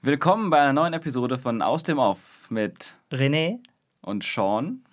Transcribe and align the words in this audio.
Willkommen 0.00 0.48
bei 0.48 0.60
einer 0.60 0.72
neuen 0.72 0.92
Episode 0.92 1.38
von 1.38 1.60
Aus 1.60 1.82
dem 1.82 1.98
Off 1.98 2.48
mit 2.50 2.96
René 3.10 3.58
und 4.00 4.22
Sean. 4.22 4.84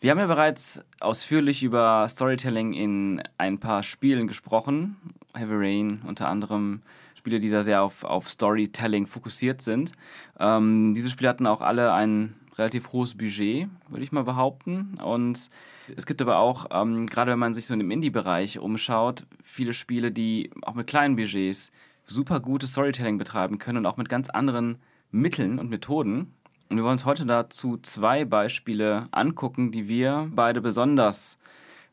Wir 0.00 0.10
haben 0.10 0.18
ja 0.18 0.26
bereits 0.26 0.84
ausführlich 0.98 1.62
über 1.62 2.08
Storytelling 2.08 2.72
in 2.72 3.22
ein 3.38 3.60
paar 3.60 3.84
Spielen 3.84 4.26
gesprochen. 4.26 4.96
Heavy 5.34 5.54
Rain 5.54 6.02
unter 6.04 6.28
anderem. 6.28 6.82
Spiele, 7.14 7.38
die 7.38 7.48
da 7.48 7.62
sehr 7.62 7.80
auf, 7.80 8.02
auf 8.02 8.28
Storytelling 8.28 9.06
fokussiert 9.06 9.62
sind. 9.62 9.92
Ähm, 10.40 10.94
diese 10.96 11.10
Spiele 11.10 11.28
hatten 11.28 11.46
auch 11.46 11.60
alle 11.60 11.92
ein 11.92 12.34
relativ 12.58 12.92
hohes 12.92 13.16
Budget, 13.16 13.68
würde 13.88 14.02
ich 14.02 14.10
mal 14.10 14.24
behaupten. 14.24 14.98
Und 15.00 15.48
es 15.96 16.06
gibt 16.06 16.20
aber 16.20 16.38
auch, 16.38 16.66
ähm, 16.72 17.06
gerade 17.06 17.30
wenn 17.30 17.38
man 17.38 17.54
sich 17.54 17.66
so 17.66 17.72
in 17.72 17.78
dem 17.78 17.92
Indie-Bereich 17.92 18.58
umschaut, 18.58 19.26
viele 19.44 19.74
Spiele, 19.74 20.10
die 20.10 20.50
auch 20.62 20.74
mit 20.74 20.88
kleinen 20.88 21.14
Budgets 21.14 21.70
super 22.10 22.40
gutes 22.40 22.72
Storytelling 22.72 23.16
betreiben 23.18 23.58
können 23.58 23.78
und 23.78 23.86
auch 23.86 23.96
mit 23.96 24.08
ganz 24.08 24.28
anderen 24.28 24.78
Mitteln 25.10 25.58
und 25.58 25.70
Methoden. 25.70 26.34
Und 26.68 26.76
wir 26.76 26.84
wollen 26.84 26.92
uns 26.92 27.04
heute 27.04 27.26
dazu 27.26 27.78
zwei 27.78 28.24
Beispiele 28.24 29.08
angucken, 29.10 29.72
die 29.72 29.88
wir 29.88 30.30
beide 30.32 30.60
besonders 30.60 31.38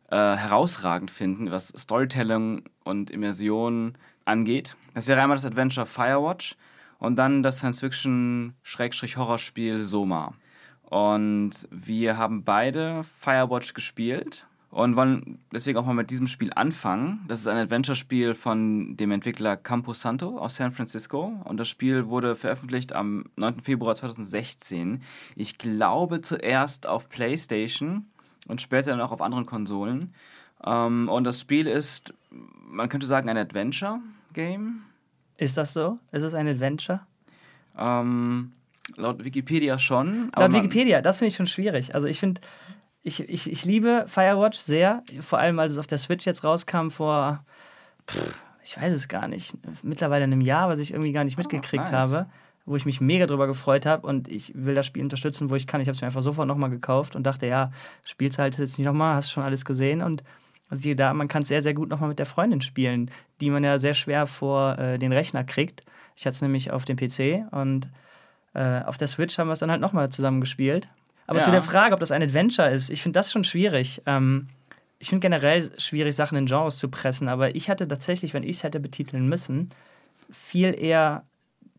äh, 0.09 0.15
herausragend 0.15 1.09
finden, 1.11 1.51
was 1.51 1.69
Storytelling 1.69 2.63
und 2.83 3.09
Immersion 3.09 3.93
angeht. 4.25 4.75
Das 4.93 5.07
wäre 5.07 5.21
einmal 5.21 5.37
das 5.37 5.45
Adventure 5.45 5.85
Firewatch 5.85 6.57
und 6.99 7.15
dann 7.15 7.43
das 7.43 7.59
Science-Fiction-Horrorspiel 7.59 9.81
Soma. 9.81 10.33
Und 10.83 11.51
wir 11.71 12.17
haben 12.17 12.43
beide 12.43 13.03
Firewatch 13.03 13.73
gespielt 13.73 14.45
und 14.69 14.95
wollen 14.95 15.39
deswegen 15.53 15.77
auch 15.77 15.85
mal 15.85 15.93
mit 15.93 16.09
diesem 16.09 16.27
Spiel 16.27 16.51
anfangen. 16.53 17.23
Das 17.27 17.39
ist 17.39 17.47
ein 17.47 17.57
Adventure-Spiel 17.57 18.35
von 18.35 18.97
dem 18.97 19.11
Entwickler 19.11 19.55
Campo 19.55 19.93
Santo 19.93 20.37
aus 20.37 20.55
San 20.57 20.71
Francisco 20.71 21.41
und 21.45 21.57
das 21.57 21.69
Spiel 21.69 22.07
wurde 22.07 22.35
veröffentlicht 22.35 22.93
am 22.93 23.25
9. 23.37 23.61
Februar 23.61 23.95
2016. 23.95 25.01
Ich 25.35 25.57
glaube 25.57 26.21
zuerst 26.21 26.87
auf 26.87 27.09
PlayStation 27.09 28.07
und 28.47 28.61
später 28.61 28.91
dann 28.91 29.01
auch 29.01 29.11
auf 29.11 29.21
anderen 29.21 29.45
Konsolen. 29.45 30.13
Ähm, 30.65 31.07
und 31.09 31.23
das 31.23 31.39
Spiel 31.39 31.67
ist, 31.67 32.13
man 32.29 32.89
könnte 32.89 33.07
sagen, 33.07 33.29
ein 33.29 33.37
Adventure-Game. 33.37 34.83
Ist 35.37 35.57
das 35.57 35.73
so? 35.73 35.99
Ist 36.11 36.23
es 36.23 36.33
ein 36.33 36.47
Adventure? 36.47 37.01
Ähm, 37.77 38.51
laut 38.95 39.23
Wikipedia 39.23 39.79
schon. 39.79 40.31
laut 40.35 40.53
Wikipedia, 40.53 41.01
das 41.01 41.19
finde 41.19 41.29
ich 41.29 41.35
schon 41.35 41.47
schwierig. 41.47 41.93
Also 41.93 42.07
ich 42.07 42.19
finde, 42.19 42.41
ich, 43.07 43.21
ich, 43.21 43.49
ich 43.49 43.63
liebe 43.63 44.03
Firewatch 44.07 44.57
sehr, 44.57 45.01
vor 45.21 45.39
allem 45.39 45.57
als 45.59 45.73
es 45.73 45.77
auf 45.77 45.87
der 45.87 45.97
Switch 45.97 46.25
jetzt 46.25 46.43
rauskam 46.43 46.89
vor, 46.89 47.43
pff, 48.05 48.43
ich 48.61 48.79
weiß 48.79 48.91
es 48.91 49.07
gar 49.07 49.29
nicht, 49.29 49.55
mittlerweile 49.81 50.25
einem 50.25 50.41
Jahr, 50.41 50.67
was 50.67 50.79
ich 50.79 50.91
irgendwie 50.91 51.13
gar 51.13 51.23
nicht 51.23 51.37
ah, 51.37 51.41
mitgekriegt 51.41 51.85
oh, 51.87 51.91
nice. 51.91 52.03
habe, 52.03 52.25
wo 52.65 52.75
ich 52.75 52.85
mich 52.85 52.99
mega 52.99 53.25
drüber 53.25 53.47
gefreut 53.47 53.85
habe 53.85 54.05
und 54.05 54.27
ich 54.27 54.51
will 54.55 54.75
das 54.75 54.85
Spiel 54.85 55.03
unterstützen, 55.03 55.49
wo 55.49 55.55
ich 55.55 55.67
kann. 55.67 55.79
Ich 55.79 55.87
habe 55.87 55.95
es 55.95 56.01
mir 56.01 56.07
einfach 56.07 56.21
sofort 56.21 56.49
nochmal 56.49 56.69
gekauft 56.69 57.15
und 57.15 57.23
dachte, 57.23 57.47
ja, 57.47 57.71
spielst 58.03 58.39
halt 58.39 58.57
jetzt 58.57 58.77
nicht 58.77 58.85
nochmal, 58.85 59.15
hast 59.15 59.31
schon 59.31 59.43
alles 59.43 59.63
gesehen 59.63 60.01
und 60.01 60.23
also 60.69 60.93
da, 60.93 61.13
man 61.13 61.29
kann 61.29 61.43
es 61.43 61.47
sehr, 61.47 61.61
sehr 61.61 61.73
gut 61.73 61.87
nochmal 61.87 62.09
mit 62.09 62.19
der 62.19 62.25
Freundin 62.25 62.59
spielen, 62.59 63.09
die 63.39 63.49
man 63.49 63.63
ja 63.63 63.79
sehr 63.79 63.93
schwer 63.93 64.27
vor 64.27 64.77
äh, 64.77 64.99
den 64.99 65.13
Rechner 65.13 65.45
kriegt. 65.45 65.85
Ich 66.17 66.25
hatte 66.25 66.35
es 66.35 66.41
nämlich 66.41 66.71
auf 66.71 66.83
dem 66.83 66.97
PC 66.97 67.45
und 67.51 67.87
äh, 68.53 68.81
auf 68.81 68.97
der 68.97 69.07
Switch 69.07 69.37
haben 69.37 69.47
wir 69.47 69.53
es 69.53 69.59
dann 69.59 69.71
halt 69.71 69.79
nochmal 69.79 70.09
zusammen 70.09 70.41
gespielt. 70.41 70.89
Aber 71.27 71.39
ja. 71.39 71.45
zu 71.45 71.51
der 71.51 71.61
Frage, 71.61 71.93
ob 71.93 71.99
das 71.99 72.11
ein 72.11 72.23
Adventure 72.23 72.69
ist, 72.69 72.89
ich 72.89 73.01
finde 73.01 73.19
das 73.19 73.31
schon 73.31 73.43
schwierig. 73.43 74.01
Ähm, 74.05 74.47
ich 74.99 75.09
finde 75.09 75.21
generell 75.21 75.69
schwierig, 75.77 76.15
Sachen 76.15 76.37
in 76.37 76.47
Genres 76.47 76.77
zu 76.77 76.89
pressen, 76.89 77.27
aber 77.27 77.55
ich 77.55 77.69
hatte 77.69 77.87
tatsächlich, 77.87 78.33
wenn 78.33 78.43
ich 78.43 78.57
es 78.57 78.63
hätte 78.63 78.79
betiteln 78.79 79.27
müssen, 79.27 79.69
viel 80.31 80.73
eher 80.79 81.23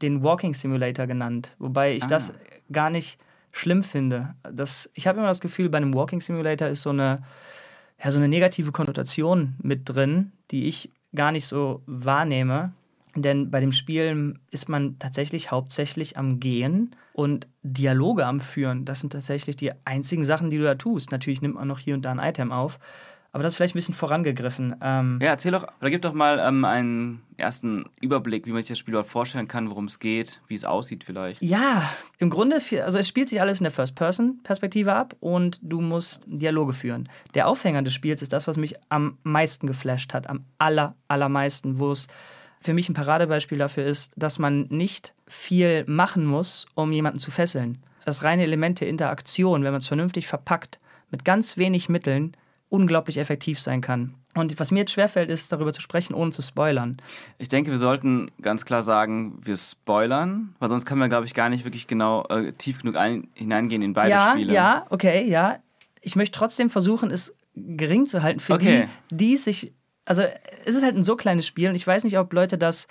den 0.02 0.22
Walking 0.22 0.55
Simulator 0.55 1.06
genannt. 1.06 1.55
Wobei 1.58 1.94
ich 1.94 2.05
ah. 2.05 2.08
das 2.08 2.32
gar 2.70 2.90
nicht 2.90 3.18
schlimm 3.50 3.82
finde. 3.82 4.34
Das, 4.42 4.90
ich 4.94 5.06
habe 5.06 5.18
immer 5.18 5.28
das 5.28 5.40
Gefühl, 5.40 5.68
bei 5.68 5.78
einem 5.78 5.94
Walking 5.94 6.20
Simulator 6.20 6.68
ist 6.68 6.83
so 6.83 6.90
eine, 6.90 7.22
ja, 8.02 8.10
so 8.10 8.18
eine 8.18 8.28
negative 8.28 8.70
Konnotation 8.70 9.56
mit 9.62 9.89
drin, 9.89 10.33
die 10.50 10.68
ich 10.68 10.90
gar 11.14 11.33
nicht 11.33 11.46
so 11.46 11.83
wahrnehme. 11.86 12.73
Denn 13.23 13.51
bei 13.51 13.61
dem 13.61 13.73
Spiel 13.73 14.34
ist 14.51 14.68
man 14.68 14.98
tatsächlich 14.98 15.51
hauptsächlich 15.51 16.17
am 16.17 16.40
Gehen 16.40 16.95
und 17.12 17.48
Dialoge 17.62 18.27
am 18.27 18.40
Führen. 18.40 18.84
Das 18.84 19.01
sind 19.01 19.12
tatsächlich 19.12 19.56
die 19.56 19.73
einzigen 19.84 20.24
Sachen, 20.24 20.51
die 20.51 20.58
du 20.58 20.64
da 20.64 20.74
tust. 20.74 21.12
Natürlich 21.12 21.42
nimmt 21.42 21.56
man 21.56 21.68
noch 21.68 21.79
hier 21.79 21.95
und 21.95 22.05
da 22.05 22.12
ein 22.12 22.18
Item 22.18 22.52
auf. 22.52 22.79
Aber 23.30 23.42
das 23.42 23.52
ist 23.52 23.56
vielleicht 23.56 23.74
ein 23.74 23.79
bisschen 23.79 23.95
vorangegriffen. 23.95 24.74
Ähm 24.80 25.18
ja, 25.20 25.29
erzähl 25.29 25.52
doch, 25.52 25.67
oder 25.80 25.90
gib 25.90 26.01
doch 26.01 26.14
mal 26.14 26.39
ähm, 26.39 26.64
einen 26.64 27.23
ersten 27.36 27.84
Überblick, 28.01 28.46
wie 28.46 28.52
man 28.52 28.62
sich 28.62 28.70
das 28.70 28.79
Spiel 28.79 28.95
überhaupt 28.95 29.11
vorstellen 29.11 29.46
kann, 29.46 29.68
worum 29.68 29.85
es 29.85 29.98
geht, 29.98 30.40
wie 30.48 30.55
es 30.55 30.64
aussieht 30.64 31.05
vielleicht. 31.05 31.42
Ja, 31.42 31.92
im 32.17 32.30
Grunde, 32.30 32.56
also 32.56 32.98
es 32.98 33.06
spielt 33.06 33.29
sich 33.29 33.40
alles 33.40 33.61
in 33.61 33.64
der 33.64 33.70
First-Person-Perspektive 33.70 34.95
ab 34.95 35.14
und 35.20 35.61
du 35.62 35.80
musst 35.80 36.24
Dialoge 36.27 36.73
führen. 36.73 37.08
Der 37.35 37.48
Aufhänger 37.48 37.83
des 37.83 37.92
Spiels 37.92 38.23
ist 38.23 38.33
das, 38.33 38.46
was 38.48 38.56
mich 38.56 38.77
am 38.89 39.18
meisten 39.24 39.67
geflasht 39.67 40.14
hat, 40.14 40.29
am 40.29 40.45
aller, 40.56 40.96
allermeisten, 41.06 41.79
wo 41.79 41.92
es 41.92 42.06
für 42.61 42.74
mich 42.74 42.89
ein 42.89 42.95
Paradebeispiel 42.95 43.58
dafür 43.58 43.85
ist, 43.85 44.13
dass 44.17 44.39
man 44.39 44.67
nicht 44.69 45.14
viel 45.27 45.85
machen 45.86 46.27
muss, 46.27 46.67
um 46.74 46.92
jemanden 46.92 47.19
zu 47.19 47.30
fesseln. 47.30 47.79
Das 48.05 48.24
reine 48.24 48.42
Element 48.42 48.80
der 48.80 48.89
Interaktion, 48.89 49.64
wenn 49.64 49.73
man 49.73 49.80
es 49.80 49.86
vernünftig 49.86 50.27
verpackt, 50.27 50.80
mit 51.11 51.24
ganz 51.24 51.57
wenig 51.57 51.89
Mitteln 51.89 52.36
unglaublich 52.68 53.18
effektiv 53.18 53.61
sein 53.61 53.80
kann. 53.80 54.14
Und 54.35 54.58
was 54.61 54.70
mir 54.70 54.80
jetzt 54.80 54.92
schwerfällt, 54.92 55.30
ist, 55.30 55.52
darüber 55.52 55.73
zu 55.73 55.80
sprechen, 55.80 56.14
ohne 56.14 56.30
zu 56.30 56.42
spoilern. 56.42 56.98
Ich 57.39 57.48
denke, 57.48 57.70
wir 57.70 57.79
sollten 57.79 58.30
ganz 58.41 58.64
klar 58.64 58.83
sagen, 58.83 59.41
wir 59.42 59.57
spoilern, 59.57 60.55
weil 60.58 60.68
sonst 60.68 60.85
können 60.85 61.01
wir, 61.01 61.08
glaube 61.08 61.27
ich, 61.27 61.35
gar 61.35 61.48
nicht 61.48 61.64
wirklich 61.64 61.86
genau 61.86 62.24
äh, 62.29 62.52
tief 62.52 62.80
genug 62.80 62.97
ein, 62.97 63.29
hineingehen 63.35 63.83
in 63.83 63.95
beide 63.95 64.11
ja, 64.11 64.30
Spiele. 64.33 64.52
Ja, 64.52 64.86
okay, 64.91 65.29
ja. 65.29 65.58
Ich 66.01 66.14
möchte 66.14 66.39
trotzdem 66.39 66.70
versuchen, 66.70 67.11
es 67.11 67.35
gering 67.55 68.07
zu 68.07 68.23
halten 68.23 68.39
für 68.39 68.55
okay. 68.55 68.89
die, 69.11 69.17
die 69.17 69.36
sich 69.36 69.74
also 70.08 70.23
es 70.64 70.74
ist 70.74 70.83
halt 70.83 70.96
ein 70.96 71.05
so 71.05 71.17
kleines 71.17 71.46
Spiel 71.46 71.69
und 71.69 71.74
ich 71.74 71.86
weiß 71.86 72.05
nicht, 72.05 72.19
ob 72.19 72.33
Leute 72.33 72.57
das 72.57 72.89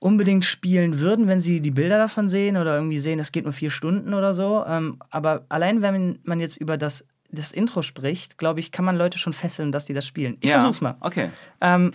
unbedingt 0.00 0.44
spielen 0.44 0.98
würden, 0.98 1.28
wenn 1.28 1.40
sie 1.40 1.60
die 1.60 1.70
Bilder 1.70 1.96
davon 1.96 2.28
sehen 2.28 2.56
oder 2.56 2.74
irgendwie 2.74 2.98
sehen, 2.98 3.18
es 3.18 3.32
geht 3.32 3.44
nur 3.44 3.52
vier 3.52 3.70
Stunden 3.70 4.14
oder 4.14 4.34
so. 4.34 4.64
Ähm, 4.66 4.98
aber 5.10 5.46
allein, 5.48 5.80
wenn 5.80 6.18
man 6.24 6.40
jetzt 6.40 6.56
über 6.56 6.76
das, 6.76 7.06
das 7.30 7.52
Intro 7.52 7.82
spricht, 7.82 8.36
glaube 8.36 8.60
ich, 8.60 8.72
kann 8.72 8.84
man 8.84 8.96
Leute 8.96 9.18
schon 9.18 9.32
fesseln, 9.32 9.70
dass 9.70 9.86
die 9.86 9.94
das 9.94 10.06
spielen. 10.06 10.38
Ich 10.40 10.50
ja. 10.50 10.58
versuch's 10.58 10.80
mal. 10.80 10.96
Okay. 11.00 11.30
Ähm, 11.60 11.92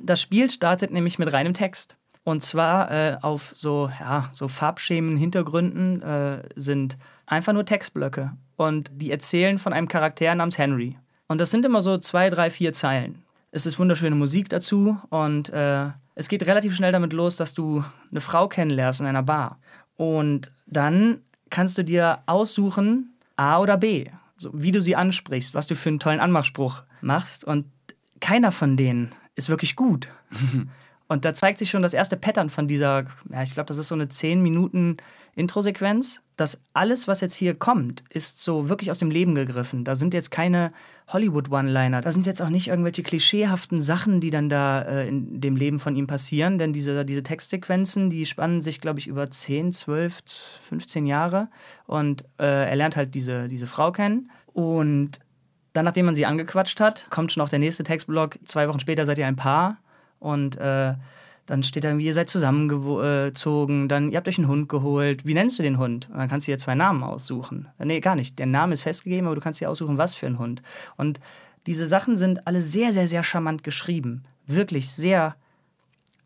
das 0.00 0.22
Spiel 0.22 0.48
startet 0.50 0.92
nämlich 0.92 1.18
mit 1.18 1.32
reinem 1.32 1.52
Text. 1.52 1.96
Und 2.22 2.44
zwar 2.44 2.90
äh, 2.90 3.16
auf 3.20 3.52
so, 3.56 3.90
ja, 4.00 4.30
so 4.32 4.48
Farbschemen, 4.48 5.16
Hintergründen 5.16 6.02
äh, 6.02 6.42
sind 6.54 6.98
einfach 7.26 7.52
nur 7.52 7.64
Textblöcke. 7.64 8.32
Und 8.56 8.90
die 8.94 9.10
erzählen 9.10 9.58
von 9.58 9.72
einem 9.72 9.88
Charakter 9.88 10.34
namens 10.34 10.58
Henry. 10.58 10.98
Und 11.26 11.40
das 11.40 11.50
sind 11.50 11.66
immer 11.66 11.82
so 11.82 11.98
zwei, 11.98 12.30
drei, 12.30 12.50
vier 12.50 12.72
Zeilen. 12.72 13.22
Es 13.50 13.64
ist 13.64 13.78
wunderschöne 13.78 14.14
Musik 14.14 14.48
dazu 14.48 14.98
und 15.08 15.48
äh, 15.50 15.88
es 16.14 16.28
geht 16.28 16.44
relativ 16.46 16.74
schnell 16.76 16.92
damit 16.92 17.12
los, 17.12 17.36
dass 17.36 17.54
du 17.54 17.84
eine 18.10 18.20
Frau 18.20 18.48
kennenlernst 18.48 19.00
in 19.00 19.06
einer 19.06 19.22
Bar. 19.22 19.58
Und 19.96 20.52
dann 20.66 21.22
kannst 21.48 21.78
du 21.78 21.84
dir 21.84 22.22
aussuchen, 22.26 23.14
A 23.36 23.58
oder 23.60 23.78
B, 23.78 24.06
so, 24.36 24.50
wie 24.52 24.72
du 24.72 24.82
sie 24.82 24.96
ansprichst, 24.96 25.54
was 25.54 25.66
du 25.66 25.74
für 25.74 25.88
einen 25.88 25.98
tollen 25.98 26.20
Anmachspruch 26.20 26.82
machst. 27.00 27.44
Und 27.44 27.66
keiner 28.20 28.52
von 28.52 28.76
denen 28.76 29.12
ist 29.34 29.48
wirklich 29.48 29.76
gut. 29.76 30.08
und 31.08 31.24
da 31.24 31.32
zeigt 31.32 31.58
sich 31.58 31.70
schon 31.70 31.82
das 31.82 31.94
erste 31.94 32.16
Pattern 32.16 32.50
von 32.50 32.68
dieser, 32.68 33.04
ja, 33.30 33.42
ich 33.42 33.54
glaube, 33.54 33.68
das 33.68 33.78
ist 33.78 33.88
so 33.88 33.94
eine 33.94 34.08
10 34.08 34.42
Minuten 34.42 34.98
Intro-Sequenz, 35.34 36.22
dass 36.36 36.62
alles, 36.72 37.08
was 37.08 37.20
jetzt 37.20 37.34
hier 37.34 37.54
kommt, 37.54 38.04
ist 38.10 38.42
so 38.42 38.68
wirklich 38.68 38.90
aus 38.90 38.98
dem 38.98 39.10
Leben 39.10 39.34
gegriffen. 39.34 39.84
Da 39.84 39.96
sind 39.96 40.14
jetzt 40.14 40.30
keine 40.30 40.72
Hollywood-One-Liner, 41.08 42.00
da 42.00 42.12
sind 42.12 42.26
jetzt 42.26 42.40
auch 42.42 42.48
nicht 42.48 42.68
irgendwelche 42.68 43.02
klischeehaften 43.02 43.82
Sachen, 43.82 44.20
die 44.20 44.30
dann 44.30 44.48
da 44.48 44.82
äh, 44.82 45.08
in 45.08 45.40
dem 45.40 45.56
Leben 45.56 45.78
von 45.78 45.96
ihm 45.96 46.06
passieren, 46.06 46.58
denn 46.58 46.72
diese, 46.72 47.04
diese 47.04 47.22
Textsequenzen, 47.22 48.10
die 48.10 48.26
spannen 48.26 48.62
sich, 48.62 48.80
glaube 48.80 48.98
ich, 48.98 49.06
über 49.06 49.30
10, 49.30 49.72
12, 49.72 50.22
15 50.68 51.06
Jahre. 51.06 51.48
Und 51.86 52.22
äh, 52.38 52.68
er 52.68 52.76
lernt 52.76 52.96
halt 52.96 53.14
diese, 53.14 53.48
diese 53.48 53.66
Frau 53.66 53.90
kennen. 53.92 54.30
Und 54.52 55.18
dann, 55.72 55.84
nachdem 55.84 56.06
man 56.06 56.14
sie 56.14 56.26
angequatscht 56.26 56.80
hat, 56.80 57.06
kommt 57.10 57.32
schon 57.32 57.42
auch 57.42 57.48
der 57.48 57.58
nächste 57.58 57.84
Textblock. 57.84 58.38
Zwei 58.44 58.68
Wochen 58.68 58.80
später 58.80 59.06
seid 59.06 59.18
ihr 59.18 59.26
ein 59.26 59.36
Paar. 59.36 59.78
Und 60.18 60.56
äh, 60.56 60.94
dann 61.48 61.62
steht 61.62 61.82
da 61.82 61.88
irgendwie, 61.88 62.04
ihr 62.04 62.12
seid 62.12 62.28
zusammengezogen, 62.28 63.88
dann 63.88 64.10
ihr 64.10 64.18
habt 64.18 64.28
euch 64.28 64.36
einen 64.36 64.48
Hund 64.48 64.68
geholt. 64.68 65.24
Wie 65.24 65.32
nennst 65.32 65.58
du 65.58 65.62
den 65.62 65.78
Hund? 65.78 66.10
Und 66.10 66.18
dann 66.18 66.28
kannst 66.28 66.46
du 66.46 66.52
dir 66.52 66.58
zwei 66.58 66.74
Namen 66.74 67.02
aussuchen. 67.02 67.68
Nee, 67.82 68.00
gar 68.00 68.16
nicht. 68.16 68.38
Der 68.38 68.44
Name 68.44 68.74
ist 68.74 68.82
festgegeben, 68.82 69.26
aber 69.26 69.34
du 69.34 69.40
kannst 69.40 69.58
dir 69.58 69.70
aussuchen, 69.70 69.96
was 69.96 70.14
für 70.14 70.26
ein 70.26 70.38
Hund. 70.38 70.60
Und 70.98 71.20
diese 71.66 71.86
Sachen 71.86 72.18
sind 72.18 72.46
alle 72.46 72.60
sehr, 72.60 72.92
sehr, 72.92 73.08
sehr 73.08 73.24
charmant 73.24 73.64
geschrieben. 73.64 74.24
Wirklich 74.46 74.90
sehr, 74.90 75.36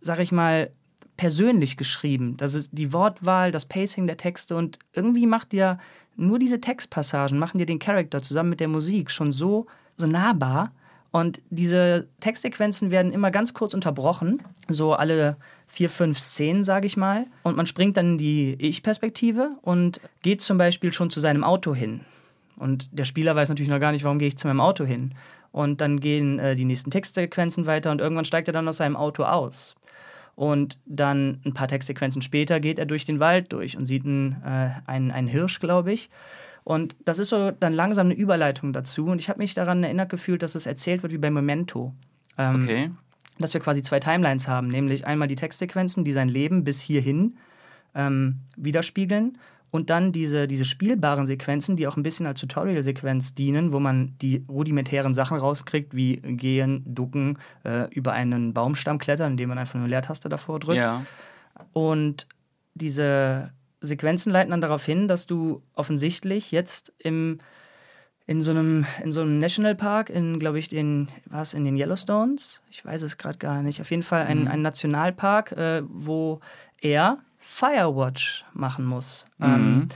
sag 0.01 0.19
ich 0.19 0.33
mal, 0.33 0.73
persönlich 1.17 1.77
geschrieben. 1.77 2.37
Das 2.37 2.55
ist 2.55 2.71
die 2.73 2.93
Wortwahl, 2.93 3.53
das 3.53 3.67
Pacing 3.67 4.09
der 4.09 4.17
Texte 4.17 4.57
und 4.57 4.81
irgendwie 4.93 5.29
macht 5.29 5.53
dir 5.53 5.79
nur 6.17 6.41
diese 6.41 6.61
Textpassagen, 6.61 7.39
machen 7.39 7.59
dir 7.59 7.67
den 7.67 7.79
Charakter 7.79 8.23
zusammen 8.23 8.51
mit 8.51 8.59
der 8.59 8.67
Musik 8.67 9.09
schon 9.09 9.31
so, 9.31 9.67
so 9.97 10.09
nahbar 10.09 10.73
Und 11.13 11.43
diese 11.51 12.09
Textsequenzen 12.21 12.91
werden 12.91 13.13
immer 13.13 13.31
ganz 13.31 13.53
kurz 13.53 13.75
unterbrochen, 13.75 14.43
so 14.69 14.95
alle 14.95 15.37
vier, 15.69 15.91
fünf 15.91 16.19
Szenen, 16.19 16.65
sage 16.65 16.87
ich 16.87 16.97
mal. 16.97 17.27
Und 17.43 17.55
man 17.57 17.67
springt 17.67 17.99
dann 17.99 18.13
in 18.13 18.19
die 18.19 18.57
Ich-Perspektive 18.59 19.53
und 19.61 20.01
geht 20.23 20.41
zum 20.41 20.57
Beispiel 20.57 20.93
schon 20.93 21.11
zu 21.11 21.21
seinem 21.21 21.45
Auto 21.45 21.75
hin. 21.75 22.01
Und 22.57 22.89
der 22.93 23.05
Spieler 23.05 23.37
weiß 23.37 23.51
natürlich 23.51 23.71
noch 23.71 23.79
gar 23.79 23.93
nicht, 23.93 24.05
warum 24.05 24.19
gehe 24.19 24.29
ich 24.29 24.39
zu 24.39 24.47
meinem 24.47 24.61
Auto 24.61 24.85
hin. 24.85 25.15
Und 25.51 25.83
dann 25.83 26.01
gehen 26.01 26.39
äh, 26.39 26.55
die 26.55 26.65
nächsten 26.65 26.91
Textsequenzen 26.91 27.67
weiter 27.67 27.91
und 27.91 28.01
irgendwann 28.01 28.25
steigt 28.25 28.49
er 28.49 28.55
dann 28.55 28.67
aus 28.67 28.79
seinem 28.79 28.97
Auto 28.97 29.25
aus. 29.25 29.77
Und 30.35 30.79
dann 30.87 31.43
ein 31.45 31.53
paar 31.53 31.69
Textsequenzen 31.69 32.23
später 32.23 32.59
geht 32.59 32.79
er 32.79 32.87
durch 32.87 33.05
den 33.05 33.21
Wald 33.21 33.53
durch 33.53 33.77
und 33.77 33.85
sieht 33.85 34.07
einen, 34.07 34.43
äh, 34.47 34.71
einen, 34.87 35.11
einen 35.11 35.29
Hirsch, 35.29 35.61
glaube 35.61 35.93
ich. 35.93 36.09
Und 36.65 36.95
das 37.05 37.19
ist 37.19 37.31
so 37.31 37.51
dann 37.51 37.73
langsam 37.73 38.07
eine 38.07 38.15
Überleitung 38.15 38.73
dazu. 38.73 39.07
Und 39.07 39.21
ich 39.21 39.29
habe 39.29 39.39
mich 39.39 39.55
daran 39.55 39.83
erinnert 39.83 40.09
gefühlt, 40.09 40.43
dass 40.43 40.55
es 40.55 40.67
erzählt 40.67 41.03
wird 41.03 41.13
wie 41.13 41.19
bei 41.19 41.31
Memento. 41.31 41.95
Ähm, 42.39 42.63
okay. 42.63 42.91
Dass 43.39 43.55
wir 43.55 43.61
quasi 43.61 43.83
zwei 43.83 43.99
Timelines 43.99 44.47
haben, 44.47 44.69
nämlich 44.69 45.07
einmal 45.07 45.29
die 45.29 45.37
Textsequenzen, 45.37 46.05
die 46.05 46.13
sein 46.13 46.29
Leben 46.29 46.65
bis 46.65 46.81
hierhin 46.81 47.37
ähm, 47.95 48.41
widerspiegeln 48.57 49.39
und 49.73 49.89
dann 49.89 50.13
diese, 50.13 50.47
diese 50.47 50.67
spielbaren 50.67 51.27
Sequenzen, 51.27 51.77
die 51.77 51.89
auch 51.89 51.97
ein 51.97 52.03
bisschen 52.03 52.27
als 52.27 52.41
Tutorial-Sequenz 52.41 53.35
dienen, 53.35 53.73
wo 53.73 53.81
man 53.81 54.15
die 54.21 54.45
rudimentären 54.49 55.15
Sachen 55.15 55.39
rauskriegt, 55.39 55.97
wie 55.97 56.17
gehen, 56.17 56.85
ducken, 56.87 57.39
äh, 57.65 57.89
über 57.91 58.13
einen 58.13 58.53
Baumstamm 58.53 58.99
klettern, 58.99 59.33
indem 59.33 59.49
man 59.49 59.59
einfach 59.59 59.77
eine 59.77 59.89
Leertaste 59.89 60.29
davor 60.29 60.61
drückt. 60.61 60.77
Ja. 60.77 61.07
Und 61.73 62.29
diese 62.75 63.53
Sequenzen 63.83 64.33
leiten 64.33 64.51
dann 64.51 64.61
darauf 64.61 64.85
hin, 64.85 65.09
dass 65.09 65.27
du 65.27 65.63
offensichtlich 65.75 66.51
jetzt 66.51 66.93
im 66.99 67.39
in 68.25 68.41
so 68.41 68.53
einem 68.53 68.87
in 69.03 69.13
so 69.13 69.23
einem 69.23 69.41
Nationalpark 69.41 70.09
in 70.09 70.39
glaube 70.39 70.59
ich 70.59 70.69
den 70.69 71.09
was 71.29 71.55
in 71.55 71.65
den 71.65 71.77
Yellowstones 71.77 72.63
ich 72.71 72.85
weiß 72.85 73.03
es 73.03 73.19
gerade 73.19 73.37
gar 73.37 73.63
nicht 73.63 73.81
auf 73.81 73.91
jeden 73.91 74.05
Fall 74.05 74.27
ein, 74.27 74.43
mhm. 74.43 74.49
ein 74.49 74.63
Nationalpark 74.63 75.53
äh, 75.53 75.83
wo 75.89 76.41
er 76.81 77.19
Firewatch 77.43 78.45
machen 78.55 78.85
muss. 78.85 79.27
Mhm. 79.39 79.47
Ähm, 79.47 79.89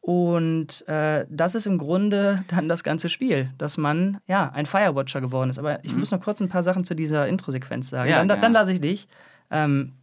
und 0.00 0.88
äh, 0.88 1.26
das 1.28 1.54
ist 1.54 1.66
im 1.66 1.76
Grunde 1.76 2.44
dann 2.48 2.68
das 2.68 2.84
ganze 2.84 3.08
Spiel, 3.08 3.50
dass 3.58 3.76
man 3.76 4.18
ja 4.26 4.50
ein 4.50 4.66
Firewatcher 4.66 5.20
geworden 5.20 5.50
ist. 5.50 5.58
Aber 5.58 5.84
ich 5.84 5.92
mhm. 5.92 6.00
muss 6.00 6.12
noch 6.12 6.20
kurz 6.20 6.40
ein 6.40 6.48
paar 6.48 6.62
Sachen 6.62 6.84
zu 6.84 6.94
dieser 6.94 7.26
Intro-Sequenz 7.26 7.90
sagen. 7.90 8.08
Ja, 8.08 8.24
dann, 8.24 8.40
dann 8.40 8.52
lasse 8.52 8.72
ich 8.72 8.80
dich. 8.80 9.08
Ähm, 9.50 9.94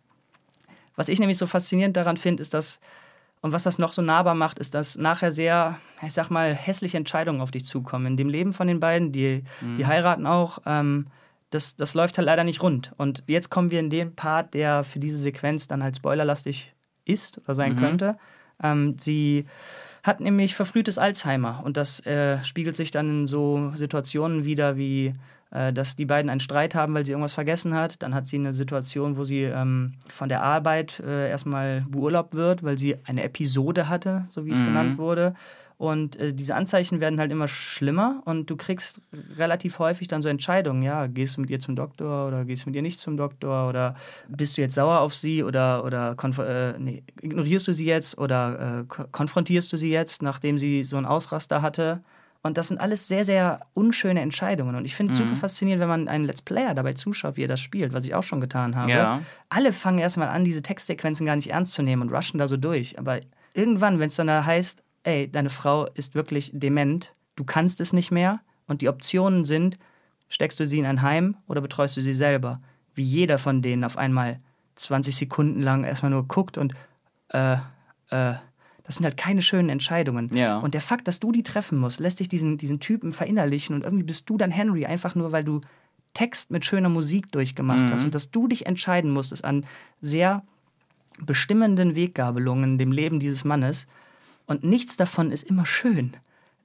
was 1.00 1.08
ich 1.08 1.22
nämlich 1.22 1.38
so 1.38 1.48
faszinierend 1.48 1.96
daran 1.96 2.18
finde, 2.18 2.42
ist, 2.42 2.54
dass, 2.54 2.82
und 3.40 3.54
was 3.54 3.64
das 3.64 3.80
noch 3.80 3.94
so 3.94 4.02
nahbar 4.02 4.36
macht, 4.36 4.60
ist, 4.60 4.74
dass 4.74 4.98
nachher 4.98 5.32
sehr, 5.32 5.78
ich 6.06 6.12
sag 6.12 6.30
mal, 6.30 6.54
hässliche 6.54 6.98
Entscheidungen 6.98 7.40
auf 7.40 7.52
dich 7.52 7.64
zukommen. 7.64 8.06
In 8.06 8.18
dem 8.18 8.28
Leben 8.28 8.52
von 8.52 8.68
den 8.68 8.82
beiden, 8.82 9.14
die, 9.14 9.44
mhm. 9.62 9.78
die 9.78 9.86
heiraten 9.86 10.28
auch. 10.28 10.60
Ähm, 10.66 11.06
das, 11.52 11.78
das 11.78 11.94
läuft 11.94 12.18
halt 12.18 12.26
leider 12.26 12.44
nicht 12.44 12.62
rund. 12.62 12.92
Und 12.98 13.24
jetzt 13.28 13.50
kommen 13.50 13.72
wir 13.72 13.80
in 13.80 13.90
den 13.90 14.14
Part, 14.14 14.54
der 14.54 14.84
für 14.84 15.00
diese 15.00 15.18
Sequenz 15.18 15.70
dann 15.70 15.82
halt 15.82 15.96
spoilerlastig 15.96 16.74
ist 17.06 17.38
oder 17.38 17.56
sein 17.56 17.76
mhm. 17.76 17.80
könnte. 17.80 18.18
Ähm, 18.62 18.98
sie 19.00 19.46
hat 20.04 20.20
nämlich 20.20 20.54
verfrühtes 20.54 20.98
Alzheimer 20.98 21.62
und 21.64 21.78
das 21.78 22.06
äh, 22.06 22.44
spiegelt 22.44 22.76
sich 22.76 22.92
dann 22.92 23.22
in 23.22 23.26
so 23.26 23.72
Situationen 23.74 24.44
wieder 24.44 24.76
wie 24.76 25.14
dass 25.52 25.96
die 25.96 26.06
beiden 26.06 26.30
einen 26.30 26.40
Streit 26.40 26.76
haben, 26.76 26.94
weil 26.94 27.06
sie 27.06 27.12
irgendwas 27.12 27.34
vergessen 27.34 27.74
hat. 27.74 28.02
Dann 28.04 28.14
hat 28.14 28.28
sie 28.28 28.38
eine 28.38 28.54
Situation, 28.54 29.18
wo 29.18 29.24
sie 29.24 29.44
ähm, 29.44 29.94
von 30.08 30.30
der 30.30 30.44
Arbeit 30.44 31.00
äh, 31.00 31.30
erstmal 31.30 31.86
beurlaubt 31.90 32.36
wird, 32.36 32.64
weil 32.64 32.78
sie 32.78 32.98
eine 33.06 33.24
Episode 33.24 33.90
hatte, 33.90 34.26
so 34.30 34.46
wie 34.46 34.52
es 34.52 34.62
mhm. 34.62 34.66
genannt 34.66 34.98
wurde. 34.98 35.34
Und 35.80 36.18
äh, 36.18 36.34
diese 36.34 36.56
Anzeichen 36.56 37.00
werden 37.00 37.22
halt 37.22 37.32
immer 37.32 37.48
schlimmer 37.48 38.22
und 38.26 38.50
du 38.50 38.58
kriegst 38.58 39.02
relativ 39.38 39.80
häufig 39.80 40.10
dann 40.10 40.22
so 40.22 40.28
Entscheidungen, 40.28 40.82
ja, 40.82 41.08
gehst 41.08 41.38
du 41.38 41.42
mit 41.42 41.50
ihr 41.50 41.62
zum 41.62 41.78
Doktor 41.78 42.28
oder 42.28 42.44
gehst 42.44 42.66
du 42.66 42.70
mit 42.70 42.76
ihr 42.76 42.82
nicht 42.82 43.00
zum 43.00 43.16
Doktor 43.16 43.70
oder 43.70 43.96
bist 44.28 44.58
du 44.58 44.62
jetzt 44.62 44.76
sauer 44.76 45.00
auf 45.00 45.16
sie 45.16 45.42
oder, 45.42 45.86
oder 45.86 46.18
äh, 46.40 46.78
nee, 46.78 47.04
ignorierst 47.22 47.66
du 47.66 47.74
sie 47.74 47.86
jetzt 47.86 48.18
oder 48.18 48.82
äh, 48.82 49.06
konfrontierst 49.10 49.72
du 49.72 49.78
sie 49.78 49.90
jetzt, 49.90 50.22
nachdem 50.22 50.60
sie 50.60 50.84
so 50.84 50.98
einen 50.98 51.06
Ausraster 51.06 51.62
hatte. 51.62 52.04
Und 52.42 52.58
das 52.58 52.70
sind 52.70 52.80
alles 52.80 53.08
sehr, 53.08 53.26
sehr 53.26 53.68
unschöne 53.74 54.22
Entscheidungen. 54.22 54.76
Und 54.76 54.86
ich 54.86 54.96
finde 54.96 55.14
es 55.14 55.20
mhm. 55.20 55.26
super 55.26 55.40
faszinierend, 55.40 55.82
wenn 55.82 55.90
man 55.90 56.08
einen 56.08 56.24
Let's 56.24 56.42
Player 56.42 56.74
dabei 56.74 56.94
zuschaut, 56.94 57.36
wie 57.36 57.44
er 57.44 57.50
das 57.50 57.60
spielt, 57.60 57.92
was 57.92 58.06
ich 58.06 58.16
auch 58.16 58.24
schon 58.24 58.40
getan 58.40 58.76
habe. 58.76 58.92
Ja. 58.92 59.22
Alle 59.50 59.74
fangen 59.74 60.00
erstmal 60.00 60.30
an, 60.30 60.46
diese 60.46 60.62
Textsequenzen 60.62 61.26
gar 61.26 61.36
nicht 61.36 61.50
ernst 61.50 61.74
zu 61.74 61.82
nehmen 61.82 62.02
und 62.02 62.14
rushen 62.14 62.40
da 62.40 62.48
so 62.48 62.56
durch. 62.56 62.98
Aber 62.98 63.20
irgendwann, 63.54 64.00
wenn 64.00 64.08
es 64.08 64.16
dann 64.16 64.28
da 64.28 64.46
heißt, 64.46 64.84
ey, 65.04 65.30
deine 65.30 65.50
Frau 65.50 65.88
ist 65.88 66.16
wirklich 66.16 66.52
dement, 66.54 67.14
du 67.36 67.44
kannst 67.44 67.82
es 67.82 67.92
nicht 67.92 68.12
mehr 68.12 68.40
und 68.68 68.82
die 68.82 68.88
Optionen 68.88 69.44
sind, 69.44 69.78
steckst 70.30 70.60
du 70.60 70.66
sie 70.66 70.80
in 70.80 70.86
ein 70.86 71.02
Heim 71.02 71.36
oder 71.48 71.60
betreust 71.60 71.98
du 71.98 72.02
sie 72.02 72.14
selber? 72.14 72.62
Wie 72.94 73.04
jeder 73.04 73.38
von 73.38 73.62
denen 73.62 73.84
auf 73.84 73.98
einmal 73.98 74.40
20 74.76 75.16
Sekunden 75.16 75.62
lang 75.62 75.84
erstmal 75.84 76.12
nur 76.12 76.28
guckt 76.28 76.58
und 76.58 76.74
äh, 77.30 77.58
äh, 78.10 78.34
das 78.90 78.96
sind 78.96 79.06
halt 79.06 79.18
keine 79.18 79.44
schönen 79.44 79.70
Entscheidungen. 79.70 80.36
Ja. 80.36 80.58
Und 80.58 80.74
der 80.74 80.82
Fakt, 80.82 81.08
dass 81.08 81.20
du 81.20 81.32
die 81.32 81.44
treffen 81.44 81.78
musst, 81.78 82.00
lässt 82.00 82.22
dich 82.22 82.28
diesen, 82.28 82.58
diesen 82.58 82.80
Typen 82.80 83.14
verinnerlichen 83.14 83.76
und 83.76 83.84
irgendwie 83.84 84.04
bist 84.04 84.28
du 84.28 84.36
dann 84.36 84.50
Henry, 84.50 84.88
einfach 84.88 85.14
nur 85.14 85.32
weil 85.32 85.44
du 85.44 85.62
Text 86.16 86.50
mit 86.50 86.66
schöner 86.66 86.90
Musik 86.90 87.32
durchgemacht 87.32 87.82
mhm. 87.82 87.92
hast 87.92 88.04
und 88.04 88.16
dass 88.16 88.32
du 88.32 88.48
dich 88.48 88.66
entscheiden 88.66 89.12
musstest 89.12 89.46
an 89.46 89.64
sehr 90.02 90.42
bestimmenden 91.20 91.96
Weggabelungen 91.96 92.80
dem 92.80 92.92
Leben 92.92 93.20
dieses 93.20 93.44
Mannes 93.44 93.86
und 94.48 94.64
nichts 94.64 94.98
davon 94.98 95.30
ist 95.30 95.44
immer 95.44 95.68
schön. 95.68 96.14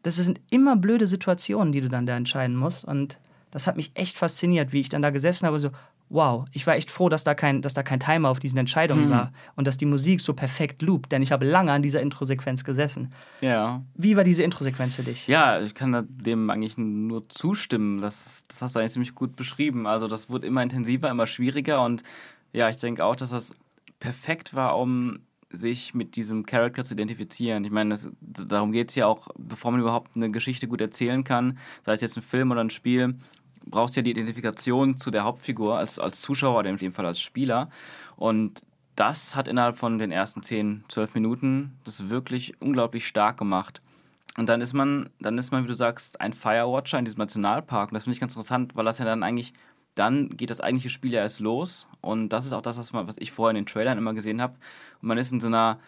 Das 0.03 0.17
sind 0.17 0.41
immer 0.49 0.77
blöde 0.77 1.07
Situationen, 1.07 1.75
die 1.75 1.83
du 1.83 1.91
dann 1.91 2.07
da 2.07 2.17
entscheiden 2.17 2.57
musst. 2.57 2.87
Und 2.87 3.19
das 3.51 3.67
hat 3.67 3.77
mich 3.77 3.91
echt 3.93 4.17
fasziniert, 4.17 4.73
wie 4.73 4.81
ich 4.81 4.89
dann 4.89 5.03
da 5.03 5.11
gesessen 5.11 5.45
habe 5.45 5.57
und 5.57 5.61
so, 5.61 5.71
wow, 6.09 6.45
ich 6.53 6.67
war 6.67 6.77
echt 6.77 6.91
froh, 6.91 7.09
dass 7.09 7.25
da 7.25 7.35
kein, 7.35 7.63
dass 7.63 7.75
da 7.75 7.83
kein 7.83 8.01
Timer 8.01 8.29
auf 8.29 8.39
diesen 8.39 8.59
Entscheidungen 8.59 9.07
mhm. 9.07 9.11
war 9.11 9.33
und 9.57 9.67
dass 9.67 9.77
die 9.77 9.87
Musik 9.87 10.21
so 10.21 10.35
perfekt 10.35 10.83
loopt, 10.83 11.13
denn 11.13 11.23
ich 11.23 11.33
habe 11.33 11.45
lange 11.47 11.73
an 11.73 11.83
dieser 11.83 12.01
Introsequenz 12.01 12.65
gesessen. 12.65 13.13
Ja. 13.41 13.83
Wie 13.95 14.17
war 14.17 14.25
diese 14.25 14.43
Introsequenz 14.43 14.95
für 14.95 15.03
dich? 15.03 15.27
Ja, 15.27 15.61
ich 15.61 15.75
kann 15.75 16.07
dem 16.09 16.51
eigentlich 16.51 16.79
nur 16.79 17.29
zustimmen. 17.29 18.01
Das, 18.01 18.45
das 18.49 18.63
hast 18.63 18.75
du 18.75 18.81
eigentlich 18.81 18.93
ziemlich 18.93 19.15
gut 19.15 19.37
beschrieben. 19.37 19.87
Also 19.87 20.07
das 20.07 20.31
wurde 20.31 20.47
immer 20.47 20.63
intensiver, 20.63 21.11
immer 21.11 21.27
schwieriger 21.27 21.83
und 21.83 22.03
ja, 22.53 22.69
ich 22.69 22.77
denke 22.77 23.05
auch, 23.05 23.17
dass 23.17 23.31
das 23.31 23.57
perfekt 23.99 24.55
war, 24.55 24.79
um 24.79 25.21
sich 25.51 25.95
mit 25.95 26.17
diesem 26.17 26.47
Charakter 26.47 26.85
zu 26.85 26.95
identifizieren. 26.95 27.65
Ich 27.65 27.71
meine, 27.71 27.91
das, 27.91 28.09
darum 28.21 28.73
geht 28.73 28.91
es 28.91 28.95
ja 28.97 29.07
auch, 29.07 29.29
bevor 29.37 29.71
man 29.71 29.81
überhaupt 29.81 30.17
eine 30.17 30.31
Geschichte 30.31 30.69
gut 30.69 30.81
erzählen 30.81 31.25
kann, 31.25 31.59
sei 31.85 31.93
es 31.93 32.01
jetzt 32.01 32.17
ein 32.17 32.23
Film 32.23 32.51
oder 32.51 32.61
ein 32.61 32.71
Spiel, 32.71 33.17
brauchst 33.67 33.97
ja 33.97 34.03
die 34.03 34.11
Identifikation 34.11 34.97
zu 34.97 35.11
der 35.11 35.25
Hauptfigur 35.25 35.79
als, 35.79 35.99
als 35.99 36.21
Zuschauer 36.21 36.61
oder 36.61 36.71
in 36.71 36.77
dem 36.77 36.93
Fall 36.93 37.07
als 37.07 37.21
Spieler. 37.21 37.69
Und 38.17 38.65
das 38.97 39.35
hat 39.35 39.49
innerhalb 39.49 39.79
von 39.79 39.99
den 39.99 40.13
ersten 40.13 40.43
10, 40.43 40.85
12 40.89 41.15
Minuten 41.15 41.79
das 41.85 42.09
wirklich 42.09 42.55
unglaublich 42.61 43.07
stark 43.07 43.37
gemacht. 43.37 43.81
Und 44.37 44.49
dann 44.49 44.61
ist 44.61 44.73
man, 44.73 45.11
dann 45.21 45.39
ist 45.39 45.53
man, 45.53 45.65
wie 45.65 45.69
du 45.69 45.75
sagst, 45.75 46.21
ein 46.21 46.33
Firewatcher 46.33 46.99
in 46.99 47.05
diesem 47.05 47.19
Nationalpark. 47.19 47.91
Und 47.91 47.95
das 47.95 48.05
finde 48.05 48.15
ich 48.15 48.21
ganz 48.21 48.35
interessant, 48.35 48.75
weil 48.75 48.85
das 48.85 48.99
ja 48.99 49.05
dann 49.05 49.23
eigentlich 49.23 49.55
dann 49.95 50.29
geht 50.29 50.51
das 50.51 50.61
eigentliche 50.61 50.91
Spiel 50.91 51.13
ja 51.13 51.21
erst 51.21 51.41
los. 51.41 51.87
Und 52.01 52.31
das 52.31 52.47
ist 52.47 52.53
auch 52.53 52.63
das, 52.63 52.79
was, 52.79 52.93
man, 52.93 53.07
was 53.07 53.19
ich 53.19 53.33
vorher 53.33 53.51
in 53.51 53.57
den 53.57 53.67
Trailern 53.67 53.99
immer 53.99 54.15
gesehen 54.15 54.43
habe. 54.43 54.55
Und 55.01 55.09
man 55.09 55.19
ist 55.19 55.33
in 55.33 55.41
so 55.41 55.47
einer 55.47 55.79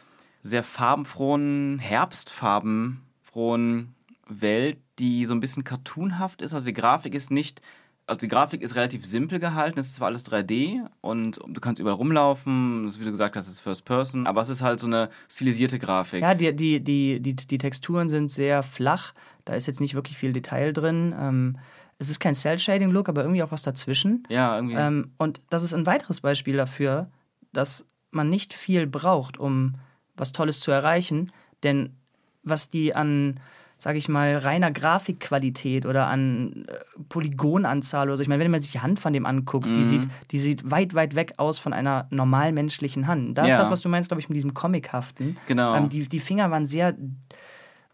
sehr 0.43 0.62
farbenfrohen, 0.62 1.81
herbstfarbenfrohen 1.81 3.96
Welt, 4.28 4.78
die 4.99 5.25
so 5.25 5.35
ein 5.35 5.40
bisschen 5.40 5.64
cartoonhaft 5.64 6.42
ist. 6.42 6.54
Also 6.54 6.66
die 6.66 6.73
Grafik 6.73 7.14
ist 7.14 7.30
nicht, 7.30 7.61
also 8.06 8.21
die 8.21 8.28
Grafik 8.28 8.62
ist 8.62 8.75
relativ 8.75 9.04
simpel 9.04 9.38
gehalten. 9.38 9.78
Es 9.78 9.87
ist 9.87 9.95
zwar 9.97 10.09
alles 10.09 10.26
3D 10.30 10.87
und 11.00 11.38
du 11.47 11.61
kannst 11.61 11.80
überall 11.80 11.97
rumlaufen. 11.97 12.92
Wie 12.99 13.04
du 13.04 13.11
gesagt 13.11 13.37
hast, 13.37 13.49
ist 13.49 13.61
First 13.61 13.85
Person, 13.85 14.26
aber 14.26 14.42
es 14.42 14.49
ist 14.49 14.62
halt 14.62 14.80
so 14.80 14.87
eine 14.87 15.11
stilisierte 15.28 15.78
Grafik. 15.78 16.23
Ja, 16.23 16.35
die, 16.35 16.54
die, 16.54 16.83
die, 16.83 17.21
die, 17.21 17.35
die 17.35 17.59
Texturen 17.59 18.09
sind 18.09 18.30
sehr 18.30 18.62
flach. 18.62 19.12
Da 19.45 19.54
ist 19.54 19.66
jetzt 19.66 19.80
nicht 19.80 19.95
wirklich 19.95 20.16
viel 20.18 20.33
Detail 20.33 20.73
drin. 20.73 21.14
Ähm, 21.18 21.59
es 21.99 22.11
ist 22.11 22.21
kein 22.21 22.35
Cell-Shading-Look, 22.35 23.09
aber 23.09 23.23
irgendwie 23.23 23.42
auch 23.42 23.52
was 23.52 23.62
dazwischen. 23.62 24.25
Ja, 24.28 24.56
irgendwie. 24.56 24.76
Ähm, 24.76 25.12
und 25.18 25.40
das 25.50 25.62
ist 25.62 25.73
ein 25.73 25.87
weiteres 25.87 26.21
Beispiel 26.21 26.56
dafür, 26.56 27.09
dass 27.52 27.87
man 28.11 28.28
nicht 28.28 28.52
viel 28.52 28.87
braucht, 28.87 29.38
um 29.38 29.76
was 30.16 30.33
Tolles 30.33 30.61
zu 30.61 30.71
erreichen. 30.71 31.33
Denn 31.62 31.97
was 32.42 32.71
die 32.71 32.95
an, 32.95 33.40
sage 33.78 33.99
ich 33.99 34.09
mal, 34.09 34.37
reiner 34.37 34.71
Grafikqualität 34.71 35.85
oder 35.87 36.06
an 36.06 36.64
äh, 36.66 36.75
Polygonanzahl 37.09 38.09
oder 38.09 38.16
so, 38.16 38.23
ich 38.23 38.28
meine, 38.28 38.42
wenn 38.42 38.50
man 38.50 38.62
sich 38.62 38.73
die 38.73 38.80
Hand 38.80 38.99
von 38.99 39.12
dem 39.12 39.26
anguckt, 39.26 39.66
mhm. 39.66 39.75
die, 39.75 39.83
sieht, 39.83 40.09
die 40.30 40.38
sieht 40.38 40.71
weit, 40.71 40.95
weit 40.95 41.14
weg 41.14 41.35
aus 41.37 41.59
von 41.59 41.73
einer 41.73 42.06
normal 42.11 42.52
menschlichen 42.52 43.06
Hand. 43.06 43.37
Da 43.37 43.42
ja. 43.42 43.49
ist 43.49 43.59
das, 43.59 43.71
was 43.71 43.80
du 43.83 43.88
meinst, 43.88 44.09
glaube 44.09 44.21
ich, 44.21 44.28
mit 44.28 44.37
diesem 44.37 44.54
Comichaften. 44.54 45.37
Genau. 45.47 45.75
Ähm, 45.76 45.88
die, 45.88 46.09
die 46.09 46.21
Finger 46.21 46.50
waren 46.50 46.64
sehr 46.66 46.97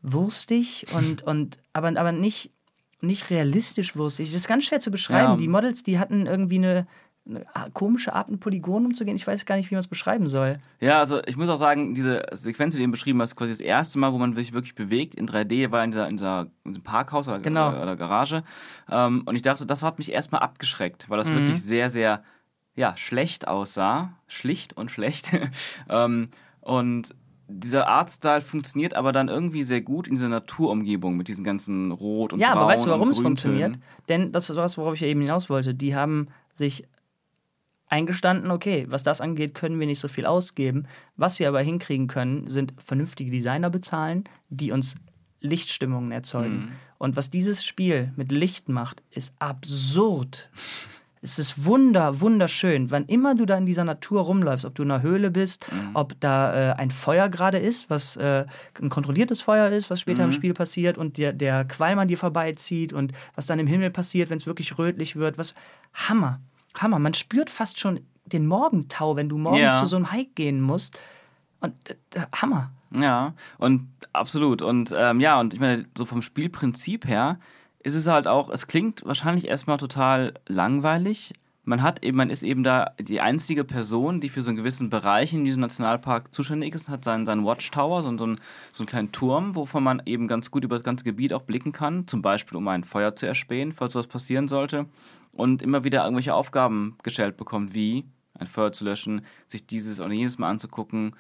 wurstig 0.03 0.87
und, 0.95 1.23
und 1.27 1.59
aber, 1.73 1.89
aber 1.89 2.13
nicht 2.13 2.53
nicht 3.05 3.31
realistisch 3.31 3.97
wurstig. 3.97 4.29
Das 4.29 4.37
ist 4.37 4.49
ganz 4.49 4.65
schwer 4.65 4.79
zu 4.79 4.93
beschreiben. 4.93 5.33
Ja. 5.33 5.37
Die 5.37 5.49
Models, 5.49 5.83
die 5.83 5.99
hatten 5.99 6.27
irgendwie 6.27 6.59
eine, 6.59 6.87
eine 7.25 7.45
komische 7.73 8.13
Art, 8.15 8.29
mit 8.31 8.41
Polygonen 8.41 8.87
umzugehen. 8.87 9.17
Ich 9.17 9.27
weiß 9.27 9.47
gar 9.47 9.57
nicht, 9.57 9.71
wie 9.71 9.75
man 9.75 9.81
es 9.81 9.87
beschreiben 9.89 10.27
soll. 10.29 10.59
Ja, 10.81 10.99
also 10.99 11.23
ich 11.27 11.37
muss 11.37 11.49
auch 11.49 11.57
sagen, 11.57 11.95
diese 11.95 12.23
Sequenz, 12.33 12.75
die 12.75 12.79
du 12.79 12.83
eben 12.83 12.91
beschrieben 12.93 13.21
hast, 13.23 13.37
quasi 13.37 13.53
das 13.53 13.61
erste 13.61 13.99
Mal, 13.99 14.13
wo 14.13 14.19
man 14.19 14.35
sich 14.35 14.53
wirklich 14.53 14.75
bewegt 14.75 15.15
in 15.15 15.29
3D, 15.29 15.71
war 15.71 15.85
in, 15.85 15.93
dieser, 15.93 16.09
in, 16.09 16.17
dieser, 16.17 16.47
in 16.65 16.73
diesem 16.73 16.83
Parkhaus 16.83 17.29
oder, 17.29 17.39
Genau. 17.39 17.69
oder, 17.71 17.83
oder 17.83 17.97
Garage. 17.97 18.43
Ähm, 18.91 19.23
und 19.27 19.37
ich 19.37 19.43
dachte, 19.43 19.67
das 19.67 19.83
hat 19.85 19.99
mich 19.99 20.11
erstmal 20.13 20.41
abgeschreckt, 20.41 21.09
weil 21.11 21.19
das 21.19 21.29
Mhm. 21.29 21.35
wirklich 21.35 21.63
sehr, 21.63 21.89
sehr 21.91 22.25
ja, 22.75 22.97
schlecht 22.97 23.47
aussah. 23.47 24.15
Schlicht 24.27 24.77
und 24.77 24.91
schlecht. 24.91 25.31
ähm, 25.89 26.29
und 26.61 27.15
dieser 27.47 27.87
Artstyle 27.87 28.41
funktioniert 28.41 28.95
aber 28.95 29.13
dann 29.13 29.29
irgendwie 29.29 29.63
sehr 29.63 29.83
gut 29.83 30.09
in 30.09 30.15
dieser 30.15 30.29
Naturumgebung 30.29 31.17
mit 31.17 31.29
diesen 31.29 31.45
ganzen 31.45 31.93
Rot 31.93 32.33
und 32.33 32.41
Ja, 32.41 32.49
Braun 32.53 32.59
aber 32.63 32.73
weißt 32.73 32.87
du, 32.87 32.91
warum 32.91 33.11
es 33.11 33.19
funktioniert? 33.19 33.79
Denn 34.09 34.33
das 34.33 34.49
ist 34.49 34.57
was, 34.57 34.79
worauf 34.79 34.95
ich 34.95 35.01
ja 35.03 35.07
eben 35.09 35.21
hinaus 35.21 35.51
wollte. 35.51 35.75
Die 35.75 35.95
haben 35.95 36.29
sich 36.55 36.85
eingestanden, 37.93 38.51
okay, 38.51 38.87
was 38.89 39.03
das 39.03 39.21
angeht, 39.21 39.55
können 39.55 39.79
wir 39.79 39.87
nicht 39.87 40.01
so 40.01 40.09
viel 40.09 40.27
ausgeben. 40.27 40.87
Was 41.17 41.39
wir 41.39 41.47
aber 41.49 41.61
hinkriegen 41.61 42.09
können, 42.09 42.49
sind 42.49 42.73
vernünftige 42.83 43.31
Designer 43.31 43.71
bezahlen, 43.71 44.25
die 44.49 44.73
uns 44.73 44.97
Lichtstimmungen 45.41 46.11
erzeugen. 46.11 46.73
Und 46.99 47.17
was 47.17 47.31
dieses 47.31 47.65
Spiel 47.65 48.13
mit 48.17 48.33
Licht 48.33 48.69
macht, 48.69 49.03
ist 49.11 49.35
absurd. 49.41 50.51
Es 51.21 51.39
ist 51.39 51.67
wunder, 51.67 52.21
wunderschön. 52.21 52.91
Wann 52.91 53.05
immer 53.05 53.35
du 53.35 53.45
da 53.45 53.57
in 53.57 53.67
dieser 53.67 53.85
Natur 53.85 54.23
rumläufst, 54.23 54.65
ob 54.65 54.75
du 54.75 54.83
in 54.83 54.91
einer 54.91 55.03
Höhle 55.03 55.31
bist, 55.31 55.67
ob 55.95 56.19
da 56.19 56.73
äh, 56.73 56.75
ein 56.75 56.91
Feuer 56.91 57.29
gerade 57.29 57.59
ist, 57.59 57.91
was 57.91 58.17
äh, 58.17 58.45
ein 58.81 58.89
kontrolliertes 58.89 59.41
Feuer 59.43 59.69
ist, 59.69 59.91
was 59.91 60.01
später 60.01 60.25
im 60.25 60.33
Spiel 60.33 60.55
passiert 60.55 60.99
und 60.99 61.19
der, 61.19 61.33
der 61.33 61.65
Qualm 61.65 62.01
an 62.01 62.09
dir 62.09 62.19
vorbeizieht 62.19 62.93
und 62.93 63.13
was 63.37 63.47
dann 63.47 63.61
im 63.61 63.69
Himmel 63.69 63.91
passiert, 63.91 64.31
wenn 64.31 64.39
es 64.39 64.47
wirklich 64.47 64.79
rötlich 64.79 65.15
wird. 65.15 65.39
Was 65.39 65.55
Hammer, 65.93 66.41
Hammer. 66.79 66.99
Man 66.99 67.15
spürt 67.15 67.51
fast 67.51 67.79
schon 67.81 68.01
den 68.25 68.47
Morgentau, 68.47 69.17
wenn 69.17 69.29
du 69.29 69.39
morgens 69.39 69.61
Ja. 69.61 69.79
zu 69.81 69.87
so 69.87 69.97
einem 69.97 70.13
Hike 70.13 70.31
gehen 70.35 70.61
musst. 70.61 70.99
Und 71.61 71.75
äh, 71.91 71.95
Hammer. 72.35 72.73
Ja, 72.95 73.35
und 73.59 73.89
absolut. 74.13 74.63
Und 74.63 74.93
ähm, 74.97 75.21
ja, 75.21 75.39
und 75.41 75.55
ich 75.55 75.61
meine, 75.61 75.87
so 75.97 76.05
vom 76.05 76.23
Spielprinzip 76.23 77.07
her 77.07 77.39
ist 77.81 77.95
es 77.95 78.07
halt 78.07 78.27
auch, 78.29 78.51
es 78.51 78.67
klingt 78.67 79.05
wahrscheinlich 79.05 79.49
erstmal 79.49 79.79
total 79.79 80.35
langweilig. 80.47 81.33
Man 81.65 81.83
hat 81.83 82.05
eben, 82.05 82.17
man 82.17 82.29
ist 82.31 82.43
eben 82.43 82.65
da 82.65 82.91
die 83.01 83.21
einzige 83.21 83.63
Person, 83.65 84.21
die 84.21 84.29
für 84.29 84.43
so 84.43 84.51
einen 84.51 84.57
gewissen 84.57 84.91
Bereich 84.91 85.33
in 85.33 85.45
diesem 85.45 85.61
Nationalpark 85.61 86.35
zuständig 86.35 86.75
ist, 86.75 86.89
hat 86.89 87.05
seinen, 87.05 87.25
seinen 87.25 87.45
Watchtower, 87.45 88.03
so, 88.03 88.17
so, 88.19 88.25
einen, 88.25 88.41
so 88.73 88.83
einen 88.83 88.89
kleinen 88.89 89.13
Turm, 89.13 89.55
wovon 89.55 89.85
man 89.85 90.03
eben 90.05 90.27
ganz 90.27 90.51
gut 90.51 90.65
über 90.65 90.75
das 90.75 90.83
ganze 90.85 91.05
Gebiet 91.05 91.33
auch 91.33 91.43
blicken 91.43 91.71
kann, 91.71 92.09
zum 92.09 92.21
Beispiel 92.21 92.59
um 92.59 92.67
ein 92.67 92.83
Feuer 92.83 93.15
zu 93.15 93.27
erspähen, 93.27 93.73
falls 93.73 93.95
was 93.95 94.09
passieren 94.09 94.49
sollte. 94.49 94.87
Und 95.35 95.63
immer 95.63 95.83
wieder 95.85 96.05
irgendwelche 96.05 96.35
Aufgaben 96.35 96.99
gestellt 97.03 97.37
bekommt, 97.37 97.75
wie 97.75 98.05
ein 98.39 98.47
Feuer 98.47 98.73
zu 98.73 98.85
löschen, 98.85 99.25
sich 99.47 99.67
dieses 99.67 99.99
oder 100.01 100.13
jenes 100.13 100.39
mal 100.39 100.51
anzugucken, 100.51 101.15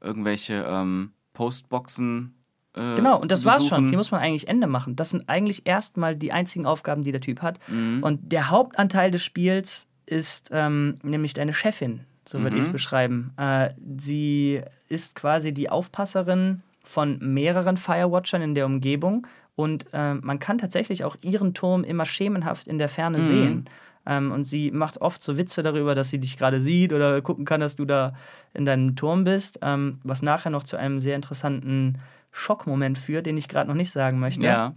irgendwelche 0.00 0.64
ähm, 0.68 1.12
Postboxen. 1.32 2.34
Äh, 2.74 2.94
Genau, 2.96 3.18
und 3.18 3.30
das 3.32 3.44
war's 3.44 3.66
schon. 3.66 3.88
Hier 3.88 3.96
muss 3.98 4.10
man 4.10 4.20
eigentlich 4.20 4.48
Ende 4.48 4.66
machen. 4.66 4.96
Das 4.96 5.10
sind 5.10 5.28
eigentlich 5.28 5.66
erstmal 5.66 6.14
die 6.16 6.32
einzigen 6.32 6.66
Aufgaben, 6.66 7.04
die 7.04 7.12
der 7.12 7.20
Typ 7.20 7.42
hat. 7.42 7.58
Mhm. 7.68 8.02
Und 8.02 8.32
der 8.32 8.50
Hauptanteil 8.50 9.10
des 9.10 9.24
Spiels 9.24 9.88
ist 10.06 10.50
ähm, 10.52 10.98
nämlich 11.02 11.34
deine 11.34 11.52
Chefin, 11.52 12.00
so 12.24 12.38
würde 12.40 12.56
ich 12.56 12.62
Mhm. 12.62 12.66
es 12.68 12.72
beschreiben. 12.72 13.32
Äh, 13.36 13.70
sie 13.98 14.60
ist 14.88 15.14
quasi 15.16 15.52
die 15.52 15.70
Aufpasserin 15.70 16.62
von 16.84 17.18
mehreren 17.18 17.76
Firewatchern 17.76 18.42
in 18.42 18.54
der 18.54 18.66
Umgebung 18.66 19.26
und 19.56 19.86
äh, 19.92 20.14
man 20.14 20.38
kann 20.38 20.58
tatsächlich 20.58 21.02
auch 21.04 21.16
ihren 21.22 21.52
Turm 21.54 21.82
immer 21.82 22.04
schemenhaft 22.04 22.68
in 22.68 22.78
der 22.78 22.88
Ferne 22.88 23.18
Mhm. 23.18 23.22
sehen. 23.22 23.64
Ähm, 24.08 24.30
und 24.30 24.44
sie 24.44 24.70
macht 24.70 25.00
oft 25.00 25.20
so 25.20 25.36
Witze 25.36 25.64
darüber, 25.64 25.96
dass 25.96 26.10
sie 26.10 26.20
dich 26.20 26.36
gerade 26.36 26.60
sieht 26.60 26.92
oder 26.92 27.20
gucken 27.22 27.44
kann, 27.44 27.60
dass 27.60 27.74
du 27.74 27.84
da 27.84 28.12
in 28.54 28.64
deinem 28.64 28.94
Turm 28.94 29.24
bist, 29.24 29.58
ähm, 29.62 29.98
was 30.04 30.22
nachher 30.22 30.50
noch 30.50 30.62
zu 30.62 30.76
einem 30.76 31.00
sehr 31.00 31.16
interessanten 31.16 31.98
Schockmoment 32.30 32.98
führt, 32.98 33.26
den 33.26 33.36
ich 33.36 33.48
gerade 33.48 33.68
noch 33.68 33.74
nicht 33.74 33.90
sagen 33.90 34.20
möchte. 34.20 34.46
Ja. 34.46 34.74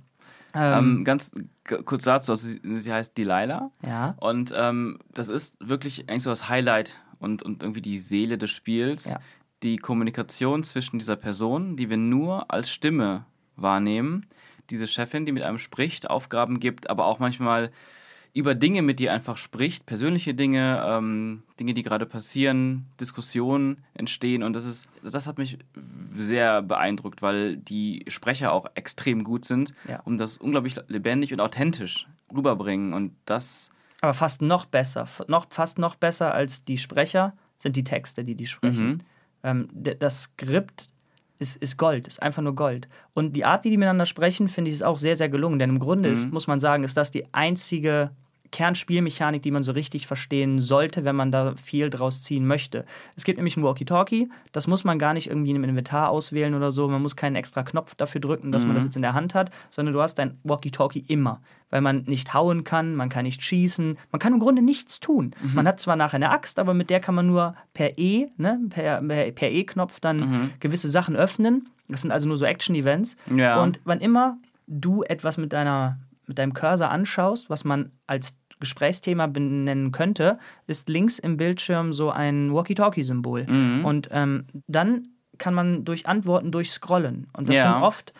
Ähm, 0.55 0.97
Ähm, 0.97 1.03
ganz 1.03 1.31
kurz 1.85 2.05
dazu, 2.05 2.31
also 2.31 2.47
sie, 2.47 2.59
sie 2.81 2.91
heißt 2.91 3.15
Delilah. 3.17 3.69
ja. 3.85 4.15
Und 4.19 4.51
ähm, 4.57 4.97
das 5.13 5.29
ist 5.29 5.57
wirklich 5.59 6.09
eigentlich 6.09 6.23
so 6.23 6.31
das 6.31 6.49
Highlight 6.49 6.99
und, 7.19 7.43
und 7.43 7.61
irgendwie 7.61 7.81
die 7.83 7.99
Seele 7.99 8.37
des 8.39 8.49
Spiels. 8.49 9.11
Ja. 9.11 9.19
Die 9.61 9.75
Kommunikation 9.77 10.63
zwischen 10.63 10.97
dieser 10.97 11.17
Person, 11.17 11.75
die 11.75 11.89
wir 11.91 11.97
nur 11.97 12.49
als 12.51 12.71
Stimme 12.71 13.25
wahrnehmen. 13.57 14.25
Diese 14.69 14.87
Chefin, 14.87 15.25
die 15.25 15.31
mit 15.31 15.43
einem 15.43 15.57
spricht, 15.59 16.09
Aufgaben 16.09 16.59
gibt, 16.59 16.89
aber 16.89 17.05
auch 17.05 17.19
manchmal 17.19 17.71
über 18.33 18.53
Dinge 18.53 18.83
mit 18.83 18.99
dir 18.99 19.11
einfach 19.11 19.37
spricht, 19.37 19.87
persönliche 19.87 20.35
Dinge, 20.35 20.83
ähm, 20.85 21.41
Dinge, 21.59 21.73
die 21.73 21.81
gerade 21.81 22.05
passieren, 22.05 22.85
Diskussionen 23.01 23.83
entstehen 23.95 24.43
und 24.43 24.53
das 24.53 24.65
ist, 24.65 24.87
das 25.03 25.25
hat 25.25 25.39
mich 25.39 25.57
sehr 26.15 26.61
beeindruckt, 26.61 27.21
weil 27.23 27.57
die 27.57 28.05
Sprecher 28.07 28.51
auch 28.51 28.67
extrem 28.75 29.23
gut 29.23 29.45
sind 29.45 29.73
Ja. 29.87 30.01
und 30.05 30.19
das 30.19 30.37
unglaublich 30.37 30.75
lebendig 30.87 31.33
und 31.33 31.41
authentisch 31.41 32.07
rüberbringen 32.33 32.93
und 32.93 33.15
das 33.25 33.71
Aber 34.01 34.13
fast 34.13 34.43
noch 34.43 34.65
besser, 34.65 35.07
noch, 35.27 35.47
fast 35.49 35.79
noch 35.79 35.95
besser 35.95 36.33
als 36.33 36.63
die 36.63 36.77
Sprecher 36.77 37.33
sind 37.57 37.75
die 37.75 37.83
Texte, 37.83 38.23
die 38.23 38.35
die 38.35 38.47
sprechen. 38.47 38.87
Mhm. 38.87 38.99
Ähm, 39.41 39.67
das 39.73 40.23
Skript 40.23 40.89
ist, 41.39 41.55
ist 41.55 41.77
Gold, 41.77 42.07
ist 42.07 42.21
einfach 42.21 42.41
nur 42.41 42.55
Gold. 42.55 42.87
Und 43.13 43.35
die 43.35 43.45
Art, 43.45 43.63
wie 43.63 43.69
die 43.69 43.77
miteinander 43.77 44.05
sprechen, 44.05 44.49
finde 44.49 44.69
ich, 44.69 44.75
ist 44.75 44.83
auch 44.83 44.97
sehr, 44.97 45.15
sehr 45.15 45.29
gelungen. 45.29 45.57
Denn 45.57 45.69
im 45.69 45.79
Grunde 45.79 46.09
ist, 46.09 46.31
muss 46.31 46.47
man 46.47 46.59
sagen, 46.59 46.83
ist 46.83 46.97
das 46.97 47.11
die 47.11 47.33
einzige 47.33 48.11
Kernspielmechanik, 48.51 49.41
die 49.41 49.51
man 49.51 49.63
so 49.63 49.71
richtig 49.71 50.07
verstehen 50.07 50.61
sollte, 50.61 51.03
wenn 51.03 51.15
man 51.15 51.31
da 51.31 51.55
viel 51.55 51.89
draus 51.89 52.21
ziehen 52.23 52.45
möchte. 52.45 52.85
Es 53.15 53.23
gibt 53.23 53.37
nämlich 53.37 53.57
ein 53.57 53.63
Walkie-Talkie, 53.63 54.29
das 54.51 54.67
muss 54.67 54.83
man 54.83 54.99
gar 54.99 55.13
nicht 55.13 55.27
irgendwie 55.27 55.51
im 55.51 55.63
Inventar 55.63 56.09
auswählen 56.09 56.53
oder 56.53 56.71
so. 56.71 56.87
Man 56.87 57.01
muss 57.01 57.15
keinen 57.15 57.35
extra 57.35 57.63
Knopf 57.63 57.95
dafür 57.95 58.21
drücken, 58.21 58.51
dass 58.51 58.65
man 58.65 58.75
das 58.75 58.85
jetzt 58.85 58.95
in 58.95 59.01
der 59.01 59.13
Hand 59.13 59.35
hat, 59.35 59.51
sondern 59.69 59.93
du 59.93 60.01
hast 60.01 60.15
dein 60.15 60.37
Walkie-Talkie 60.43 61.05
immer, 61.07 61.41
weil 61.69 61.81
man 61.81 62.03
nicht 62.03 62.33
hauen 62.33 62.63
kann, 62.63 62.95
man 62.95 63.09
kann 63.09 63.25
nicht 63.25 63.43
schießen, 63.43 63.97
man 64.11 64.19
kann 64.19 64.33
im 64.33 64.39
Grunde 64.39 64.61
nichts 64.61 64.99
tun. 64.99 65.35
Man 65.53 65.67
hat 65.67 65.79
zwar 65.79 65.95
nachher 65.95 66.15
eine 66.15 66.31
Axt, 66.31 66.59
aber 66.59 66.73
mit 66.73 66.89
der 66.89 66.99
kann 66.99 67.15
man 67.15 67.27
nur 67.27 67.55
per 67.73 67.97
E, 67.97 68.27
ne, 68.37 68.59
per, 68.69 69.01
per, 69.01 69.51
E-Knopf 69.51 69.99
dann 69.99 70.51
gewisse 70.59 70.89
Sachen 70.89 71.15
öffnen. 71.15 71.69
Das 71.87 72.01
sind 72.01 72.11
also 72.11 72.27
nur 72.27 72.37
so 72.37 72.45
Action-Events. 72.45 73.17
Ja. 73.35 73.61
Und 73.61 73.79
wann 73.83 73.99
immer 73.99 74.37
du 74.67 75.03
etwas 75.03 75.37
mit 75.37 75.53
deiner 75.53 75.97
mit 76.29 76.37
deinem 76.39 76.53
Cursor 76.53 76.89
anschaust, 76.89 77.49
was 77.49 77.65
man 77.65 77.91
als 78.07 78.39
Gesprächsthema 78.61 79.27
benennen 79.27 79.91
könnte, 79.91 80.37
ist 80.67 80.87
links 80.89 81.19
im 81.19 81.35
Bildschirm 81.37 81.91
so 81.91 82.11
ein 82.11 82.53
Walkie-Talkie-Symbol. 82.53 83.45
Und 83.85 84.09
ähm, 84.11 84.45
dann 84.67 85.09
kann 85.37 85.53
man 85.53 85.85
durch 85.85 86.07
Antworten 86.07 86.51
durchscrollen. 86.51 87.27
Und 87.33 87.49
das 87.49 87.57
Ja. 87.57 87.73
sind 87.73 87.83
oft 87.83 88.13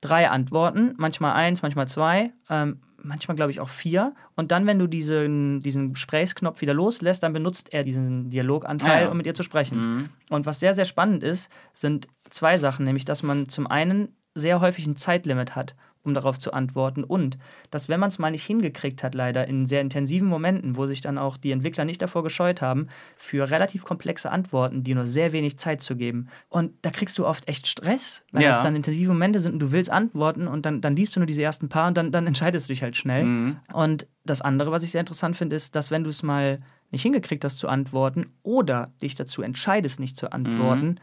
drei 0.00 0.28
Antworten, 0.30 0.94
manchmal 0.96 1.32
eins, 1.32 1.62
manchmal 1.62 1.88
zwei, 1.88 2.32
ähm, 2.48 2.80
manchmal 3.02 3.36
glaube 3.36 3.50
ich 3.50 3.58
auch 3.60 3.68
vier. 3.68 4.14
Und 4.36 4.52
dann, 4.52 4.66
wenn 4.66 4.78
du 4.78 4.86
diesen, 4.86 5.60
diesen 5.60 5.92
Gesprächsknopf 5.94 6.60
wieder 6.60 6.74
loslässt, 6.74 7.22
dann 7.24 7.32
benutzt 7.32 7.72
er 7.72 7.82
diesen 7.82 8.30
Dialoganteil, 8.30 8.90
Ah 8.90 9.00
ja. 9.06 9.08
um 9.10 9.16
mit 9.16 9.26
ihr 9.26 9.34
zu 9.34 9.42
sprechen. 9.42 10.08
Und 10.30 10.46
was 10.46 10.60
sehr, 10.60 10.74
sehr 10.74 10.84
spannend 10.84 11.24
ist, 11.24 11.50
sind 11.72 12.06
zwei 12.30 12.56
Sachen, 12.58 12.84
nämlich 12.84 13.04
dass 13.04 13.22
man 13.24 13.48
zum 13.48 13.66
einen 13.66 14.14
sehr 14.34 14.60
häufig 14.60 14.86
ein 14.86 14.96
Zeitlimit 14.96 15.56
hat, 15.56 15.74
um 16.04 16.14
darauf 16.14 16.38
zu 16.38 16.52
antworten 16.52 17.04
und 17.04 17.38
dass, 17.70 17.88
wenn 17.88 18.00
man 18.00 18.08
es 18.08 18.18
mal 18.18 18.30
nicht 18.30 18.44
hingekriegt 18.44 19.02
hat, 19.04 19.14
leider 19.14 19.46
in 19.46 19.66
sehr 19.66 19.80
intensiven 19.80 20.28
Momenten, 20.28 20.76
wo 20.76 20.86
sich 20.86 21.00
dann 21.00 21.18
auch 21.18 21.36
die 21.36 21.52
Entwickler 21.52 21.84
nicht 21.84 22.02
davor 22.02 22.22
gescheut 22.22 22.60
haben, 22.60 22.88
für 23.16 23.50
relativ 23.50 23.84
komplexe 23.84 24.30
Antworten, 24.30 24.82
die 24.82 24.94
nur 24.94 25.06
sehr 25.06 25.32
wenig 25.32 25.58
Zeit 25.58 25.80
zu 25.80 25.96
geben. 25.96 26.28
Und 26.48 26.72
da 26.82 26.90
kriegst 26.90 27.18
du 27.18 27.26
oft 27.26 27.48
echt 27.48 27.66
Stress, 27.66 28.24
weil 28.32 28.42
Ja. 28.42 28.48
das 28.50 28.62
dann 28.62 28.74
intensive 28.74 29.12
Momente 29.12 29.38
sind 29.40 29.52
und 29.54 29.60
du 29.60 29.72
willst 29.72 29.90
antworten 29.90 30.48
und 30.48 30.66
dann, 30.66 30.80
dann 30.80 30.96
liest 30.96 31.14
du 31.16 31.20
nur 31.20 31.26
diese 31.26 31.42
ersten 31.42 31.68
paar 31.68 31.88
und 31.88 31.96
dann, 31.96 32.10
dann 32.12 32.26
entscheidest 32.26 32.68
du 32.68 32.72
dich 32.72 32.82
halt 32.82 32.96
schnell. 32.96 33.28
Und 33.72 34.06
das 34.24 34.40
andere, 34.42 34.70
was 34.72 34.82
ich 34.82 34.90
sehr 34.90 35.00
interessant 35.00 35.36
finde, 35.36 35.56
ist, 35.56 35.74
dass 35.76 35.90
wenn 35.90 36.04
du 36.04 36.10
es 36.10 36.22
mal 36.22 36.60
nicht 36.90 37.02
hingekriegt 37.02 37.44
hast 37.44 37.58
zu 37.58 37.68
antworten 37.68 38.26
oder 38.42 38.90
dich 39.00 39.14
dazu 39.14 39.42
entscheidest, 39.42 39.98
nicht 40.00 40.16
zu 40.16 40.30
antworten, 40.32 40.96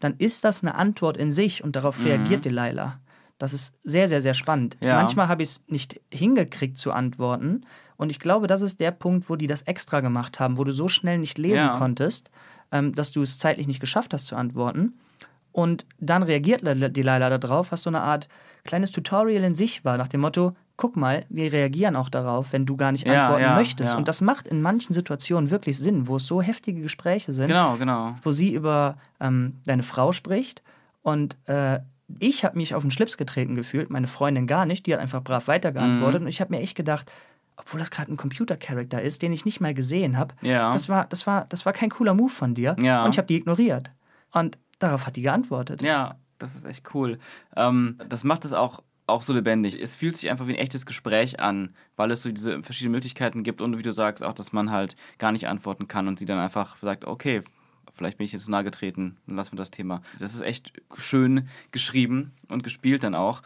dann 0.00 0.14
ist 0.18 0.44
das 0.44 0.62
eine 0.62 0.74
Antwort 0.74 1.16
in 1.16 1.32
sich 1.32 1.64
und 1.64 1.76
darauf 1.76 2.04
reagiert 2.04 2.44
Delilah. 2.44 3.00
Das 3.38 3.52
ist 3.52 3.76
sehr, 3.82 4.06
sehr, 4.08 4.20
sehr 4.22 4.34
spannend. 4.34 4.76
Ja. 4.80 4.96
Manchmal 4.96 5.28
habe 5.28 5.42
ich 5.42 5.48
es 5.50 5.64
nicht 5.68 6.00
hingekriegt 6.12 6.78
zu 6.78 6.92
antworten. 6.92 7.66
Und 7.96 8.10
ich 8.10 8.18
glaube, 8.20 8.46
das 8.46 8.62
ist 8.62 8.80
der 8.80 8.90
Punkt, 8.90 9.28
wo 9.28 9.36
die 9.36 9.46
das 9.46 9.62
extra 9.62 10.00
gemacht 10.00 10.40
haben, 10.40 10.56
wo 10.58 10.64
du 10.64 10.72
so 10.72 10.88
schnell 10.88 11.18
nicht 11.18 11.38
lesen 11.38 11.66
Ja. 11.66 11.76
konntest, 11.76 12.30
ähm, 12.72 12.92
dass 12.94 13.10
du 13.12 13.22
es 13.22 13.38
zeitlich 13.38 13.66
nicht 13.66 13.80
geschafft 13.80 14.14
hast 14.14 14.26
zu 14.26 14.36
antworten. 14.36 14.94
Und 15.52 15.86
dann 16.00 16.22
reagiert 16.24 16.62
Delilah 16.64 17.38
darauf, 17.38 17.70
was 17.70 17.82
so 17.82 17.90
eine 17.90 18.00
Art 18.02 18.28
kleines 18.64 18.90
Tutorial 18.92 19.44
in 19.44 19.54
sich 19.54 19.84
war, 19.84 19.96
nach 19.98 20.08
dem 20.08 20.20
Motto, 20.22 20.56
guck 20.76 20.96
mal, 20.96 21.26
wir 21.28 21.52
reagieren 21.52 21.94
auch 21.94 22.08
darauf, 22.08 22.52
wenn 22.52 22.66
du 22.66 22.76
gar 22.76 22.90
nicht 22.90 23.06
Ja, 23.06 23.22
antworten 23.22 23.42
ja, 23.44 23.54
möchtest. 23.54 23.92
ja. 23.92 23.98
Und 23.98 24.08
das 24.08 24.20
macht 24.20 24.48
in 24.48 24.62
manchen 24.62 24.92
Situationen 24.94 25.50
wirklich 25.50 25.78
Sinn, 25.78 26.08
wo 26.08 26.16
es 26.16 26.26
so 26.26 26.42
heftige 26.42 26.80
Gespräche 26.80 27.30
sind, 27.32 27.46
Genau, 27.48 27.76
genau. 27.76 28.16
wo 28.22 28.32
sie 28.32 28.52
über 28.54 28.96
ähm, 29.20 29.54
deine 29.66 29.82
Frau 29.84 30.10
spricht 30.12 30.62
und 31.02 31.36
äh, 31.46 31.78
ich 32.20 32.44
habe 32.44 32.56
mich 32.56 32.74
auf 32.74 32.82
den 32.82 32.90
Schlips 32.90 33.16
getreten 33.16 33.54
gefühlt, 33.54 33.90
meine 33.90 34.06
Freundin 34.06 34.46
gar 34.46 34.66
nicht, 34.66 34.86
die 34.86 34.94
hat 34.94 35.00
einfach 35.00 35.22
brav 35.22 35.48
weitergeantwortet 35.48 36.20
Mhm. 36.20 36.26
und 36.26 36.28
ich 36.30 36.40
habe 36.40 36.54
mir 36.54 36.60
echt 36.60 36.76
gedacht, 36.76 37.10
obwohl 37.56 37.78
das 37.78 37.90
gerade 37.90 38.12
ein 38.12 38.16
Computer-Charakter 38.16 39.00
ist, 39.00 39.22
den 39.22 39.32
ich 39.32 39.44
nicht 39.44 39.60
mal 39.60 39.74
gesehen 39.74 40.16
habe. 40.18 40.34
Ja. 40.42 40.72
Das 40.72 40.88
war, 40.88 41.06
das 41.06 41.26
war, 41.26 41.46
das 41.48 41.64
war 41.64 41.72
kein 41.72 41.90
cooler 41.90 42.12
Move 42.14 42.30
von 42.30 42.54
dir. 42.54 42.74
Ja. 42.80 43.04
Und 43.04 43.10
ich 43.12 43.18
habe 43.18 43.26
die 43.28 43.36
ignoriert. 43.36 43.92
Und 44.32 44.58
darauf 44.80 45.06
hat 45.06 45.14
die 45.16 45.22
geantwortet. 45.22 45.80
Ja, 45.80 46.16
das 46.38 46.56
ist 46.56 46.64
echt 46.64 46.92
cool. 46.94 47.18
Ähm, 47.56 47.96
das 48.08 48.24
macht 48.24 48.44
es 48.44 48.52
auch, 48.52 48.82
auch 49.06 49.22
so 49.22 49.32
lebendig. 49.32 49.80
Es 49.80 49.94
fühlt 49.94 50.16
sich 50.16 50.30
einfach 50.30 50.48
wie 50.48 50.54
ein 50.54 50.58
echtes 50.58 50.84
Gespräch 50.84 51.38
an, 51.38 51.74
weil 51.94 52.10
es 52.10 52.22
so 52.24 52.30
diese 52.32 52.60
verschiedenen 52.64 52.92
Möglichkeiten 52.92 53.44
gibt 53.44 53.60
und 53.60 53.78
wie 53.78 53.82
du 53.82 53.92
sagst, 53.92 54.24
auch, 54.24 54.32
dass 54.32 54.52
man 54.52 54.72
halt 54.72 54.96
gar 55.18 55.30
nicht 55.30 55.46
antworten 55.46 55.86
kann 55.86 56.08
und 56.08 56.18
sie 56.18 56.26
dann 56.26 56.38
einfach 56.38 56.76
sagt, 56.78 57.04
okay, 57.04 57.42
vielleicht 57.94 58.18
bin 58.18 58.24
ich 58.24 58.32
jetzt 58.32 58.48
nahe 58.48 58.64
getreten, 58.64 59.16
dann 59.26 59.36
lassen 59.36 59.52
wir 59.52 59.58
das 59.58 59.70
Thema. 59.70 60.02
Das 60.18 60.34
ist 60.34 60.40
echt 60.40 60.72
schön 60.96 61.48
geschrieben 61.70 62.32
und 62.48 62.62
gespielt 62.62 63.04
dann 63.04 63.14
auch, 63.14 63.42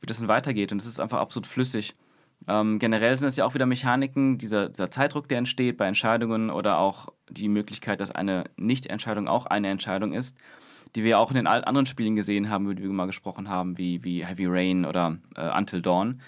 wie 0.00 0.06
das 0.06 0.18
dann 0.18 0.28
weitergeht 0.28 0.72
und 0.72 0.80
es 0.80 0.86
ist 0.86 1.00
einfach 1.00 1.18
absolut 1.18 1.46
flüssig. 1.46 1.94
Ähm, 2.46 2.78
generell 2.78 3.16
sind 3.18 3.28
es 3.28 3.36
ja 3.36 3.44
auch 3.44 3.54
wieder 3.54 3.66
Mechaniken, 3.66 4.38
dieser, 4.38 4.68
dieser 4.68 4.90
Zeitdruck, 4.90 5.28
der 5.28 5.38
entsteht 5.38 5.76
bei 5.76 5.86
Entscheidungen 5.86 6.50
oder 6.50 6.78
auch 6.78 7.08
die 7.28 7.48
Möglichkeit, 7.48 8.00
dass 8.00 8.10
eine 8.10 8.44
Nicht-Entscheidung 8.56 9.28
auch 9.28 9.46
eine 9.46 9.68
Entscheidung 9.68 10.12
ist, 10.12 10.38
die 10.94 11.04
wir 11.04 11.18
auch 11.18 11.30
in 11.30 11.36
den 11.36 11.46
anderen 11.46 11.86
Spielen 11.86 12.14
gesehen 12.14 12.48
haben, 12.48 12.64
über 12.64 12.74
die 12.74 12.84
wir 12.84 12.90
mal 12.90 13.06
gesprochen 13.06 13.48
haben, 13.48 13.76
wie, 13.76 14.02
wie 14.04 14.24
Heavy 14.24 14.46
Rain 14.46 14.84
oder 14.84 15.18
äh, 15.36 15.50
Until 15.58 15.82
Dawn. 15.82 16.20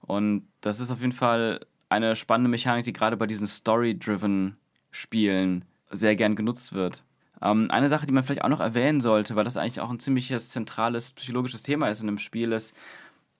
Und 0.00 0.46
das 0.60 0.80
ist 0.80 0.90
auf 0.90 1.00
jeden 1.00 1.12
Fall 1.12 1.60
eine 1.88 2.16
spannende 2.16 2.50
Mechanik, 2.50 2.84
die 2.84 2.92
gerade 2.92 3.16
bei 3.16 3.26
diesen 3.26 3.46
Story-driven 3.46 4.56
Spielen 4.90 5.64
sehr 5.90 6.16
gern 6.16 6.36
genutzt 6.36 6.72
wird. 6.72 7.04
Ähm, 7.42 7.70
eine 7.70 7.88
Sache, 7.88 8.06
die 8.06 8.12
man 8.12 8.24
vielleicht 8.24 8.44
auch 8.44 8.48
noch 8.48 8.60
erwähnen 8.60 9.00
sollte, 9.00 9.36
weil 9.36 9.44
das 9.44 9.56
eigentlich 9.56 9.80
auch 9.80 9.90
ein 9.90 10.00
ziemliches 10.00 10.50
zentrales 10.50 11.12
psychologisches 11.12 11.62
Thema 11.62 11.88
ist 11.88 12.00
in 12.00 12.06
dem 12.06 12.18
Spiel, 12.18 12.52
ist, 12.52 12.74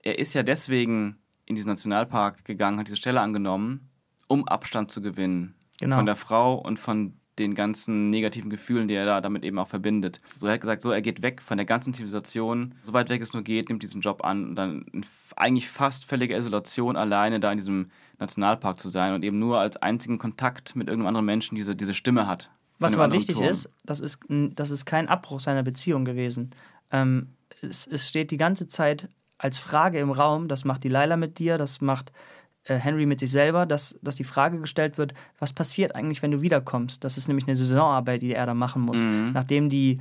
er 0.03 0.19
ist 0.19 0.35
ja 0.35 0.43
deswegen 0.43 1.19
in 1.47 1.57
diesen 1.57 1.69
Nationalpark 1.69 2.45
gegangen, 2.45 2.79
hat 2.79 2.87
diese 2.87 2.97
Stelle 2.97 3.21
angenommen, 3.21 3.89
um 4.29 4.47
Abstand 4.47 4.91
zu 4.91 5.01
gewinnen. 5.01 5.55
Genau. 5.81 5.97
Von 5.97 6.07
der 6.07 6.17
Frau 6.17 6.55
und 6.57 6.79
von 6.79 7.15
den 7.39 7.55
ganzen 7.55 8.11
negativen 8.11 8.51
Gefühlen, 8.51 8.89
die 8.89 8.95
er 8.95 9.07
da 9.07 9.21
damit 9.21 9.45
eben 9.45 9.59
auch 9.59 9.69
verbindet. 9.69 10.21
So 10.37 10.47
er 10.47 10.55
hat 10.55 10.61
gesagt, 10.61 10.83
so 10.83 10.91
er 10.91 11.03
geht 11.03 11.23
weg 11.23 11.41
von 11.41 11.57
der 11.57 11.67
ganzen 11.67 11.95
Zivilisation, 11.95 12.75
so 12.83 12.93
weit 12.93 13.09
weg 13.09 13.23
es 13.23 13.33
nur 13.33 13.43
geht, 13.43 13.69
nimmt 13.69 13.83
diesen 13.83 14.01
Job 14.01 14.25
an 14.25 14.45
und 14.45 14.57
dann 14.57 14.83
in 14.93 15.07
eigentlich 15.37 15.69
fast 15.69 16.05
völliger 16.05 16.37
Isolation 16.37 16.97
alleine 16.97 17.39
da 17.39 17.53
in 17.53 17.59
diesem 17.59 17.91
Nationalpark 18.19 18.77
zu 18.77 18.89
sein 18.89 19.15
und 19.15 19.25
eben 19.25 19.39
nur 19.39 19.61
als 19.61 19.77
einzigen 19.77 20.19
Kontakt 20.19 20.75
mit 20.75 20.89
irgendeinem 20.89 21.09
anderen 21.09 21.27
Menschen 21.27 21.55
diese, 21.55 21.77
diese 21.77 21.95
Stimme 21.95 22.27
hat. 22.27 22.51
Was 22.79 22.95
aber 22.97 23.13
wichtig 23.13 23.37
Ton. 23.37 23.45
ist, 23.47 23.71
das 23.85 24.01
ist, 24.01 24.21
das 24.29 24.71
ist 24.71 24.85
kein 24.85 25.09
Abbruch 25.09 25.41
seiner 25.41 25.63
Beziehung 25.63 26.05
gewesen. 26.05 26.51
Ähm, 26.93 27.29
es, 27.63 27.87
es 27.87 28.09
steht 28.09 28.31
die 28.31 28.37
ganze 28.37 28.69
Zeit 28.69 29.09
als 29.37 29.59
Frage 29.59 29.99
im 29.99 30.11
Raum, 30.11 30.49
das 30.49 30.65
macht 30.65 30.85
die 30.85 30.89
Laila 30.89 31.17
mit 31.17 31.39
dir, 31.39 31.59
das 31.59 31.81
macht 31.81 32.13
äh, 32.65 32.75
Henry 32.77 33.07
mit 33.07 33.21
sich 33.21 33.31
selber, 33.31 33.67
dass, 33.67 33.99
dass 34.03 34.17
die 34.17 34.25
Frage 34.25 34.61
gestellt 34.61 34.99
wird, 34.99 35.15
was 35.39 35.53
passiert 35.53 35.95
eigentlich, 35.95 36.23
wenn 36.23 36.31
du 36.31 36.41
wiederkommst? 36.43 37.03
Das 37.05 37.17
ist 37.17 37.29
nämlich 37.29 37.47
eine 37.47 37.57
Saisonarbeit, 37.57 38.23
die 38.23 38.33
er 38.35 38.47
da 38.47 38.55
machen 38.55 38.83
muss. 38.83 39.01
Mhm. 39.01 39.33
Nachdem 39.33 39.71
die, 39.71 40.01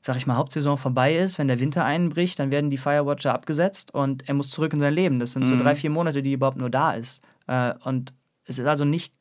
sag 0.00 0.16
ich 0.16 0.26
mal, 0.26 0.36
Hauptsaison 0.36 0.78
vorbei 0.78 1.16
ist, 1.16 1.38
wenn 1.38 1.48
der 1.48 1.58
Winter 1.60 1.84
einbricht, 1.84 2.38
dann 2.38 2.50
werden 2.50 2.70
die 2.70 2.76
Firewatcher 2.76 3.34
abgesetzt 3.34 3.92
und 3.94 4.28
er 4.28 4.34
muss 4.34 4.50
zurück 4.50 4.72
in 4.72 4.80
sein 4.80 4.94
Leben. 4.94 5.18
Das 5.20 5.32
sind 5.32 5.46
so 5.46 5.54
Mhm. 5.54 5.60
drei, 5.60 5.74
vier 5.74 5.90
Monate, 5.90 6.22
die 6.22 6.32
überhaupt 6.32 6.58
nur 6.58 6.70
da 6.70 6.92
ist. 6.92 7.22
Äh, 7.48 7.74
und 7.84 8.12
es 8.44 8.58
ist 8.58 8.66
also 8.66 8.84
nicht 8.84 9.12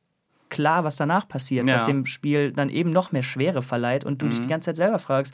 klar, 0.50 0.84
was 0.84 0.96
danach 0.96 1.28
passiert, 1.28 1.68
Ja. 1.68 1.76
was 1.76 1.86
dem 1.86 2.06
Spiel 2.06 2.52
dann 2.52 2.70
eben 2.70 2.90
noch 2.92 3.12
mehr 3.12 3.24
Schwere 3.24 3.62
verleiht 3.62 4.04
und 4.04 4.22
du 4.22 4.28
dich 4.30 4.40
Mhm. 4.40 4.44
die 4.44 4.50
ganze 4.50 4.68
Zeit 4.70 4.78
selber 4.78 5.00
fragst, 5.00 5.34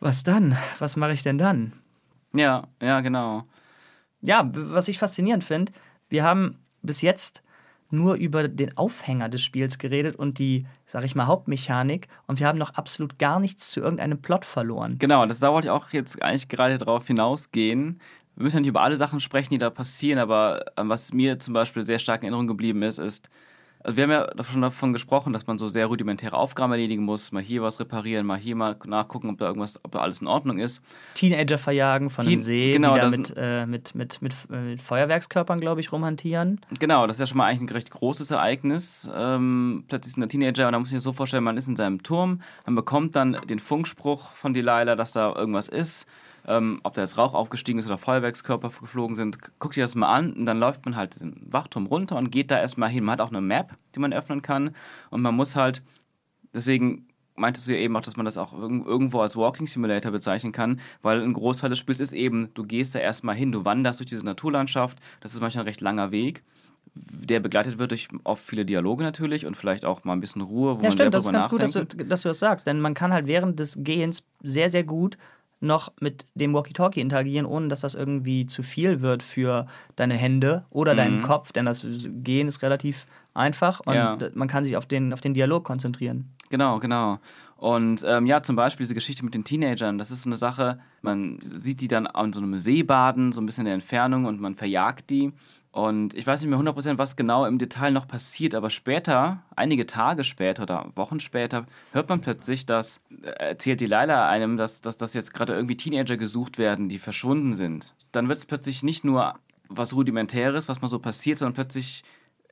was 0.00 0.22
dann? 0.22 0.56
Was 0.78 0.96
mache 0.96 1.12
ich 1.12 1.22
denn 1.22 1.38
dann? 1.38 1.72
Ja, 2.34 2.64
ja, 2.82 3.00
genau. 3.00 3.44
Ja, 4.20 4.48
was 4.52 4.88
ich 4.88 4.98
faszinierend 4.98 5.44
finde, 5.44 5.72
wir 6.08 6.24
haben 6.24 6.58
bis 6.82 7.02
jetzt 7.02 7.42
nur 7.90 8.16
über 8.16 8.48
den 8.48 8.76
Aufhänger 8.76 9.28
des 9.30 9.42
Spiels 9.42 9.78
geredet 9.78 10.14
und 10.16 10.38
die, 10.38 10.66
sag 10.84 11.04
ich 11.04 11.14
mal, 11.14 11.26
Hauptmechanik 11.26 12.06
und 12.26 12.38
wir 12.38 12.46
haben 12.46 12.58
noch 12.58 12.74
absolut 12.74 13.18
gar 13.18 13.40
nichts 13.40 13.70
zu 13.70 13.80
irgendeinem 13.80 14.20
Plot 14.20 14.44
verloren. 14.44 14.98
Genau, 14.98 15.24
das, 15.24 15.38
da 15.38 15.52
wollte 15.52 15.68
ich 15.68 15.70
auch 15.72 15.90
jetzt 15.92 16.22
eigentlich 16.22 16.48
gerade 16.48 16.76
drauf 16.76 17.06
hinausgehen. 17.06 18.00
Wir 18.36 18.42
müssen 18.44 18.56
ja 18.56 18.60
nicht 18.60 18.68
über 18.68 18.82
alle 18.82 18.96
Sachen 18.96 19.20
sprechen, 19.20 19.50
die 19.50 19.58
da 19.58 19.70
passieren, 19.70 20.18
aber 20.18 20.64
ähm, 20.76 20.90
was 20.90 21.12
mir 21.14 21.38
zum 21.38 21.54
Beispiel 21.54 21.86
sehr 21.86 21.98
stark 21.98 22.20
in 22.20 22.26
Erinnerung 22.26 22.46
geblieben 22.46 22.82
ist, 22.82 22.98
ist, 22.98 23.30
also 23.84 23.96
wir 23.96 24.04
haben 24.04 24.10
ja 24.10 24.44
schon 24.44 24.62
davon 24.62 24.92
gesprochen, 24.92 25.32
dass 25.32 25.46
man 25.46 25.58
so 25.58 25.68
sehr 25.68 25.86
rudimentäre 25.86 26.36
Aufgaben 26.36 26.72
erledigen 26.72 27.04
muss, 27.04 27.32
mal 27.32 27.42
hier 27.42 27.62
was 27.62 27.78
reparieren, 27.80 28.26
mal 28.26 28.38
hier 28.38 28.56
mal 28.56 28.76
nachgucken, 28.84 29.30
ob 29.30 29.38
da 29.38 29.46
irgendwas, 29.46 29.82
ob 29.84 29.92
da 29.92 30.00
alles 30.00 30.20
in 30.20 30.26
Ordnung 30.26 30.58
ist. 30.58 30.82
Teenager 31.14 31.58
verjagen 31.58 32.10
von 32.10 32.24
einem 32.24 32.34
Teen- 32.34 32.40
See, 32.40 32.72
genau, 32.72 32.94
die 32.94 33.00
da 33.00 33.10
mit, 33.10 33.34
äh, 33.36 33.66
mit, 33.66 33.94
mit, 33.94 34.20
mit, 34.22 34.34
mit 34.50 34.80
Feuerwerkskörpern, 34.80 35.60
glaube 35.60 35.80
ich, 35.80 35.92
rumhantieren. 35.92 36.60
Genau, 36.78 37.06
das 37.06 37.16
ist 37.16 37.20
ja 37.20 37.26
schon 37.26 37.38
mal 37.38 37.46
eigentlich 37.46 37.70
ein 37.70 37.74
recht 37.74 37.90
großes 37.90 38.30
Ereignis. 38.30 39.08
Ähm, 39.14 39.84
plötzlich 39.88 40.16
ist 40.16 40.22
ein 40.22 40.28
Teenager 40.28 40.66
und 40.66 40.72
da 40.72 40.78
muss 40.78 40.88
ich 40.88 40.96
sich 40.96 41.02
so 41.02 41.12
vorstellen, 41.12 41.44
man 41.44 41.56
ist 41.56 41.68
in 41.68 41.76
seinem 41.76 42.02
Turm, 42.02 42.42
man 42.66 42.74
bekommt 42.74 43.16
dann 43.16 43.38
den 43.48 43.58
Funkspruch 43.58 44.32
von 44.32 44.54
Delilah, 44.54 44.96
dass 44.96 45.12
da 45.12 45.34
irgendwas 45.34 45.68
ist. 45.68 46.06
Ähm, 46.50 46.80
ob 46.82 46.94
da 46.94 47.02
jetzt 47.02 47.18
Rauch 47.18 47.34
aufgestiegen 47.34 47.78
ist 47.78 47.84
oder 47.84 47.98
Feuerwerkskörper 47.98 48.70
geflogen 48.80 49.14
sind, 49.16 49.38
guckt 49.58 49.76
ihr 49.76 49.84
das 49.84 49.94
mal 49.94 50.08
an 50.08 50.32
und 50.32 50.46
dann 50.46 50.58
läuft 50.58 50.86
man 50.86 50.96
halt 50.96 51.20
den 51.20 51.36
Wachturm 51.52 51.84
runter 51.84 52.16
und 52.16 52.30
geht 52.30 52.50
da 52.50 52.58
erstmal 52.58 52.88
hin. 52.88 53.04
Man 53.04 53.12
hat 53.12 53.20
auch 53.20 53.28
eine 53.28 53.42
Map, 53.42 53.76
die 53.94 53.98
man 54.00 54.14
öffnen 54.14 54.40
kann 54.40 54.70
und 55.10 55.20
man 55.20 55.34
muss 55.36 55.56
halt, 55.56 55.82
deswegen 56.54 57.06
meintest 57.36 57.68
du 57.68 57.74
ja 57.74 57.78
eben 57.80 57.94
auch, 57.96 58.00
dass 58.00 58.16
man 58.16 58.24
das 58.24 58.38
auch 58.38 58.54
irg- 58.54 58.86
irgendwo 58.86 59.20
als 59.20 59.36
Walking 59.36 59.66
Simulator 59.66 60.10
bezeichnen 60.10 60.52
kann, 60.52 60.80
weil 61.02 61.20
ein 61.22 61.34
Großteil 61.34 61.68
des 61.68 61.78
Spiels 61.78 62.00
ist 62.00 62.14
eben, 62.14 62.48
du 62.54 62.64
gehst 62.64 62.94
da 62.94 62.98
erstmal 62.98 63.34
hin, 63.34 63.52
du 63.52 63.66
wanderst 63.66 64.00
durch 64.00 64.08
diese 64.08 64.24
Naturlandschaft, 64.24 64.98
das 65.20 65.34
ist 65.34 65.40
manchmal 65.42 65.64
ein 65.64 65.68
recht 65.68 65.82
langer 65.82 66.12
Weg, 66.12 66.44
der 66.94 67.40
begleitet 67.40 67.78
wird 67.78 67.90
durch 67.90 68.08
oft 68.24 68.42
viele 68.42 68.64
Dialoge 68.64 69.04
natürlich 69.04 69.44
und 69.44 69.56
vielleicht 69.56 69.84
auch 69.84 70.04
mal 70.04 70.14
ein 70.14 70.20
bisschen 70.20 70.40
Ruhe, 70.40 70.78
wo 70.78 70.82
Ja, 70.82 70.88
man 70.88 70.92
stimmt, 70.92 71.14
das 71.14 71.26
ist 71.26 71.32
ganz 71.32 71.48
gut, 71.50 71.62
dass 71.62 71.74
nachdenkt. 71.74 72.00
du, 72.00 72.06
dass 72.06 72.22
du 72.22 72.28
das 72.28 72.38
sagst, 72.38 72.66
denn 72.66 72.80
man 72.80 72.94
kann 72.94 73.12
halt 73.12 73.26
während 73.26 73.60
des 73.60 73.84
Gehens 73.84 74.24
sehr, 74.42 74.70
sehr 74.70 74.84
gut 74.84 75.18
noch 75.60 75.92
mit 76.00 76.24
dem 76.34 76.54
Walkie-Talkie 76.54 77.00
interagieren, 77.00 77.44
ohne 77.46 77.68
dass 77.68 77.80
das 77.80 77.94
irgendwie 77.94 78.46
zu 78.46 78.62
viel 78.62 79.00
wird 79.00 79.22
für 79.22 79.66
deine 79.96 80.14
Hände 80.14 80.64
oder 80.70 80.94
deinen 80.94 81.18
Mhm. 81.18 81.22
Kopf, 81.22 81.52
denn 81.52 81.64
das 81.64 81.84
Gehen 82.22 82.46
ist 82.48 82.62
relativ 82.62 83.06
einfach 83.34 83.80
und 83.80 83.94
Ja. 83.94 84.16
man 84.34 84.48
kann 84.48 84.64
sich 84.64 84.76
auf 84.76 84.86
den, 84.86 85.12
auf 85.12 85.20
den 85.20 85.34
Dialog 85.34 85.64
konzentrieren. 85.64 86.30
Genau, 86.50 86.78
genau. 86.78 87.18
Und 87.56 88.04
ähm, 88.06 88.26
ja, 88.26 88.42
zum 88.42 88.54
Beispiel 88.56 88.84
diese 88.84 88.94
Geschichte 88.94 89.24
mit 89.24 89.34
den 89.34 89.42
Teenagern, 89.44 89.98
das 89.98 90.10
ist 90.12 90.22
so 90.22 90.28
eine 90.28 90.36
Sache, 90.36 90.78
man 91.02 91.38
sieht 91.42 91.80
die 91.80 91.88
dann 91.88 92.06
an 92.06 92.32
so 92.32 92.40
einem 92.40 92.56
See 92.58 92.84
baden, 92.84 93.32
so 93.32 93.40
ein 93.40 93.46
bisschen 93.46 93.62
in 93.62 93.66
der 93.66 93.74
Entfernung 93.74 94.26
und 94.26 94.40
man 94.40 94.54
verjagt 94.54 95.10
die. 95.10 95.32
Und 95.70 96.14
ich 96.14 96.26
weiß 96.26 96.40
nicht 96.40 96.50
mehr 96.50 96.58
100%, 96.58 96.96
was 96.98 97.14
genau 97.14 97.44
im 97.44 97.58
Detail 97.58 97.90
noch 97.90 98.08
passiert, 98.08 98.54
aber 98.54 98.70
später, 98.70 99.42
einige 99.54 99.86
Tage 99.86 100.24
später 100.24 100.62
oder 100.62 100.90
Wochen 100.94 101.20
später, 101.20 101.66
hört 101.92 102.08
man 102.08 102.20
plötzlich, 102.20 102.64
dass, 102.64 103.00
äh, 103.22 103.28
erzählt 103.28 103.80
die 103.80 103.86
Leila 103.86 104.28
einem, 104.28 104.56
dass, 104.56 104.80
dass, 104.80 104.96
dass 104.96 105.14
jetzt 105.14 105.34
gerade 105.34 105.54
irgendwie 105.54 105.76
Teenager 105.76 106.16
gesucht 106.16 106.58
werden, 106.58 106.88
die 106.88 106.98
verschwunden 106.98 107.54
sind. 107.54 107.94
Dann 108.12 108.28
wird 108.28 108.38
es 108.38 108.46
plötzlich 108.46 108.82
nicht 108.82 109.04
nur 109.04 109.34
was 109.68 109.94
Rudimentäres, 109.94 110.68
was 110.68 110.80
mal 110.80 110.88
so 110.88 110.98
passiert, 110.98 111.38
sondern 111.38 111.54
plötzlich 111.54 112.02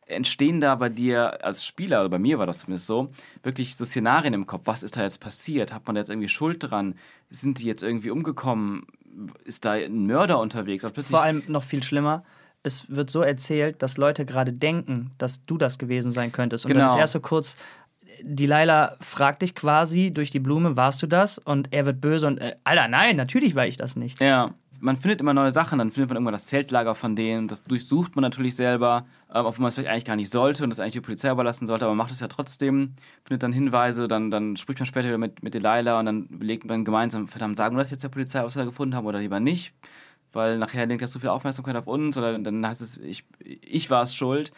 entstehen 0.07 0.61
da 0.61 0.75
bei 0.77 0.89
dir 0.89 1.45
als 1.45 1.67
Spieler, 1.67 2.01
oder 2.01 2.11
bei 2.11 2.19
mir 2.19 2.39
war 2.39 2.47
das 2.47 2.61
zumindest 2.61 2.87
so, 2.87 3.11
wirklich 3.43 3.77
so 3.77 3.85
Szenarien 3.85 4.35
im 4.35 4.47
Kopf. 4.47 4.63
Was 4.65 4.83
ist 4.83 4.97
da 4.97 5.03
jetzt 5.03 5.21
passiert? 5.21 5.73
Hat 5.73 5.87
man 5.87 5.95
da 5.95 6.01
jetzt 6.01 6.11
irgendwie 6.11 6.29
Schuld 6.29 6.59
dran? 6.63 6.95
Sind 7.31 7.59
die 7.59 7.65
jetzt 7.65 7.83
irgendwie 7.83 8.11
umgekommen? 8.11 8.87
Ist 9.45 9.65
da 9.65 9.73
ein 9.73 10.07
Mörder 10.07 10.39
unterwegs? 10.39 10.85
Also 10.85 10.95
plötzlich, 10.95 11.17
Vor 11.17 11.25
allem 11.25 11.43
noch 11.49 11.65
viel 11.65 11.83
schlimmer, 11.83 12.25
es 12.67 12.95
wird 12.95 13.11
so 13.11 13.23
erzählt, 13.23 13.83
dass 13.83 13.97
Leute 13.97 14.25
gerade 14.27 14.53
denken, 14.53 15.13
dass 15.19 15.45
du 15.47 15.57
das 15.57 15.79
gewesen 15.79 16.13
sein 16.13 16.33
könntest. 16.33 16.65
Und 16.67 16.71
dann 16.75 16.83
Genau. 16.83 16.93
ist 16.93 16.99
erst 16.99 17.13
so 17.15 17.21
kurz, 17.21 17.57
die 18.23 18.47
Laila 18.47 18.97
fragt 19.01 19.43
dich 19.43 19.55
quasi 19.55 20.11
durch 20.11 20.31
die 20.31 20.41
Blume, 20.41 20.77
warst 20.77 21.03
du 21.03 21.07
das? 21.07 21.39
Und 21.39 21.69
er 21.73 21.87
wird 21.87 22.01
böse 22.01 22.27
und, 22.27 22.39
äh, 22.39 22.57
Alter, 22.65 22.89
nein, 22.89 23.17
natürlich 23.17 23.55
war 23.55 23.67
ich 23.67 23.77
das 23.77 23.97
nicht. 23.97 24.21
ja, 24.21 24.53
man 24.79 24.99
findet 24.99 25.21
immer 25.23 25.33
neue 25.33 25.51
Sachen. 25.53 25.79
Dann 25.79 25.91
findet 25.91 26.11
man 26.11 26.17
irgendwann 26.17 26.35
das 26.35 26.47
Zeltlager 26.49 26.95
von 26.95 27.17
denen. 27.17 27.49
Das 27.49 27.63
durchsucht 27.65 28.15
man 28.15 28.21
natürlich 28.23 28.55
selber, 28.57 29.07
ähm, 29.35 29.47
obwohl 29.47 29.63
man 29.63 29.69
es 29.71 29.75
vielleicht 29.75 29.89
eigentlich 29.89 30.05
gar 30.05 30.17
nicht 30.17 30.31
sollte 30.31 30.65
und 30.65 30.71
das 30.71 30.81
eigentlich 30.81 30.93
die 30.93 31.01
Polizei 31.01 31.31
überlassen 31.31 31.67
sollte, 31.67 31.87
aber 31.87 31.95
man 31.95 32.05
macht 32.05 32.13
es 32.13 32.21
ja 32.21 32.29
trotzdem. 32.29 32.93
Findet 33.25 33.43
dann 33.43 33.53
Hinweise, 33.55 34.07
dann, 34.07 34.31
dann 34.31 34.55
spricht 34.57 34.79
man 34.79 34.87
später 34.87 35.09
wieder 35.09 35.17
mit, 35.19 35.43
mit 35.43 35.55
Delilah 35.55 35.99
und 35.99 36.05
dann 36.07 36.27
überlegt 36.27 36.67
man 36.67 36.85
gemeinsam, 36.85 37.27
verdammt, 37.27 37.57
sagen 37.57 37.75
wir 37.75 37.79
das 37.81 37.91
jetzt 37.91 38.05
der 38.05 38.11
Polizei, 38.11 38.45
was 38.45 38.55
wir 38.55 38.61
da 38.65 38.67
gefunden 38.69 38.95
haben 38.95 39.07
oder 39.07 39.19
lieber 39.19 39.41
nicht? 39.41 39.73
Weil 40.37 40.59
nachher 40.59 40.87
lenkt 40.87 41.03
das 41.03 41.13
so 41.13 41.19
viel 41.19 41.31
Aufmerksamkeit 41.31 41.77
auf 41.77 41.87
uns 41.87 42.17
oder 42.17 42.39
dann 42.39 42.67
heißt 42.67 42.83
es, 42.83 42.99
ich, 42.99 43.25
ich 43.41 43.91
war 43.91 44.03
es 44.03 44.15
schuld 44.15 44.53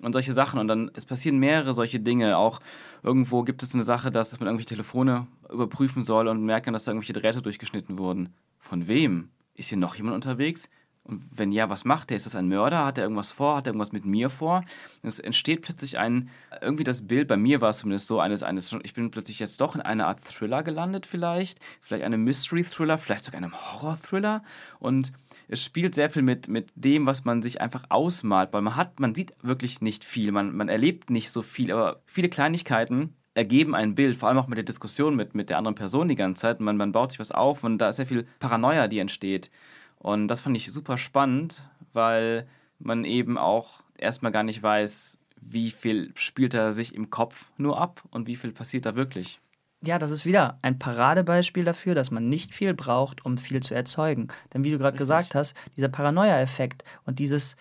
und 0.00 0.12
solche 0.12 0.32
Sachen. 0.32 0.58
Und 0.58 0.68
dann, 0.68 0.90
es 0.94 1.04
passieren 1.04 1.38
mehrere 1.38 1.74
solche 1.74 2.00
Dinge. 2.00 2.38
Auch 2.38 2.60
irgendwo 3.02 3.42
gibt 3.42 3.62
es 3.62 3.74
eine 3.74 3.84
Sache, 3.84 4.10
dass, 4.10 4.30
dass 4.30 4.40
man 4.40 4.46
irgendwelche 4.46 4.70
Telefone 4.70 5.26
überprüfen 5.52 6.02
soll 6.02 6.28
und 6.28 6.44
merken, 6.44 6.72
dass 6.72 6.84
da 6.84 6.92
irgendwelche 6.92 7.12
Drähte 7.12 7.42
durchgeschnitten 7.42 7.98
wurden. 7.98 8.30
Von 8.58 8.88
wem? 8.88 9.28
Ist 9.54 9.68
hier 9.68 9.78
noch 9.78 9.96
jemand 9.96 10.14
unterwegs? 10.14 10.70
Und 11.08 11.22
wenn 11.34 11.52
ja, 11.52 11.70
was 11.70 11.86
macht 11.86 12.10
er? 12.10 12.18
Ist 12.18 12.26
das 12.26 12.34
ein 12.34 12.48
Mörder? 12.48 12.84
Hat 12.84 12.98
er 12.98 13.04
irgendwas 13.04 13.32
vor? 13.32 13.56
Hat 13.56 13.66
er 13.66 13.70
irgendwas 13.70 13.92
mit 13.92 14.04
mir 14.04 14.28
vor? 14.28 14.62
Es 15.02 15.18
entsteht 15.18 15.62
plötzlich 15.62 15.98
ein, 15.98 16.28
irgendwie 16.60 16.84
das 16.84 17.06
Bild, 17.06 17.28
bei 17.28 17.38
mir 17.38 17.62
war 17.62 17.70
es 17.70 17.78
zumindest 17.78 18.06
so, 18.06 18.20
eines, 18.20 18.42
eines, 18.42 18.76
ich 18.82 18.92
bin 18.92 19.10
plötzlich 19.10 19.38
jetzt 19.38 19.60
doch 19.60 19.74
in 19.74 19.80
eine 19.80 20.06
Art 20.06 20.22
Thriller 20.22 20.62
gelandet 20.62 21.06
vielleicht, 21.06 21.60
vielleicht 21.80 22.04
eine 22.04 22.18
Mystery-Thriller, 22.18 22.98
vielleicht 22.98 23.24
sogar 23.24 23.38
einem 23.38 23.54
Horror-Thriller 23.54 24.42
und 24.78 25.12
es 25.48 25.64
spielt 25.64 25.94
sehr 25.94 26.10
viel 26.10 26.22
mit, 26.22 26.48
mit 26.48 26.70
dem, 26.74 27.06
was 27.06 27.24
man 27.24 27.42
sich 27.42 27.62
einfach 27.62 27.84
ausmalt, 27.88 28.52
weil 28.52 28.60
man 28.60 28.76
hat, 28.76 29.00
man 29.00 29.14
sieht 29.14 29.32
wirklich 29.42 29.80
nicht 29.80 30.04
viel, 30.04 30.30
man, 30.30 30.54
man 30.54 30.68
erlebt 30.68 31.08
nicht 31.08 31.30
so 31.30 31.40
viel, 31.40 31.72
aber 31.72 32.02
viele 32.04 32.28
Kleinigkeiten 32.28 33.14
ergeben 33.38 33.74
ein 33.74 33.94
Bild, 33.94 34.16
vor 34.16 34.28
allem 34.28 34.38
auch 34.38 34.48
mit 34.48 34.58
der 34.58 34.64
Diskussion 34.64 35.16
mit, 35.16 35.34
mit 35.34 35.48
der 35.48 35.58
anderen 35.58 35.76
Person 35.76 36.08
die 36.08 36.16
ganze 36.16 36.42
Zeit. 36.42 36.60
Man, 36.60 36.76
man 36.76 36.92
baut 36.92 37.12
sich 37.12 37.20
was 37.20 37.30
auf 37.30 37.62
und 37.62 37.78
da 37.78 37.88
ist 37.88 37.96
sehr 37.96 38.06
viel 38.06 38.26
Paranoia, 38.40 38.88
die 38.88 38.98
entsteht. 38.98 39.50
Und 39.98 40.28
das 40.28 40.40
fand 40.40 40.56
ich 40.56 40.70
super 40.72 40.98
spannend, 40.98 41.62
weil 41.92 42.46
man 42.78 43.04
eben 43.04 43.36
auch 43.38 43.82
erstmal 43.96 44.32
gar 44.32 44.44
nicht 44.44 44.62
weiß, 44.62 45.18
wie 45.40 45.70
viel 45.70 46.12
spielt 46.14 46.54
er 46.54 46.72
sich 46.72 46.94
im 46.94 47.10
Kopf 47.10 47.50
nur 47.56 47.80
ab 47.80 48.02
und 48.10 48.26
wie 48.26 48.36
viel 48.36 48.52
passiert 48.52 48.86
da 48.86 48.94
wirklich. 48.94 49.40
Ja, 49.80 49.98
das 49.98 50.10
ist 50.10 50.26
wieder 50.26 50.58
ein 50.62 50.78
Paradebeispiel 50.78 51.64
dafür, 51.64 51.94
dass 51.94 52.10
man 52.10 52.28
nicht 52.28 52.52
viel 52.52 52.74
braucht, 52.74 53.24
um 53.24 53.38
viel 53.38 53.62
zu 53.62 53.74
erzeugen. 53.74 54.28
Denn 54.52 54.64
wie 54.64 54.70
du 54.70 54.78
gerade 54.78 54.98
gesagt 54.98 55.36
hast, 55.36 55.56
dieser 55.76 55.88
Paranoia-Effekt 55.88 56.82
und 57.04 57.20
dieses, 57.20 57.56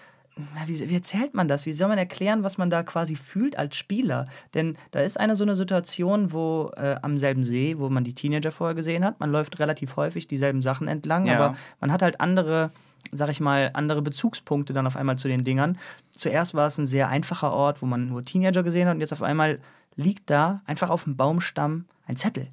wie, 0.66 0.90
wie, 0.90 0.96
erzählt 0.96 1.34
man 1.34 1.48
das? 1.48 1.66
Wie 1.66 1.72
soll 1.72 1.88
man 1.88 1.98
erklären, 1.98 2.44
was 2.44 2.58
man 2.58 2.70
da 2.70 2.84
quasi 2.84 3.16
fühlt 3.16 3.58
als 3.58 3.76
Spieler? 3.76 4.28
Denn 4.54 4.78
da 4.92 5.02
ist 5.02 5.20
eine 5.20 5.36
so 5.36 5.44
eine 5.44 5.56
Situation, 5.56 6.32
wo 6.32 6.72
äh, 6.76 6.96
am 7.02 7.18
selben 7.18 7.46
See, 7.46 7.78
wo 7.78 7.90
man 7.90 8.04
die 8.04 8.14
Teenager 8.14 8.52
vorher 8.52 8.76
gesehen 8.76 9.04
hat, 9.04 9.20
man 9.20 9.32
läuft 9.32 9.60
relativ 9.60 9.96
häufig 9.96 10.28
dieselben 10.28 10.62
Sachen 10.62 10.88
entlang, 10.88 11.26
ja. 11.26 11.36
aber 11.36 11.58
man 11.80 11.92
hat 11.92 12.02
halt 12.02 12.22
andere 12.22 12.72
sag 13.12 13.30
ich 13.30 13.40
mal, 13.40 13.72
andere 13.74 14.02
Bezugspunkte 14.02 14.74
dann 14.74 14.88
auf 14.88 14.98
einmal 14.98 15.18
zu 15.18 15.30
den 15.30 15.46
Dingern. 15.46 15.78
Zuerst 16.16 16.54
war 16.54 16.68
es 16.68 16.78
ein 16.78 16.86
sehr 16.86 17.08
einfacher 17.08 17.54
Ort, 17.54 17.82
wo 17.82 17.86
man 17.86 18.10
nur 18.10 18.26
Teenager 18.26 18.64
gesehen 18.64 18.88
hat 18.88 18.96
und 18.96 19.02
jetzt 19.02 19.14
auf 19.14 19.22
einmal 19.22 19.60
liegt 19.96 20.30
da 20.30 20.62
einfach 20.66 20.90
auf 20.90 21.06
dem 21.06 21.16
Baumstamm 21.16 21.86
ein 22.06 22.18
Zettel. 22.18 22.50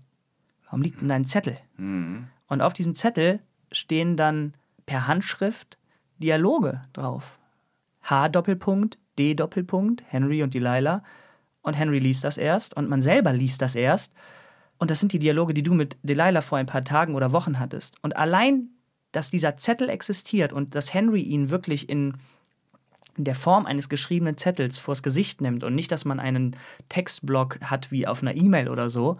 Warum 0.64 0.83
liegt 0.83 1.01
denn 1.01 1.09
da 1.09 1.14
ein 1.14 1.27
Zettel? 1.27 1.57
Mhm. 1.77 2.29
Und 2.47 2.61
auf 2.61 2.73
diesem 2.73 2.94
Zettel 2.94 3.40
stehen 3.73 4.16
dann 4.16 4.55
per 4.87 5.07
Handschrift 5.07 5.79
Dialoge 6.18 6.83
drauf. 6.92 7.38
H 8.05 8.29
Doppelpunkt, 8.29 8.99
D 9.19 9.35
Doppelpunkt, 9.35 10.03
Henry 10.07 10.43
und 10.43 10.55
Delilah. 10.55 11.03
Und 11.62 11.75
Henry 11.75 11.99
liest 11.99 12.25
das 12.25 12.37
erst 12.37 12.77
und 12.77 12.88
man 12.88 13.01
selber 13.01 13.33
liest 13.33 13.62
das 13.62 13.75
erst. 13.75 14.12
Und 14.79 14.90
das 14.90 15.01
sind 15.01 15.12
die 15.12 15.19
Dialoge, 15.19 15.55
die 15.55 15.62
du 15.62 15.73
mit 15.73 15.97
Delilah 16.03 16.43
vor 16.43 16.59
ein 16.59 16.67
paar 16.67 16.85
Tagen 16.85 17.14
oder 17.14 17.33
Wochen 17.33 17.59
hattest. 17.59 17.97
Und 18.03 18.17
allein, 18.17 18.69
dass 19.12 19.31
dieser 19.31 19.57
Zettel 19.57 19.88
existiert 19.88 20.53
und 20.53 20.75
dass 20.75 20.93
Henry 20.93 21.23
ihn 21.23 21.49
wirklich 21.49 21.88
in 21.88 22.14
der 23.17 23.35
Form 23.35 23.64
eines 23.64 23.88
geschriebenen 23.88 24.37
Zettels 24.37 24.77
vors 24.77 25.03
Gesicht 25.03 25.40
nimmt 25.40 25.64
und 25.64 25.75
nicht, 25.75 25.93
dass 25.93 26.05
man 26.05 26.21
einen 26.21 26.57
Textblock 26.88 27.61
hat 27.62 27.93
wie 27.93 28.07
auf 28.07 28.23
einer 28.23 28.35
E-Mail 28.35 28.69
oder 28.69 28.90
so. 28.90 29.19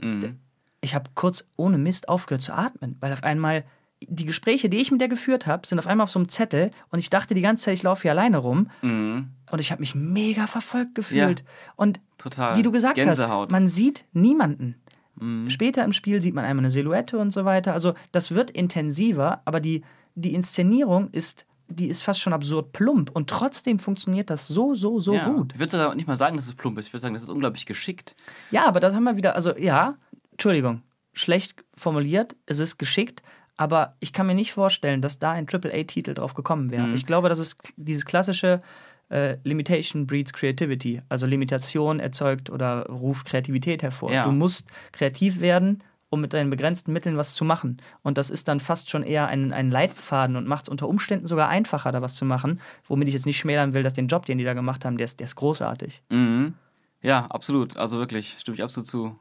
Mhm. 0.00 0.38
Ich 0.80 0.94
habe 0.94 1.10
kurz 1.14 1.48
ohne 1.56 1.78
Mist 1.78 2.08
aufgehört 2.08 2.42
zu 2.42 2.52
atmen, 2.52 2.96
weil 3.00 3.12
auf 3.12 3.24
einmal 3.24 3.64
die 4.08 4.24
Gespräche, 4.24 4.68
die 4.68 4.78
ich 4.78 4.90
mit 4.90 5.00
der 5.00 5.08
geführt 5.08 5.46
habe, 5.46 5.66
sind 5.66 5.78
auf 5.78 5.86
einmal 5.86 6.04
auf 6.04 6.10
so 6.10 6.18
einem 6.18 6.28
Zettel 6.28 6.70
und 6.90 6.98
ich 6.98 7.10
dachte 7.10 7.34
die 7.34 7.42
ganze 7.42 7.64
Zeit, 7.64 7.74
ich 7.74 7.82
laufe 7.82 8.02
hier 8.02 8.12
alleine 8.12 8.38
rum. 8.38 8.70
Mhm. 8.82 9.28
Und 9.50 9.58
ich 9.58 9.72
habe 9.72 9.80
mich 9.80 9.94
mega 9.94 10.46
verfolgt 10.46 10.94
gefühlt. 10.94 11.40
Ja, 11.40 11.46
und 11.76 12.00
total. 12.18 12.56
wie 12.56 12.62
du 12.62 12.70
gesagt 12.70 12.94
Gänsehaut. 12.94 13.48
hast, 13.48 13.52
man 13.52 13.68
sieht 13.68 14.04
niemanden. 14.12 14.76
Mhm. 15.16 15.50
Später 15.50 15.84
im 15.84 15.92
Spiel 15.92 16.22
sieht 16.22 16.34
man 16.34 16.44
einmal 16.44 16.64
eine 16.64 16.70
Silhouette 16.70 17.18
und 17.18 17.30
so 17.30 17.44
weiter. 17.44 17.74
Also 17.74 17.94
das 18.12 18.30
wird 18.30 18.50
intensiver, 18.50 19.42
aber 19.44 19.60
die, 19.60 19.82
die 20.14 20.34
Inszenierung 20.34 21.10
ist 21.10 21.46
die 21.72 21.86
ist 21.86 22.02
fast 22.02 22.20
schon 22.20 22.32
absurd 22.32 22.72
plump 22.72 23.10
und 23.10 23.30
trotzdem 23.30 23.78
funktioniert 23.78 24.28
das 24.28 24.48
so, 24.48 24.74
so, 24.74 24.98
so 24.98 25.14
ja. 25.14 25.28
gut. 25.28 25.52
Ich 25.52 25.60
würde 25.60 25.70
sogar 25.70 25.94
nicht 25.94 26.08
mal 26.08 26.16
sagen, 26.16 26.36
dass 26.36 26.46
es 26.46 26.54
plump 26.54 26.76
ist. 26.78 26.88
Ich 26.88 26.92
würde 26.92 27.02
sagen, 27.02 27.14
das 27.14 27.22
ist 27.22 27.30
unglaublich 27.30 27.64
geschickt. 27.64 28.16
Ja, 28.50 28.66
aber 28.66 28.80
das 28.80 28.94
haben 28.94 29.04
wir 29.04 29.16
wieder, 29.16 29.36
also 29.36 29.56
ja, 29.56 29.96
Entschuldigung, 30.32 30.82
schlecht 31.12 31.54
formuliert, 31.76 32.36
es 32.46 32.58
ist 32.58 32.78
geschickt, 32.78 33.22
aber 33.60 33.94
ich 34.00 34.14
kann 34.14 34.26
mir 34.26 34.34
nicht 34.34 34.54
vorstellen, 34.54 35.02
dass 35.02 35.18
da 35.18 35.32
ein 35.32 35.46
AAA-Titel 35.46 36.14
drauf 36.14 36.32
gekommen 36.32 36.70
wäre. 36.70 36.86
Mhm. 36.86 36.94
Ich 36.94 37.04
glaube, 37.04 37.28
das 37.28 37.38
ist 37.38 37.58
dieses 37.76 38.06
klassische 38.06 38.62
äh, 39.10 39.36
Limitation 39.44 40.06
breeds 40.06 40.32
Creativity. 40.32 41.02
Also 41.10 41.26
Limitation 41.26 42.00
erzeugt 42.00 42.48
oder 42.48 42.86
ruft 42.86 43.26
Kreativität 43.26 43.82
hervor. 43.82 44.10
Ja. 44.10 44.22
Du 44.22 44.32
musst 44.32 44.66
kreativ 44.92 45.42
werden 45.42 45.82
um 46.12 46.20
mit 46.20 46.32
deinen 46.32 46.50
begrenzten 46.50 46.92
Mitteln 46.92 47.16
was 47.16 47.34
zu 47.34 47.44
machen. 47.44 47.80
Und 48.02 48.18
das 48.18 48.30
ist 48.30 48.48
dann 48.48 48.58
fast 48.58 48.90
schon 48.90 49.04
eher 49.04 49.28
ein, 49.28 49.52
ein 49.52 49.70
Leitfaden 49.70 50.34
und 50.34 50.48
macht 50.48 50.64
es 50.64 50.68
unter 50.68 50.88
Umständen 50.88 51.28
sogar 51.28 51.48
einfacher, 51.48 51.92
da 51.92 52.02
was 52.02 52.16
zu 52.16 52.24
machen. 52.24 52.60
Womit 52.88 53.06
ich 53.06 53.14
jetzt 53.14 53.26
nicht 53.26 53.38
schmälern 53.38 53.74
will, 53.74 53.84
dass 53.84 53.92
den 53.92 54.08
Job, 54.08 54.26
den 54.26 54.36
die 54.36 54.42
da 54.42 54.54
gemacht 54.54 54.84
haben, 54.84 54.96
der 54.96 55.04
ist, 55.04 55.20
der 55.20 55.26
ist 55.26 55.36
großartig. 55.36 56.02
Mhm. 56.08 56.54
Ja, 57.00 57.26
absolut. 57.26 57.76
Also 57.76 57.98
wirklich, 57.98 58.36
stimme 58.40 58.56
ich 58.56 58.62
absolut 58.64 58.88
zu. 58.88 59.16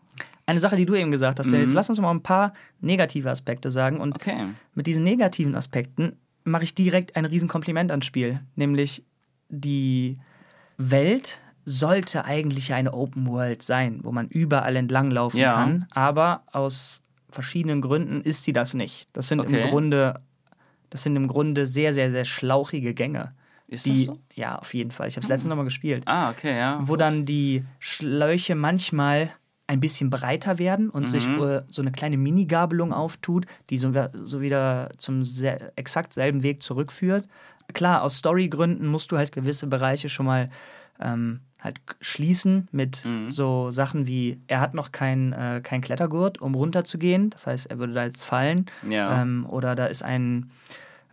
Eine 0.49 0.59
Sache, 0.59 0.77
die 0.77 0.85
du 0.85 0.95
eben 0.95 1.12
gesagt 1.12 1.38
hast, 1.38 1.51
mhm. 1.51 1.59
jetzt 1.59 1.75
lass 1.75 1.89
uns 1.89 2.01
mal 2.01 2.09
ein 2.09 2.23
paar 2.23 2.53
negative 2.81 3.29
Aspekte 3.29 3.69
sagen. 3.69 4.01
Und 4.01 4.15
okay. 4.15 4.47
mit 4.73 4.88
diesen 4.88 5.03
negativen 5.03 5.53
Aspekten 5.53 6.13
mache 6.43 6.63
ich 6.63 6.73
direkt 6.73 7.15
ein 7.15 7.25
Riesenkompliment 7.25 7.91
ans 7.91 8.07
Spiel. 8.07 8.39
Nämlich 8.55 9.05
die 9.49 10.17
Welt 10.77 11.39
sollte 11.65 12.25
eigentlich 12.25 12.73
eine 12.73 12.95
Open 12.95 13.27
World 13.27 13.62
sein, 13.62 13.99
wo 14.01 14.12
man 14.12 14.27
überall 14.27 14.75
entlanglaufen 14.75 15.39
ja. 15.39 15.53
kann. 15.53 15.85
Aber 15.91 16.41
aus 16.51 17.03
verschiedenen 17.29 17.81
Gründen 17.81 18.21
ist 18.21 18.43
sie 18.43 18.53
das 18.53 18.73
nicht. 18.73 19.07
Das 19.13 19.27
sind 19.27 19.41
okay. 19.41 19.62
im 19.62 19.69
Grunde, 19.69 20.19
das 20.89 21.03
sind 21.03 21.15
im 21.15 21.27
Grunde 21.27 21.67
sehr, 21.67 21.93
sehr, 21.93 22.09
sehr 22.09 22.25
schlauchige 22.25 22.95
Gänge. 22.95 23.35
Ist 23.67 23.85
die, 23.85 24.07
das 24.07 24.15
so? 24.15 24.21
Ja, 24.33 24.57
auf 24.57 24.73
jeden 24.73 24.89
Fall. 24.89 25.09
Ich 25.09 25.15
habe 25.15 25.21
es 25.21 25.27
hm. 25.27 25.33
letztens 25.33 25.49
nochmal 25.49 25.65
gespielt. 25.65 26.01
Ah, 26.07 26.31
okay, 26.31 26.57
ja. 26.57 26.79
Wo 26.81 26.95
dann 26.95 27.25
die 27.25 27.65
Schläuche 27.77 28.55
manchmal 28.55 29.29
ein 29.69 29.79
bisschen 29.79 30.10
breiter 30.10 30.58
werden 30.58 30.89
und 30.89 31.03
mhm. 31.03 31.08
sich 31.08 31.27
uh, 31.27 31.62
so 31.67 31.84
eine 31.84 31.91
kleine 31.91 32.17
Mini-Gabelung 32.17 32.91
auftut, 32.91 33.45
die 33.69 33.77
so, 33.77 33.93
so 34.23 34.41
wieder 34.41 34.89
zum 34.97 35.21
exakt 35.75 36.12
selben 36.12 36.41
Weg 36.41 36.63
zurückführt. 36.63 37.27
Klar, 37.73 38.01
aus 38.01 38.17
Storygründen 38.17 38.88
musst 38.88 39.12
du 39.12 39.17
halt 39.17 39.32
gewisse 39.32 39.67
Bereiche 39.67 40.10
schon 40.10 40.25
mal 40.25 40.49
ähm, 40.99 41.41
halt 41.62 41.82
schließen 42.01 42.67
mit 42.71 43.05
mhm. 43.05 43.29
so 43.29 43.69
Sachen 43.69 44.08
wie, 44.08 44.41
er 44.47 44.60
hat 44.60 44.73
noch 44.73 44.91
kein, 44.91 45.34
äh, 45.34 45.62
kein 45.63 45.82
Klettergurt, 45.82 46.41
um 46.41 46.55
runterzugehen. 46.55 47.29
Das 47.29 47.45
heißt, 47.45 47.67
er 47.67 47.77
würde 47.77 47.93
da 47.93 48.05
jetzt 48.05 48.23
fallen. 48.23 48.65
Ja. 48.89 49.21
Ähm, 49.21 49.45
oder 49.47 49.75
da 49.75 49.86
ist 49.86 50.01
ein, 50.01 50.49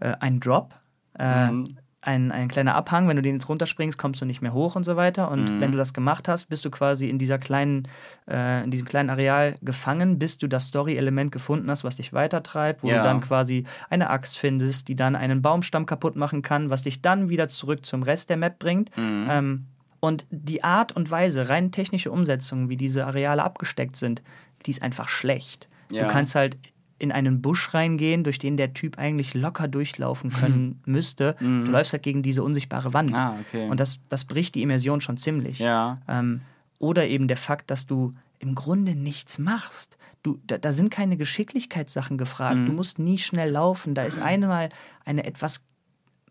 äh, 0.01 0.15
ein 0.19 0.41
Drop. 0.41 0.75
Äh, 1.19 1.51
mhm. 1.51 1.77
Ein, 2.07 2.31
ein 2.31 2.47
kleiner 2.47 2.77
Abhang, 2.77 3.09
wenn 3.09 3.17
du 3.17 3.23
den 3.23 3.35
jetzt 3.35 3.49
runterspringst, 3.49 3.99
kommst 3.99 4.21
du 4.21 4.27
nicht 4.27 4.41
mehr 4.41 4.53
hoch 4.53 4.77
und 4.77 4.85
so 4.85 4.95
weiter. 4.95 5.31
Und 5.31 5.51
mhm. 5.51 5.61
wenn 5.61 5.73
du 5.73 5.79
das 5.79 5.93
gemacht 5.93 6.29
hast, 6.29 6.47
bist 6.47 6.65
du 6.65 6.71
quasi 6.71 7.09
in 7.09 7.19
dieser 7.19 7.39
kleinen, 7.39 7.89
äh, 8.31 8.63
in 8.63 8.71
diesem 8.71 8.87
kleinen 8.87 9.11
Areal 9.11 9.57
gefangen, 9.61 10.19
bis 10.19 10.39
du 10.39 10.47
das 10.47 10.67
Story-Element 10.67 11.33
gefunden 11.33 11.69
hast, 11.69 11.83
was 11.83 11.97
dich 11.97 12.13
weitertreibt, 12.13 12.85
wo 12.85 12.89
ja. 12.89 12.99
du 12.99 13.03
dann 13.03 13.21
quasi 13.23 13.65
eine 13.91 14.09
Axt 14.09 14.39
findest, 14.39 14.87
die 14.89 14.95
dann 14.95 15.17
einen 15.17 15.43
Baumstamm 15.43 15.85
kaputt 15.85 16.15
machen 16.15 16.43
kann, 16.43 16.71
was 16.71 16.85
dich 16.85 17.03
dann 17.03 17.29
wieder 17.29 17.49
zurück 17.49 17.85
zum 17.85 18.05
Rest 18.05 18.31
der 18.31 18.37
Map 18.37 18.61
bringt. 18.61 18.97
Mhm. 18.97 19.27
Ähm, 19.29 19.67
und 19.99 20.27
die 20.31 20.63
Art 20.63 20.93
und 20.93 21.11
Weise, 21.11 21.49
rein 21.49 21.73
technische 21.73 22.13
Umsetzung, 22.13 22.69
wie 22.69 22.77
diese 22.77 23.07
Areale 23.07 23.43
abgesteckt 23.43 23.97
sind, 23.97 24.23
die 24.65 24.71
ist 24.71 24.83
einfach 24.83 25.09
schlecht. 25.09 25.69
Ja. 25.91 26.05
Du 26.05 26.13
kannst 26.13 26.37
halt 26.37 26.57
in 26.99 27.13
einen 27.13 27.43
Busch 27.43 27.75
reingehen, 27.75 28.25
durch 28.25 28.39
den 28.39 28.57
der 28.57 28.75
Typ 28.75 28.99
eigentlich 28.99 29.35
locker 29.35 29.69
durchlaufen 29.69 30.31
können 30.31 30.81
müsste. 30.87 31.37
Mhm. 31.41 31.67
Du 31.67 31.71
läufst 31.71 31.93
halt 31.93 32.03
gegen 32.03 32.23
diese 32.23 32.43
unsichtbare 32.43 32.95
Wand. 32.95 33.15
Ah, 33.15 33.37
okay. 33.41 33.69
Und 33.69 33.81
das, 33.81 34.01
das 34.09 34.25
bricht 34.25 34.55
die 34.55 34.63
Immersion 34.63 35.01
schon 35.01 35.17
ziemlich. 35.17 35.59
Ja. 35.59 36.01
Ähm, 36.09 36.41
oder 36.79 37.07
eben 37.07 37.29
der 37.29 37.37
Fakt, 37.37 37.71
dass 37.71 37.87
du 37.87 38.15
im 38.39 38.55
Grunde 38.55 38.95
nichts 38.95 39.39
machst. 39.39 39.99
Du, 40.23 40.39
da, 40.47 40.59
da 40.59 40.73
sind 40.73 40.91
keine 40.91 41.17
Geschicklichkeitssachen 41.17 42.19
gefragt. 42.19 42.57
Mhm. 42.57 42.67
Du 42.67 42.73
musst 42.73 42.99
nie 42.99 43.19
schnell 43.19 43.51
laufen. 43.51 43.95
Da 43.95 44.05
ist 44.05 44.19
einmal 44.19 44.69
eine 45.05 45.25
etwas, 45.25 45.65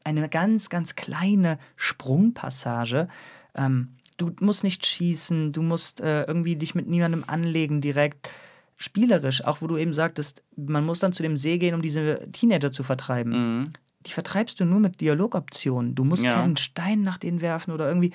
eine 0.03 0.29
ganz, 0.29 0.69
ganz 0.69 0.95
kleine 0.95 1.57
Sprungpassage, 1.75 3.07
ähm, 3.55 3.95
du 4.17 4.31
musst 4.39 4.63
nicht 4.63 4.85
schießen, 4.85 5.51
du 5.51 5.61
musst 5.61 6.01
äh, 6.01 6.23
irgendwie 6.23 6.55
dich 6.55 6.75
mit 6.75 6.87
niemandem 6.87 7.23
anlegen 7.25 7.81
direkt. 7.81 8.29
Spielerisch, 8.77 9.43
auch 9.43 9.61
wo 9.61 9.67
du 9.67 9.77
eben 9.77 9.93
sagtest, 9.93 10.43
man 10.55 10.85
muss 10.85 10.99
dann 10.99 11.13
zu 11.13 11.23
dem 11.23 11.37
See 11.37 11.57
gehen, 11.57 11.75
um 11.75 11.81
diese 11.81 12.29
Teenager 12.31 12.71
zu 12.71 12.83
vertreiben. 12.83 13.31
Mhm. 13.31 13.69
Die 14.05 14.11
vertreibst 14.11 14.59
du 14.59 14.65
nur 14.65 14.79
mit 14.79 15.01
Dialogoptionen. 15.01 15.95
Du 15.95 16.03
musst 16.03 16.23
ja. 16.23 16.33
keinen 16.33 16.57
Stein 16.57 17.01
nach 17.01 17.17
denen 17.17 17.41
werfen 17.41 17.71
oder 17.71 17.87
irgendwie. 17.87 18.11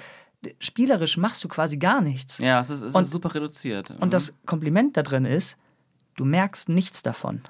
Spielerisch 0.58 1.16
machst 1.16 1.42
du 1.44 1.48
quasi 1.48 1.76
gar 1.76 2.00
nichts. 2.00 2.38
Ja, 2.38 2.60
es 2.60 2.70
ist, 2.70 2.82
es 2.82 2.94
und, 2.94 3.02
ist 3.02 3.10
super 3.10 3.34
reduziert. 3.34 3.90
Mhm. 3.90 3.96
Und 3.96 4.12
das 4.12 4.34
Kompliment 4.46 4.96
da 4.96 5.02
drin 5.02 5.24
ist, 5.24 5.56
du 6.16 6.24
merkst 6.24 6.68
nichts 6.68 7.02
davon. 7.02 7.40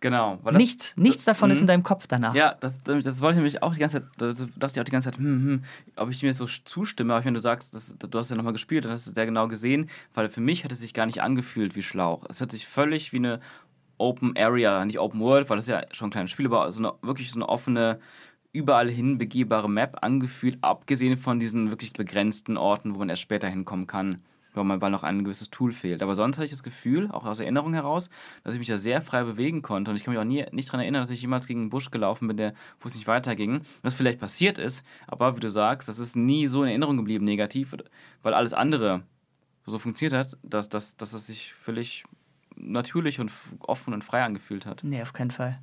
Genau. 0.00 0.38
Das, 0.44 0.54
nichts, 0.54 0.96
nichts 0.96 1.24
das, 1.24 1.36
davon 1.36 1.50
ist 1.50 1.58
in 1.58 1.64
mhm. 1.64 1.68
deinem 1.68 1.82
Kopf 1.82 2.06
danach. 2.06 2.34
Ja, 2.34 2.54
das, 2.60 2.82
das 2.84 3.20
wollte 3.20 3.32
ich 3.32 3.36
nämlich 3.36 3.62
auch 3.62 3.74
die 3.74 3.80
ganze 3.80 4.00
Zeit, 4.00 4.10
da 4.16 4.32
dachte 4.32 4.74
ich 4.74 4.80
auch 4.80 4.84
die 4.84 4.92
ganze 4.92 5.10
Zeit, 5.10 5.18
hm, 5.18 5.24
hm, 5.24 5.64
ob 5.96 6.10
ich 6.10 6.22
mir 6.22 6.32
so 6.32 6.46
zustimme, 6.46 7.12
aber 7.12 7.20
ich 7.20 7.24
meine, 7.24 7.36
du 7.36 7.42
sagst, 7.42 7.74
das, 7.74 7.96
du 7.98 8.18
hast 8.18 8.30
ja 8.30 8.36
nochmal 8.36 8.52
gespielt, 8.52 8.84
dann 8.84 8.92
hast 8.92 9.08
du 9.08 9.12
sehr 9.12 9.26
genau 9.26 9.48
gesehen, 9.48 9.90
weil 10.14 10.28
für 10.28 10.40
mich 10.40 10.62
hat 10.62 10.70
es 10.70 10.80
sich 10.80 10.94
gar 10.94 11.06
nicht 11.06 11.20
angefühlt 11.20 11.74
wie 11.74 11.82
Schlauch. 11.82 12.24
Es 12.28 12.38
hört 12.38 12.52
sich 12.52 12.66
völlig 12.66 13.12
wie 13.12 13.16
eine 13.16 13.40
Open 13.98 14.36
Area, 14.36 14.84
nicht 14.84 15.00
Open 15.00 15.20
World, 15.20 15.50
weil 15.50 15.56
das 15.56 15.64
ist 15.64 15.70
ja 15.72 15.82
schon 15.90 16.08
ein 16.08 16.12
kleines 16.12 16.30
Spiel, 16.30 16.46
aber 16.46 16.70
so 16.70 16.80
eine, 16.80 16.92
wirklich 17.02 17.32
so 17.32 17.38
eine 17.38 17.48
offene, 17.48 17.98
überall 18.52 18.88
hin 18.88 19.18
begehbare 19.18 19.68
Map 19.68 19.98
angefühlt, 20.02 20.58
abgesehen 20.62 21.16
von 21.16 21.40
diesen 21.40 21.70
wirklich 21.70 21.92
begrenzten 21.92 22.56
Orten, 22.56 22.94
wo 22.94 23.00
man 23.00 23.08
erst 23.08 23.22
später 23.22 23.48
hinkommen 23.48 23.88
kann, 23.88 24.22
weil, 24.54 24.90
noch 24.90 25.02
ein 25.02 25.24
gewisses 25.24 25.50
Tool 25.50 25.72
fehlt. 25.72 26.02
Aber 26.02 26.14
sonst 26.14 26.36
hatte 26.36 26.46
ich 26.46 26.50
das 26.50 26.62
Gefühl, 26.62 27.10
auch 27.10 27.24
aus 27.24 27.40
Erinnerung 27.40 27.74
heraus, 27.74 28.10
dass 28.44 28.54
ich 28.54 28.58
mich 28.58 28.68
da 28.68 28.76
sehr 28.76 29.00
frei 29.00 29.24
bewegen 29.24 29.62
konnte 29.62 29.90
und 29.90 29.96
ich 29.96 30.04
kann 30.04 30.14
mich 30.14 30.20
auch 30.20 30.26
nie, 30.26 30.44
nicht 30.52 30.68
daran 30.68 30.80
erinnern, 30.80 31.02
dass 31.02 31.10
ich 31.10 31.22
jemals 31.22 31.46
gegen 31.46 31.60
einen 31.60 31.70
Busch 31.70 31.90
gelaufen 31.90 32.28
bin, 32.28 32.36
der, 32.36 32.54
wo 32.80 32.88
es 32.88 32.94
nicht 32.94 33.06
weiterging. 33.06 33.62
Was 33.82 33.94
vielleicht 33.94 34.20
passiert 34.20 34.58
ist, 34.58 34.84
aber 35.06 35.36
wie 35.36 35.40
du 35.40 35.50
sagst, 35.50 35.88
das 35.88 35.98
ist 35.98 36.16
nie 36.16 36.46
so 36.46 36.62
in 36.62 36.68
Erinnerung 36.68 36.96
geblieben 36.96 37.24
negativ, 37.24 37.74
weil 38.22 38.34
alles 38.34 38.54
andere 38.54 39.02
so 39.66 39.78
funktioniert 39.78 40.18
hat, 40.18 40.38
dass, 40.42 40.68
dass, 40.68 40.96
dass 40.96 41.12
es 41.12 41.26
sich 41.26 41.54
völlig 41.54 42.04
natürlich 42.56 43.20
und 43.20 43.30
offen 43.60 43.94
und 43.94 44.02
frei 44.02 44.22
angefühlt 44.22 44.66
hat. 44.66 44.82
Nee, 44.82 45.02
auf 45.02 45.12
keinen 45.12 45.30
Fall. 45.30 45.60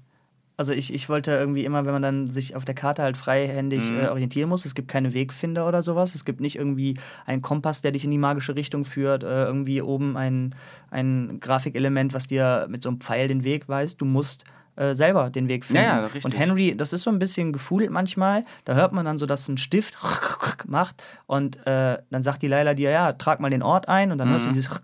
Also 0.58 0.72
ich, 0.74 0.94
ich 0.94 1.10
wollte 1.10 1.32
irgendwie 1.32 1.66
immer, 1.66 1.86
wenn 1.86 1.94
man 1.94 2.02
dann 2.02 2.28
sich 2.28 2.56
auf 2.56 2.64
der 2.66 2.76
Karte 2.76 3.04
halt 3.04 3.18
freihändig 3.18 3.92
Mhm. 3.92 3.98
äh, 3.98 4.08
orientieren 4.08 4.50
muss, 4.50 4.64
es 4.66 4.74
gibt 4.76 4.88
keine 4.88 5.14
Wegfinder 5.14 5.68
oder 5.68 5.82
sowas, 5.82 6.16
es 6.16 6.24
gibt 6.26 6.40
nicht 6.40 6.56
irgendwie 6.56 6.98
einen 7.26 7.42
Kompass, 7.42 7.82
der 7.82 7.92
dich 7.92 8.06
in 8.06 8.12
die 8.12 8.18
magische 8.18 8.56
Richtung 8.56 8.86
führt, 8.86 9.24
äh, 9.24 9.44
irgendwie 9.46 9.82
oben 9.82 10.16
ein, 10.18 10.56
ein 10.92 11.40
Grafikelement, 11.42 12.14
was 12.14 12.28
dir 12.28 12.68
mit 12.70 12.84
so 12.84 12.90
einem 12.90 13.00
Pfeil 13.02 13.28
den 13.28 13.44
Weg 13.44 13.68
weist. 13.68 14.00
Du 14.00 14.06
musst 14.06 14.46
äh, 14.78 14.94
selber 14.94 15.30
den 15.30 15.48
Weg 15.48 15.64
finden. 15.66 15.84
Ja, 15.84 16.02
ja. 16.04 16.10
Und 16.24 16.38
Henry, 16.38 16.76
das 16.76 16.92
ist 16.94 17.04
so 17.04 17.10
ein 17.10 17.20
bisschen 17.20 17.54
gefühlt 17.54 17.90
manchmal, 17.92 18.44
da 18.66 18.76
hört 18.76 18.92
man 18.94 19.06
dann 19.06 19.18
so, 19.18 19.26
dass 19.26 19.48
ein 19.48 19.58
Stift 19.58 19.96
macht 20.68 21.02
und 21.28 21.66
äh, 21.68 21.98
dann 22.10 22.24
sagt 22.24 22.42
die 22.42 22.48
Leila 22.48 22.74
dir, 22.74 22.90
ja, 22.92 23.14
trag 23.14 23.40
mal 23.40 23.50
den 23.50 23.64
Ort 23.64 23.88
ein 23.88 24.12
und 24.12 24.18
dann 24.18 24.30
hörst 24.30 24.46
du 24.46 24.50
Mhm. 24.50 24.54
dieses 24.54 24.82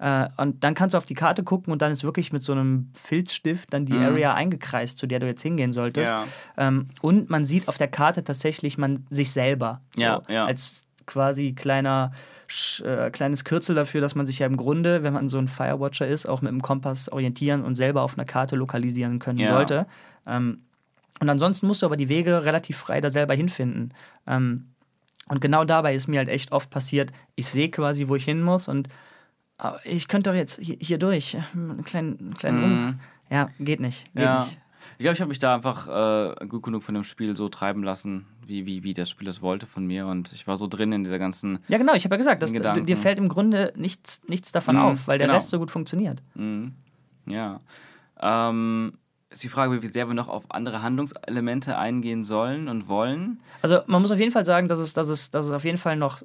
äh, 0.00 0.28
und 0.38 0.64
dann 0.64 0.74
kannst 0.74 0.94
du 0.94 0.98
auf 0.98 1.06
die 1.06 1.14
Karte 1.14 1.44
gucken 1.44 1.72
und 1.72 1.80
dann 1.82 1.92
ist 1.92 2.02
wirklich 2.02 2.32
mit 2.32 2.42
so 2.42 2.52
einem 2.52 2.90
Filzstift 2.96 3.72
dann 3.72 3.86
die 3.86 3.92
Mhm. 3.92 4.02
Area 4.02 4.34
eingekreist, 4.34 4.98
zu 4.98 5.06
der 5.06 5.20
du 5.20 5.26
jetzt 5.26 5.42
hingehen 5.42 5.72
solltest. 5.72 6.10
Ja. 6.12 6.24
Ähm, 6.56 6.86
und 7.02 7.30
man 7.30 7.44
sieht 7.44 7.68
auf 7.68 7.76
der 7.78 7.88
Karte 7.88 8.24
tatsächlich 8.24 8.78
man 8.78 9.06
sich 9.10 9.30
selber. 9.30 9.82
So, 9.94 10.02
Ja, 10.02 10.22
ja. 10.28 10.46
Als 10.46 10.84
quasi 11.06 11.52
kleiner 11.54 12.12
äh, 12.84 13.10
kleines 13.12 13.44
Kürzel 13.44 13.76
dafür, 13.76 14.00
dass 14.00 14.16
man 14.16 14.26
sich 14.26 14.40
ja 14.40 14.46
im 14.46 14.56
Grunde, 14.56 15.04
wenn 15.04 15.12
man 15.12 15.28
so 15.28 15.38
ein 15.38 15.46
Firewatcher 15.46 16.08
ist, 16.08 16.26
auch 16.26 16.42
mit 16.42 16.50
dem 16.50 16.62
Kompass 16.62 17.08
orientieren 17.08 17.62
und 17.62 17.76
selber 17.76 18.02
auf 18.02 18.14
einer 18.18 18.24
Karte 18.24 18.56
lokalisieren 18.56 19.20
können 19.20 19.38
Ja. 19.38 19.52
sollte. 19.52 19.86
Ähm, 20.26 20.62
und 21.20 21.28
ansonsten 21.28 21.68
musst 21.68 21.82
du 21.82 21.86
aber 21.86 21.96
die 21.96 22.08
Wege 22.08 22.44
relativ 22.44 22.76
frei 22.76 23.00
da 23.00 23.08
selber 23.10 23.34
hinfinden. 23.34 23.94
Ähm, 24.26 24.70
und 25.28 25.40
genau 25.40 25.64
dabei 25.64 25.94
ist 25.94 26.08
mir 26.08 26.18
halt 26.18 26.28
echt 26.28 26.50
oft 26.50 26.70
passiert, 26.70 27.12
ich 27.36 27.46
sehe 27.46 27.70
quasi, 27.70 28.08
wo 28.08 28.16
ich 28.16 28.24
hin 28.24 28.42
muss 28.42 28.66
und 28.66 28.88
ich 29.84 30.08
könnte 30.08 30.30
doch 30.30 30.36
jetzt 30.36 30.60
hier, 30.60 30.76
hier 30.80 30.98
durch. 30.98 31.36
Einen 31.54 31.84
kleinen, 31.84 32.18
einen 32.18 32.34
kleinen 32.34 32.64
um. 32.64 33.00
Ja, 33.30 33.50
geht 33.58 33.80
nicht. 33.80 34.12
Geht. 34.14 34.24
Ja. 34.24 34.40
nicht. 34.40 34.58
Ich 34.98 35.04
glaube, 35.04 35.14
ich 35.14 35.20
habe 35.20 35.28
mich 35.28 35.38
da 35.38 35.54
einfach 35.54 35.86
äh, 36.40 36.46
gut 36.46 36.62
genug 36.62 36.82
von 36.82 36.94
dem 36.94 37.04
Spiel 37.04 37.34
so 37.36 37.48
treiben 37.48 37.82
lassen, 37.82 38.26
wie, 38.46 38.66
wie, 38.66 38.82
wie 38.82 38.92
das 38.92 39.08
Spiel 39.08 39.28
es 39.28 39.40
wollte 39.40 39.66
von 39.66 39.86
mir. 39.86 40.06
Und 40.06 40.32
ich 40.32 40.46
war 40.46 40.56
so 40.56 40.66
drin 40.66 40.92
in 40.92 41.04
dieser 41.04 41.18
ganzen. 41.18 41.60
Ja, 41.68 41.78
genau, 41.78 41.94
ich 41.94 42.04
habe 42.04 42.14
ja 42.14 42.18
gesagt, 42.18 42.42
dass, 42.42 42.52
Gedanken. 42.52 42.86
dir 42.86 42.96
fällt 42.96 43.18
im 43.18 43.28
Grunde 43.28 43.72
nichts, 43.76 44.22
nichts 44.28 44.52
davon 44.52 44.76
Mhm, 44.76 44.82
auf, 44.82 45.08
weil 45.08 45.18
der 45.18 45.26
genau. 45.26 45.36
Rest 45.38 45.50
so 45.50 45.58
gut 45.58 45.70
funktioniert. 45.70 46.22
Mhm. 46.34 46.74
Ja. 47.26 47.60
Ähm, 48.20 48.92
ist 49.30 49.42
die 49.44 49.48
Frage, 49.48 49.80
wie 49.80 49.86
sehr 49.86 50.06
wir 50.08 50.14
noch 50.14 50.28
auf 50.28 50.50
andere 50.50 50.82
Handlungselemente 50.82 51.78
eingehen 51.78 52.24
sollen 52.24 52.68
und 52.68 52.88
wollen. 52.88 53.40
Also 53.62 53.80
man 53.86 54.02
muss 54.02 54.10
auf 54.10 54.18
jeden 54.18 54.32
Fall 54.32 54.44
sagen, 54.44 54.68
dass 54.68 54.80
es, 54.80 54.92
dass 54.92 55.08
es, 55.08 55.30
dass 55.30 55.46
es 55.46 55.52
auf 55.52 55.64
jeden 55.64 55.78
Fall 55.78 55.96
noch 55.96 56.20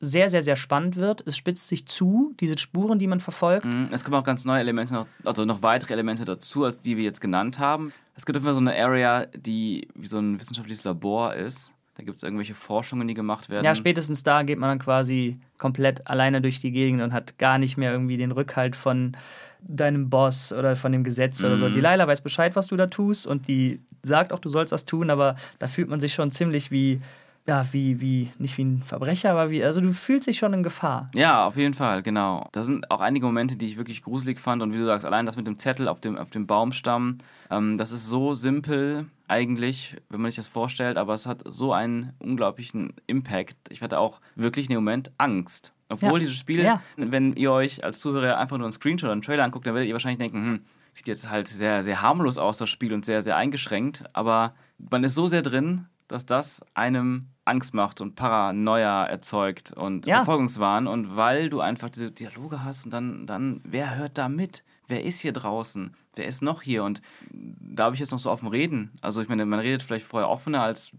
sehr, 0.00 0.30
sehr, 0.30 0.40
sehr 0.40 0.56
spannend 0.56 0.96
wird. 0.96 1.22
Es 1.26 1.36
spitzt 1.36 1.68
sich 1.68 1.86
zu, 1.86 2.34
diese 2.40 2.56
Spuren, 2.56 2.98
die 2.98 3.06
man 3.06 3.20
verfolgt. 3.20 3.66
Mhm. 3.66 3.88
Es 3.92 4.02
kommen 4.02 4.16
auch 4.16 4.24
ganz 4.24 4.46
neue 4.46 4.60
Elemente, 4.60 4.94
noch, 4.94 5.06
also 5.24 5.44
noch 5.44 5.62
weitere 5.62 5.92
Elemente 5.92 6.24
dazu, 6.24 6.64
als 6.64 6.80
die 6.80 6.96
wir 6.96 7.04
jetzt 7.04 7.20
genannt 7.20 7.58
haben. 7.58 7.92
Es 8.16 8.24
gibt 8.24 8.38
immer 8.38 8.54
so 8.54 8.60
eine 8.60 8.74
Area, 8.74 9.26
die 9.26 9.88
wie 9.94 10.06
so 10.06 10.18
ein 10.18 10.40
wissenschaftliches 10.40 10.84
Labor 10.84 11.34
ist. 11.34 11.74
Da 11.96 12.02
gibt 12.02 12.16
es 12.16 12.22
irgendwelche 12.22 12.54
Forschungen, 12.54 13.06
die 13.08 13.14
gemacht 13.14 13.50
werden. 13.50 13.64
Ja, 13.64 13.74
spätestens 13.74 14.22
da 14.22 14.42
geht 14.42 14.58
man 14.58 14.70
dann 14.70 14.78
quasi 14.78 15.38
komplett 15.58 16.06
alleine 16.06 16.40
durch 16.40 16.58
die 16.60 16.72
Gegend 16.72 17.02
und 17.02 17.12
hat 17.12 17.36
gar 17.38 17.58
nicht 17.58 17.76
mehr 17.76 17.92
irgendwie 17.92 18.16
den 18.16 18.32
Rückhalt 18.32 18.76
von 18.76 19.16
deinem 19.60 20.08
Boss 20.08 20.50
oder 20.50 20.76
von 20.76 20.92
dem 20.92 21.04
Gesetz 21.04 21.44
oder 21.44 21.58
so. 21.58 21.68
Mhm. 21.68 21.74
Die 21.74 21.80
Leila 21.80 22.06
weiß 22.06 22.22
Bescheid, 22.22 22.56
was 22.56 22.68
du 22.68 22.76
da 22.76 22.86
tust 22.86 23.26
und 23.26 23.48
die 23.48 23.80
sagt 24.02 24.32
auch, 24.32 24.38
du 24.38 24.48
sollst 24.48 24.72
das 24.72 24.86
tun, 24.86 25.10
aber 25.10 25.36
da 25.58 25.68
fühlt 25.68 25.90
man 25.90 26.00
sich 26.00 26.14
schon 26.14 26.30
ziemlich 26.30 26.70
wie, 26.70 27.02
ja, 27.50 27.66
wie, 27.72 28.00
wie, 28.00 28.30
nicht 28.38 28.56
wie 28.58 28.62
ein 28.62 28.78
Verbrecher, 28.78 29.32
aber 29.32 29.50
wie, 29.50 29.64
also 29.64 29.80
du 29.80 29.92
fühlst 29.92 30.28
dich 30.28 30.38
schon 30.38 30.52
in 30.52 30.62
Gefahr. 30.62 31.10
Ja, 31.16 31.46
auf 31.48 31.56
jeden 31.56 31.74
Fall, 31.74 32.00
genau. 32.02 32.48
Da 32.52 32.62
sind 32.62 32.88
auch 32.92 33.00
einige 33.00 33.26
Momente, 33.26 33.56
die 33.56 33.66
ich 33.66 33.76
wirklich 33.76 34.02
gruselig 34.02 34.38
fand. 34.38 34.62
Und 34.62 34.72
wie 34.72 34.78
du 34.78 34.86
sagst, 34.86 35.04
allein 35.04 35.26
das 35.26 35.34
mit 35.34 35.48
dem 35.48 35.58
Zettel 35.58 35.88
auf 35.88 36.00
dem, 36.00 36.16
auf 36.16 36.30
dem 36.30 36.46
Baumstamm, 36.46 37.18
ähm, 37.50 37.76
das 37.76 37.90
ist 37.90 38.06
so 38.06 38.34
simpel 38.34 39.06
eigentlich, 39.26 39.96
wenn 40.10 40.20
man 40.20 40.30
sich 40.30 40.36
das 40.36 40.46
vorstellt, 40.46 40.96
aber 40.96 41.14
es 41.14 41.26
hat 41.26 41.42
so 41.44 41.72
einen 41.72 42.12
unglaublichen 42.20 42.92
Impact. 43.08 43.56
Ich 43.70 43.82
hatte 43.82 43.98
auch 43.98 44.20
wirklich 44.36 44.66
in 44.66 44.70
dem 44.70 44.84
Moment 44.84 45.10
Angst. 45.18 45.72
Obwohl 45.88 46.12
Ja. 46.12 46.18
dieses 46.20 46.36
Spiel, 46.36 46.62
Ja. 46.62 46.80
wenn 46.96 47.32
ihr 47.32 47.50
euch 47.50 47.82
als 47.82 47.98
Zuhörer 47.98 48.38
einfach 48.38 48.58
nur 48.58 48.66
einen 48.66 48.72
Screenshot 48.72 49.06
oder 49.08 49.12
einen 49.12 49.22
Trailer 49.22 49.42
anguckt, 49.42 49.66
dann 49.66 49.74
werdet 49.74 49.88
ihr 49.88 49.94
wahrscheinlich 49.94 50.18
denken, 50.18 50.36
hm, 50.44 50.60
sieht 50.92 51.08
jetzt 51.08 51.28
halt 51.28 51.48
sehr, 51.48 51.82
sehr 51.82 52.00
harmlos 52.00 52.38
aus, 52.38 52.58
das 52.58 52.70
Spiel, 52.70 52.92
und 52.92 53.04
sehr, 53.04 53.22
sehr 53.22 53.36
eingeschränkt. 53.36 54.04
Aber 54.12 54.54
man 54.78 55.02
ist 55.02 55.14
so 55.16 55.26
sehr 55.26 55.42
drin, 55.42 55.86
dass 56.08 56.26
das 56.26 56.64
einem 56.74 57.28
Angst 57.50 57.74
macht 57.74 58.00
und 58.00 58.14
Paranoia 58.14 59.04
erzeugt 59.04 59.72
und 59.72 60.06
Ja. 60.06 60.16
Verfolgungswahn. 60.16 60.86
Und 60.86 61.16
weil 61.16 61.50
du 61.50 61.60
einfach 61.60 61.90
diese 61.90 62.10
Dialoge 62.10 62.64
hast 62.64 62.86
und 62.86 62.90
dann, 62.92 63.26
dann, 63.26 63.60
wer 63.64 63.96
hört 63.96 64.16
da 64.16 64.28
mit? 64.28 64.64
Wer 64.88 65.04
ist 65.04 65.20
hier 65.20 65.32
draußen? 65.32 65.94
Wer 66.16 66.26
ist 66.26 66.42
noch 66.42 66.62
hier? 66.62 66.82
Und 66.84 67.00
da 67.30 67.84
habe 67.84 67.94
ich 67.94 68.00
jetzt 68.00 68.10
noch 68.10 68.18
so 68.18 68.30
offen 68.30 68.48
reden. 68.48 68.90
Also 69.02 69.20
ich 69.22 69.28
meine, 69.28 69.44
man 69.46 69.60
redet 69.60 69.82
vielleicht 69.82 70.06
vorher 70.06 70.28
offener 70.28 70.62
als 70.62 70.90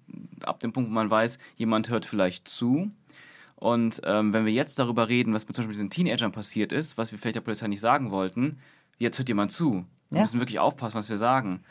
ab 0.46 0.60
dem 0.60 0.72
Punkt, 0.72 0.90
wo 0.90 0.94
man 0.94 1.10
weiß, 1.10 1.40
jemand 1.58 1.90
hört 1.90 2.06
vielleicht 2.06 2.48
zu. 2.48 2.92
Und 3.56 4.02
ähm, 4.06 4.34
wenn 4.34 4.46
wir 4.46 4.54
jetzt 4.54 4.80
darüber 4.80 5.10
reden, 5.10 5.34
was 5.34 5.48
mit 5.48 5.56
zum 5.56 5.64
Beispiel 5.64 5.74
diesen 5.74 5.90
Teenagern 5.90 6.32
passiert 6.32 6.72
ist, 6.72 6.98
was 6.98 7.12
wir 7.12 7.20
vielleicht 7.20 7.36
der 7.36 7.42
Polizei 7.42 7.68
nicht 7.68 7.82
sagen 7.82 8.12
wollten, 8.12 8.60
jetzt 8.98 9.18
hört 9.20 9.28
jemand 9.30 9.52
zu. 9.52 9.86
Wir 10.10 10.18
Ja. 10.18 10.22
müssen 10.22 10.40
wirklich 10.40 10.60
aufpassen, 10.60 10.96
was 10.96 11.10
wir 11.10 11.18
sagen. 11.18 11.62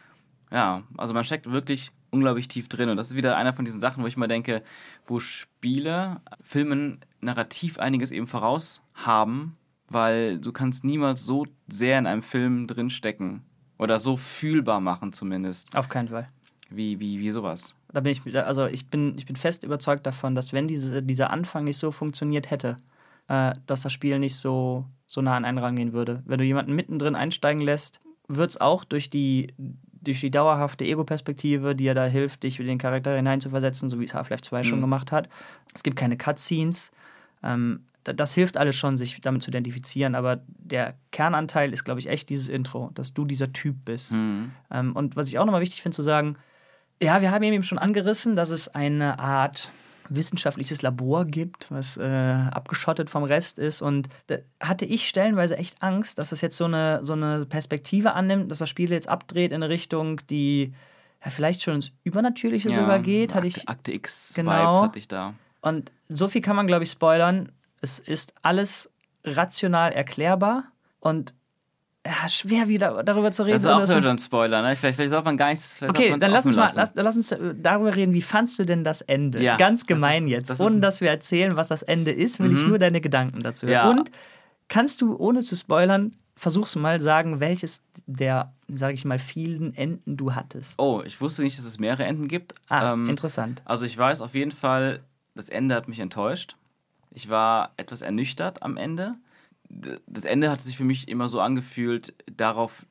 Ja, 0.53 0.83
also 0.97 1.14
man 1.14 1.25
steckt 1.25 1.51
wirklich 1.51 1.90
unglaublich 2.11 2.49
tief 2.49 2.68
drin. 2.68 2.88
Und 2.88 2.96
das 2.96 3.09
ist 3.09 3.16
wieder 3.16 3.37
einer 3.37 3.53
von 3.53 3.64
diesen 3.64 3.81
Sachen, 3.81 4.03
wo 4.03 4.07
ich 4.07 4.16
mal 4.16 4.29
denke, 4.29 4.62
wo 5.07 5.20
Spiele, 5.20 6.20
Filmen 6.40 7.01
narrativ 7.20 7.79
einiges 7.79 8.11
eben 8.11 8.27
voraus 8.27 8.83
haben, 8.94 9.57
weil 9.88 10.38
du 10.38 10.53
kannst 10.53 10.85
niemals 10.85 11.25
so 11.25 11.46
sehr 11.68 11.99
in 11.99 12.07
einem 12.07 12.23
Film 12.23 12.66
drinstecken. 12.66 13.42
Oder 13.79 13.99
so 13.99 14.16
fühlbar 14.18 14.81
machen 14.81 15.12
zumindest, 15.12 15.75
Auf 15.75 15.88
keinen 15.88 16.09
Fall. 16.09 16.29
wie, 16.68 17.01
wie, 17.01 17.18
wie 17.18 17.31
sowas. 17.31 17.75
Da 17.92 18.01
bin 18.01 18.12
ich, 18.12 18.37
also 18.37 18.66
ich 18.66 18.88
bin, 18.88 19.16
ich 19.16 19.25
bin 19.25 19.37
fest 19.37 19.64
überzeugt 19.64 20.07
davon, 20.07 20.35
dass 20.35 20.53
wenn 20.53 20.68
diese, 20.68 21.03
dieser 21.03 21.31
Anfang 21.31 21.64
nicht 21.64 21.79
so 21.79 21.90
funktioniert 21.90 22.51
hätte, 22.51 22.77
äh, 23.29 23.55
dass 23.66 23.83
das 23.83 23.92
Spiel 23.92 24.18
nicht 24.18 24.37
so, 24.37 24.85
so 25.07 25.23
nah 25.23 25.35
an 25.35 25.46
einen 25.46 25.59
rangehen 25.59 25.92
würde. 25.94 26.23
Wenn 26.27 26.38
du 26.38 26.44
jemanden 26.44 26.75
mittendrin 26.75 27.16
einsteigen 27.16 27.62
lässt, 27.62 28.01
wird 28.29 28.51
es 28.51 28.61
auch 28.61 28.85
durch 28.85 29.09
die, 29.09 29.55
durch 30.03 30.21
die 30.21 30.31
dauerhafte 30.31 30.85
Ego-Perspektive, 30.85 31.75
die 31.75 31.85
ja 31.85 31.95
da 31.95 32.07
hilft, 32.07 32.43
dich 32.43 32.59
in 32.61 32.67
den 32.67 32.79
Charakter 32.79 33.15
hineinzuversetzen, 33.17 33.91
so 33.91 34.01
wie 34.01 34.05
es 34.05 34.15
Half-Life 34.15 34.43
2 34.43 34.63
schon 34.65 34.79
Mhm. 34.79 34.83
gemacht 34.83 35.13
hat. 35.13 35.29
Es 35.75 35.83
gibt 35.83 35.97
keine 35.97 36.17
Cutscenes. 36.17 36.91
Ähm, 37.43 37.85
da- 38.05 38.13
das 38.15 38.35
hilft 38.35 38.57
alles 38.57 38.77
schon, 38.77 38.97
sich 38.97 39.21
damit 39.21 39.43
zu 39.43 39.51
identifizieren, 39.51 40.15
aber 40.15 40.41
der 40.47 40.95
Kernanteil 41.13 41.73
ist, 41.73 41.85
glaube 41.85 42.01
ich, 42.01 42.09
echt 42.09 42.29
dieses 42.31 42.49
Intro, 42.49 42.91
dass 42.95 43.13
du 43.15 43.25
dieser 43.25 43.53
Typ 43.53 43.77
bist. 43.85 44.13
Mhm. 44.13 44.53
Ähm, 44.71 44.97
und 44.97 45.17
was 45.17 45.29
ich 45.29 45.39
auch 45.39 45.45
nochmal 45.45 45.61
wichtig 45.61 45.83
finde 45.83 45.97
zu 45.97 46.03
sagen, 46.03 46.37
ja, 47.03 47.21
wir 47.23 47.31
haben 47.31 47.43
eben 47.43 47.63
schon 47.63 47.79
angerissen, 47.79 48.37
dass 48.37 48.51
es 48.51 48.69
eine 48.69 49.19
Art 49.19 49.71
wissenschaftliches 50.11 50.83
Labor 50.83 51.25
gibt, 51.25 51.70
was 51.70 51.96
äh, 51.96 52.03
abgeschottet 52.05 53.09
vom 53.09 53.23
Rest 53.25 53.59
ist. 53.59 53.81
Und 53.81 54.09
da 54.27 54.37
hatte 54.61 54.85
ich 54.85 55.09
stellenweise 55.09 55.57
echt 55.57 55.83
Angst, 55.83 56.18
dass 56.18 56.31
das 56.31 56.40
jetzt 56.40 56.57
so 56.57 56.64
eine, 56.64 57.01
so 57.03 57.14
eine 57.14 57.46
Perspektive 57.46 58.12
annimmt, 58.12 58.51
dass 58.51 58.59
das 58.59 58.68
Spiel 58.68 58.90
jetzt 58.90 59.09
abdreht 59.09 59.53
in 59.53 59.62
eine 59.62 59.68
Richtung, 59.70 60.20
die 60.29 60.75
ja, 61.25 61.31
vielleicht 61.31 61.62
schon 61.62 61.77
ins 61.77 61.92
Übernatürliche 62.03 62.70
sogar 62.70 62.99
geht. 62.99 63.35
Hatte 63.35 63.46
ich, 63.46 63.61
Akte, 63.61 63.70
Akte 63.70 63.92
X 63.92 64.33
Genau. 64.35 64.83
Hatte 64.83 64.99
ich 64.99 65.09
da. 65.09 65.35
und 65.62 65.92
so 66.09 66.29
viel 66.29 66.40
kann 66.42 66.57
man, 66.57 66.66
glaube 66.66 66.85
ich, 66.85 66.90
spoilern. 66.90 67.53
Es 67.81 67.99
ist 67.99 68.35
alles 68.42 68.90
rational 69.25 69.92
erklärbar 69.92 70.64
und 70.99 71.35
ja, 72.07 72.29
schwer 72.29 72.69
wieder 72.69 73.03
darüber 73.03 73.31
zu 73.31 73.43
reden. 73.43 73.55
Das 73.55 73.63
ist 73.65 73.69
auch 73.69 73.97
wieder 73.97 74.11
ein 74.11 74.19
Spoiler, 74.19 74.63
ne? 74.63 74.75
Vielleicht, 74.75 74.97
vielleicht 74.97 75.11
sollte 75.11 75.25
man 75.27 75.37
gar 75.37 75.51
nicht. 75.51 75.61
vielleicht 75.61 75.93
sollte 75.95 76.09
Okay, 76.11 76.19
dann 76.19 76.31
lass 76.31 76.47
uns 76.47 76.57
mal 76.57 76.71
lass, 76.75 76.93
lass 76.95 77.17
uns 77.17 77.35
darüber 77.61 77.95
reden, 77.95 78.15
wie 78.15 78.23
fandst 78.23 78.59
du 78.59 78.65
denn 78.65 78.85
das 78.85 79.03
Ende? 79.03 79.43
Ja, 79.43 79.57
Ganz 79.59 79.81
das 79.81 79.87
gemein 79.87 80.25
ist- 80.25 80.31
jetzt. 80.31 80.51
das 80.51 80.61
ohne 80.61 80.81
dass 80.81 81.01
wir 81.03 81.11
erzählen, 81.11 81.57
was 81.57 81.69
das 81.69 81.83
Ende 81.83 82.11
ist, 82.11 82.41
will 82.41 82.53
ich 82.53 82.63
Mhm. 82.63 82.71
nur 82.71 82.79
deine 82.79 83.01
Gedanken 83.03 83.43
dazu 83.43 83.67
Ja. 83.67 83.85
hören. 83.85 83.99
Und 84.01 84.11
kannst 84.69 85.03
du, 85.03 85.15
ohne 85.17 85.41
zu 85.43 85.57
spoilern, 85.57 86.13
versuchst 86.37 86.75
du 86.75 86.79
mal 86.79 87.03
sagen, 87.03 87.39
welches 87.39 87.83
der, 88.07 88.51
sage 88.69 88.95
ich 88.95 89.05
mal, 89.05 89.19
vielen 89.19 89.75
Enden 89.77 90.17
du 90.17 90.35
hattest? 90.35 90.77
Oh, 90.81 91.03
ich 91.05 91.21
wusste 91.21 91.43
nicht, 91.43 91.59
dass 91.59 91.67
es 91.67 91.79
mehrere 91.79 92.05
Enden 92.05 92.29
gibt. 92.29 92.55
Ah, 92.69 92.95
Ähm, 92.95 93.11
interessant. 93.11 93.61
Also 93.67 93.85
ich 93.85 93.99
weiß 93.99 94.23
auf 94.23 94.35
jeden 94.35 94.53
Fall, 94.53 95.01
das 95.35 95.51
Ende 95.51 95.75
hat 95.75 95.87
mich 95.87 95.99
enttäuscht. 96.01 96.57
Ich 97.13 97.29
war 97.29 97.73
etwas 97.77 98.01
ernüchtert 98.01 98.63
am 98.63 98.79
Ende. 98.79 99.17
Das 99.71 100.25
Ende 100.25 100.51
hat 100.51 100.61
sich 100.61 100.77
für 100.77 100.85
mich 100.85 101.09
immer 101.09 101.29
so 101.29 101.41
angefühlt, 101.41 102.15
darauf 102.27 102.87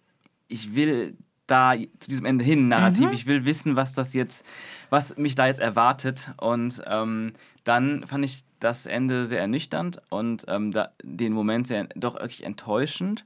ich 0.48 0.76
will 0.76 1.16
da 1.50 1.74
zu 2.00 2.10
diesem 2.10 2.26
Ende 2.26 2.44
hin 2.44 2.68
narrativ. 2.68 3.08
Mhm. 3.08 3.14
Ich 3.14 3.26
will 3.26 3.46
wissen, 3.46 3.76
was 3.76 3.94
das 3.94 4.14
jetzt, 4.14 4.46
was 4.90 5.18
mich 5.18 5.36
da 5.36 5.48
jetzt 5.48 5.60
erwartet. 5.60 6.32
Und 6.38 6.82
ähm, 6.86 7.34
dann 7.64 8.06
fand 8.06 8.26
ich 8.26 8.44
das 8.60 8.86
Ende 8.86 9.26
sehr 9.26 9.40
ernüchternd 9.40 10.02
und 10.10 10.46
ähm, 10.48 10.72
da, 10.72 10.90
den 11.04 11.34
Moment 11.34 11.68
sehr 11.68 11.86
doch 11.96 12.16
wirklich 12.16 12.44
enttäuschend. 12.44 13.26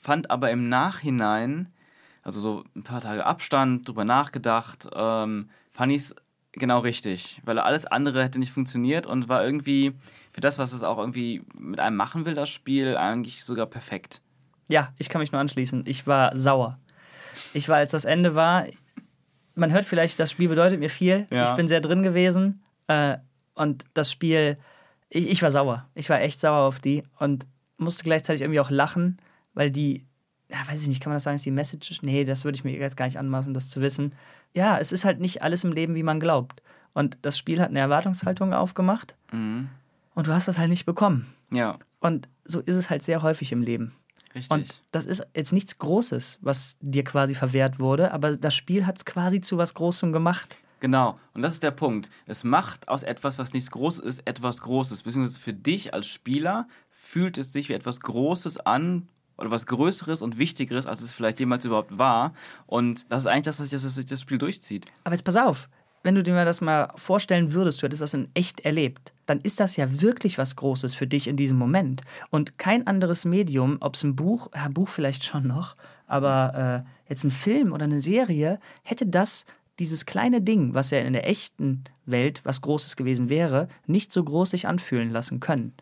Fand 0.00 0.30
aber 0.30 0.50
im 0.50 0.68
Nachhinein, 0.68 1.68
also 2.22 2.40
so 2.40 2.64
ein 2.74 2.82
paar 2.82 3.00
Tage 3.00 3.26
Abstand, 3.26 3.88
drüber 3.88 4.04
nachgedacht, 4.04 4.88
ähm, 4.94 5.50
fand 5.70 5.92
ich 5.92 5.98
es 6.02 6.16
genau 6.52 6.80
richtig, 6.80 7.40
weil 7.44 7.58
alles 7.58 7.86
andere 7.86 8.22
hätte 8.22 8.38
nicht 8.38 8.52
funktioniert 8.52 9.06
und 9.06 9.28
war 9.28 9.44
irgendwie 9.44 9.92
für 10.32 10.40
das, 10.40 10.58
was 10.58 10.72
es 10.72 10.82
auch 10.82 10.98
irgendwie 10.98 11.42
mit 11.54 11.80
einem 11.80 11.96
machen 11.96 12.24
will, 12.24 12.34
das 12.34 12.50
Spiel, 12.50 12.96
eigentlich 12.96 13.44
sogar 13.44 13.66
perfekt. 13.66 14.20
Ja, 14.68 14.92
ich 14.98 15.08
kann 15.08 15.20
mich 15.20 15.32
nur 15.32 15.40
anschließen. 15.40 15.84
Ich 15.86 16.06
war 16.06 16.36
sauer. 16.38 16.78
Ich 17.54 17.68
war, 17.68 17.76
als 17.76 17.90
das 17.90 18.04
Ende 18.04 18.34
war, 18.34 18.66
man 19.54 19.72
hört 19.72 19.84
vielleicht, 19.84 20.18
das 20.18 20.30
Spiel 20.30 20.48
bedeutet 20.48 20.78
mir 20.78 20.90
viel. 20.90 21.26
Ja. 21.30 21.50
Ich 21.50 21.56
bin 21.56 21.68
sehr 21.68 21.80
drin 21.80 22.02
gewesen. 22.02 22.62
Äh, 22.86 23.18
und 23.54 23.84
das 23.94 24.10
Spiel, 24.12 24.58
ich, 25.08 25.28
ich 25.28 25.42
war 25.42 25.50
sauer. 25.50 25.88
Ich 25.94 26.08
war 26.08 26.20
echt 26.20 26.40
sauer 26.40 26.66
auf 26.66 26.78
die 26.78 27.02
und 27.18 27.46
musste 27.76 28.04
gleichzeitig 28.04 28.42
irgendwie 28.42 28.60
auch 28.60 28.70
lachen, 28.70 29.18
weil 29.54 29.70
die, 29.70 30.06
ja, 30.50 30.58
weiß 30.66 30.82
ich 30.82 30.88
nicht, 30.88 31.00
kann 31.00 31.10
man 31.10 31.16
das 31.16 31.24
sagen, 31.24 31.36
ist 31.36 31.46
die 31.46 31.50
Message? 31.50 32.02
Nee, 32.02 32.24
das 32.24 32.44
würde 32.44 32.56
ich 32.56 32.64
mir 32.64 32.72
jetzt 32.72 32.96
gar 32.96 33.06
nicht 33.06 33.18
anmaßen, 33.18 33.54
das 33.54 33.68
zu 33.70 33.80
wissen. 33.80 34.12
Ja, 34.54 34.78
es 34.78 34.92
ist 34.92 35.04
halt 35.04 35.20
nicht 35.20 35.42
alles 35.42 35.64
im 35.64 35.72
Leben, 35.72 35.94
wie 35.94 36.02
man 36.02 36.20
glaubt. 36.20 36.62
Und 36.92 37.18
das 37.22 37.38
Spiel 37.38 37.60
hat 37.60 37.70
eine 37.70 37.78
Erwartungshaltung 37.78 38.52
aufgemacht 38.52 39.14
mhm. 39.32 39.68
und 40.14 40.26
du 40.26 40.34
hast 40.34 40.48
das 40.48 40.58
halt 40.58 40.70
nicht 40.70 40.86
bekommen. 40.86 41.32
Ja. 41.52 41.78
Und 42.00 42.28
so 42.44 42.60
ist 42.60 42.74
es 42.74 42.90
halt 42.90 43.02
sehr 43.02 43.22
häufig 43.22 43.52
im 43.52 43.62
Leben. 43.62 43.92
Richtig. 44.34 44.50
Und 44.50 44.82
das 44.90 45.06
ist 45.06 45.24
jetzt 45.34 45.52
nichts 45.52 45.78
Großes, 45.78 46.38
was 46.40 46.76
dir 46.80 47.04
quasi 47.04 47.34
verwehrt 47.34 47.78
wurde, 47.78 48.12
aber 48.12 48.36
das 48.36 48.54
Spiel 48.54 48.86
hat 48.86 48.98
es 48.98 49.04
quasi 49.04 49.40
zu 49.40 49.58
was 49.58 49.74
Großem 49.74 50.12
gemacht. 50.12 50.56
Genau, 50.80 51.18
und 51.34 51.42
das 51.42 51.54
ist 51.54 51.62
der 51.62 51.72
Punkt. 51.72 52.10
Es 52.26 52.42
macht 52.42 52.88
aus 52.88 53.02
etwas, 53.02 53.38
was 53.38 53.52
nichts 53.52 53.70
Großes 53.70 54.00
ist, 54.00 54.26
etwas 54.26 54.62
Großes. 54.62 55.02
Beziehungsweise 55.02 55.38
für 55.38 55.52
dich 55.52 55.92
als 55.92 56.06
Spieler 56.06 56.68
fühlt 56.90 57.38
es 57.38 57.52
sich 57.52 57.68
wie 57.68 57.74
etwas 57.74 58.00
Großes 58.00 58.58
an 58.58 59.08
oder 59.40 59.50
was 59.50 59.66
Größeres 59.66 60.22
und 60.22 60.38
Wichtigeres, 60.38 60.86
als 60.86 61.00
es 61.00 61.12
vielleicht 61.12 61.40
jemals 61.40 61.64
überhaupt 61.64 61.96
war. 61.98 62.34
Und 62.66 63.10
das 63.10 63.22
ist 63.22 63.26
eigentlich 63.26 63.44
das, 63.44 63.60
was 63.60 63.70
sich 63.70 63.82
durch 63.94 64.06
das 64.06 64.20
Spiel 64.20 64.38
durchzieht. 64.38 64.86
Aber 65.04 65.14
jetzt 65.14 65.24
pass 65.24 65.36
auf, 65.36 65.68
wenn 66.02 66.14
du 66.14 66.22
dir 66.22 66.44
das 66.44 66.60
mal 66.60 66.92
vorstellen 66.96 67.52
würdest, 67.52 67.82
du 67.82 67.86
hättest 67.86 68.02
das 68.02 68.14
in 68.14 68.28
echt 68.34 68.60
erlebt, 68.60 69.12
dann 69.26 69.40
ist 69.40 69.60
das 69.60 69.76
ja 69.76 70.00
wirklich 70.00 70.38
was 70.38 70.56
Großes 70.56 70.94
für 70.94 71.06
dich 71.06 71.28
in 71.28 71.36
diesem 71.36 71.58
Moment. 71.58 72.02
Und 72.30 72.58
kein 72.58 72.86
anderes 72.86 73.24
Medium, 73.24 73.76
ob 73.80 73.96
es 73.96 74.02
ein 74.02 74.16
Buch, 74.16 74.48
ja, 74.54 74.68
Buch 74.68 74.88
vielleicht 74.88 75.24
schon 75.24 75.46
noch, 75.46 75.76
aber 76.06 76.84
äh, 76.86 77.08
jetzt 77.10 77.24
ein 77.24 77.30
Film 77.30 77.72
oder 77.72 77.84
eine 77.84 78.00
Serie, 78.00 78.60
hätte 78.82 79.06
das, 79.06 79.44
dieses 79.78 80.06
kleine 80.06 80.40
Ding, 80.40 80.74
was 80.74 80.90
ja 80.90 81.00
in 81.00 81.12
der 81.12 81.28
echten 81.28 81.84
Welt 82.06 82.40
was 82.44 82.62
Großes 82.62 82.96
gewesen 82.96 83.28
wäre, 83.28 83.68
nicht 83.86 84.12
so 84.12 84.24
groß 84.24 84.50
sich 84.50 84.66
anfühlen 84.66 85.10
lassen 85.10 85.40
können. 85.40 85.74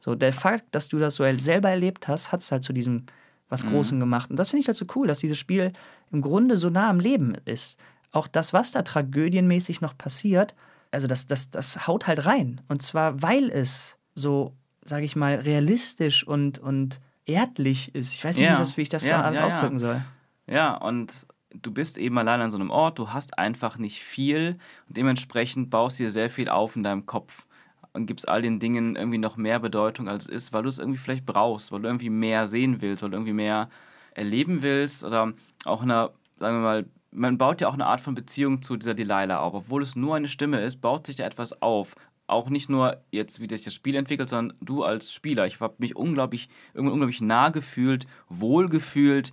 So, 0.00 0.14
der 0.14 0.32
Fakt, 0.32 0.64
dass 0.72 0.88
du 0.88 0.98
das 0.98 1.14
so 1.14 1.24
selber 1.38 1.70
erlebt 1.70 2.08
hast, 2.08 2.32
hat 2.32 2.40
es 2.40 2.50
halt 2.50 2.64
zu 2.64 2.72
diesem 2.72 3.06
was 3.48 3.64
mhm. 3.64 3.70
Großem 3.70 4.00
gemacht. 4.00 4.30
Und 4.30 4.38
das 4.38 4.50
finde 4.50 4.62
ich 4.62 4.68
halt 4.68 4.76
so 4.76 4.86
cool, 4.94 5.06
dass 5.06 5.18
dieses 5.18 5.38
Spiel 5.38 5.72
im 6.10 6.22
Grunde 6.22 6.56
so 6.56 6.70
nah 6.70 6.88
am 6.88 7.00
Leben 7.00 7.34
ist 7.44 7.78
auch 8.12 8.26
das, 8.26 8.52
was 8.52 8.72
da 8.72 8.82
tragödienmäßig 8.82 9.80
noch 9.80 9.96
passiert, 9.96 10.54
also 10.90 11.06
das, 11.06 11.26
das, 11.26 11.50
das 11.50 11.86
haut 11.86 12.06
halt 12.06 12.26
rein. 12.26 12.60
Und 12.68 12.82
zwar, 12.82 13.22
weil 13.22 13.50
es 13.50 13.96
so, 14.14 14.54
sage 14.84 15.04
ich 15.04 15.14
mal, 15.14 15.36
realistisch 15.36 16.26
und, 16.26 16.58
und 16.58 17.00
erdlich 17.26 17.94
ist. 17.94 18.12
Ich 18.12 18.24
weiß 18.24 18.36
nicht, 18.36 18.46
ja. 18.46 18.76
wie 18.76 18.82
ich 18.82 18.88
das 18.88 19.06
ja, 19.06 19.22
alles 19.22 19.38
ja, 19.38 19.46
ausdrücken 19.46 19.78
soll. 19.78 20.00
Ja, 20.46 20.74
und 20.74 21.12
du 21.54 21.70
bist 21.70 21.96
eben 21.98 22.18
allein 22.18 22.40
an 22.40 22.50
so 22.50 22.56
einem 22.56 22.70
Ort, 22.70 22.98
du 22.98 23.12
hast 23.12 23.38
einfach 23.38 23.78
nicht 23.78 24.02
viel 24.02 24.58
und 24.88 24.96
dementsprechend 24.96 25.70
baust 25.70 26.00
du 26.00 26.04
dir 26.04 26.10
sehr 26.10 26.30
viel 26.30 26.48
auf 26.48 26.74
in 26.74 26.82
deinem 26.82 27.06
Kopf 27.06 27.46
und 27.92 28.06
gibst 28.06 28.28
all 28.28 28.42
den 28.42 28.60
Dingen 28.60 28.96
irgendwie 28.96 29.18
noch 29.18 29.36
mehr 29.36 29.58
Bedeutung, 29.58 30.08
als 30.08 30.24
es 30.24 30.30
ist, 30.30 30.52
weil 30.52 30.62
du 30.62 30.68
es 30.68 30.78
irgendwie 30.78 30.98
vielleicht 30.98 31.26
brauchst, 31.26 31.72
weil 31.72 31.80
du 31.80 31.88
irgendwie 31.88 32.10
mehr 32.10 32.46
sehen 32.46 32.80
willst, 32.80 33.02
weil 33.02 33.10
du 33.10 33.16
irgendwie 33.16 33.32
mehr 33.32 33.68
erleben 34.14 34.62
willst 34.62 35.04
oder 35.04 35.32
auch 35.64 35.82
in 35.82 35.90
einer, 35.90 36.10
sagen 36.38 36.56
wir 36.56 36.62
mal, 36.62 36.86
man 37.12 37.38
baut 37.38 37.60
ja 37.60 37.68
auch 37.68 37.74
eine 37.74 37.86
Art 37.86 38.00
von 38.00 38.14
Beziehung 38.14 38.62
zu 38.62 38.76
dieser 38.76 38.94
Delilah 38.94 39.40
auf. 39.40 39.54
Obwohl 39.54 39.82
es 39.82 39.96
nur 39.96 40.14
eine 40.14 40.28
Stimme 40.28 40.60
ist, 40.60 40.80
baut 40.80 41.06
sich 41.06 41.16
da 41.16 41.24
etwas 41.24 41.60
auf. 41.60 41.94
Auch 42.26 42.48
nicht 42.48 42.68
nur 42.68 43.02
jetzt, 43.10 43.40
wie 43.40 43.48
sich 43.48 43.62
das 43.62 43.74
Spiel 43.74 43.96
entwickelt, 43.96 44.28
sondern 44.28 44.56
du 44.60 44.84
als 44.84 45.12
Spieler. 45.12 45.46
Ich 45.46 45.58
habe 45.60 45.74
mich 45.78 45.96
unglaublich, 45.96 46.48
unglaublich 46.74 47.20
nah 47.20 47.48
gefühlt, 47.48 48.06
wohl 48.28 48.68
gefühlt. 48.68 49.32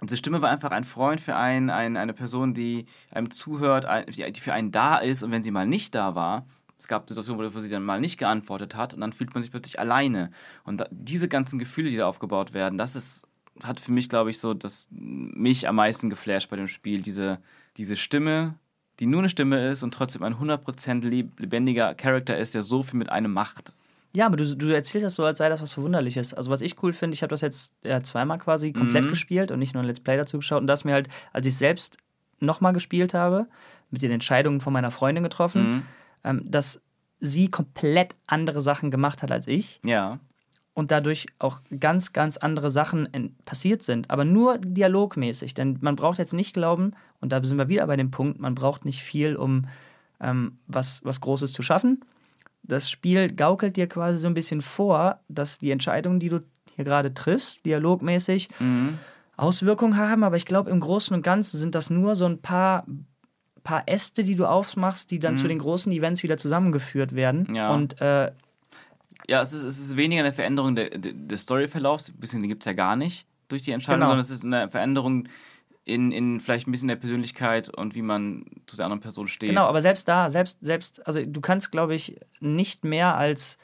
Diese 0.00 0.16
Stimme 0.16 0.40
war 0.40 0.48
einfach 0.48 0.70
ein 0.70 0.84
Freund 0.84 1.20
für 1.20 1.36
einen, 1.36 1.68
ein, 1.68 1.96
eine 1.96 2.14
Person, 2.14 2.54
die 2.54 2.86
einem 3.10 3.30
zuhört, 3.30 3.86
die 4.08 4.40
für 4.40 4.54
einen 4.54 4.70
da 4.70 4.96
ist. 4.96 5.22
Und 5.22 5.30
wenn 5.30 5.42
sie 5.42 5.50
mal 5.50 5.66
nicht 5.66 5.94
da 5.94 6.14
war, 6.14 6.46
es 6.78 6.88
gab 6.88 7.08
Situationen, 7.08 7.54
wo 7.54 7.58
sie 7.58 7.70
dann 7.70 7.82
mal 7.82 8.00
nicht 8.00 8.18
geantwortet 8.18 8.76
hat 8.76 8.94
und 8.94 9.00
dann 9.00 9.12
fühlt 9.12 9.34
man 9.34 9.42
sich 9.42 9.50
plötzlich 9.50 9.80
alleine. 9.80 10.30
Und 10.64 10.84
diese 10.90 11.28
ganzen 11.28 11.58
Gefühle, 11.58 11.90
die 11.90 11.96
da 11.96 12.06
aufgebaut 12.06 12.52
werden, 12.52 12.78
das 12.78 12.96
ist 12.96 13.28
hat 13.64 13.80
für 13.80 13.92
mich, 13.92 14.08
glaube 14.08 14.30
ich, 14.30 14.38
so 14.38 14.54
das 14.54 14.88
mich 14.90 15.68
am 15.68 15.76
meisten 15.76 16.10
geflasht 16.10 16.50
bei 16.50 16.56
dem 16.56 16.68
Spiel. 16.68 17.02
Diese, 17.02 17.38
diese 17.76 17.96
Stimme, 17.96 18.54
die 19.00 19.06
nur 19.06 19.20
eine 19.20 19.28
Stimme 19.28 19.70
ist 19.70 19.82
und 19.82 19.92
trotzdem 19.92 20.22
ein 20.22 20.34
100% 20.34 21.08
lebendiger 21.08 21.94
Charakter 21.94 22.36
ist, 22.36 22.54
der 22.54 22.62
so 22.62 22.82
viel 22.82 22.98
mit 22.98 23.10
einem 23.10 23.32
macht. 23.32 23.72
Ja, 24.16 24.26
aber 24.26 24.36
du, 24.36 24.56
du 24.56 24.68
erzählst 24.68 25.04
das 25.04 25.14
so, 25.14 25.24
als 25.24 25.38
sei 25.38 25.48
das 25.48 25.60
was 25.60 25.74
Verwunderliches. 25.74 26.34
Also, 26.34 26.50
was 26.50 26.62
ich 26.62 26.82
cool 26.82 26.92
finde, 26.92 27.14
ich 27.14 27.22
habe 27.22 27.30
das 27.30 27.42
jetzt 27.42 27.74
ja, 27.84 28.00
zweimal 28.00 28.38
quasi 28.38 28.72
komplett 28.72 29.04
mhm. 29.04 29.10
gespielt 29.10 29.50
und 29.50 29.58
nicht 29.58 29.74
nur 29.74 29.82
ein 29.82 29.86
Let's 29.86 30.00
Play 30.00 30.16
dazu 30.16 30.38
geschaut. 30.38 30.60
Und 30.60 30.66
das 30.66 30.84
mir 30.84 30.92
halt, 30.92 31.08
als 31.32 31.46
ich 31.46 31.56
selbst 31.56 31.98
nochmal 32.40 32.72
gespielt 32.72 33.14
habe, 33.14 33.46
mit 33.90 34.02
den 34.02 34.10
Entscheidungen 34.10 34.60
von 34.60 34.72
meiner 34.72 34.90
Freundin 34.90 35.24
getroffen, 35.24 35.70
mhm. 35.70 35.82
Ähm, 36.24 36.42
dass 36.44 36.82
sie 37.20 37.50
komplett 37.50 38.14
andere 38.26 38.60
Sachen 38.60 38.90
gemacht 38.90 39.22
hat 39.22 39.30
als 39.30 39.46
ich. 39.46 39.80
Ja 39.84 40.20
und 40.78 40.92
dadurch 40.92 41.26
auch 41.40 41.60
ganz, 41.80 42.12
ganz 42.12 42.36
andere 42.36 42.70
Sachen 42.70 43.36
passiert 43.44 43.82
sind, 43.82 44.12
aber 44.12 44.24
nur 44.24 44.58
dialogmäßig. 44.58 45.52
Denn 45.54 45.76
man 45.80 45.96
braucht 45.96 46.18
jetzt 46.18 46.34
nicht 46.34 46.54
glauben, 46.54 46.92
und 47.20 47.32
da 47.32 47.42
sind 47.42 47.58
wir 47.58 47.66
wieder 47.66 47.84
bei 47.88 47.96
dem 47.96 48.12
Punkt, 48.12 48.38
man 48.38 48.54
braucht 48.54 48.84
nicht 48.84 49.02
viel, 49.02 49.34
um 49.34 49.64
ähm, 50.20 50.58
was, 50.68 51.04
was 51.04 51.20
Großes 51.20 51.52
zu 51.52 51.64
schaffen. 51.64 52.04
Das 52.62 52.88
Spiel 52.88 53.34
gaukelt 53.34 53.76
dir 53.76 53.88
quasi 53.88 54.18
so 54.18 54.28
ein 54.28 54.34
bisschen 54.34 54.62
vor, 54.62 55.18
dass 55.26 55.58
die 55.58 55.72
Entscheidungen, 55.72 56.20
die 56.20 56.28
du 56.28 56.44
hier 56.76 56.84
gerade 56.84 57.12
triffst, 57.12 57.66
dialogmäßig, 57.66 58.48
mhm. 58.60 59.00
Auswirkungen 59.36 59.96
haben, 59.96 60.22
aber 60.22 60.36
ich 60.36 60.46
glaube, 60.46 60.70
im 60.70 60.78
Großen 60.78 61.12
und 61.12 61.22
Ganzen 61.22 61.58
sind 61.58 61.74
das 61.74 61.90
nur 61.90 62.14
so 62.14 62.26
ein 62.26 62.40
paar 62.40 62.86
paar 63.68 63.82
Äste, 63.84 64.24
die 64.24 64.34
du 64.34 64.46
aufmachst, 64.46 65.10
die 65.10 65.18
dann 65.18 65.34
mhm. 65.34 65.38
zu 65.38 65.46
den 65.46 65.58
großen 65.58 65.92
Events 65.92 66.22
wieder 66.22 66.38
zusammengeführt 66.38 67.14
werden. 67.14 67.54
Ja. 67.54 67.68
Und 67.68 68.00
äh, 68.00 68.32
ja, 69.28 69.42
es 69.42 69.52
ist, 69.52 69.64
es 69.64 69.78
ist 69.78 69.98
weniger 69.98 70.22
eine 70.22 70.32
Veränderung 70.32 70.74
der, 70.74 70.88
des 70.88 71.42
Storyverlaufs, 71.42 72.10
bisschen 72.12 72.40
den 72.40 72.48
gibt 72.48 72.62
es 72.62 72.66
ja 72.66 72.72
gar 72.72 72.96
nicht 72.96 73.26
durch 73.48 73.60
die 73.60 73.72
Entscheidung, 73.72 74.00
genau. 74.00 74.10
sondern 74.12 74.24
es 74.24 74.30
ist 74.30 74.42
eine 74.42 74.70
Veränderung 74.70 75.28
in, 75.84 76.12
in 76.12 76.40
vielleicht 76.40 76.66
ein 76.66 76.70
bisschen 76.70 76.88
der 76.88 76.96
Persönlichkeit 76.96 77.68
und 77.68 77.94
wie 77.94 78.00
man 78.00 78.46
zu 78.66 78.76
der 78.76 78.86
anderen 78.86 79.02
Person 79.02 79.28
steht. 79.28 79.50
Genau, 79.50 79.66
aber 79.66 79.82
selbst 79.82 80.08
da, 80.08 80.30
selbst, 80.30 80.64
selbst, 80.64 81.06
also 81.06 81.22
du 81.22 81.40
kannst, 81.42 81.70
glaube 81.70 81.94
ich, 81.94 82.18
nicht 82.40 82.84
mehr 82.84 83.18
als 83.18 83.58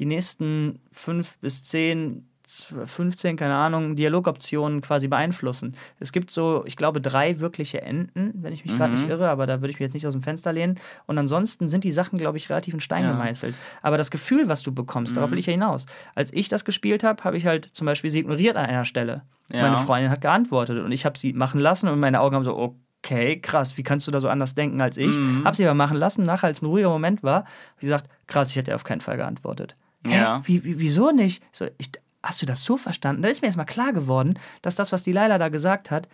die 0.00 0.06
nächsten 0.06 0.80
fünf 0.90 1.38
bis 1.38 1.62
zehn 1.62 2.28
15, 2.46 3.36
keine 3.36 3.54
Ahnung, 3.54 3.96
Dialogoptionen 3.96 4.82
quasi 4.82 5.08
beeinflussen. 5.08 5.74
Es 5.98 6.12
gibt 6.12 6.30
so, 6.30 6.62
ich 6.66 6.76
glaube, 6.76 7.00
drei 7.00 7.40
wirkliche 7.40 7.80
Enden, 7.80 8.32
wenn 8.34 8.52
ich 8.52 8.64
mich 8.64 8.74
mhm. 8.74 8.78
gerade 8.78 8.92
nicht 8.92 9.08
irre, 9.08 9.28
aber 9.30 9.46
da 9.46 9.60
würde 9.60 9.70
ich 9.70 9.76
mich 9.76 9.86
jetzt 9.86 9.94
nicht 9.94 10.06
aus 10.06 10.12
dem 10.12 10.22
Fenster 10.22 10.52
lehnen. 10.52 10.78
Und 11.06 11.16
ansonsten 11.16 11.68
sind 11.68 11.84
die 11.84 11.90
Sachen, 11.90 12.18
glaube 12.18 12.36
ich, 12.36 12.50
relativ 12.50 12.74
in 12.74 12.80
Stein 12.80 13.04
ja. 13.04 13.12
gemeißelt. 13.12 13.54
Aber 13.82 13.96
das 13.96 14.10
Gefühl, 14.10 14.48
was 14.48 14.62
du 14.62 14.72
bekommst, 14.72 15.12
mhm. 15.12 15.16
darauf 15.16 15.30
will 15.30 15.38
ich 15.38 15.46
ja 15.46 15.52
hinaus. 15.52 15.86
Als 16.14 16.32
ich 16.32 16.48
das 16.48 16.64
gespielt 16.64 17.02
habe, 17.02 17.24
habe 17.24 17.36
ich 17.36 17.46
halt 17.46 17.64
zum 17.64 17.86
Beispiel 17.86 18.10
sie 18.10 18.20
ignoriert 18.20 18.56
an 18.56 18.66
einer 18.66 18.84
Stelle. 18.84 19.22
Ja. 19.50 19.62
Meine 19.62 19.78
Freundin 19.78 20.10
hat 20.10 20.20
geantwortet 20.20 20.82
und 20.84 20.92
ich 20.92 21.04
habe 21.06 21.18
sie 21.18 21.32
machen 21.32 21.60
lassen 21.60 21.88
und 21.88 21.98
meine 21.98 22.20
Augen 22.20 22.34
haben 22.34 22.44
so, 22.44 22.56
okay, 22.56 23.40
krass, 23.40 23.76
wie 23.76 23.82
kannst 23.82 24.06
du 24.06 24.10
da 24.10 24.20
so 24.20 24.28
anders 24.28 24.54
denken 24.54 24.80
als 24.80 24.96
ich? 24.96 25.14
Mhm. 25.16 25.44
Hab 25.44 25.56
sie 25.56 25.64
aber 25.64 25.74
machen 25.74 25.96
lassen, 25.96 26.24
nachher 26.24 26.48
als 26.48 26.62
ein 26.62 26.66
ruhiger 26.66 26.88
Moment 26.88 27.22
war, 27.22 27.44
wie 27.78 27.86
gesagt, 27.86 28.08
krass, 28.26 28.50
ich 28.50 28.56
hätte 28.56 28.74
auf 28.74 28.84
keinen 28.84 29.00
Fall 29.00 29.16
geantwortet. 29.16 29.76
Ja. 30.06 30.38
Hä? 30.38 30.42
Wie, 30.44 30.64
wie, 30.64 30.80
wieso 30.80 31.10
nicht? 31.10 31.42
So, 31.52 31.66
ich, 31.78 31.90
hast 32.24 32.42
du 32.42 32.46
das 32.46 32.64
so 32.64 32.76
verstanden? 32.76 33.22
Da 33.22 33.28
ist 33.28 33.42
mir 33.42 33.46
erstmal 33.46 33.66
klar 33.66 33.92
geworden, 33.92 34.38
dass 34.62 34.74
das, 34.74 34.92
was 34.92 35.02
die 35.02 35.12
Leila 35.12 35.38
da 35.38 35.48
gesagt 35.48 35.90
hat, 35.90 36.08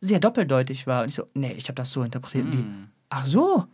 sehr 0.00 0.20
doppeldeutig 0.20 0.86
war. 0.86 1.02
Und 1.02 1.08
ich 1.08 1.14
so, 1.14 1.28
nee, 1.34 1.52
ich 1.52 1.64
habe 1.68 1.74
das 1.74 1.90
so 1.90 2.02
interpretiert. 2.02 2.46
Mm. 2.46 2.50
Die, 2.50 2.58
hm. 2.58 2.88
ach 3.10 3.24
so? 3.24 3.66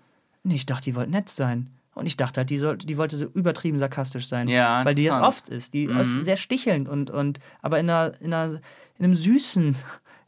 Nee, 0.42 0.56
ich 0.56 0.66
dachte, 0.66 0.85
die 0.85 0.94
wollten 0.94 1.12
nett 1.12 1.28
sein. 1.28 1.70
Und 1.94 2.06
ich 2.06 2.16
dachte 2.16 2.38
halt, 2.38 2.50
die, 2.50 2.56
soll, 2.56 2.78
die 2.78 2.96
wollte 2.96 3.16
so 3.16 3.26
übertrieben 3.26 3.78
sarkastisch 3.78 4.26
sein. 4.26 4.48
Ja, 4.48 4.85
weil 4.85 4.94
die 4.94 5.06
das 5.06 5.18
oft 5.18 5.48
ist. 5.48 5.74
Die 5.74 5.88
mhm. 5.88 6.00
ist 6.00 6.24
sehr 6.24 6.37
stichelnd 6.37 6.88
und, 6.88 7.11
und 7.11 7.40
aber 7.62 7.78
in, 7.80 7.90
einer, 7.90 8.14
in, 8.20 8.33
einer, 8.33 8.61
in 8.98 9.04
einem 9.04 9.14
süßen, 9.14 9.76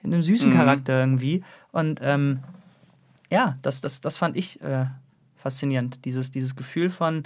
in 0.03 0.13
einem 0.13 0.23
süßen 0.23 0.51
mhm. 0.51 0.55
Charakter 0.55 1.01
irgendwie. 1.01 1.45
Und 1.71 2.01
ähm, 2.03 2.41
ja, 3.31 3.59
das, 3.63 3.81
das, 3.81 4.01
das 4.01 4.17
fand 4.17 4.37
ich 4.37 4.61
äh, 4.61 4.87
faszinierend. 5.37 6.05
Dieses, 6.05 6.31
dieses 6.31 6.57
Gefühl 6.57 6.91
von, 6.91 7.23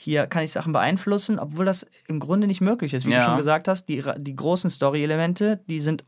hier 0.00 0.28
kann 0.28 0.44
ich 0.44 0.52
Sachen 0.52 0.72
beeinflussen, 0.72 1.40
obwohl 1.40 1.64
das 1.64 1.84
im 2.06 2.20
Grunde 2.20 2.46
nicht 2.46 2.60
möglich 2.60 2.94
ist. 2.94 3.04
Wie 3.04 3.10
ja. 3.10 3.18
du 3.18 3.24
schon 3.24 3.36
gesagt 3.36 3.66
hast, 3.66 3.86
die, 3.88 4.04
die 4.16 4.36
großen 4.36 4.70
Story-Elemente, 4.70 5.58
die 5.68 5.80
sind 5.80 6.04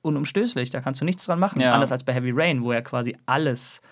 unumstößlich, 0.00 0.70
da 0.70 0.80
kannst 0.80 1.02
du 1.02 1.04
nichts 1.04 1.26
dran 1.26 1.38
machen. 1.38 1.60
Ja. 1.60 1.74
Anders 1.74 1.92
als 1.92 2.04
bei 2.04 2.14
Heavy 2.14 2.30
Rain, 2.34 2.64
wo 2.64 2.72
ja 2.72 2.80
quasi 2.80 3.18
alles. 3.26 3.82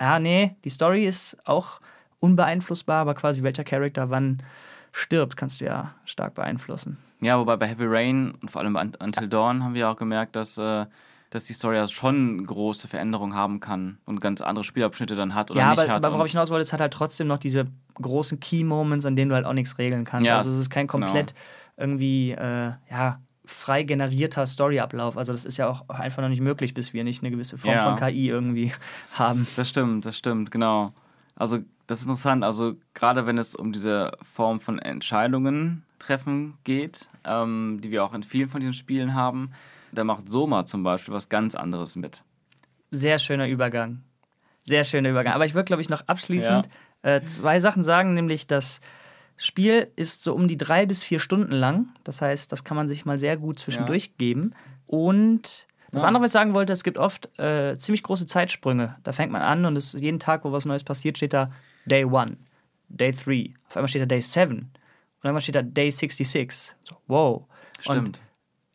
Ja, 0.00 0.20
nee, 0.20 0.54
die 0.62 0.68
Story 0.68 1.04
ist 1.04 1.36
auch 1.44 1.80
unbeeinflussbar, 2.20 3.00
aber 3.00 3.14
quasi 3.14 3.42
welcher 3.42 3.64
Charakter 3.64 4.10
wann 4.10 4.40
stirbt, 4.92 5.36
kannst 5.36 5.60
du 5.60 5.64
ja 5.64 5.96
stark 6.04 6.34
beeinflussen. 6.34 6.96
Ja, 7.20 7.40
wobei 7.40 7.56
bei 7.56 7.66
Heavy 7.66 7.86
Rain 7.86 8.34
und 8.40 8.52
vor 8.52 8.62
allem 8.62 8.74
bei 8.74 8.88
Until 9.00 9.26
Dawn 9.26 9.64
haben 9.64 9.74
wir 9.74 9.90
auch 9.90 9.96
gemerkt, 9.96 10.36
dass, 10.36 10.58
äh, 10.58 10.86
dass 11.32 11.44
die 11.44 11.54
Story 11.54 11.76
ja 11.76 11.88
schon 11.88 12.46
große 12.46 12.88
Veränderungen 12.88 13.34
haben 13.34 13.58
kann 13.60 13.96
und 14.04 14.20
ganz 14.20 14.42
andere 14.42 14.64
Spielabschnitte 14.64 15.16
dann 15.16 15.34
hat 15.34 15.50
oder 15.50 15.60
ja, 15.60 15.70
nicht 15.70 15.78
aber, 15.78 15.88
hat. 15.88 16.04
aber 16.04 16.14
worauf 16.14 16.26
ich 16.26 16.32
hinaus 16.32 16.50
wollte, 16.50 16.60
es 16.60 16.74
hat 16.74 16.80
halt 16.82 16.92
trotzdem 16.92 17.26
noch 17.26 17.38
diese 17.38 17.68
großen 17.94 18.38
Key-Moments, 18.38 19.06
an 19.06 19.16
denen 19.16 19.30
du 19.30 19.34
halt 19.34 19.46
auch 19.46 19.54
nichts 19.54 19.78
regeln 19.78 20.04
kannst. 20.04 20.28
Ja, 20.28 20.36
also 20.36 20.50
es 20.50 20.58
ist 20.58 20.68
kein 20.68 20.86
genau. 20.86 21.06
komplett 21.06 21.32
irgendwie, 21.78 22.32
äh, 22.32 22.72
ja, 22.90 23.20
frei 23.46 23.82
generierter 23.82 24.44
Storyablauf. 24.44 25.16
Also 25.16 25.32
das 25.32 25.46
ist 25.46 25.56
ja 25.56 25.68
auch 25.68 25.88
einfach 25.88 26.20
noch 26.20 26.28
nicht 26.28 26.42
möglich, 26.42 26.74
bis 26.74 26.92
wir 26.92 27.02
nicht 27.02 27.22
eine 27.22 27.30
gewisse 27.30 27.56
Form 27.56 27.74
Ja. 27.74 27.96
von 27.96 27.96
KI 27.96 28.28
irgendwie 28.28 28.70
haben. 29.14 29.46
Das 29.56 29.70
stimmt, 29.70 30.04
das 30.04 30.18
stimmt, 30.18 30.50
genau. 30.50 30.92
Also 31.34 31.60
das 31.86 32.00
ist 32.00 32.04
interessant. 32.04 32.44
Also 32.44 32.74
gerade 32.92 33.26
wenn 33.26 33.38
es 33.38 33.56
um 33.56 33.72
diese 33.72 34.12
Form 34.20 34.60
von 34.60 34.78
Entscheidungen 34.78 35.82
treffen 35.98 36.58
geht, 36.64 37.08
ähm, 37.24 37.80
die 37.82 37.90
wir 37.90 38.04
auch 38.04 38.12
in 38.12 38.22
vielen 38.22 38.50
von 38.50 38.60
diesen 38.60 38.74
Spielen 38.74 39.14
haben, 39.14 39.52
da 39.92 40.04
macht 40.04 40.28
Soma 40.28 40.66
zum 40.66 40.82
Beispiel 40.82 41.14
was 41.14 41.28
ganz 41.28 41.54
anderes 41.54 41.96
mit. 41.96 42.22
Sehr 42.90 43.18
schöner 43.18 43.46
Übergang. 43.48 44.02
Sehr 44.64 44.84
schöner 44.84 45.10
Übergang. 45.10 45.34
Aber 45.34 45.44
ich 45.44 45.54
würde, 45.54 45.64
glaube 45.66 45.82
ich, 45.82 45.88
noch 45.88 46.02
abschließend 46.06 46.68
äh, 47.02 47.22
zwei 47.24 47.58
Sachen 47.58 47.82
sagen, 47.82 48.14
nämlich 48.14 48.46
das 48.46 48.80
Spiel 49.36 49.90
ist 49.96 50.22
so 50.22 50.34
um 50.34 50.46
die 50.46 50.56
drei 50.58 50.86
bis 50.86 51.02
vier 51.02 51.18
Stunden 51.18 51.52
lang. 51.52 51.88
Das 52.04 52.22
heißt, 52.22 52.52
das 52.52 52.62
kann 52.64 52.76
man 52.76 52.86
sich 52.86 53.04
mal 53.04 53.18
sehr 53.18 53.36
gut 53.36 53.58
zwischendurch 53.58 54.16
geben. 54.18 54.54
Und 54.86 55.66
das 55.90 56.02
Ja. 56.02 56.08
andere, 56.08 56.22
was 56.24 56.30
ich 56.30 56.32
sagen 56.34 56.54
wollte, 56.54 56.72
es 56.72 56.84
gibt 56.84 56.96
oft 56.98 57.28
äh, 57.38 57.76
ziemlich 57.78 58.02
große 58.02 58.26
Zeitsprünge. 58.26 58.96
Da 59.02 59.12
fängt 59.12 59.32
man 59.32 59.42
an 59.42 59.64
und 59.64 59.76
es 59.76 59.94
jeden 59.94 60.20
Tag, 60.20 60.44
wo 60.44 60.52
was 60.52 60.64
Neues 60.64 60.84
passiert, 60.84 61.16
steht 61.16 61.32
da 61.32 61.50
Day 61.86 62.04
1, 62.04 62.36
Day 62.88 63.10
3. 63.12 63.54
Auf 63.68 63.76
einmal 63.76 63.88
steht 63.88 64.02
da 64.02 64.06
Day 64.06 64.20
7. 64.20 64.58
Und 64.58 64.70
einmal 65.28 65.40
steht 65.40 65.54
da 65.56 65.62
Day 65.62 65.90
66. 65.90 66.76
So, 66.84 66.96
wow. 67.08 67.42
Und 67.86 67.94
Stimmt. 67.94 68.20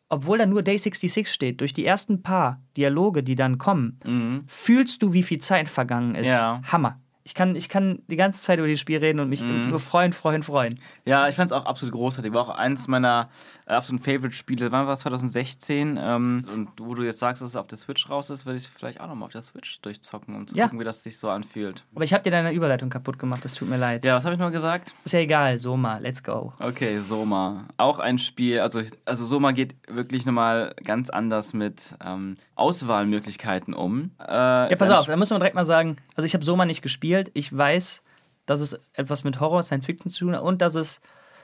Obwohl 0.08 0.38
da 0.38 0.46
nur 0.46 0.62
Day 0.62 0.78
66 0.78 1.28
steht, 1.32 1.60
durch 1.60 1.72
die 1.72 1.84
ersten 1.84 2.22
paar 2.22 2.62
Dialoge, 2.76 3.22
die 3.22 3.34
dann 3.36 3.58
kommen, 3.58 3.98
Mhm. 4.04 4.44
fühlst 4.46 5.02
du, 5.02 5.12
wie 5.12 5.22
viel 5.22 5.38
Zeit 5.38 5.68
vergangen 5.68 6.14
ist. 6.14 6.28
Ja. 6.28 6.60
Hammer. 6.64 7.00
Ich 7.28 7.34
kann, 7.34 7.54
ich 7.56 7.68
kann 7.68 7.98
die 8.08 8.16
ganze 8.16 8.40
Zeit 8.40 8.58
über 8.58 8.66
dieses 8.66 8.80
Spiel 8.80 8.96
reden 8.98 9.20
und 9.20 9.28
mich 9.28 9.42
Mhm. 9.42 9.68
nur 9.68 9.80
freuen, 9.80 10.14
freuen, 10.14 10.42
freuen. 10.42 10.80
Ja, 11.04 11.28
ich 11.28 11.34
fand 11.36 11.50
es 11.50 11.56
auch 11.56 11.66
absolut 11.66 11.94
großartig. 11.94 12.32
War 12.32 12.40
auch 12.40 12.48
eins 12.48 12.88
meiner 12.88 13.28
äh, 13.66 13.72
absoluten 13.74 14.02
Favorite-Spiele. 14.02 14.72
Wann 14.72 14.86
war 14.86 14.94
es? 14.94 15.00
2016. 15.00 15.98
Ähm, 16.00 16.46
und 16.54 16.68
wo 16.80 16.94
du 16.94 17.02
jetzt 17.02 17.18
sagst, 17.18 17.42
dass 17.42 17.50
es 17.50 17.56
auf 17.56 17.66
der 17.66 17.76
Switch 17.76 18.08
raus 18.08 18.30
ist, 18.30 18.46
würde 18.46 18.56
ich 18.56 18.62
es 18.64 18.66
vielleicht 18.66 18.98
auch 19.00 19.08
nochmal 19.08 19.26
auf 19.26 19.32
der 19.32 19.42
Switch 19.42 19.78
durchzocken, 19.82 20.34
um 20.34 20.46
zu 20.48 20.56
Ja. 20.56 20.64
gucken, 20.64 20.80
wie 20.80 20.84
das 20.84 21.02
sich 21.02 21.18
so 21.18 21.28
anfühlt. 21.28 21.84
Aber 21.94 22.02
ich 22.04 22.14
habe 22.14 22.22
dir 22.22 22.30
deine 22.30 22.52
Überleitung 22.52 22.88
kaputt 22.88 23.18
gemacht, 23.18 23.44
das 23.44 23.52
tut 23.52 23.68
mir 23.68 23.76
leid. 23.76 24.06
Ja, 24.06 24.14
was 24.16 24.24
habe 24.24 24.32
ich 24.34 24.40
mal 24.40 24.50
gesagt? 24.50 24.94
Ist 25.04 25.12
ja 25.12 25.20
egal, 25.20 25.58
so 25.58 25.76
mal, 25.76 26.00
let's 26.00 26.22
go. 26.22 26.54
Okay, 26.60 26.98
Soma. 26.98 27.66
Auch 27.76 27.98
ein 27.98 28.18
Spiel, 28.18 28.60
also, 28.60 28.80
also 29.04 29.26
Soma 29.26 29.52
geht 29.52 29.76
wirklich 29.86 30.24
nochmal 30.24 30.74
ganz 30.82 31.10
anders 31.10 31.52
mit 31.52 31.94
ähm, 32.02 32.36
Auswahlmöglichkeiten 32.56 33.74
um. 33.74 34.12
Äh, 34.20 34.32
Ja, 34.32 34.68
pass 34.78 34.90
auf, 34.90 35.06
da 35.06 35.16
muss 35.16 35.30
man 35.30 35.40
direkt 35.40 35.54
mal 35.56 35.64
sagen, 35.66 35.96
also 36.16 36.24
ich 36.24 36.34
habe 36.34 36.44
Soma 36.44 36.64
nicht 36.64 36.80
gespielt. 36.82 37.17
Ich 37.34 37.56
weiß, 37.56 38.02
dass 38.46 38.60
es 38.60 38.80
etwas 38.94 39.24
mit 39.24 39.40
Horror, 39.40 39.62
Science 39.62 39.86
Fiction 39.86 40.10
zu 40.10 40.20
tun 40.20 40.34
hat 40.36 40.42
und 40.42 40.62
dass 40.62 40.74
es 40.74 41.00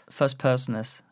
First 0.09 0.39
Person 0.39 0.75
ist. 0.75 1.03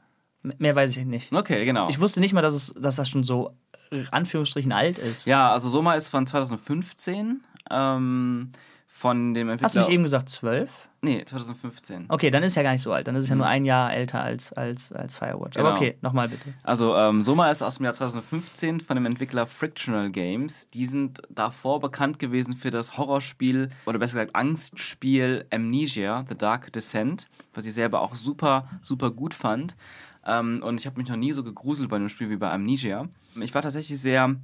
Mehr 0.42 0.74
weiß 0.74 0.96
ich 0.96 1.04
nicht. 1.04 1.32
Okay, 1.32 1.64
genau. 1.64 1.88
Ich 1.88 2.00
wusste 2.00 2.20
nicht 2.20 2.32
mal, 2.32 2.42
dass, 2.42 2.54
es, 2.54 2.74
dass 2.74 2.96
das 2.96 3.08
schon 3.08 3.24
so 3.24 3.54
äh, 3.90 4.04
Anführungsstrichen 4.10 4.72
alt 4.72 4.98
ist. 4.98 5.26
ja, 5.26 5.52
also 5.52 5.68
Soma 5.68 5.94
ist 5.94 6.08
von 6.08 6.26
2015. 6.26 7.42
Ähm, 7.70 8.50
von 8.95 9.32
dem 9.32 9.49
Entwickler. 9.49 9.64
Hast 9.64 9.74
du 9.74 9.78
nicht 9.80 9.88
eben 9.88 10.03
gesagt 10.03 10.28
zwölf? 10.28 10.90
Nee, 11.01 11.24
2015. 11.24 12.05
Okay, 12.11 12.30
dann 12.30 12.43
ist 12.43 12.55
ja 12.57 12.62
gar 12.62 12.72
nicht 12.72 12.82
so 12.82 12.93
alt. 12.93 13.09
Dann 13.09 13.16
ist 13.16 13.24
es 13.24 13.30
ja 13.30 13.36
nur 13.36 13.47
ein 13.47 13.64
Jahr 13.64 13.93
älter 13.93 14.22
als, 14.22 14.53
als, 14.53 14.93
als 14.93 15.16
Firewatch. 15.16 15.57
Aber 15.57 15.70
Genau. 15.70 15.76
okay, 15.80 15.97
nochmal 16.03 16.28
bitte. 16.28 16.53
Also 16.62 16.95
ähm, 16.95 17.24
Soma 17.24 17.51
ist 17.51 17.62
aus 17.62 17.76
dem 17.78 17.84
Jahr 17.84 17.95
2015 17.95 18.80
von 18.82 18.97
dem 18.97 19.07
Entwickler 19.07 19.47
Frictional 19.47 20.11
Games. 20.11 20.68
Die 20.68 20.84
sind 20.84 21.22
davor 21.30 21.80
bekannt 21.80 22.18
gewesen 22.18 22.55
für 22.55 22.68
das 22.68 22.99
Horrorspiel 22.99 23.70
oder 23.86 23.99
besser 23.99 24.12
gesagt 24.20 24.36
Angstspiel 24.36 25.47
Amnesia, 25.51 26.24
The 26.28 26.36
Dark 26.36 26.70
Descent, 26.72 27.28
was 27.55 27.64
ich 27.64 27.72
selber 27.72 28.03
auch 28.03 28.14
super, 28.14 28.68
super 28.82 29.11
gut 29.11 29.32
fand. 29.32 29.74
Ähm, 30.26 30.62
und 30.62 30.78
ich 30.78 30.86
habe 30.86 31.01
mich 31.01 31.09
noch 31.09 31.16
nie 31.16 31.32
so 31.32 31.43
gegruselt 31.43 31.88
bei 31.88 31.97
einem 31.97 32.11
Spiel 32.11 32.28
wie 32.28 32.36
bei 32.36 32.51
Amnesia. 32.53 33.09
Ich 33.40 33.55
war 33.55 33.62
tatsächlich 33.62 33.99
sehr 33.99 34.36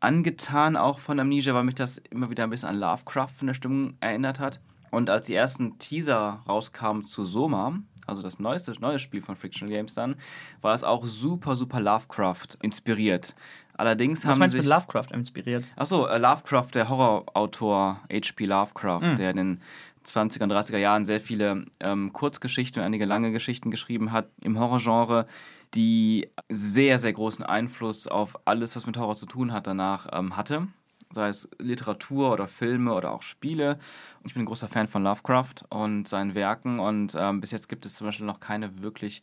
angetan 0.00 0.76
auch 0.76 0.98
von 0.98 1.20
Amnesia, 1.20 1.54
weil 1.54 1.64
mich 1.64 1.74
das 1.74 1.98
immer 1.98 2.30
wieder 2.30 2.44
ein 2.44 2.50
bisschen 2.50 2.70
an 2.70 2.78
Lovecraft 2.78 3.34
von 3.36 3.46
der 3.46 3.54
Stimmung 3.54 3.94
erinnert 4.00 4.40
hat. 4.40 4.60
Und 4.90 5.08
als 5.08 5.26
die 5.26 5.34
ersten 5.34 5.78
Teaser 5.78 6.42
rauskamen 6.48 7.04
zu 7.04 7.24
Soma, 7.24 7.78
also 8.06 8.22
das 8.22 8.40
neueste 8.40 8.72
neue 8.80 8.98
Spiel 8.98 9.22
von 9.22 9.36
Frictional 9.36 9.72
Games 9.72 9.94
dann, 9.94 10.16
war 10.62 10.74
es 10.74 10.82
auch 10.82 11.06
super, 11.06 11.54
super 11.54 11.80
Lovecraft 11.80 12.58
inspiriert. 12.60 13.34
Allerdings 13.76 14.24
Was 14.24 14.32
haben 14.32 14.40
meinst 14.40 14.54
du 14.54 14.58
sich... 14.58 14.68
mit 14.68 14.76
Lovecraft 14.76 15.14
inspiriert? 15.14 15.64
Achso, 15.76 16.06
äh, 16.06 16.18
Lovecraft, 16.18 16.68
der 16.74 16.88
Horrorautor 16.88 18.00
H.P. 18.12 18.46
Lovecraft, 18.46 19.16
der 19.16 19.30
in 19.30 19.36
den 19.36 19.60
20er 20.04 20.42
und 20.42 20.52
30er 20.52 20.78
Jahren 20.78 21.04
sehr 21.04 21.20
viele 21.20 21.66
ähm, 21.78 22.12
Kurzgeschichten 22.12 22.80
und 22.80 22.86
einige 22.86 23.04
lange 23.04 23.32
Geschichten 23.32 23.70
geschrieben 23.70 24.12
hat 24.12 24.28
im 24.42 24.58
Horrorgenre, 24.58 25.26
die 25.74 26.28
sehr, 26.48 26.98
sehr 26.98 27.12
großen 27.12 27.44
Einfluss 27.44 28.06
auf 28.06 28.38
alles, 28.44 28.76
was 28.76 28.86
mit 28.86 28.96
Horror 28.96 29.16
zu 29.16 29.26
tun 29.26 29.52
hat, 29.52 29.66
danach 29.66 30.08
ähm, 30.12 30.36
hatte. 30.36 30.68
Sei 31.12 31.28
es 31.28 31.48
Literatur 31.58 32.32
oder 32.32 32.46
Filme 32.46 32.94
oder 32.94 33.10
auch 33.10 33.22
Spiele. 33.22 33.78
Und 34.20 34.26
ich 34.26 34.34
bin 34.34 34.42
ein 34.42 34.46
großer 34.46 34.68
Fan 34.68 34.86
von 34.86 35.02
Lovecraft 35.02 35.64
und 35.68 36.06
seinen 36.06 36.34
Werken. 36.34 36.78
Und 36.78 37.16
ähm, 37.18 37.40
bis 37.40 37.50
jetzt 37.50 37.68
gibt 37.68 37.84
es 37.84 37.94
zum 37.94 38.06
Beispiel 38.06 38.26
noch 38.26 38.40
keine 38.40 38.82
wirklich 38.82 39.22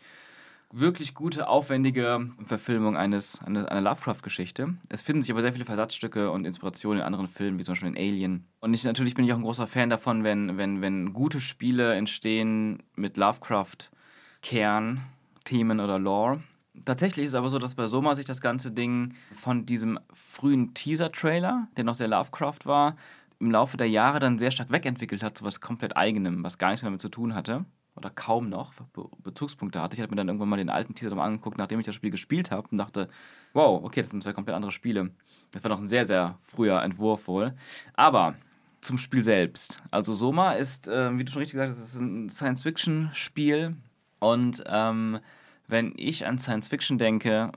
wirklich 0.72 1.14
gute, 1.14 1.48
aufwendige 1.48 2.30
Verfilmung 2.44 2.98
eines, 2.98 3.42
eine, 3.44 3.72
einer 3.72 3.82
Lovecraft-Geschichte. 3.82 4.76
Es 4.90 5.02
finden 5.02 5.22
sich 5.22 5.32
aber 5.32 5.42
sehr 5.42 5.54
viele 5.54 5.66
Versatzstücke 5.66 6.30
und 6.32 6.46
Inspirationen 6.46 7.00
in 7.00 7.06
anderen 7.06 7.28
Filmen, 7.28 7.58
wie 7.58 7.64
zum 7.64 7.74
Beispiel 7.74 7.90
in 7.90 7.98
Alien. 7.98 8.48
Und 8.60 8.74
ich, 8.74 8.84
natürlich 8.84 9.16
bin 9.16 9.26
ich 9.26 9.32
auch 9.32 9.38
ein 9.38 9.44
großer 9.44 9.68
Fan 9.68 9.90
davon, 9.90 10.24
wenn, 10.24 10.58
wenn, 10.58 10.82
wenn 10.82 11.14
gute 11.14 11.40
Spiele 11.40 11.94
entstehen 11.94 12.84
mit 12.96 13.18
Lovecraft-Kern, 13.18 15.02
Themen 15.48 15.80
oder 15.80 15.98
Lore. 15.98 16.44
Tatsächlich 16.86 17.26
ist 17.26 17.32
es 17.32 17.36
aber 17.36 17.50
so, 17.50 17.58
dass 17.58 17.76
bei 17.76 17.88
Soma 17.88 18.14
sich 18.14 18.26
das 18.26 18.42
ganze 18.42 18.72
Ding 18.72 19.14
von 19.34 19.66
diesem 19.66 20.00
frühen 20.14 20.74
Teaser-Trailer, 20.74 21.68
der 21.76 21.84
noch 21.84 21.96
sehr 21.96 22.08
Lovecraft 22.08 22.66
war, 22.66 22.96
im 23.40 23.52
Laufe 23.52 23.78
der 23.78 23.90
Jahre 23.90 24.20
dann 24.20 24.38
sehr 24.38 24.52
stark 24.52 24.72
wegentwickelt 24.72 25.24
hat 25.24 25.38
zu 25.38 25.46
was 25.46 25.62
komplett 25.62 25.96
eigenem, 25.96 26.44
was 26.44 26.58
gar 26.58 26.70
nichts 26.70 26.84
damit 26.84 27.02
zu 27.02 27.10
tun 27.10 27.34
hatte 27.34 27.66
oder 27.96 28.10
kaum 28.10 28.50
noch 28.50 28.74
Be 28.94 29.06
Bezugspunkte 29.24 29.82
hatte. 29.82 29.96
Ich 29.96 30.02
habe 30.02 30.12
mir 30.12 30.18
dann 30.18 30.28
irgendwann 30.28 30.50
mal 30.50 30.58
den 30.58 30.70
alten 30.70 30.94
Teaser 30.94 31.10
nochmal 31.10 31.28
angeguckt, 31.28 31.58
nachdem 31.58 31.80
ich 31.80 31.86
das 31.86 31.96
Spiel 31.96 32.12
gespielt 32.12 32.52
habe 32.52 32.68
und 32.70 32.78
dachte, 32.78 33.10
wow, 33.54 33.84
okay, 33.84 34.02
das 34.02 34.10
sind 34.10 34.22
zwei 34.22 34.34
komplett 34.34 34.56
andere 34.56 34.72
Spiele. 34.72 35.12
Das 35.52 35.64
war 35.64 35.70
noch 35.70 35.80
ein 35.80 35.88
sehr, 35.88 36.06
sehr 36.06 36.38
früher 36.42 36.82
Entwurf 36.84 37.28
wohl. 37.28 37.56
Aber 37.94 38.36
zum 38.82 38.98
Spiel 38.98 39.24
selbst. 39.24 39.82
Also 39.90 40.14
Soma 40.14 40.54
ist, 40.54 40.88
äh, 40.88 41.18
wie 41.18 41.24
du 41.26 41.32
schon 41.32 41.40
richtig 41.40 41.54
gesagt 41.54 41.72
hast, 41.72 41.80
ist 41.80 42.00
ein 42.00 42.30
Science-Fiction-Spiel 42.30 43.76
und 44.20 44.64
ähm, 44.68 45.20
wenn 45.68 45.94
ich 45.98 46.26
an 46.26 46.40
Science-Fiction 46.40 46.98
denke, 46.98 47.52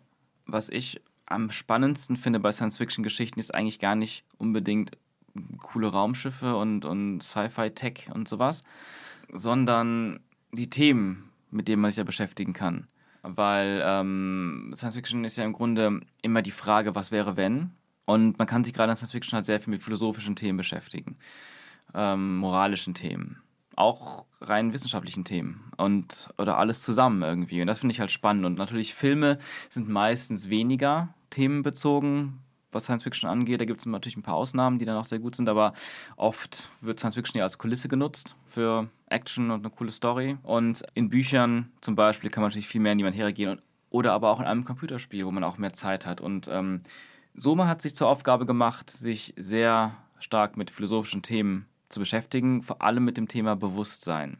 was 0.46 0.68
ich 0.68 1.00
am 1.26 1.50
spannendsten 1.50 2.16
finde 2.16 2.40
bei 2.40 2.52
Science-Fiction-Geschichten, 2.52 3.38
ist 3.38 3.54
eigentlich 3.54 3.78
gar 3.78 3.94
nicht 3.94 4.24
unbedingt 4.36 4.90
coole 5.62 5.88
Raumschiffe 5.88 6.56
und, 6.56 6.84
und 6.84 7.22
Sci-Fi-Tech 7.22 8.10
und 8.12 8.28
sowas, 8.28 8.64
sondern 9.32 10.20
die 10.52 10.68
Themen, 10.68 11.30
mit 11.50 11.68
denen 11.68 11.82
man 11.82 11.90
sich 11.90 11.98
ja 11.98 12.04
beschäftigen 12.04 12.52
kann. 12.52 12.88
Weil 13.22 13.82
ähm, 13.84 14.72
Science 14.74 14.96
Fiction 14.96 15.24
ist 15.24 15.36
ja 15.36 15.44
im 15.44 15.52
Grunde 15.52 16.00
immer 16.22 16.42
die 16.42 16.50
Frage, 16.50 16.94
was 16.94 17.12
wäre, 17.12 17.36
wenn? 17.36 17.70
Und 18.06 18.38
man 18.38 18.48
kann 18.48 18.64
sich 18.64 18.72
gerade 18.72 18.90
in 18.90 18.96
Science 18.96 19.12
Fiction 19.12 19.36
halt 19.36 19.44
sehr 19.44 19.60
viel 19.60 19.70
mit 19.70 19.82
philosophischen 19.82 20.36
Themen 20.36 20.56
beschäftigen, 20.56 21.16
ähm, 21.94 22.38
moralischen 22.38 22.94
Themen, 22.94 23.40
auch 23.80 24.26
rein 24.40 24.72
wissenschaftlichen 24.72 25.24
Themen 25.24 25.72
und 25.76 26.30
oder 26.38 26.58
alles 26.58 26.82
zusammen 26.82 27.22
irgendwie. 27.22 27.60
Und 27.60 27.66
das 27.66 27.80
finde 27.80 27.92
ich 27.92 28.00
halt 28.00 28.10
spannend. 28.10 28.46
Und 28.46 28.58
natürlich 28.58 28.94
Filme 28.94 29.38
sind 29.68 29.88
meistens 29.88 30.48
weniger 30.48 31.14
themenbezogen, 31.30 32.40
was 32.72 32.84
Science 32.84 33.02
Fiction 33.02 33.28
angeht. 33.28 33.60
Da 33.60 33.64
gibt 33.64 33.80
es 33.80 33.86
natürlich 33.86 34.16
ein 34.16 34.22
paar 34.22 34.36
Ausnahmen, 34.36 34.78
die 34.78 34.84
dann 34.84 34.96
auch 34.96 35.04
sehr 35.04 35.18
gut 35.18 35.34
sind, 35.34 35.48
aber 35.48 35.72
oft 36.16 36.68
wird 36.80 37.00
Science 37.00 37.16
Fiction 37.16 37.38
ja 37.38 37.44
als 37.44 37.58
Kulisse 37.58 37.88
genutzt 37.88 38.36
für 38.46 38.88
Action 39.06 39.50
und 39.50 39.60
eine 39.60 39.70
coole 39.70 39.90
Story. 39.90 40.38
Und 40.42 40.84
in 40.94 41.08
Büchern 41.08 41.72
zum 41.80 41.94
Beispiel 41.94 42.30
kann 42.30 42.42
man 42.42 42.50
natürlich 42.50 42.68
viel 42.68 42.80
mehr 42.80 42.92
in 42.92 42.98
die 42.98 43.04
Materie 43.04 43.32
gehen 43.32 43.50
und, 43.50 43.62
oder 43.90 44.12
aber 44.12 44.30
auch 44.30 44.40
in 44.40 44.46
einem 44.46 44.64
Computerspiel, 44.64 45.26
wo 45.26 45.30
man 45.30 45.44
auch 45.44 45.58
mehr 45.58 45.72
Zeit 45.72 46.06
hat. 46.06 46.20
Und 46.20 46.48
ähm, 46.48 46.80
Soma 47.34 47.66
hat 47.66 47.82
sich 47.82 47.96
zur 47.96 48.08
Aufgabe 48.08 48.46
gemacht, 48.46 48.90
sich 48.90 49.34
sehr 49.36 49.96
stark 50.18 50.56
mit 50.56 50.70
philosophischen 50.70 51.22
Themen 51.22 51.66
zu 51.90 52.00
beschäftigen, 52.00 52.62
vor 52.62 52.80
allem 52.80 53.04
mit 53.04 53.18
dem 53.18 53.28
Thema 53.28 53.56
Bewusstsein. 53.56 54.38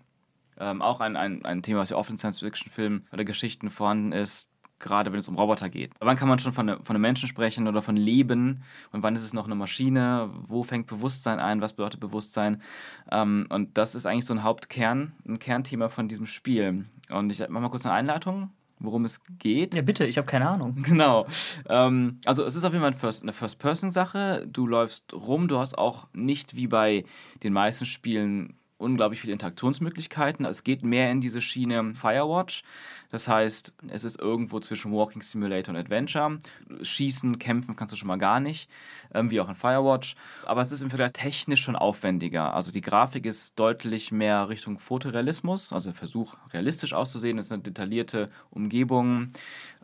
Ähm, 0.59 0.81
auch 0.81 1.01
ein, 1.01 1.17
ein, 1.17 1.45
ein 1.45 1.63
Thema, 1.63 1.81
was 1.81 1.91
ja 1.91 1.97
oft 1.97 2.11
in 2.11 2.19
Science-Fiction-Filmen 2.19 3.07
oder 3.13 3.25
Geschichten 3.25 3.69
vorhanden 3.71 4.13
ist, 4.13 4.51
gerade 4.79 5.13
wenn 5.13 5.21
es 5.21 5.29
um 5.29 5.37
Roboter 5.37 5.69
geht. 5.69 5.93
Wann 6.01 6.17
kann 6.17 6.29
man 6.29 6.39
schon 6.39 6.53
von, 6.53 6.83
von 6.83 6.97
einem 6.97 7.03
Menschen 7.03 7.29
sprechen 7.29 7.69
oder 7.69 7.83
von 7.83 7.97
Leben 7.97 8.63
und 8.93 9.03
wann 9.03 9.15
ist 9.15 9.23
es 9.23 9.35
noch 9.35 9.45
eine 9.45 9.55
Maschine? 9.55 10.31
Wo 10.47 10.63
fängt 10.63 10.87
Bewusstsein 10.87 11.39
ein? 11.39 11.61
Was 11.61 11.75
bedeutet 11.75 12.01
Bewusstsein? 12.01 12.63
Ähm, 13.11 13.47
und 13.51 13.77
das 13.77 13.95
ist 13.95 14.07
eigentlich 14.07 14.25
so 14.25 14.35
ein 14.35 14.43
Hauptkern, 14.43 15.13
ein 15.27 15.39
Kernthema 15.39 15.89
von 15.89 16.09
diesem 16.09 16.27
Spiel. 16.27 16.87
Und 17.11 17.31
ich 17.31 17.41
mache 17.41 17.51
mal 17.51 17.69
kurz 17.71 17.85
eine 17.85 17.95
Einleitung 17.95 18.51
worum 18.81 19.05
es 19.05 19.23
geht. 19.39 19.75
Ja, 19.75 19.83
bitte, 19.83 20.05
ich 20.07 20.19
habe 20.19 20.27
keine 20.27 20.49
Ahnung. 20.49 20.77
Genau. 20.91 21.27
Ähm, 21.69 22.19
also 22.25 22.45
es 22.45 22.57
ist 22.57 22.65
auf 22.65 22.73
jeden 22.73 22.83
Fall 22.83 23.13
eine 23.23 23.33
First-Person-Sache. 23.33 24.47
Du 24.51 24.67
läufst 24.67 25.13
rum, 25.15 25.47
du 25.47 25.59
hast 25.59 25.79
auch 25.79 26.09
nicht 26.13 26.57
wie 26.57 26.67
bei 26.67 27.05
den 27.43 27.53
meisten 27.53 27.87
Spielen 27.87 28.60
unglaublich 28.81 29.21
viele 29.21 29.33
Interaktionsmöglichkeiten. 29.33 30.45
Es 30.47 30.65
geht 30.65 30.83
mehr 30.83 31.11
in 31.11 31.21
diese 31.21 31.41
Schiene 31.41 31.95
Firewatch. 31.95 32.63
Das 33.11 33.29
heißt, 33.29 33.75
es 33.89 34.05
ist 34.05 34.19
irgendwo 34.19 34.61
zwischen 34.61 34.93
Walking 34.93 35.23
Simulator 35.23 35.75
und 35.75 35.81
Adventure. 35.81 36.39
Schießen, 36.81 37.39
kämpfen 37.39 37.77
kannst 37.77 37.93
du 37.93 37.97
schon 37.97 38.09
mal 38.09 38.17
gar 38.17 38.41
nicht, 38.41 38.71
ähm, 39.13 39.31
wie 39.31 39.41
auch 39.41 39.49
in 39.49 39.55
Firewatch. 39.55 40.15
Aber 40.47 40.63
es 40.63 40.73
ist 40.73 40.83
im 40.83 40.91
Vergleich 40.91 41.13
technisch 41.13 41.63
schon 41.63 41.77
aufwendiger. 41.77 42.55
Also 42.55 42.73
die 42.73 42.81
Grafik 42.81 43.27
ist 43.27 43.59
deutlich 43.59 44.13
mehr 44.13 44.49
Richtung 44.49 44.79
Fotorealismus, 44.79 45.73
also 45.73 45.93
Versuch 45.93 46.37
realistisch 46.53 46.93
auszusehen. 46.93 47.39
Es 47.39 47.47
ist 47.47 47.53
eine 47.53 47.63
detaillierte 47.63 48.31
Umgebung, 48.51 49.29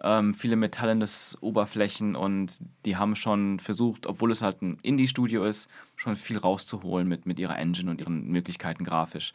ähm, 0.02 0.34
viele 0.34 0.56
metallene 0.56 1.06
Oberflächen 1.40 2.16
und 2.16 2.60
die 2.84 2.96
haben 2.96 3.16
schon 3.16 3.58
versucht, 3.58 4.06
obwohl 4.06 4.30
es 4.30 4.42
halt 4.42 4.62
ein 4.62 4.78
Indie-Studio 4.82 5.44
ist, 5.44 5.68
schon 5.96 6.16
viel 6.16 6.38
rauszuholen 6.38 7.08
mit, 7.08 7.26
mit 7.26 7.38
ihrer 7.38 7.58
Engine 7.58 7.90
und 7.90 8.00
ihren 8.00 8.26
Möglichkeiten 8.28 8.84
grafisch. 8.84 9.32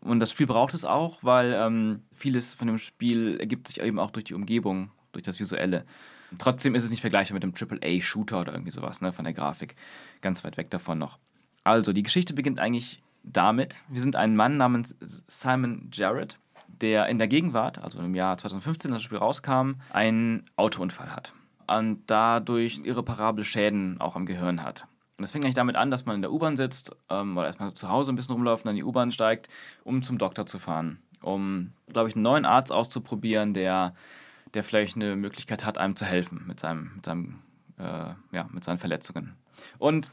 Und 0.00 0.18
das 0.20 0.32
Spiel 0.32 0.46
braucht 0.46 0.74
es 0.74 0.84
auch, 0.84 1.22
weil 1.22 1.54
ähm, 1.56 2.02
vieles 2.12 2.54
von 2.54 2.66
dem 2.66 2.78
Spiel 2.78 3.38
ergibt 3.38 3.68
sich 3.68 3.80
eben 3.80 4.00
auch 4.00 4.10
durch 4.10 4.24
die 4.24 4.34
Umgebung, 4.34 4.90
durch 5.12 5.22
das 5.22 5.38
Visuelle. 5.38 5.84
Trotzdem 6.38 6.74
ist 6.74 6.84
es 6.84 6.90
nicht 6.90 7.02
vergleichbar 7.02 7.38
mit 7.38 7.44
einem 7.44 7.54
AAA-Shooter 7.54 8.40
oder 8.40 8.52
irgendwie 8.52 8.72
sowas, 8.72 9.00
ne, 9.00 9.12
von 9.12 9.24
der 9.24 9.34
Grafik. 9.34 9.76
Ganz 10.20 10.42
weit 10.44 10.56
weg 10.56 10.70
davon 10.70 10.98
noch. 10.98 11.18
Also, 11.62 11.92
die 11.92 12.02
Geschichte 12.02 12.34
beginnt 12.34 12.58
eigentlich 12.58 13.02
damit. 13.22 13.80
Wir 13.88 14.00
sind 14.00 14.16
ein 14.16 14.34
Mann 14.34 14.56
namens 14.56 14.96
Simon 15.28 15.90
Jarrett, 15.92 16.38
der 16.82 17.06
in 17.06 17.18
der 17.18 17.28
Gegenwart, 17.28 17.78
also 17.78 18.00
im 18.00 18.14
Jahr 18.14 18.36
2015, 18.36 18.92
als 18.92 18.98
das 18.98 19.04
Spiel 19.04 19.18
rauskam, 19.18 19.74
einen 19.92 20.44
Autounfall 20.56 21.14
hat. 21.14 21.32
Und 21.66 22.02
dadurch 22.06 22.80
irreparable 22.84 23.44
Schäden 23.44 24.00
auch 24.00 24.16
am 24.16 24.26
Gehirn 24.26 24.62
hat. 24.62 24.86
Und 25.16 25.22
das 25.22 25.30
fängt 25.30 25.44
eigentlich 25.44 25.54
damit 25.54 25.76
an, 25.76 25.90
dass 25.90 26.04
man 26.04 26.16
in 26.16 26.22
der 26.22 26.32
U-Bahn 26.32 26.56
sitzt, 26.56 26.94
ähm, 27.08 27.36
oder 27.36 27.46
erstmal 27.46 27.72
zu 27.74 27.88
Hause 27.88 28.12
ein 28.12 28.16
bisschen 28.16 28.34
rumläuft, 28.34 28.66
dann 28.66 28.72
in 28.72 28.78
die 28.78 28.84
U-Bahn 28.84 29.12
steigt, 29.12 29.48
um 29.84 30.02
zum 30.02 30.18
Doktor 30.18 30.46
zu 30.46 30.58
fahren. 30.58 30.98
Um, 31.22 31.72
glaube 31.92 32.08
ich, 32.08 32.16
einen 32.16 32.24
neuen 32.24 32.44
Arzt 32.44 32.72
auszuprobieren, 32.72 33.54
der, 33.54 33.94
der 34.54 34.64
vielleicht 34.64 34.96
eine 34.96 35.14
Möglichkeit 35.14 35.64
hat, 35.64 35.78
einem 35.78 35.94
zu 35.94 36.04
helfen 36.04 36.42
mit, 36.48 36.58
seinem, 36.58 36.90
mit, 36.96 37.06
seinem, 37.06 37.38
äh, 37.78 38.14
ja, 38.32 38.48
mit 38.50 38.64
seinen 38.64 38.78
Verletzungen. 38.78 39.36
Und 39.78 40.10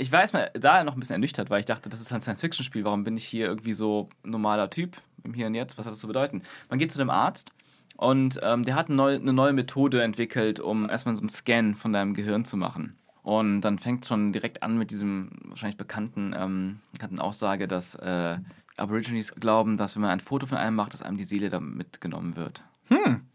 ich 0.00 0.10
war 0.12 0.22
erstmal 0.22 0.50
da 0.54 0.82
noch 0.82 0.94
ein 0.94 1.00
bisschen 1.00 1.14
ernüchtert, 1.14 1.50
weil 1.50 1.60
ich 1.60 1.66
dachte, 1.66 1.88
das 1.88 2.00
ist 2.00 2.12
ein 2.12 2.20
Science-Fiction-Spiel. 2.20 2.84
Warum 2.84 3.04
bin 3.04 3.16
ich 3.16 3.26
hier 3.26 3.46
irgendwie 3.46 3.72
so 3.72 4.08
normaler 4.24 4.70
Typ 4.70 4.96
im 5.24 5.34
Hier 5.34 5.46
und 5.46 5.54
Jetzt? 5.54 5.78
Was 5.78 5.86
hat 5.86 5.92
das 5.92 6.00
zu 6.00 6.06
bedeuten? 6.06 6.42
Man 6.68 6.78
geht 6.78 6.90
zu 6.90 7.00
einem 7.00 7.10
Arzt 7.10 7.50
und 7.96 8.40
ähm, 8.42 8.64
der 8.64 8.74
hat 8.74 8.88
eine 8.88 8.96
neue, 8.96 9.16
eine 9.16 9.32
neue 9.32 9.52
Methode 9.52 10.02
entwickelt, 10.02 10.58
um 10.58 10.88
erstmal 10.88 11.14
so 11.16 11.20
einen 11.20 11.28
Scan 11.28 11.74
von 11.74 11.92
deinem 11.92 12.14
Gehirn 12.14 12.44
zu 12.44 12.56
machen. 12.56 12.96
Und 13.22 13.60
dann 13.60 13.78
fängt 13.78 14.06
schon 14.06 14.32
direkt 14.32 14.62
an 14.62 14.78
mit 14.78 14.90
diesem 14.90 15.30
wahrscheinlich 15.44 15.76
bekannten, 15.76 16.34
ähm, 16.36 16.80
bekannten 16.92 17.20
Aussage, 17.20 17.68
dass 17.68 17.94
äh, 17.96 18.38
Aborigines 18.78 19.34
glauben, 19.34 19.76
dass 19.76 19.94
wenn 19.94 20.02
man 20.02 20.10
ein 20.10 20.20
Foto 20.20 20.46
von 20.46 20.56
einem 20.56 20.76
macht, 20.76 20.94
dass 20.94 21.02
einem 21.02 21.18
die 21.18 21.24
Seele 21.24 21.50
damit 21.50 21.76
mitgenommen 21.76 22.36
wird. 22.36 22.62
Hm. 22.88 23.26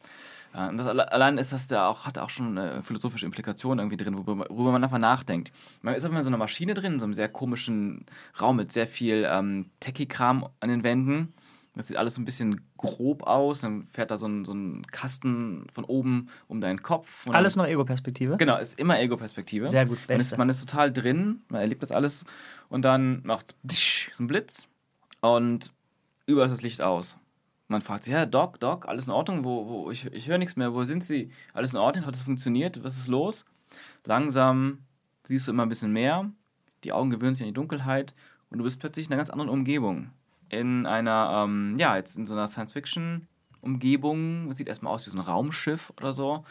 Ja, 0.55 0.69
und 0.69 0.77
das 0.77 0.87
allein 0.87 1.37
ist 1.37 1.51
das 1.51 1.67
da 1.67 1.89
auch, 1.89 2.05
hat 2.05 2.17
auch 2.17 2.29
schon 2.29 2.57
eine 2.57 2.81
philosophische 2.81 3.25
Implikation 3.25 3.77
irgendwie 3.79 3.97
drin, 3.97 4.17
worüber, 4.17 4.45
worüber 4.49 4.71
man 4.71 4.83
einfach 4.83 4.99
nachdenkt. 4.99 5.51
Man 5.81 5.95
ist 5.95 6.05
einfach 6.05 6.17
in 6.17 6.23
so 6.23 6.29
einer 6.29 6.37
Maschine 6.37 6.73
drin, 6.73 6.93
in 6.93 6.99
so 6.99 7.05
einem 7.05 7.13
sehr 7.13 7.27
komischen 7.27 8.05
Raum 8.39 8.55
mit 8.55 8.71
sehr 8.71 8.87
viel 8.87 9.27
ähm, 9.29 9.65
Techie-Kram 9.81 10.47
an 10.61 10.69
den 10.69 10.83
Wänden. 10.83 11.33
Das 11.75 11.87
sieht 11.87 11.97
alles 11.97 12.15
so 12.15 12.21
ein 12.21 12.25
bisschen 12.25 12.61
grob 12.77 13.23
aus. 13.23 13.61
Dann 13.61 13.85
fährt 13.87 14.11
da 14.11 14.17
so 14.17 14.27
ein, 14.27 14.45
so 14.45 14.53
ein 14.53 14.83
Kasten 14.87 15.67
von 15.73 15.83
oben 15.83 16.29
um 16.47 16.61
deinen 16.61 16.81
Kopf. 16.81 17.27
alles 17.27 17.57
noch 17.57 17.67
Ego-Perspektive? 17.67 18.37
Genau, 18.37 18.57
ist 18.57 18.79
immer 18.79 18.97
Ego-Perspektive. 18.97 19.67
Sehr 19.67 19.85
gut. 19.85 19.99
Man 20.07 20.17
ist, 20.17 20.37
man 20.37 20.47
ist 20.47 20.61
total 20.61 20.93
drin, 20.93 21.41
man 21.49 21.59
erlebt 21.59 21.83
das 21.83 21.91
alles. 21.91 22.23
Und 22.69 22.85
dann 22.85 23.21
macht 23.23 23.55
es 23.67 24.09
so 24.15 24.23
ein 24.23 24.27
Blitz 24.27 24.69
und 25.19 25.73
überall 26.27 26.47
ist 26.47 26.53
das 26.53 26.61
Licht 26.61 26.81
aus. 26.81 27.17
Man 27.68 27.82
fragt 27.82 28.03
sich, 28.03 28.13
ja, 28.13 28.26
Doc, 28.26 28.59
Doc, 28.59 28.88
alles 28.88 29.07
in 29.07 29.11
Ordnung? 29.11 29.43
Wo, 29.43 29.68
wo, 29.68 29.91
ich 29.91 30.05
ich 30.13 30.28
höre 30.28 30.38
nichts 30.38 30.55
mehr. 30.55 30.74
Wo 30.74 30.84
sind 30.84 31.03
Sie? 31.03 31.32
Alles 31.53 31.74
in 31.74 31.80
Ordnung? 31.80 32.05
Hat 32.05 32.16
es 32.16 32.22
funktioniert? 32.22 32.84
Was 32.84 32.97
ist 32.97 33.07
los? 33.07 33.45
Langsam 34.05 34.80
siehst 35.24 35.47
du 35.47 35.51
immer 35.51 35.63
ein 35.63 35.70
bisschen 35.70 35.91
mehr. 35.91 36.30
Die 36.84 36.93
Augen 36.93 37.09
gewöhnen 37.09 37.34
sich 37.34 37.43
an 37.43 37.49
die 37.49 37.53
Dunkelheit 37.53 38.13
und 38.49 38.59
du 38.59 38.63
bist 38.63 38.80
plötzlich 38.80 39.07
in 39.07 39.13
einer 39.13 39.18
ganz 39.18 39.32
anderen 39.32 39.49
Umgebung 39.49 40.11
in 40.49 40.86
einer, 40.86 41.43
ähm, 41.43 41.76
ja, 41.78 41.95
jetzt 41.95 42.18
in 42.18 42.26
so 42.26 42.34
einer 42.34 42.47
Science-Fiction-Umgebung. 42.47 44.51
Sieht 44.53 44.68
erstmal 44.68 44.93
aus 44.93 45.05
wie 45.05 45.09
so 45.09 45.18
ein 45.18 45.22
Raumschiff 45.22 45.93
oder 45.97 46.13
so. 46.13 46.43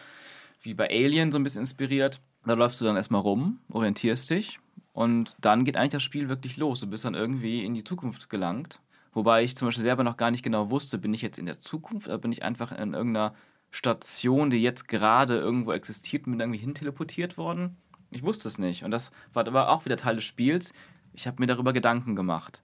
Wie 0.63 0.75
bei 0.75 0.89
Alien 0.89 1.33
so 1.33 1.39
ein 1.39 1.43
bisschen 1.43 1.61
inspiriert. 1.61 2.21
Da 2.47 2.55
läufst 2.55 2.81
du 2.81 2.85
dann 2.85 2.97
erstmal 2.97 3.23
rum, 3.23 3.61
orientierst 3.71 4.31
dich 4.31 4.61
und 4.93 5.35
dann 5.41 5.65
geht 5.65 5.77
eigentlich 5.77 5.93
das 5.93 6.03
Spiel 6.03 6.29
wirklich 6.29 6.59
los. 6.59 6.81
Du 6.81 6.87
bist 6.87 7.07
dann 7.07 7.15
irgendwie 7.15 7.65
in 7.65 7.75
die 7.75 7.85
Zukunft 7.85 8.29
gelangt. 8.29 8.81
Wobei 9.15 9.45
ich 9.45 9.57
zum 9.57 9.69
Beispiel 9.69 9.85
selber 9.85 10.05
noch 10.05 10.17
gar 10.17 10.31
nicht 10.31 10.43
genau 10.43 10.71
wusste, 10.71 10.99
bin 10.99 11.15
ich 11.15 11.23
jetzt 11.23 11.39
in 11.39 11.47
der 11.47 11.61
Zukunft 11.61 12.09
oder 12.09 12.19
bin 12.19 12.33
ich 12.33 12.43
einfach 12.43 12.73
in 12.73 12.95
irgendeiner 12.95 13.35
Station, 13.71 14.51
die 14.51 14.63
jetzt 14.63 14.89
gerade 14.89 15.39
irgendwo 15.39 15.73
existiert, 15.73 16.25
bin 16.25 16.39
irgendwie 16.39 16.59
hinteleportiert 16.59 17.39
worden? 17.39 17.77
Ich 18.11 18.23
wusste 18.23 18.49
es 18.49 18.59
nicht. 18.59 18.85
Und 18.85 18.91
das 18.91 19.11
war 19.33 19.47
aber 19.47 19.71
auch 19.71 19.85
wieder 19.85 19.97
Teil 19.97 20.17
des 20.17 20.25
Spiels. 20.25 20.75
Ich 21.13 21.27
habe 21.27 21.41
mir 21.41 21.47
darüber 21.47 21.73
Gedanken 21.73 22.17
gemacht. 22.17 22.63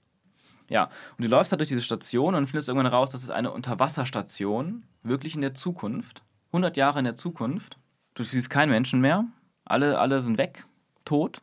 Ja, 0.68 0.84
und 1.18 1.24
du 1.24 1.28
läufst 1.28 1.50
halt 1.50 1.60
durch 1.60 1.68
diese 1.68 1.80
Station 1.80 2.34
und 2.36 2.46
findest 2.46 2.68
irgendwann 2.68 2.92
raus, 2.92 3.10
das 3.10 3.24
ist 3.24 3.30
eine 3.30 3.50
Unterwasserstation, 3.50 4.84
wirklich 5.02 5.34
in 5.34 5.40
der 5.40 5.54
Zukunft, 5.54 6.22
100 6.52 6.76
Jahre 6.76 7.00
in 7.00 7.04
der 7.04 7.16
Zukunft. 7.16 7.76
Du 8.14 8.22
siehst 8.22 8.50
keinen 8.50 8.70
Menschen 8.70 9.00
mehr, 9.00 9.24
alle, 9.64 9.98
alle 9.98 10.20
sind 10.20 10.38
weg, 10.38 10.64
tot. 11.04 11.42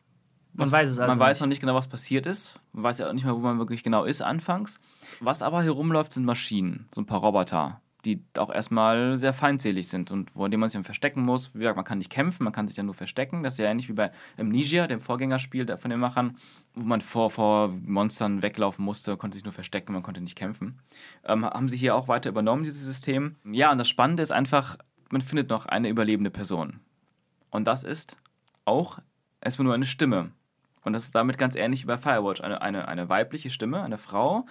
Man 0.58 0.72
weiß 0.72 0.90
es 0.90 1.00
also 1.00 1.10
Man 1.10 1.20
weiß 1.20 1.40
noch 1.40 1.48
nicht 1.48 1.62
genau, 1.62 1.76
was 1.76 1.88
passiert 1.88 2.26
ist. 2.26 2.60
Man 2.74 2.84
weiß 2.84 3.00
ja 3.00 3.08
auch 3.08 3.14
nicht 3.14 3.26
mehr, 3.26 3.36
wo 3.36 3.40
man 3.40 3.60
wirklich 3.60 3.84
genau 3.84 4.04
ist 4.04 4.22
anfangs. 4.22 4.80
Was 5.20 5.42
aber 5.42 5.64
hier 5.64 5.72
rumläuft, 5.72 6.14
sind 6.14 6.26
Maschinen, 6.26 6.88
so 6.94 7.02
ein 7.02 7.06
paar 7.06 7.20
Roboter 7.20 7.80
die 8.08 8.24
auch 8.38 8.50
erstmal 8.50 9.18
sehr 9.18 9.34
feindselig 9.34 9.90
sind 9.90 10.12
und 10.12 10.32
vor 10.32 10.50
denen 10.50 10.62
man 10.62 10.70
sich 10.70 10.78
dann 10.78 10.84
verstecken 10.86 11.24
muss. 11.24 11.54
Wie 11.54 11.60
gesagt, 11.60 11.76
man 11.76 11.86
kann 11.86 11.98
nicht 11.98 12.10
kämpfen, 12.10 12.46
man 12.46 12.54
kann 12.54 12.68
sich 12.68 12.78
ja 12.78 12.84
nur 12.84 12.94
verstecken. 12.94 13.44
Das 13.44 13.56
ist 13.56 13.60
ja 13.60 13.66
ähnlich 13.66 13.90
wie 13.90 13.94
bei 13.94 14.12
Amnesia, 14.38 14.88
dem 14.88 15.02
Vorgängerspiel 15.02 15.76
von 15.78 15.92
den 15.92 16.00
Machern, 16.00 16.38
wo 16.74 16.86
man 16.86 17.02
vor, 17.02 17.30
vor 17.30 17.68
Monstern 17.68 18.42
weglaufen 18.42 18.86
musste, 18.86 19.18
konnte 19.18 19.36
sich 19.36 19.44
nur 19.44 19.54
verstecken, 19.54 19.94
man 19.94 20.04
konnte 20.04 20.22
nicht 20.22 20.38
kämpfen. 20.38 20.80
Ähm, 21.26 21.44
haben 21.44 21.68
sie 21.68 21.78
hier 21.78 21.96
auch 21.96 22.08
weiter 22.08 22.30
übernommen, 22.30 22.64
dieses 22.64 22.84
System. 22.84 23.36
Ja, 23.44 23.72
und 23.72 23.78
das 23.78 23.90
Spannende 23.90 24.24
ist 24.24 24.32
einfach, 24.32 24.78
man 25.10 25.22
findet 25.22 25.50
noch 25.50 25.66
eine 25.66 25.90
überlebende 25.90 26.32
Person. 26.32 26.80
Und 27.52 27.66
das 27.66 27.84
ist 27.84 28.18
auch 28.64 29.00
erstmal 29.42 29.66
nur 29.66 29.74
eine 29.74 29.86
Stimme. 29.86 30.32
Und 30.88 30.94
das 30.94 31.04
ist 31.04 31.16
damit 31.16 31.38
ganz 31.38 31.56
ähnlich 31.56 31.84
wie 31.84 31.88
bei 31.88 31.98
Firewatch. 31.98 32.42
Eine, 32.42 32.62
eine, 32.62 32.88
eine 32.88 33.10
weibliche 33.10 33.50
Stimme, 33.50 33.84
eine 33.84 33.98
Frau, 33.98 34.46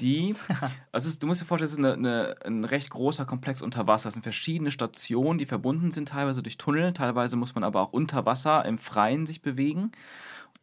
die. 0.00 0.34
also 0.92 1.10
du 1.18 1.26
musst 1.26 1.42
dir 1.42 1.46
vorstellen, 1.46 1.66
es 1.66 1.72
ist 1.72 1.78
eine, 1.78 1.92
eine, 1.92 2.36
ein 2.44 2.64
recht 2.64 2.90
großer 2.90 3.24
Komplex 3.24 3.62
unter 3.62 3.86
Wasser. 3.86 4.08
Es 4.08 4.14
sind 4.14 4.22
verschiedene 4.22 4.70
Stationen, 4.70 5.38
die 5.38 5.46
verbunden 5.46 5.90
sind, 5.90 6.08
teilweise 6.08 6.42
durch 6.42 6.58
Tunnel, 6.58 6.92
teilweise 6.92 7.36
muss 7.36 7.54
man 7.54 7.62
aber 7.62 7.80
auch 7.82 7.92
unter 7.92 8.26
Wasser 8.26 8.64
im 8.64 8.78
Freien 8.78 9.26
sich 9.26 9.42
bewegen. 9.42 9.92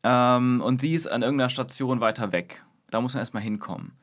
Ähm, 0.04 0.62
und 0.62 0.82
sie 0.82 0.94
ist 0.94 1.08
an 1.08 1.22
irgendeiner 1.22 1.50
Station 1.50 2.02
weiter 2.02 2.32
weg. 2.32 2.64
Da 2.90 3.00
muss 3.00 3.14
man 3.14 3.20
erstmal 3.20 3.44
hinkommen. 3.44 3.94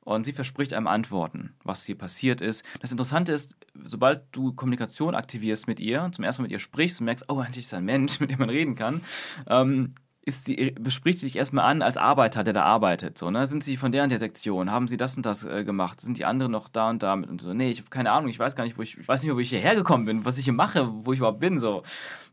Und 0.00 0.24
sie 0.24 0.32
verspricht 0.32 0.74
einem 0.74 0.86
Antworten, 0.86 1.54
was 1.64 1.86
hier 1.86 1.96
passiert 1.96 2.42
ist. 2.42 2.62
Das 2.80 2.90
Interessante 2.90 3.32
ist, 3.32 3.56
sobald 3.84 4.24
du 4.32 4.52
Kommunikation 4.52 5.14
aktivierst 5.14 5.66
mit 5.66 5.80
ihr, 5.80 6.10
zum 6.12 6.24
ersten 6.24 6.42
Mal 6.42 6.44
mit 6.44 6.52
ihr 6.52 6.58
sprichst 6.58 7.00
und 7.00 7.06
merkst, 7.06 7.30
oh, 7.30 7.40
endlich 7.40 7.64
ist 7.64 7.74
ein 7.74 7.86
Mensch, 7.86 8.20
mit 8.20 8.30
dem 8.30 8.38
man 8.38 8.50
reden 8.50 8.74
kann, 8.74 9.00
ähm, 9.46 9.94
ist 10.26 10.46
sie, 10.46 10.74
bespricht 10.80 11.18
sie 11.18 11.26
sich 11.26 11.36
erstmal 11.36 11.66
an 11.66 11.82
als 11.82 11.98
Arbeiter, 11.98 12.44
der 12.44 12.54
da 12.54 12.62
arbeitet. 12.62 13.18
So, 13.18 13.30
ne? 13.30 13.46
Sind 13.46 13.62
sie 13.62 13.76
von 13.76 13.92
der 13.92 14.04
und 14.04 14.08
der 14.08 14.18
Sektion? 14.18 14.70
Haben 14.70 14.88
sie 14.88 14.96
das 14.96 15.16
und 15.16 15.26
das 15.26 15.44
äh, 15.44 15.64
gemacht? 15.64 16.00
Sind 16.00 16.16
die 16.16 16.24
anderen 16.24 16.52
noch 16.52 16.68
da 16.68 16.88
und 16.88 17.02
da? 17.02 17.12
Und 17.12 17.42
so, 17.42 17.52
nee, 17.52 17.70
ich 17.70 17.80
habe 17.80 17.90
keine 17.90 18.10
Ahnung, 18.10 18.30
ich 18.30 18.38
weiß 18.38 18.56
gar 18.56 18.64
nicht, 18.64 18.78
wo 18.78 18.82
ich, 18.82 18.96
ich 18.96 19.06
weiß 19.06 19.20
nicht 19.20 19.28
mehr, 19.28 19.36
wo 19.36 19.40
ich 19.40 19.50
hierher 19.50 19.74
gekommen 19.74 20.06
bin, 20.06 20.24
was 20.24 20.38
ich 20.38 20.44
hier 20.44 20.54
mache, 20.54 20.88
wo 21.04 21.12
ich 21.12 21.18
überhaupt 21.18 21.40
bin. 21.40 21.58
So. 21.58 21.82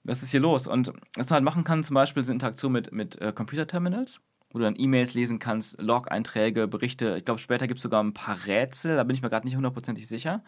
Was 0.04 0.24
ist 0.24 0.32
hier 0.32 0.40
los? 0.40 0.68
Und 0.68 0.94
was 1.16 1.30
man 1.30 1.36
halt 1.36 1.44
machen 1.44 1.66
kann, 1.66 1.84
zum 1.84 1.96
Beispiel, 1.96 2.24
sind 2.24 2.36
Interaktion 2.36 2.72
mit, 2.72 2.94
mit 2.94 3.20
äh, 3.22 3.34
Computerterminals, 3.34 4.22
wo 4.52 4.60
du 4.60 4.64
dann 4.64 4.76
E-Mails 4.78 5.14
lesen 5.14 5.40
kannst, 5.40 5.82
Log-Einträge, 5.82 6.70
Berichte. 6.70 7.16
Ich 7.18 7.26
glaube, 7.26 7.42
später 7.42 7.68
gibt 7.68 7.80
es 7.80 7.84
sogar 7.84 8.02
ein 8.02 8.14
paar 8.14 8.38
Rätsel, 8.48 8.96
da 8.96 9.04
bin 9.04 9.16
ich 9.16 9.22
mir 9.22 9.30
gerade 9.30 9.46
nicht 9.46 9.58
hundertprozentig 9.58 10.08
sicher. 10.08 10.44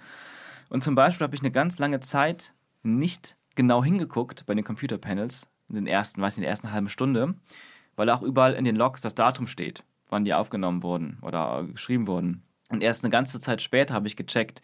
Und 0.70 0.82
zum 0.82 0.96
Beispiel 0.96 1.26
habe 1.26 1.36
ich 1.36 1.42
eine 1.42 1.52
ganz 1.52 1.78
lange 1.78 2.00
Zeit 2.00 2.54
nicht 2.84 3.36
genau 3.56 3.84
hingeguckt 3.84 4.46
bei 4.46 4.56
den 4.56 4.64
Computerpanels, 4.64 5.46
in 5.74 5.86
den 5.86 5.88
ersten, 5.88 6.22
weiß 6.22 6.38
nicht, 6.38 6.44
in 6.44 6.44
der 6.44 6.52
ersten 6.52 6.72
halben 6.72 6.90
Stunde, 6.90 7.36
weil 7.96 8.10
auch 8.10 8.22
überall 8.22 8.54
in 8.54 8.64
den 8.64 8.76
Logs 8.76 9.02
das 9.02 9.16
Datum 9.16 9.48
steht, 9.48 9.84
wann 10.10 10.26
die 10.26 10.34
aufgenommen 10.34 10.84
wurden 10.84 11.18
oder 11.22 11.64
geschrieben 11.64 12.08
wurden. 12.08 12.44
Und 12.70 12.82
erst 12.82 13.04
eine 13.04 13.12
ganze 13.12 13.40
Zeit 13.40 13.62
später 13.62 13.94
habe 13.94 14.08
ich 14.08 14.16
gecheckt, 14.16 14.62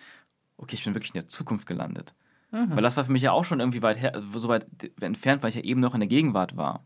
okay, 0.57 0.75
ich 0.75 0.83
bin 0.83 0.95
wirklich 0.95 1.13
in 1.13 1.19
der 1.19 1.27
Zukunft 1.27 1.67
gelandet. 1.67 2.13
Mhm. 2.51 2.75
Weil 2.75 2.81
das 2.81 2.97
war 2.97 3.05
für 3.05 3.11
mich 3.11 3.21
ja 3.21 3.31
auch 3.31 3.45
schon 3.45 3.59
irgendwie 3.59 3.81
weit 3.81 3.99
her, 3.99 4.21
so 4.33 4.47
weit 4.47 4.65
entfernt, 5.01 5.43
weil 5.43 5.49
ich 5.49 5.55
ja 5.55 5.61
eben 5.61 5.79
noch 5.79 5.93
in 5.93 5.99
der 5.99 6.09
Gegenwart 6.09 6.57
war. 6.57 6.83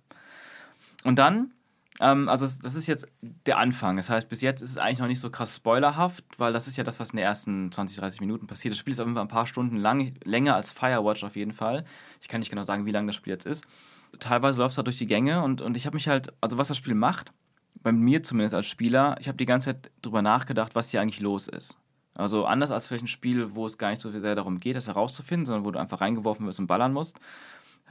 Und 1.03 1.19
dann, 1.19 1.53
ähm, 1.99 2.27
also 2.27 2.45
das 2.45 2.75
ist 2.75 2.87
jetzt 2.87 3.07
der 3.21 3.57
Anfang. 3.57 3.97
Das 3.97 4.09
heißt, 4.09 4.27
bis 4.27 4.41
jetzt 4.41 4.61
ist 4.61 4.71
es 4.71 4.77
eigentlich 4.77 4.99
noch 4.99 5.07
nicht 5.07 5.19
so 5.19 5.29
krass 5.29 5.55
spoilerhaft, 5.55 6.25
weil 6.37 6.53
das 6.53 6.67
ist 6.67 6.77
ja 6.77 6.83
das, 6.83 6.99
was 6.99 7.11
in 7.11 7.17
den 7.17 7.25
ersten 7.25 7.71
20, 7.71 7.97
30 7.97 8.21
Minuten 8.21 8.47
passiert. 8.47 8.73
Das 8.73 8.79
Spiel 8.79 8.91
ist 8.91 8.99
auf 8.99 9.05
jeden 9.05 9.15
Fall 9.15 9.25
ein 9.25 9.29
paar 9.29 9.47
Stunden 9.47 9.77
lang, 9.77 10.13
länger 10.23 10.55
als 10.55 10.71
Firewatch 10.71 11.23
auf 11.23 11.35
jeden 11.35 11.53
Fall. 11.53 11.85
Ich 12.21 12.27
kann 12.27 12.39
nicht 12.39 12.49
genau 12.49 12.63
sagen, 12.63 12.85
wie 12.85 12.91
lang 12.91 13.07
das 13.07 13.15
Spiel 13.15 13.31
jetzt 13.31 13.45
ist. 13.45 13.65
Teilweise 14.19 14.61
läuft 14.61 14.73
es 14.73 14.77
halt 14.77 14.87
durch 14.87 14.97
die 14.97 15.07
Gänge 15.07 15.41
und, 15.41 15.61
und 15.61 15.75
ich 15.75 15.85
habe 15.85 15.95
mich 15.95 16.07
halt, 16.07 16.33
also 16.41 16.57
was 16.57 16.67
das 16.67 16.77
Spiel 16.77 16.95
macht, 16.95 17.31
bei 17.81 17.91
mir 17.91 18.23
zumindest 18.23 18.55
als 18.55 18.67
Spieler, 18.67 19.15
ich 19.19 19.27
habe 19.27 19.37
die 19.37 19.45
ganze 19.45 19.71
Zeit 19.71 19.91
drüber 20.01 20.21
nachgedacht, 20.21 20.75
was 20.75 20.91
hier 20.91 21.01
eigentlich 21.01 21.19
los 21.19 21.47
ist. 21.47 21.77
Also 22.15 22.45
anders 22.45 22.71
als 22.71 22.87
vielleicht 22.87 23.05
ein 23.05 23.07
Spiel, 23.07 23.55
wo 23.55 23.65
es 23.65 23.77
gar 23.77 23.89
nicht 23.89 24.01
so 24.01 24.11
sehr 24.11 24.35
darum 24.35 24.59
geht, 24.59 24.75
das 24.75 24.87
herauszufinden, 24.87 25.45
sondern 25.45 25.65
wo 25.65 25.71
du 25.71 25.79
einfach 25.79 26.01
reingeworfen 26.01 26.45
wirst 26.45 26.59
und 26.59 26.67
ballern 26.67 26.93
musst, 26.93 27.19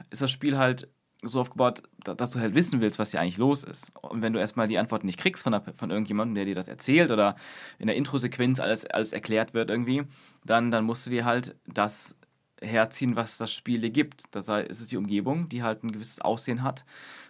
ist 0.09 0.21
das 0.21 0.31
Spiel 0.31 0.57
halt 0.57 0.87
so 1.21 1.39
aufgebaut, 1.39 1.83
dass 2.03 2.31
du 2.31 2.39
halt 2.39 2.55
wissen 2.55 2.81
willst, 2.81 2.99
was 2.99 3.11
hier 3.11 3.21
eigentlich 3.21 3.37
los 3.37 3.63
ist. 3.63 3.91
Und 4.01 4.21
wenn 4.21 4.33
du 4.33 4.39
erstmal 4.39 4.67
die 4.67 4.77
Antworten 4.77 5.05
nicht 5.05 5.19
kriegst 5.19 5.43
von, 5.43 5.53
der, 5.53 5.61
von 5.75 5.89
irgendjemandem, 5.89 6.35
der 6.35 6.45
dir 6.45 6.55
das 6.55 6.67
erzählt 6.67 7.11
oder 7.11 7.35
in 7.79 7.87
der 7.87 7.95
Intro-Sequenz 7.95 8.59
alles, 8.59 8.85
alles 8.85 9.13
erklärt 9.13 9.53
wird 9.53 9.69
irgendwie, 9.69 10.03
dann, 10.45 10.71
dann 10.71 10.83
musst 10.83 11.05
du 11.05 11.11
dir 11.11 11.23
halt 11.23 11.55
das 11.65 12.17
herziehen, 12.63 13.15
was 13.15 13.37
das 13.37 13.53
Spiel 13.53 13.89
gibt. 13.89 14.23
Das 14.31 14.47
heißt, 14.49 14.69
es 14.69 14.81
ist 14.81 14.91
die 14.91 14.97
Umgebung, 14.97 15.49
die 15.49 15.63
halt 15.63 15.83
ein 15.83 15.91
gewisses 15.91 16.21
Aussehen 16.21 16.63
hat 16.63 16.85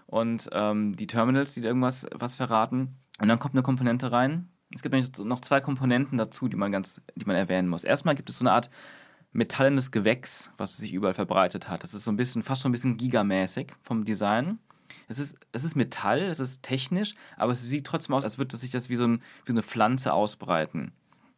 und 0.07 0.49
ähm, 0.51 0.95
die 0.95 1.07
Terminals, 1.07 1.53
die 1.53 1.61
dir 1.61 1.67
irgendwas 1.67 2.05
was 2.13 2.35
verraten. 2.35 2.95
Und 3.19 3.27
dann 3.27 3.39
kommt 3.39 3.55
eine 3.55 3.63
Komponente 3.63 4.11
rein. 4.11 4.49
Es 4.75 4.81
gibt 4.81 4.93
nämlich 4.93 5.11
noch 5.19 5.41
zwei 5.41 5.61
Komponenten 5.61 6.17
dazu, 6.17 6.47
die 6.47 6.55
man 6.55 6.71
ganz, 6.71 7.01
die 7.15 7.25
man 7.25 7.35
erwähnen 7.35 7.69
muss. 7.69 7.83
Erstmal 7.83 8.15
gibt 8.15 8.29
es 8.29 8.39
so 8.39 8.43
eine 8.43 8.53
Art 8.53 8.69
metallenes 9.31 9.91
Gewächs, 9.91 10.51
was 10.57 10.77
sich 10.77 10.93
überall 10.93 11.13
verbreitet 11.13 11.67
hat. 11.67 11.83
Das 11.83 11.93
ist 11.93 12.03
so 12.03 12.11
ein 12.11 12.17
bisschen, 12.17 12.43
fast 12.43 12.61
so 12.61 12.69
ein 12.69 12.71
bisschen 12.71 12.97
gigamäßig 12.97 13.71
vom 13.81 14.05
Design. 14.05 14.59
Es 15.07 15.19
ist, 15.19 15.37
es 15.51 15.63
ist 15.63 15.75
Metall, 15.75 16.21
es 16.21 16.39
ist 16.39 16.63
technisch, 16.63 17.15
aber 17.35 17.51
es 17.51 17.61
sieht 17.61 17.85
trotzdem 17.85 18.15
aus, 18.15 18.23
als 18.23 18.37
würde 18.37 18.55
sich 18.55 18.71
das 18.71 18.89
wie 18.89 18.95
so, 18.95 19.05
ein, 19.05 19.21
wie 19.45 19.51
so 19.51 19.53
eine 19.53 19.63
Pflanze 19.63 20.13
ausbreiten. 20.13 20.93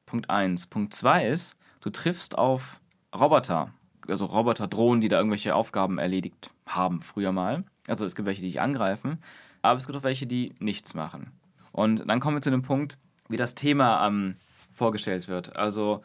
Punkt 0.06 0.30
1. 0.30 0.68
Punkt 0.68 0.94
2 0.94 1.28
ist, 1.28 1.56
du 1.82 1.90
triffst 1.90 2.38
auf 2.38 2.80
Roboter, 3.18 3.74
also 4.08 4.26
Roboter-Drohnen, 4.26 5.02
die 5.02 5.08
da 5.08 5.18
irgendwelche 5.18 5.56
Aufgaben 5.56 5.98
erledigt 5.98 6.50
haben, 6.66 7.02
früher 7.02 7.32
mal. 7.32 7.64
Also 7.88 8.06
es 8.06 8.16
gibt 8.16 8.26
welche, 8.26 8.42
die 8.42 8.48
dich 8.48 8.62
angreifen, 8.62 9.20
aber 9.62 9.78
es 9.78 9.88
gibt 9.88 9.98
auch 9.98 10.04
welche, 10.04 10.28
die 10.28 10.54
nichts 10.60 10.94
machen. 10.94 11.32
Und 11.72 12.08
dann 12.08 12.20
kommen 12.20 12.38
wir 12.38 12.42
zu 12.42 12.52
dem 12.52 12.62
Punkt, 12.62 12.98
wie 13.30 13.38
das 13.38 13.56
Thema 13.56 14.08
ähm, 14.08 14.36
vorgestellt 14.72 15.28
wird. 15.28 15.56
Also 15.56 16.04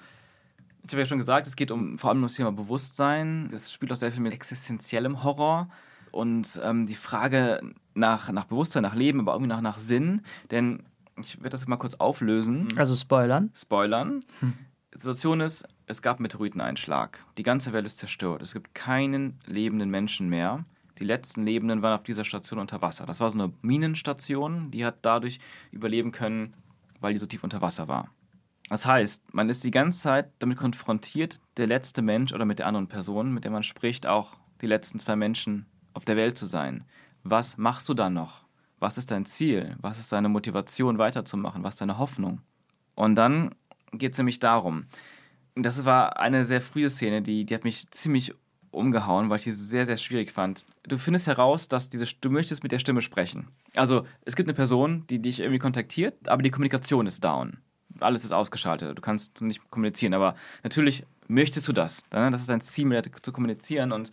ich 0.84 0.92
habe 0.92 1.00
ja 1.02 1.06
schon 1.06 1.18
gesagt, 1.18 1.46
es 1.46 1.56
geht 1.56 1.70
um 1.70 1.98
vor 1.98 2.10
allem 2.10 2.18
um 2.18 2.24
das 2.24 2.34
Thema 2.34 2.52
Bewusstsein. 2.52 3.50
Es 3.52 3.72
spielt 3.72 3.92
auch 3.92 3.96
sehr 3.96 4.12
viel 4.12 4.22
mit 4.22 4.32
existenziellem 4.32 5.22
Horror 5.22 5.68
und 6.10 6.60
ähm, 6.64 6.86
die 6.86 6.94
Frage 6.94 7.60
nach, 7.94 8.32
nach 8.32 8.44
Bewusstsein, 8.44 8.82
nach 8.82 8.94
Leben, 8.94 9.20
aber 9.20 9.32
irgendwie 9.32 9.50
nach, 9.50 9.60
nach 9.60 9.78
Sinn. 9.78 10.22
Denn 10.50 10.82
ich 11.18 11.38
werde 11.38 11.50
das 11.50 11.66
mal 11.66 11.76
kurz 11.76 11.94
auflösen. 11.94 12.68
Also 12.76 12.96
spoilern. 12.96 13.50
Spoilern. 13.54 14.24
Hm. 14.40 14.54
Die 14.94 14.98
Situation 14.98 15.40
ist, 15.40 15.68
es 15.90 16.02
gab 16.02 16.20
Meteoriteneinschlag. 16.20 17.18
Die 17.36 17.42
ganze 17.42 17.72
Welt 17.72 17.84
ist 17.84 17.98
zerstört. 17.98 18.42
Es 18.42 18.54
gibt 18.54 18.74
keinen 18.74 19.40
lebenden 19.44 19.90
Menschen 19.90 20.28
mehr. 20.28 20.62
Die 21.00 21.04
letzten 21.04 21.44
Lebenden 21.44 21.82
waren 21.82 21.94
auf 21.94 22.04
dieser 22.04 22.24
Station 22.24 22.60
unter 22.60 22.80
Wasser. 22.80 23.06
Das 23.06 23.18
war 23.18 23.28
so 23.28 23.38
eine 23.38 23.52
Minenstation, 23.60 24.70
die 24.70 24.84
hat 24.84 24.98
dadurch 25.02 25.40
überleben 25.72 26.12
können, 26.12 26.54
weil 27.00 27.12
die 27.12 27.18
so 27.18 27.26
tief 27.26 27.42
unter 27.42 27.60
Wasser 27.60 27.88
war. 27.88 28.08
Das 28.68 28.86
heißt, 28.86 29.34
man 29.34 29.48
ist 29.48 29.64
die 29.64 29.72
ganze 29.72 29.98
Zeit 29.98 30.30
damit 30.38 30.58
konfrontiert, 30.58 31.40
der 31.56 31.66
letzte 31.66 32.02
Mensch 32.02 32.32
oder 32.32 32.44
mit 32.44 32.60
der 32.60 32.68
anderen 32.68 32.86
Person, 32.86 33.34
mit 33.34 33.42
der 33.42 33.50
man 33.50 33.64
spricht, 33.64 34.06
auch 34.06 34.38
die 34.60 34.68
letzten 34.68 35.00
zwei 35.00 35.16
Menschen 35.16 35.66
auf 35.92 36.04
der 36.04 36.16
Welt 36.16 36.38
zu 36.38 36.46
sein. 36.46 36.84
Was 37.24 37.56
machst 37.56 37.88
du 37.88 37.94
dann 37.94 38.14
noch? 38.14 38.44
Was 38.78 38.96
ist 38.96 39.10
dein 39.10 39.24
Ziel? 39.24 39.76
Was 39.80 39.98
ist 39.98 40.12
deine 40.12 40.28
Motivation 40.28 40.98
weiterzumachen? 40.98 41.64
Was 41.64 41.74
ist 41.74 41.80
deine 41.80 41.98
Hoffnung? 41.98 42.42
Und 42.94 43.16
dann 43.16 43.56
geht 43.92 44.12
es 44.12 44.18
nämlich 44.18 44.38
darum, 44.38 44.86
das 45.62 45.84
war 45.84 46.18
eine 46.18 46.44
sehr 46.44 46.60
frühe 46.60 46.90
Szene, 46.90 47.22
die, 47.22 47.44
die 47.44 47.54
hat 47.54 47.64
mich 47.64 47.90
ziemlich 47.90 48.32
umgehauen, 48.70 49.30
weil 49.30 49.38
ich 49.38 49.44
die 49.44 49.52
sehr, 49.52 49.84
sehr 49.84 49.96
schwierig 49.96 50.30
fand. 50.30 50.64
Du 50.86 50.96
findest 50.96 51.26
heraus, 51.26 51.68
dass 51.68 51.88
diese, 51.88 52.04
du 52.20 52.30
möchtest 52.30 52.62
mit 52.62 52.70
der 52.70 52.78
Stimme 52.78 53.02
sprechen. 53.02 53.48
Also 53.74 54.06
es 54.24 54.36
gibt 54.36 54.48
eine 54.48 54.54
Person, 54.54 55.04
die 55.10 55.20
dich 55.20 55.40
irgendwie 55.40 55.58
kontaktiert, 55.58 56.28
aber 56.28 56.42
die 56.42 56.50
Kommunikation 56.50 57.06
ist 57.06 57.24
down 57.24 57.58
alles 57.98 58.24
ist 58.24 58.32
ausgeschaltet. 58.32 58.96
Du 58.96 59.02
kannst 59.02 59.40
nicht 59.40 59.70
kommunizieren, 59.70 60.14
aber 60.14 60.34
natürlich 60.62 61.04
möchtest 61.28 61.66
du 61.68 61.72
das. 61.72 62.04
Ne? 62.10 62.30
Das 62.30 62.42
ist 62.42 62.50
dein 62.50 62.60
Ziel, 62.60 63.02
zu 63.22 63.32
kommunizieren 63.32 63.92
und 63.92 64.12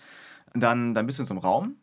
dann, 0.54 0.94
dann 0.94 1.06
bist 1.06 1.20
du 1.20 1.24
in 1.24 1.28
so 1.28 1.34
einem 1.34 1.42
Raum, 1.42 1.76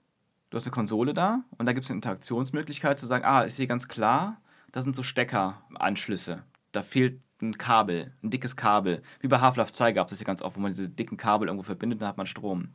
du 0.51 0.57
hast 0.57 0.67
eine 0.67 0.73
Konsole 0.73 1.13
da 1.13 1.45
und 1.59 1.67
da 1.67 1.73
gibt 1.73 1.85
es 1.85 1.91
eine 1.91 1.99
Interaktionsmöglichkeit 1.99 2.99
zu 2.99 3.07
sagen, 3.07 3.25
ah, 3.25 3.45
ich 3.45 3.55
sehe 3.55 3.67
ganz 3.67 3.89
klar, 3.89 4.41
da 4.73 4.83
sind 4.83 4.97
so 4.97 5.03
Steckeranschlüsse. 5.03 6.43
Da 6.75 6.83
fehlt 6.83 7.21
ein 7.41 7.57
Kabel, 7.59 8.13
ein 8.23 8.31
dickes 8.31 8.57
Kabel. 8.57 9.03
Wie 9.21 9.29
bei 9.29 9.41
Half-Life 9.41 9.73
2 9.73 9.93
gab 9.93 10.07
es 10.07 10.11
das 10.11 10.21
ja 10.21 10.27
ganz 10.27 10.43
oft, 10.43 10.57
wo 10.57 10.61
man 10.61 10.73
diese 10.73 10.89
dicken 10.89 11.17
Kabel 11.17 11.49
irgendwo 11.49 11.65
verbindet, 11.65 12.01
dann 12.01 12.09
hat 12.09 12.17
man 12.17 12.27
Strom. 12.27 12.69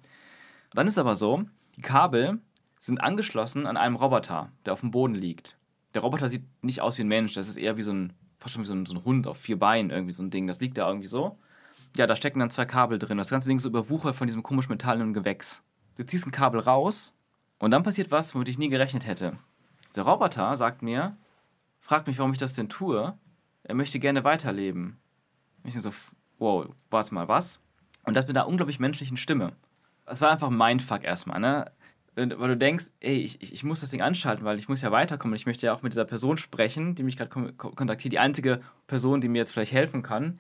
Dann 0.74 0.88
ist 0.88 0.98
aber 0.98 1.16
so, 1.16 1.44
die 1.76 1.82
Kabel 1.82 2.40
sind 2.78 3.02
angeschlossen 3.02 3.66
an 3.66 3.78
einem 3.78 3.96
Roboter, 3.96 4.52
der 4.66 4.74
auf 4.74 4.82
dem 4.82 4.92
Boden 4.92 5.16
liegt. 5.16 5.58
Der 5.94 6.02
Roboter 6.02 6.30
sieht 6.30 6.46
nicht 6.62 6.82
aus 6.82 6.98
wie 6.98 7.02
ein 7.02 7.08
Mensch, 7.08 7.34
das 7.34 7.50
ist 7.50 7.58
eher 7.58 7.78
wie 7.78 7.84
so 7.84 7.92
ein 7.92 8.14
fast 8.40 8.56
schon 8.56 8.64
wie 8.64 8.68
so 8.68 8.74
ein, 8.74 8.86
so 8.86 8.94
ein 8.94 9.06
Hund 9.06 9.28
auf 9.28 9.38
vier 9.38 9.60
Beinen, 9.60 9.92
irgendwie 9.92 10.14
so 10.14 10.24
ein 10.24 10.30
Ding. 10.30 10.48
Das 10.48 10.60
liegt 10.60 10.78
da 10.78 10.88
irgendwie 10.88 11.08
so. 11.08 11.38
Ja, 11.98 12.08
da 12.08 12.16
stecken 12.16 12.40
dann 12.40 12.50
zwei 12.50 12.66
Kabel 12.66 13.00
drin. 13.00 13.18
Das 13.18 13.30
ganze 13.30 13.50
Ding 13.50 13.58
ist 13.58 13.64
so 13.64 13.70
überwuchert 13.70 14.16
von 14.16 14.28
diesem 14.28 14.44
komisch 14.44 14.70
metallenen 14.70 15.14
Gewächs. 15.14 15.64
Du 15.98 16.06
ziehst 16.06 16.26
ein 16.26 16.32
Kabel 16.32 16.62
raus 16.62 17.14
und 17.58 17.72
dann 17.72 17.84
passiert 17.84 18.12
was, 18.12 18.34
womit 18.34 18.48
ich 18.48 18.58
nie 18.58 18.70
gerechnet 18.70 19.06
hätte. 19.08 19.34
Der 19.96 20.04
Roboter 20.04 20.56
sagt 20.56 20.82
mir, 20.82 21.18
fragt 21.80 22.08
mich, 22.08 22.18
warum 22.18 22.32
ich 22.32 22.40
das 22.40 22.54
denn 22.54 22.70
tue. 22.70 23.18
Er 23.70 23.76
möchte 23.76 24.00
gerne 24.00 24.24
weiterleben. 24.24 24.98
Ich 25.64 25.80
so, 25.80 25.92
wow, 26.40 26.66
warte 26.90 27.14
mal, 27.14 27.28
was? 27.28 27.62
Und 28.04 28.16
das 28.16 28.26
mit 28.26 28.36
einer 28.36 28.48
unglaublich 28.48 28.80
menschlichen 28.80 29.16
Stimme. 29.16 29.54
Es 30.08 30.22
war 30.22 30.32
einfach 30.32 30.50
ein 30.50 30.58
Mindfuck 30.58 31.04
erstmal, 31.04 31.40
ne? 31.40 31.72
weil 32.16 32.48
du 32.48 32.58
denkst, 32.58 32.86
ey, 33.00 33.18
ich, 33.18 33.40
ich 33.40 33.64
muss 33.64 33.82
das 33.82 33.92
Ding 33.92 34.02
anschalten, 34.02 34.44
weil 34.44 34.58
ich 34.58 34.70
muss 34.70 34.82
ja 34.82 34.92
weiterkommen. 34.92 35.36
Ich 35.36 35.46
möchte 35.46 35.68
ja 35.68 35.74
auch 35.76 35.84
mit 35.84 35.94
dieser 35.94 36.06
Person 36.06 36.38
sprechen, 36.38 36.96
die 36.96 37.04
mich 37.04 37.16
gerade 37.16 37.54
kontaktiert, 37.54 38.12
die 38.12 38.18
einzige 38.18 38.60
Person, 38.88 39.22
die 39.22 39.28
mir 39.28 39.38
jetzt 39.38 39.52
vielleicht 39.52 39.72
helfen 39.72 40.02
kann. 40.02 40.40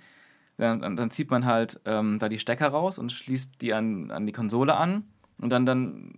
Dann, 0.57 0.97
dann 0.97 1.11
zieht 1.11 1.29
man 1.29 1.45
halt 1.45 1.79
ähm, 1.85 2.17
da 2.17 2.29
die 2.29 2.39
Stecker 2.39 2.69
raus 2.69 2.97
und 2.97 3.11
schließt 3.11 3.61
die 3.61 3.75
an, 3.75 4.09
an 4.09 4.25
die 4.25 4.33
Konsole 4.33 4.75
an 4.75 5.03
und 5.37 5.51
dann, 5.51 5.67
dann 5.67 6.15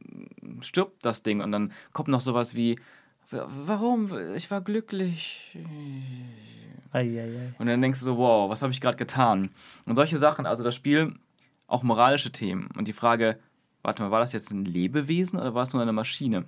stirbt 0.61 1.05
das 1.05 1.23
Ding 1.23 1.41
und 1.41 1.51
dann 1.51 1.73
kommt 1.91 2.07
noch 2.07 2.21
sowas 2.21 2.55
wie, 2.55 2.77
warum? 3.31 4.11
Ich 4.35 4.51
war 4.51 4.61
glücklich. 4.61 5.57
Ei, 6.91 6.99
ei, 6.99 7.21
ei. 7.21 7.53
Und 7.57 7.67
dann 7.67 7.81
denkst 7.81 7.99
du 7.99 8.05
so, 8.05 8.17
wow, 8.17 8.49
was 8.49 8.61
habe 8.61 8.71
ich 8.71 8.81
gerade 8.81 8.97
getan? 8.97 9.49
Und 9.85 9.95
solche 9.95 10.17
Sachen, 10.17 10.45
also 10.45 10.63
das 10.63 10.75
Spiel, 10.75 11.15
auch 11.67 11.83
moralische 11.83 12.31
Themen 12.31 12.69
und 12.77 12.87
die 12.87 12.93
Frage, 12.93 13.39
warte 13.81 14.03
mal, 14.03 14.11
war 14.11 14.19
das 14.19 14.33
jetzt 14.33 14.51
ein 14.51 14.65
Lebewesen 14.65 15.39
oder 15.39 15.55
war 15.55 15.63
es 15.63 15.73
nur 15.73 15.81
eine 15.81 15.93
Maschine? 15.93 16.45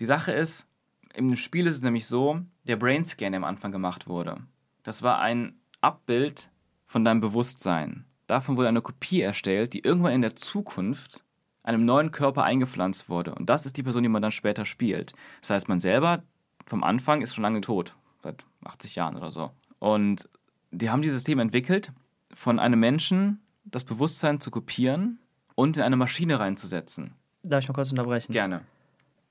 Die 0.00 0.04
Sache 0.04 0.32
ist, 0.32 0.66
im 1.14 1.36
Spiel 1.36 1.66
ist 1.66 1.76
es 1.76 1.82
nämlich 1.82 2.06
so, 2.06 2.40
der 2.64 2.76
Brainscan, 2.76 3.32
der 3.32 3.40
am 3.40 3.44
Anfang 3.44 3.72
gemacht 3.72 4.08
wurde, 4.08 4.38
das 4.82 5.02
war 5.02 5.20
ein 5.20 5.60
Abbild 5.80 6.50
von 6.86 7.04
deinem 7.04 7.20
Bewusstsein. 7.20 8.06
Davon 8.26 8.56
wurde 8.56 8.68
eine 8.68 8.82
Kopie 8.82 9.20
erstellt, 9.20 9.74
die 9.74 9.80
irgendwann 9.80 10.12
in 10.12 10.22
der 10.22 10.36
Zukunft 10.36 11.24
einem 11.66 11.84
neuen 11.84 12.10
Körper 12.12 12.44
eingepflanzt 12.44 13.08
wurde. 13.08 13.34
Und 13.34 13.50
das 13.50 13.66
ist 13.66 13.76
die 13.76 13.82
Person, 13.82 14.02
die 14.02 14.08
man 14.08 14.22
dann 14.22 14.32
später 14.32 14.64
spielt. 14.64 15.12
Das 15.40 15.50
heißt, 15.50 15.68
man 15.68 15.80
selber 15.80 16.22
vom 16.66 16.84
Anfang 16.84 17.22
ist 17.22 17.34
schon 17.34 17.42
lange 17.42 17.60
tot, 17.60 17.96
seit 18.22 18.44
80 18.64 18.96
Jahren 18.96 19.16
oder 19.16 19.30
so. 19.30 19.50
Und 19.78 20.28
die 20.70 20.90
haben 20.90 21.02
dieses 21.02 21.18
System 21.18 21.38
entwickelt, 21.38 21.92
von 22.32 22.58
einem 22.58 22.80
Menschen 22.80 23.40
das 23.64 23.84
Bewusstsein 23.84 24.40
zu 24.40 24.50
kopieren 24.50 25.18
und 25.54 25.76
in 25.76 25.82
eine 25.82 25.96
Maschine 25.96 26.38
reinzusetzen. 26.38 27.14
Darf 27.42 27.62
ich 27.62 27.68
mal 27.68 27.74
kurz 27.74 27.90
unterbrechen? 27.90 28.32
Gerne. 28.32 28.60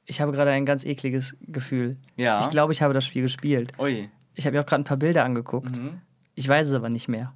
Ich 0.05 0.21
habe 0.21 0.31
gerade 0.31 0.51
ein 0.51 0.65
ganz 0.65 0.85
ekliges 0.85 1.35
Gefühl. 1.41 1.97
Ja. 2.15 2.39
Ich 2.39 2.49
glaube, 2.49 2.73
ich 2.73 2.81
habe 2.81 2.93
das 2.93 3.05
Spiel 3.05 3.23
gespielt. 3.23 3.71
Ui. 3.79 4.09
Ich 4.33 4.45
habe 4.45 4.55
mir 4.55 4.61
auch 4.61 4.65
gerade 4.65 4.81
ein 4.81 4.85
paar 4.85 4.97
Bilder 4.97 5.23
angeguckt. 5.23 5.77
Mhm. 5.77 6.01
Ich 6.35 6.47
weiß 6.47 6.67
es 6.67 6.75
aber 6.75 6.89
nicht 6.89 7.07
mehr. 7.07 7.33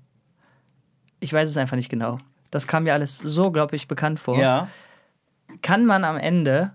Ich 1.20 1.34
weiß 1.34 1.50
es 1.50 1.58
einfach 1.58 1.78
nicht 1.78 1.90
genau. 1.90 2.20
Das 2.52 2.68
kam 2.68 2.84
mir 2.84 2.94
alles 2.94 3.18
so, 3.18 3.52
glaube 3.52 3.76
ich, 3.76 3.88
bekannt 3.88 4.20
vor. 4.20 4.38
Ja. 4.38 4.68
Kann 5.62 5.86
man 5.86 6.04
am 6.04 6.18
Ende 6.18 6.72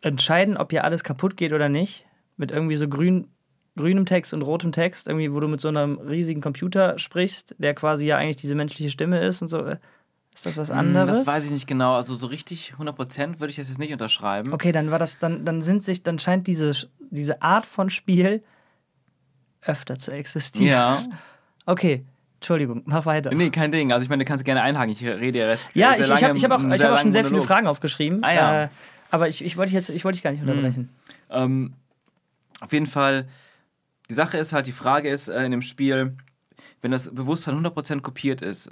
entscheiden, 0.00 0.56
ob 0.56 0.70
hier 0.70 0.84
alles 0.84 1.04
kaputt 1.04 1.36
geht 1.36 1.52
oder 1.52 1.68
nicht? 1.68 2.06
Mit 2.36 2.50
irgendwie 2.50 2.76
so 2.76 2.88
grün, 2.88 3.28
grünem 3.76 4.06
Text 4.06 4.34
und 4.34 4.42
rotem 4.42 4.72
Text, 4.72 5.06
irgendwie, 5.06 5.32
wo 5.32 5.40
du 5.40 5.48
mit 5.48 5.60
so 5.60 5.68
einem 5.68 5.98
riesigen 5.98 6.40
Computer 6.40 6.98
sprichst, 6.98 7.54
der 7.58 7.74
quasi 7.74 8.06
ja 8.06 8.16
eigentlich 8.16 8.36
diese 8.36 8.54
menschliche 8.54 8.90
Stimme 8.90 9.20
ist 9.20 9.42
und 9.42 9.48
so. 9.48 9.64
Ist 10.36 10.44
das 10.44 10.56
was 10.58 10.70
anderes? 10.70 11.08
Hm, 11.08 11.16
das 11.16 11.26
weiß 11.26 11.44
ich 11.46 11.50
nicht 11.50 11.66
genau. 11.66 11.94
Also 11.94 12.14
so 12.14 12.26
richtig 12.26 12.74
100% 12.78 13.40
würde 13.40 13.50
ich 13.50 13.56
das 13.56 13.68
jetzt 13.68 13.78
nicht 13.78 13.92
unterschreiben. 13.92 14.52
Okay, 14.52 14.70
dann 14.70 14.90
war 14.90 14.98
das, 14.98 15.18
dann, 15.18 15.46
dann 15.46 15.62
sind 15.62 15.82
sich, 15.82 16.02
dann 16.02 16.18
scheint 16.18 16.46
diese, 16.46 16.72
diese 17.10 17.40
Art 17.40 17.64
von 17.64 17.88
Spiel 17.88 18.42
öfter 19.62 19.98
zu 19.98 20.10
existieren. 20.10 20.68
Ja. 20.68 21.02
Okay, 21.64 22.04
Entschuldigung, 22.36 22.82
mach 22.84 23.06
weiter. 23.06 23.34
Nee, 23.34 23.50
kein 23.50 23.70
Ding. 23.70 23.92
Also 23.92 24.04
ich 24.04 24.10
meine, 24.10 24.24
du 24.24 24.28
kannst 24.28 24.44
gerne 24.44 24.62
einhaken. 24.62 24.92
Ich 24.92 25.02
rede 25.02 25.38
ja 25.38 25.46
recht. 25.46 25.68
Ja, 25.74 25.94
ich, 25.94 26.00
ich 26.00 26.10
habe 26.10 26.38
hab 26.38 26.52
auch, 26.52 26.72
ich 26.72 26.84
hab 26.84 26.92
auch 26.92 26.98
schon 26.98 27.12
sehr 27.12 27.24
viele 27.24 27.32
Monolog. 27.32 27.48
Fragen 27.48 27.66
aufgeschrieben. 27.66 28.22
Ah, 28.22 28.32
ja. 28.32 28.64
äh, 28.64 28.68
aber 29.10 29.28
ich, 29.28 29.44
ich 29.44 29.56
wollte 29.56 29.70
dich 29.70 29.74
jetzt 29.74 29.90
ich 29.90 30.04
wollte 30.04 30.16
dich 30.16 30.22
gar 30.22 30.30
nicht 30.30 30.42
unterbrechen. 30.42 30.90
Ähm, 31.30 31.74
auf 32.60 32.72
jeden 32.72 32.86
Fall, 32.86 33.26
die 34.10 34.14
Sache 34.14 34.38
ist 34.38 34.52
halt, 34.52 34.66
die 34.66 34.72
Frage 34.72 35.08
ist 35.08 35.28
äh, 35.28 35.44
in 35.44 35.50
dem 35.50 35.62
Spiel, 35.62 36.16
wenn 36.80 36.90
das 36.90 37.14
Bewusstsein 37.14 37.54
100% 37.64 38.00
kopiert 38.00 38.42
ist 38.42 38.70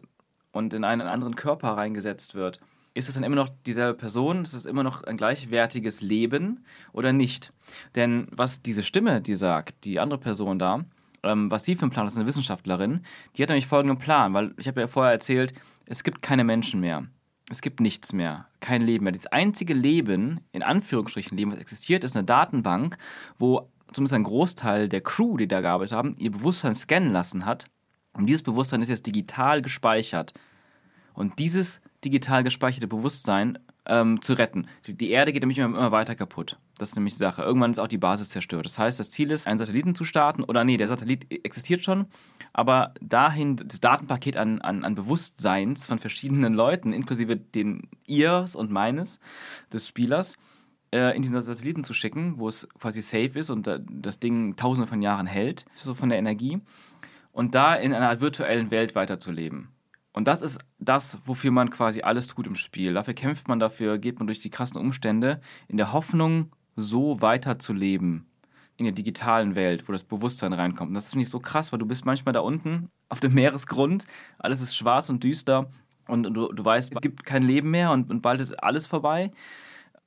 und 0.52 0.72
in 0.74 0.84
einen 0.84 1.02
anderen 1.02 1.34
Körper 1.34 1.70
reingesetzt 1.70 2.34
wird, 2.34 2.60
ist 2.94 3.08
es 3.08 3.16
dann 3.16 3.24
immer 3.24 3.36
noch 3.36 3.50
dieselbe 3.66 3.98
Person? 3.98 4.44
Ist 4.44 4.54
es 4.54 4.66
immer 4.66 4.84
noch 4.84 5.02
ein 5.02 5.16
gleichwertiges 5.16 6.00
Leben 6.00 6.64
oder 6.92 7.12
nicht? 7.12 7.52
Denn 7.96 8.28
was 8.30 8.62
diese 8.62 8.84
Stimme, 8.84 9.20
die 9.20 9.34
sagt, 9.34 9.84
die 9.84 9.98
andere 9.98 10.20
Person 10.20 10.58
da, 10.58 10.84
ähm, 11.24 11.50
was 11.50 11.64
sie 11.64 11.74
für 11.76 11.82
einen 11.82 11.90
Plan 11.90 12.04
hat, 12.04 12.12
ist 12.12 12.18
eine 12.18 12.26
Wissenschaftlerin, 12.26 13.00
die 13.36 13.42
hat 13.42 13.48
nämlich 13.48 13.66
folgenden 13.66 13.98
Plan, 13.98 14.34
weil 14.34 14.54
ich 14.56 14.68
habe 14.68 14.80
ja 14.80 14.88
vorher 14.88 15.12
erzählt, 15.12 15.52
es 15.86 16.04
gibt 16.04 16.22
keine 16.22 16.44
Menschen 16.44 16.80
mehr. 16.80 17.04
Es 17.50 17.60
gibt 17.60 17.80
nichts 17.80 18.14
mehr, 18.14 18.46
kein 18.60 18.80
Leben 18.80 19.04
mehr. 19.04 19.12
Das 19.12 19.26
einzige 19.26 19.74
Leben, 19.74 20.40
in 20.52 20.62
Anführungsstrichen 20.62 21.36
Leben, 21.36 21.52
was 21.52 21.58
existiert, 21.58 22.02
ist 22.02 22.16
eine 22.16 22.24
Datenbank, 22.24 22.96
wo 23.38 23.68
zumindest 23.92 24.14
ein 24.14 24.24
Großteil 24.24 24.88
der 24.88 25.02
Crew, 25.02 25.36
die 25.36 25.46
da 25.46 25.60
gearbeitet 25.60 25.92
haben, 25.94 26.16
ihr 26.16 26.30
Bewusstsein 26.30 26.74
scannen 26.74 27.12
lassen 27.12 27.44
hat. 27.44 27.66
Und 28.14 28.26
dieses 28.26 28.42
Bewusstsein 28.42 28.80
ist 28.80 28.88
jetzt 28.88 29.06
digital 29.06 29.60
gespeichert. 29.60 30.32
Und 31.12 31.38
dieses 31.38 31.80
digital 32.04 32.44
gespeicherte 32.44 32.88
Bewusstsein 32.88 33.58
ähm, 33.86 34.22
zu 34.22 34.34
retten. 34.34 34.66
Die, 34.86 35.10
Erde 35.10 35.32
geht 35.32 35.42
nämlich 35.42 35.58
immer, 35.58 35.92
weiter 35.92 36.14
kaputt. 36.14 36.58
Das 36.78 36.90
ist 36.90 36.96
nämlich 36.96 37.14
die 37.14 37.18
Sache. 37.18 37.42
Irgendwann 37.42 37.70
ist 37.70 37.78
auch 37.78 37.88
die 37.88 37.98
Basis 37.98 38.30
zerstört. 38.30 38.64
Das 38.64 38.78
heißt, 38.78 38.98
das 38.98 39.10
Ziel 39.10 39.30
ist, 39.30 39.46
einen 39.46 39.58
Satelliten 39.58 39.94
zu 39.94 40.04
starten. 40.04 40.42
Oder 40.42 40.64
nee, 40.64 40.76
der 40.76 40.88
Satellit 40.88 41.26
existiert 41.44 41.84
schon. 41.84 42.06
Aber 42.52 42.94
dahin, 43.00 43.56
das 43.56 43.80
Datenpaket 43.80 44.36
an, 44.36 44.60
an, 44.60 44.84
an 44.84 44.94
Bewusstseins 44.94 45.86
von 45.86 45.98
verschiedenen 45.98 46.54
Leuten, 46.54 46.92
inklusive 46.92 47.36
den 47.36 47.88
ihres 48.06 48.56
und 48.56 48.70
meines, 48.70 49.20
des 49.72 49.86
Spielers, 49.86 50.36
äh, 50.92 51.14
in 51.14 51.22
diesen 51.22 51.40
Satelliten 51.40 51.84
zu 51.84 51.92
schicken, 51.92 52.38
wo 52.38 52.48
es 52.48 52.68
quasi 52.80 53.02
safe 53.02 53.38
ist 53.38 53.50
und 53.50 53.68
das 53.88 54.20
Ding 54.20 54.56
tausende 54.56 54.86
von 54.86 55.02
Jahren 55.02 55.26
hält, 55.26 55.64
so 55.74 55.94
von 55.94 56.08
der 56.08 56.18
Energie. 56.18 56.60
Und 57.32 57.54
da 57.56 57.74
in 57.74 57.92
einer 57.92 58.20
virtuellen 58.20 58.70
Welt 58.70 58.94
weiterzuleben. 58.94 59.73
Und 60.14 60.28
das 60.28 60.42
ist 60.42 60.60
das, 60.78 61.18
wofür 61.26 61.50
man 61.50 61.70
quasi 61.70 62.02
alles 62.02 62.28
tut 62.28 62.46
im 62.46 62.54
Spiel. 62.54 62.94
Dafür 62.94 63.14
kämpft 63.14 63.48
man, 63.48 63.58
dafür 63.58 63.98
geht 63.98 64.18
man 64.18 64.28
durch 64.28 64.38
die 64.38 64.48
krassen 64.48 64.80
Umstände, 64.80 65.40
in 65.68 65.76
der 65.76 65.92
Hoffnung, 65.92 66.52
so 66.76 67.20
weiterzuleben. 67.20 68.26
In 68.76 68.84
der 68.84 68.94
digitalen 68.94 69.54
Welt, 69.56 69.88
wo 69.88 69.92
das 69.92 70.04
Bewusstsein 70.04 70.52
reinkommt. 70.52 70.88
Und 70.88 70.94
das 70.94 71.10
finde 71.10 71.22
ich 71.22 71.28
so 71.28 71.40
krass, 71.40 71.72
weil 71.72 71.78
du 71.78 71.86
bist 71.86 72.06
manchmal 72.06 72.32
da 72.32 72.40
unten 72.40 72.88
auf 73.08 73.20
dem 73.20 73.34
Meeresgrund, 73.34 74.06
alles 74.38 74.60
ist 74.60 74.76
schwarz 74.76 75.10
und 75.10 75.22
düster 75.22 75.70
und 76.08 76.24
du, 76.24 76.52
du 76.52 76.64
weißt, 76.64 76.92
es 76.92 77.00
gibt 77.00 77.24
kein 77.24 77.42
Leben 77.42 77.70
mehr 77.70 77.92
und, 77.92 78.10
und 78.10 78.22
bald 78.22 78.40
ist 78.40 78.52
alles 78.52 78.86
vorbei. 78.86 79.30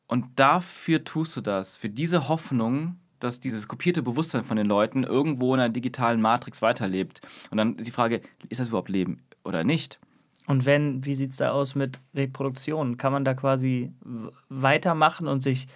Und 0.08 0.40
dafür 0.40 1.04
tust 1.04 1.36
du 1.36 1.42
das, 1.42 1.78
für 1.78 1.90
diese 1.90 2.28
Hoffnung, 2.30 2.98
dass 3.20 3.40
dieses 3.40 3.68
kopierte 3.68 4.04
Bewusstsein 4.04 4.44
von 4.44 4.58
den 4.58 4.68
Leuten 4.68 5.04
irgendwo 5.04 5.54
in 5.54 5.60
einer 5.60 5.74
digitalen 5.74 6.22
Matrix 6.22 6.62
weiterlebt. 6.62 7.22
Und 7.50 7.58
dann 7.58 7.76
ist 7.78 7.88
die 7.88 7.92
Frage, 7.92 8.22
ist 8.50 8.60
das 8.60 8.70
überhaupt 8.70 8.90
Leben 8.90 9.27
oder 9.48 9.64
nicht? 9.64 10.00
Und 10.46 10.66
wenn, 10.66 11.04
wie 11.06 11.16
sieht 11.16 11.32
es 11.32 11.38
da 11.38 11.52
aus 11.52 11.76
mit 11.76 12.00
Reproduktion? 12.16 12.98
Kann 12.98 13.12
man 13.12 13.26
da 13.26 13.34
quasi 13.34 13.92
weitermachen 14.50 15.28
und 15.28 15.42
sich 15.42 15.68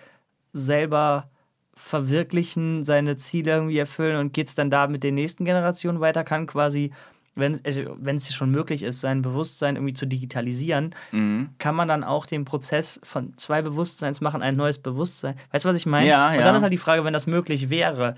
selber 0.53 1.29
verwirklichen, 1.73 2.83
seine 2.83 3.17
Ziele 3.17 3.51
irgendwie 3.51 3.77
erfüllen 3.77 4.17
und 4.17 4.33
geht 4.33 4.47
es 4.47 4.55
dann 4.55 4.69
da 4.69 4.87
mit 4.87 5.03
den 5.03 5.15
nächsten 5.15 5.45
Generationen 5.45 5.99
weiter? 5.99 6.23
Kann 6.23 6.47
quasi, 6.47 6.91
wenn 7.35 7.59
also 7.65 7.97
es 8.05 8.33
schon 8.33 8.51
möglich 8.51 8.83
ist, 8.83 9.01
sein 9.01 9.21
Bewusstsein 9.21 9.75
irgendwie 9.75 9.93
zu 9.93 10.05
digitalisieren, 10.05 10.95
Mhm. 11.11 11.49
kann 11.57 11.75
man 11.75 11.87
dann 11.87 12.03
auch 12.03 12.25
den 12.25 12.45
Prozess 12.45 12.99
von 13.03 13.37
zwei 13.37 13.61
Bewusstseins 13.61 14.21
machen, 14.21 14.41
ein 14.41 14.55
neues 14.55 14.79
Bewusstsein. 14.79 15.35
Weißt 15.51 15.65
du, 15.65 15.69
was 15.69 15.75
ich 15.77 15.85
meine? 15.85 16.07
Ja, 16.07 16.29
und 16.29 16.35
ja. 16.35 16.43
dann 16.43 16.55
ist 16.55 16.61
halt 16.61 16.73
die 16.73 16.77
Frage, 16.77 17.03
wenn 17.03 17.13
das 17.13 17.27
möglich 17.27 17.69
wäre, 17.69 18.15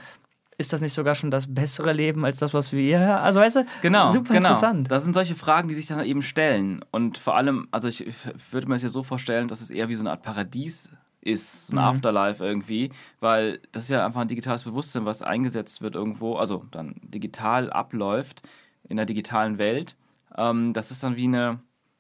ist 0.64 0.74
das 0.74 0.82
nicht 0.82 0.94
sogar 0.94 1.14
schon 1.16 1.30
das 1.30 1.54
bessere 1.54 1.94
Leben 1.94 2.26
als 2.26 2.40
das, 2.40 2.54
was 2.54 2.72
wir 2.72 2.82
hier 2.82 3.22
Also 3.22 3.40
weißt 3.40 3.58
du, 3.58 3.66
Genau, 3.82 4.08
super 4.10 4.34
genau. 4.34 4.48
interessant. 4.50 4.90
Das 4.90 5.04
sind 5.04 5.14
solche 5.14 5.36
Fragen, 5.36 5.68
die 5.68 5.76
sich 5.76 5.86
dann 5.88 6.04
eben 6.06 6.22
stellen. 6.22 6.84
Und 6.92 7.18
vor 7.18 7.36
allem, 7.38 7.68
also 7.72 7.88
ich 7.88 8.08
ich 8.08 8.16
würde 8.52 8.68
mir 8.68 8.76
das 8.76 8.84
ja 8.84 8.90
so 8.90 9.04
vorstellen, 9.04 9.48
dass 9.48 9.62
es 9.62 9.70
eher 9.70 9.90
wie 9.90 9.96
so 9.96 10.02
eine 10.04 10.12
Art 10.12 10.22
Paradies 10.24 10.90
ist, 11.22 11.68
so 11.68 11.74
ein 11.74 11.80
Mhm. 11.80 11.86
Afterlife 11.86 12.44
irgendwie, 12.44 12.92
weil 13.20 13.60
das 13.72 13.84
ist 13.86 13.90
ja 13.92 14.06
einfach 14.06 14.22
ein 14.22 14.28
digitales 14.28 14.64
Bewusstsein, 14.64 15.06
was 15.06 15.22
eingesetzt 15.22 15.82
wird 15.82 15.96
irgendwo, 15.96 16.36
also 16.36 16.66
dann 16.72 16.96
digital 17.04 17.70
abläuft 17.72 18.42
in 18.90 18.98
der 18.98 19.06
digitalen 19.06 19.58
Welt. 19.58 19.96
Ähm, 20.38 20.74
das 20.74 20.92
ist 20.92 21.02
dann 21.04 21.16
wie 21.16 21.26
eine, 21.26 21.60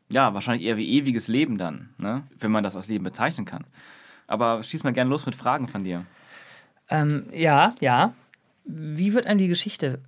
ja, 0.09 0.33
wahrscheinlich 0.33 0.65
eher 0.67 0.75
wie 0.77 0.89
ewiges 0.89 1.27
Leben 1.27 1.57
dann, 1.57 1.89
ne? 1.97 2.23
wenn 2.37 2.51
man 2.51 2.63
das 2.63 2.75
als 2.75 2.87
Leben 2.87 3.03
bezeichnen 3.03 3.45
kann. 3.45 3.65
Aber 4.27 4.61
schieß 4.63 4.83
mal 4.83 4.93
gerne 4.93 5.09
los 5.09 5.25
mit 5.25 5.35
Fragen 5.35 5.67
von 5.67 5.83
dir. 5.83 6.05
Ähm, 6.89 7.25
ja, 7.31 7.73
ja. 7.79 8.13
Wie 8.65 9.13
wird 9.13 9.27
einem 9.27 9.39
die 9.39 9.47
Geschichte 9.47 10.01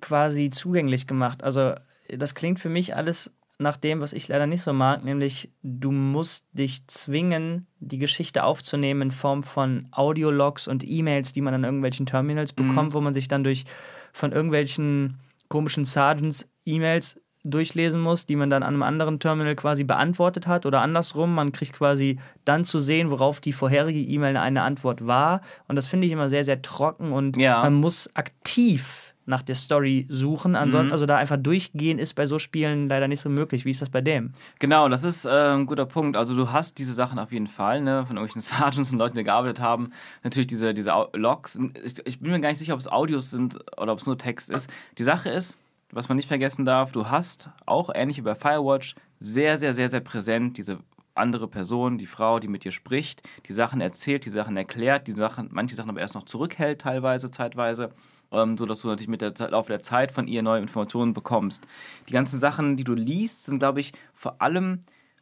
quasi 0.00 0.50
zugänglich 0.50 1.06
gemacht? 1.06 1.42
Also, 1.42 1.74
das 2.08 2.34
klingt 2.34 2.60
für 2.60 2.68
mich 2.68 2.96
alles 2.96 3.32
nach 3.58 3.76
dem, 3.76 4.00
was 4.00 4.12
ich 4.12 4.28
leider 4.28 4.46
nicht 4.46 4.62
so 4.62 4.72
mag, 4.72 5.04
nämlich 5.04 5.50
du 5.62 5.92
musst 5.92 6.46
dich 6.52 6.86
zwingen, 6.88 7.66
die 7.78 7.98
Geschichte 7.98 8.44
aufzunehmen 8.44 9.02
in 9.02 9.10
Form 9.10 9.42
von 9.42 9.88
Audiologs 9.92 10.66
und 10.66 10.84
E-Mails, 10.86 11.32
die 11.32 11.40
man 11.40 11.54
an 11.54 11.64
irgendwelchen 11.64 12.06
Terminals 12.06 12.52
bekommt, 12.52 12.92
wo 12.94 13.00
man 13.00 13.14
sich 13.14 13.28
dann 13.28 13.44
durch 13.44 13.64
von 14.12 14.32
irgendwelchen 14.32 15.18
komischen 15.48 15.84
Sergeants 15.84 16.48
E-Mails 16.64 17.20
durchlesen 17.44 18.00
muss, 18.00 18.26
die 18.26 18.36
man 18.36 18.50
dann 18.50 18.62
an 18.62 18.74
einem 18.74 18.82
anderen 18.82 19.18
Terminal 19.18 19.56
quasi 19.56 19.84
beantwortet 19.84 20.46
hat 20.46 20.64
oder 20.66 20.80
andersrum. 20.80 21.34
Man 21.34 21.52
kriegt 21.52 21.72
quasi 21.72 22.18
dann 22.44 22.64
zu 22.64 22.78
sehen, 22.78 23.10
worauf 23.10 23.40
die 23.40 23.52
vorherige 23.52 23.98
E-Mail 24.00 24.36
eine 24.36 24.62
Antwort 24.62 25.06
war. 25.06 25.40
Und 25.68 25.76
das 25.76 25.86
finde 25.88 26.06
ich 26.06 26.12
immer 26.12 26.28
sehr, 26.28 26.44
sehr 26.44 26.62
trocken 26.62 27.12
und 27.12 27.36
Ja. 27.36 27.62
man 27.62 27.74
muss 27.74 28.10
aktiv 28.14 29.08
nach 29.24 29.42
der 29.42 29.54
Story 29.54 30.04
suchen. 30.08 30.56
Ansonsten, 30.56 30.90
also 30.90 31.06
da 31.06 31.16
einfach 31.16 31.36
durchgehen 31.36 32.00
ist 32.00 32.14
bei 32.14 32.26
so 32.26 32.40
Spielen 32.40 32.88
leider 32.88 33.06
nicht 33.06 33.20
so 33.20 33.28
möglich. 33.28 33.64
Wie 33.64 33.70
ist 33.70 33.80
das 33.80 33.88
bei 33.88 34.00
dem? 34.00 34.32
Genau, 34.58 34.88
das 34.88 35.04
ist 35.04 35.26
äh, 35.26 35.54
ein 35.54 35.66
guter 35.66 35.86
Punkt. 35.86 36.16
Also 36.16 36.34
du 36.34 36.50
hast 36.50 36.78
diese 36.78 36.92
Sachen 36.92 37.20
auf 37.20 37.30
jeden 37.30 37.46
Fall, 37.46 37.80
ne, 37.82 38.04
von 38.04 38.16
irgendwelchen 38.16 38.40
Sergeants 38.58 38.92
und 38.92 38.98
Leuten, 38.98 39.16
die 39.18 39.22
gearbeitet 39.24 39.60
haben. 39.60 39.90
Natürlich 40.24 40.48
diese, 40.48 40.74
diese 40.74 40.92
Logs. 41.12 41.56
Ich 42.04 42.18
bin 42.18 42.32
mir 42.32 42.40
gar 42.40 42.48
nicht 42.48 42.58
sicher, 42.58 42.74
ob 42.74 42.80
es 42.80 42.88
Audios 42.90 43.30
sind 43.30 43.58
oder 43.80 43.92
ob 43.92 44.00
es 44.00 44.06
nur 44.06 44.18
Text 44.18 44.50
ist. 44.50 44.68
Die 44.98 45.04
Sache 45.04 45.28
ist, 45.30 45.56
was 45.92 46.08
man 46.08 46.16
nicht 46.16 46.28
vergessen 46.28 46.64
darf, 46.64 46.92
du 46.92 47.08
hast 47.08 47.50
auch 47.66 47.90
ähnlich 47.94 48.16
wie 48.18 48.22
bei 48.22 48.34
Firewatch 48.34 48.94
sehr, 49.20 49.58
sehr, 49.58 49.74
sehr, 49.74 49.88
sehr 49.88 50.00
präsent 50.00 50.58
diese 50.58 50.78
andere 51.14 51.46
Person, 51.46 51.98
die 51.98 52.06
Frau, 52.06 52.38
die 52.38 52.48
mit 52.48 52.64
dir 52.64 52.72
spricht, 52.72 53.22
die 53.46 53.52
Sachen 53.52 53.80
erzählt, 53.80 54.24
die 54.24 54.30
Sachen 54.30 54.56
erklärt, 54.56 55.06
die 55.06 55.12
Sachen, 55.12 55.50
manche 55.52 55.74
Sachen 55.74 55.90
aber 55.90 56.00
erst 56.00 56.14
noch 56.14 56.24
zurückhält, 56.24 56.80
teilweise, 56.80 57.30
zeitweise 57.30 57.92
ähm, 58.32 58.56
so 58.56 58.66
dass 58.66 58.80
du 58.80 58.88
natürlich 58.88 59.08
mit 59.08 59.20
der 59.20 59.34
Laufe 59.50 59.68
der 59.68 59.80
Zeit 59.80 60.10
von 60.10 60.26
ihr 60.26 60.42
neue 60.42 60.60
Informationen 60.60 61.14
bekommst. 61.14 61.66
Die 62.08 62.12
ganzen 62.12 62.40
Sachen, 62.40 62.76
die 62.76 62.84
du 62.84 62.94
liest, 62.94 63.44
sind, 63.44 63.58
glaube 63.58 63.80
ich, 63.80 63.92
vor 64.12 64.40
allem 64.40 64.80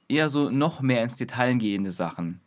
eher 0.08 0.28
so 0.28 0.50
noch 0.50 0.80
mehr 0.80 1.02
ins 1.02 1.16
Detail 1.16 1.54
gehende 1.56 1.92
Sachen, 1.92 2.40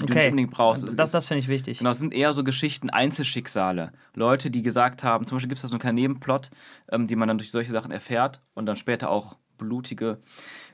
die 0.00 0.06
du 0.06 0.14
nicht 0.14 0.24
unbedingt 0.26 0.50
brauchst. 0.50 0.98
Das, 0.98 1.10
das 1.10 1.26
finde 1.26 1.40
ich 1.40 1.48
wichtig. 1.48 1.78
Genau, 1.78 1.90
es 1.90 1.98
sind 1.98 2.14
eher 2.14 2.32
so 2.32 2.44
Geschichten, 2.44 2.90
Einzelschicksale. 2.90 3.92
Leute, 4.14 4.50
die 4.50 4.62
gesagt 4.62 5.02
haben, 5.02 5.26
zum 5.26 5.36
Beispiel 5.36 5.48
gibt 5.48 5.58
es 5.58 5.62
da 5.62 5.68
so 5.68 5.74
einen 5.74 5.80
kleinen 5.80 5.96
Nebenplot, 5.96 6.50
ähm, 6.90 7.06
die 7.06 7.16
man 7.16 7.28
dann 7.28 7.38
durch 7.38 7.50
solche 7.50 7.72
Sachen 7.72 7.90
erfährt 7.90 8.40
und 8.54 8.66
dann 8.66 8.76
später 8.76 9.10
auch 9.10 9.36
blutige 9.58 10.18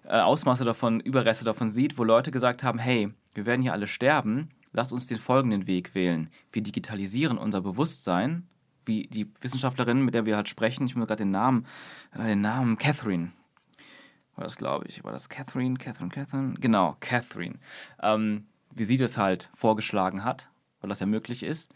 äh, 0.04 0.20
Ausmaße 0.20 0.64
davon, 0.64 1.00
Überreste 1.00 1.44
davon 1.44 1.72
sieht, 1.72 1.96
wo 1.98 2.04
Leute 2.04 2.30
gesagt 2.30 2.62
haben, 2.62 2.78
hey, 2.78 3.12
wir 3.34 3.46
werden 3.46 3.62
hier 3.62 3.72
alle 3.72 3.86
sterben, 3.86 4.50
lasst 4.72 4.92
uns 4.92 5.06
den 5.06 5.18
folgenden 5.18 5.66
Weg 5.66 5.94
wählen. 5.94 6.28
Wir 6.52 6.62
digitalisieren 6.62 7.38
unser 7.38 7.62
Bewusstsein, 7.62 8.46
wie 8.84 9.06
die 9.06 9.32
Wissenschaftlerin, 9.40 10.02
mit 10.02 10.14
der 10.14 10.26
wir 10.26 10.36
halt 10.36 10.48
sprechen, 10.48 10.86
ich 10.86 10.94
muss 10.94 11.06
gerade 11.06 11.24
den 11.24 11.30
Namen, 11.30 11.66
äh, 12.12 12.24
den 12.24 12.42
Namen 12.42 12.76
Catherine, 12.76 13.32
war 14.36 14.44
das, 14.44 14.56
glaube 14.56 14.86
ich. 14.88 15.04
War 15.04 15.12
das 15.12 15.28
Catherine? 15.28 15.78
Catherine, 15.78 16.10
Catherine? 16.10 16.54
Genau, 16.58 16.96
Catherine. 17.00 17.54
Ähm, 18.02 18.46
wie 18.74 18.84
sie 18.84 18.96
das 18.96 19.16
halt 19.16 19.50
vorgeschlagen 19.54 20.24
hat, 20.24 20.48
weil 20.80 20.88
das 20.88 21.00
ja 21.00 21.06
möglich 21.06 21.42
ist. 21.42 21.74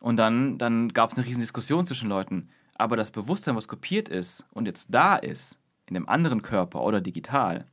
Und 0.00 0.16
dann, 0.16 0.58
dann 0.58 0.92
gab 0.92 1.12
es 1.12 1.18
eine 1.18 1.26
riesen 1.26 1.40
Diskussion 1.40 1.86
zwischen 1.86 2.08
Leuten. 2.08 2.48
Aber 2.74 2.96
das 2.96 3.10
Bewusstsein, 3.10 3.56
was 3.56 3.68
kopiert 3.68 4.08
ist 4.08 4.46
und 4.52 4.66
jetzt 4.66 4.88
da 4.92 5.16
ist, 5.16 5.58
in 5.86 5.96
einem 5.96 6.08
anderen 6.08 6.42
Körper 6.42 6.82
oder 6.82 7.00
digital, 7.00 7.66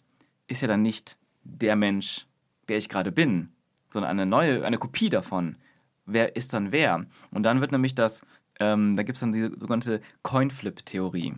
ist 0.47 0.61
ja 0.61 0.67
dann 0.67 0.81
nicht 0.81 1.17
der 1.43 1.75
Mensch, 1.75 2.25
der 2.67 2.77
ich 2.77 2.89
gerade 2.89 3.11
bin, 3.11 3.49
sondern 3.89 4.11
eine 4.11 4.25
neue, 4.25 4.65
eine 4.65 4.77
Kopie 4.77 5.09
davon. 5.09 5.55
Wer 6.05 6.35
ist 6.35 6.53
dann 6.53 6.71
wer? 6.71 7.05
Und 7.31 7.43
dann 7.43 7.61
wird 7.61 7.71
nämlich 7.71 7.95
das, 7.95 8.21
ähm, 8.59 8.95
da 8.95 9.03
gibt 9.03 9.15
es 9.15 9.19
dann 9.21 9.33
diese 9.33 9.51
sogenannte 9.51 10.01
Coinflip-Theorie. 10.23 11.35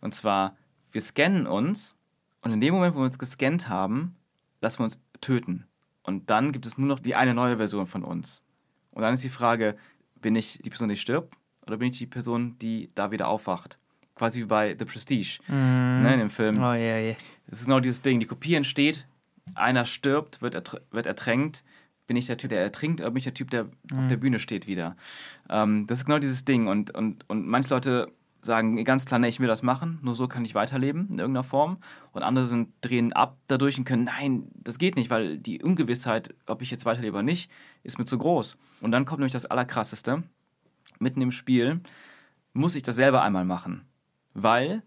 Und 0.00 0.14
zwar, 0.14 0.56
wir 0.90 1.00
scannen 1.00 1.46
uns 1.46 1.96
und 2.42 2.52
in 2.52 2.60
dem 2.60 2.74
Moment, 2.74 2.94
wo 2.94 2.98
wir 2.98 3.04
uns 3.04 3.18
gescannt 3.18 3.68
haben, 3.68 4.16
lassen 4.60 4.80
wir 4.80 4.84
uns 4.84 5.00
töten. 5.20 5.66
Und 6.02 6.30
dann 6.30 6.52
gibt 6.52 6.66
es 6.66 6.78
nur 6.78 6.88
noch 6.88 6.98
die 6.98 7.14
eine 7.14 7.34
neue 7.34 7.56
Version 7.56 7.86
von 7.86 8.02
uns. 8.02 8.44
Und 8.90 9.02
dann 9.02 9.14
ist 9.14 9.24
die 9.24 9.28
Frage, 9.28 9.76
bin 10.20 10.34
ich 10.34 10.58
die 10.62 10.70
Person, 10.70 10.88
die 10.88 10.96
stirbt 10.96 11.34
oder 11.66 11.76
bin 11.76 11.88
ich 11.90 11.98
die 11.98 12.06
Person, 12.06 12.58
die 12.58 12.90
da 12.94 13.10
wieder 13.10 13.28
aufwacht? 13.28 13.78
quasi 14.14 14.40
wie 14.40 14.46
bei 14.46 14.76
The 14.78 14.84
Prestige, 14.84 15.38
ne, 15.48 16.12
in 16.12 16.18
dem 16.20 16.30
Film. 16.30 16.62
Oh 16.62 16.74
je, 16.74 17.08
je. 17.08 17.16
Es 17.48 17.60
ist 17.60 17.66
genau 17.66 17.80
dieses 17.80 18.02
Ding, 18.02 18.20
die 18.20 18.26
Kopie 18.26 18.54
entsteht, 18.54 19.06
einer 19.54 19.84
stirbt, 19.84 20.42
wird, 20.42 20.54
ertr 20.54 20.80
wird 20.90 21.06
ertränkt, 21.06 21.64
bin 22.06 22.16
ich 22.16 22.26
der 22.26 22.36
Typ, 22.36 22.50
der 22.50 22.60
ertrinkt, 22.60 23.00
oder 23.00 23.10
bin 23.10 23.18
ich 23.18 23.24
der 23.24 23.34
Typ, 23.34 23.50
der 23.50 23.66
auf 23.96 24.06
der 24.08 24.16
Bühne 24.16 24.38
steht 24.38 24.66
wieder. 24.66 24.96
Ähm, 25.48 25.86
das 25.86 25.98
ist 25.98 26.04
genau 26.04 26.18
dieses 26.18 26.44
Ding 26.44 26.68
und, 26.68 26.94
und, 26.94 27.28
und 27.28 27.46
manche 27.46 27.70
Leute 27.70 28.12
sagen 28.44 28.82
ganz 28.84 29.06
klar, 29.06 29.20
nee, 29.20 29.28
ich 29.28 29.40
will 29.40 29.46
das 29.46 29.62
machen, 29.62 29.98
nur 30.02 30.14
so 30.14 30.26
kann 30.26 30.44
ich 30.44 30.54
weiterleben 30.54 31.08
in 31.10 31.18
irgendeiner 31.18 31.44
Form. 31.44 31.78
Und 32.12 32.22
andere 32.22 32.46
sind, 32.46 32.70
drehen 32.80 33.12
ab 33.12 33.38
dadurch 33.46 33.78
und 33.78 33.84
können, 33.84 34.04
nein, 34.04 34.48
das 34.54 34.78
geht 34.78 34.96
nicht, 34.96 35.10
weil 35.10 35.38
die 35.38 35.62
Ungewissheit, 35.62 36.34
ob 36.46 36.60
ich 36.60 36.70
jetzt 36.70 36.84
weiterlebe 36.84 37.14
oder 37.16 37.22
nicht, 37.22 37.50
ist 37.84 37.98
mir 37.98 38.04
zu 38.04 38.18
groß. 38.18 38.56
Und 38.80 38.90
dann 38.90 39.04
kommt 39.04 39.20
nämlich 39.20 39.32
das 39.32 39.46
Allerkrasseste. 39.46 40.24
Mitten 40.98 41.22
im 41.22 41.32
Spiel 41.32 41.80
muss 42.52 42.74
ich 42.74 42.82
das 42.82 42.96
selber 42.96 43.22
einmal 43.22 43.44
machen, 43.44 43.86
weil 44.34 44.82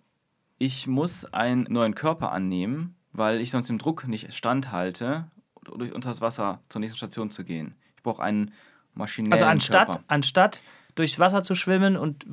ich 0.57 0.87
muss 0.87 1.25
einen 1.33 1.63
neuen 1.63 1.95
Körper 1.95 2.31
annehmen, 2.31 2.95
weil 3.11 3.39
ich 3.39 3.51
sonst 3.51 3.67
dem 3.67 3.77
Druck 3.77 4.07
nicht 4.07 4.33
standhalte, 4.33 5.29
durch 5.77 5.93
unter 5.93 6.09
das 6.09 6.21
Wasser 6.21 6.59
zur 6.69 6.81
nächsten 6.81 6.97
Station 6.97 7.31
zu 7.31 7.43
gehen. 7.43 7.75
Ich 7.95 8.03
brauche 8.03 8.21
einen 8.21 8.51
maschinellen 8.93 9.33
Also 9.33 9.45
anstatt, 9.45 9.87
Körper. 9.87 10.03
anstatt 10.07 10.61
durchs 10.95 11.19
Wasser 11.19 11.43
zu 11.43 11.55
schwimmen 11.55 11.97
und 11.97 12.25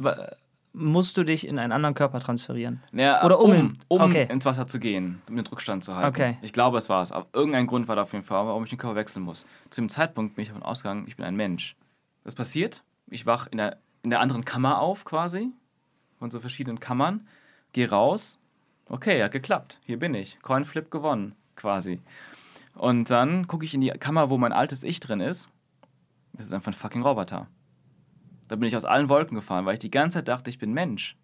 musst 0.75 1.17
du 1.17 1.25
dich 1.25 1.47
in 1.47 1.59
einen 1.59 1.73
anderen 1.73 1.95
Körper 1.95 2.19
transferieren. 2.21 2.83
Ja, 2.93 3.23
Oder 3.25 3.41
um- 3.41 3.51
um, 3.53 3.79
um 3.89 4.01
okay. 4.03 4.27
ins 4.31 4.45
Wasser 4.47 4.67
zu 4.67 4.79
gehen, 4.79 5.21
um 5.29 5.37
den 5.37 5.45
Druckstand 5.45 5.85
zu 5.85 5.95
halten. 5.97 6.09
Okay. 6.09 6.39
Ich 6.43 6.53
glaube, 6.53 6.79
es 6.79 6.89
war 6.89 7.03
es. 7.03 7.13
Aber 7.13 7.27
irgendein 7.35 7.67
Grund 7.67 7.89
war 7.89 7.97
da 7.97 8.03
auf 8.03 8.13
jeden 8.13 8.25
Fall, 8.25 8.47
warum 8.47 8.65
ich 8.65 8.71
den 8.71 8.79
Körper 8.79 8.97
wechseln 8.97 9.23
muss. 9.25 9.47
Zu 9.71 9.83
dem 9.83 9.89
Zeitpunkt 9.91 10.35
bin 10.35 10.43
ich 10.45 10.49
davon 10.49 10.63
ausgegangen, 10.63 11.05
ich 11.07 11.17
bin 11.17 11.27
ein 11.27 11.37
Mensch. 11.37 11.77
Das 12.25 12.35
passiert. 12.35 12.83
Ich 13.11 13.27
wach 13.27 13.49
in 13.51 13.59
der, 13.59 13.79
in 14.03 14.11
der 14.11 14.21
anderen 14.21 14.45
Kammer 14.45 14.81
auf, 14.81 15.05
quasi. 15.05 15.51
Von 16.19 16.31
so 16.31 16.41
verschiedenen 16.41 16.81
Kammern. 16.81 17.27
Gehe 17.73 17.91
raus. 17.91 18.39
Okay, 18.89 19.23
hat 19.23 19.33
geklappt. 19.33 19.79
Hier 19.85 19.99
bin 19.99 20.15
ich. 20.15 20.39
Coinflip 20.41 20.91
gewonnen, 20.91 21.35
quasi. 21.57 22.01
Und 22.75 23.11
dann 23.11 23.47
gucke 23.47 23.65
ich 23.65 23.75
in 23.75 23.81
die 23.83 23.91
Kammer, 23.91 24.31
wo 24.31 24.39
mein 24.39 24.53
altes 24.53 24.85
Ich 24.85 25.01
drin 25.01 25.21
ist. 25.21 25.51
Das 26.33 26.47
ist 26.47 26.53
einfach 26.55 26.73
ein 26.73 26.75
fucking 26.75 27.03
Roboter. 27.03 27.47
Da 28.53 28.57
bin 28.57 28.69
ich 28.69 28.77
aus 28.77 28.85
allen 28.85 29.09
Wolken 29.09 29.35
gefahren, 29.35 29.65
weil 29.65 29.73
ich 29.73 29.79
die 29.79 29.91
ganze 29.91 30.19
Zeit 30.19 30.29
dachte, 30.29 30.51
ich 30.51 30.59
bin 30.59 30.75
Mensch. 30.75 31.17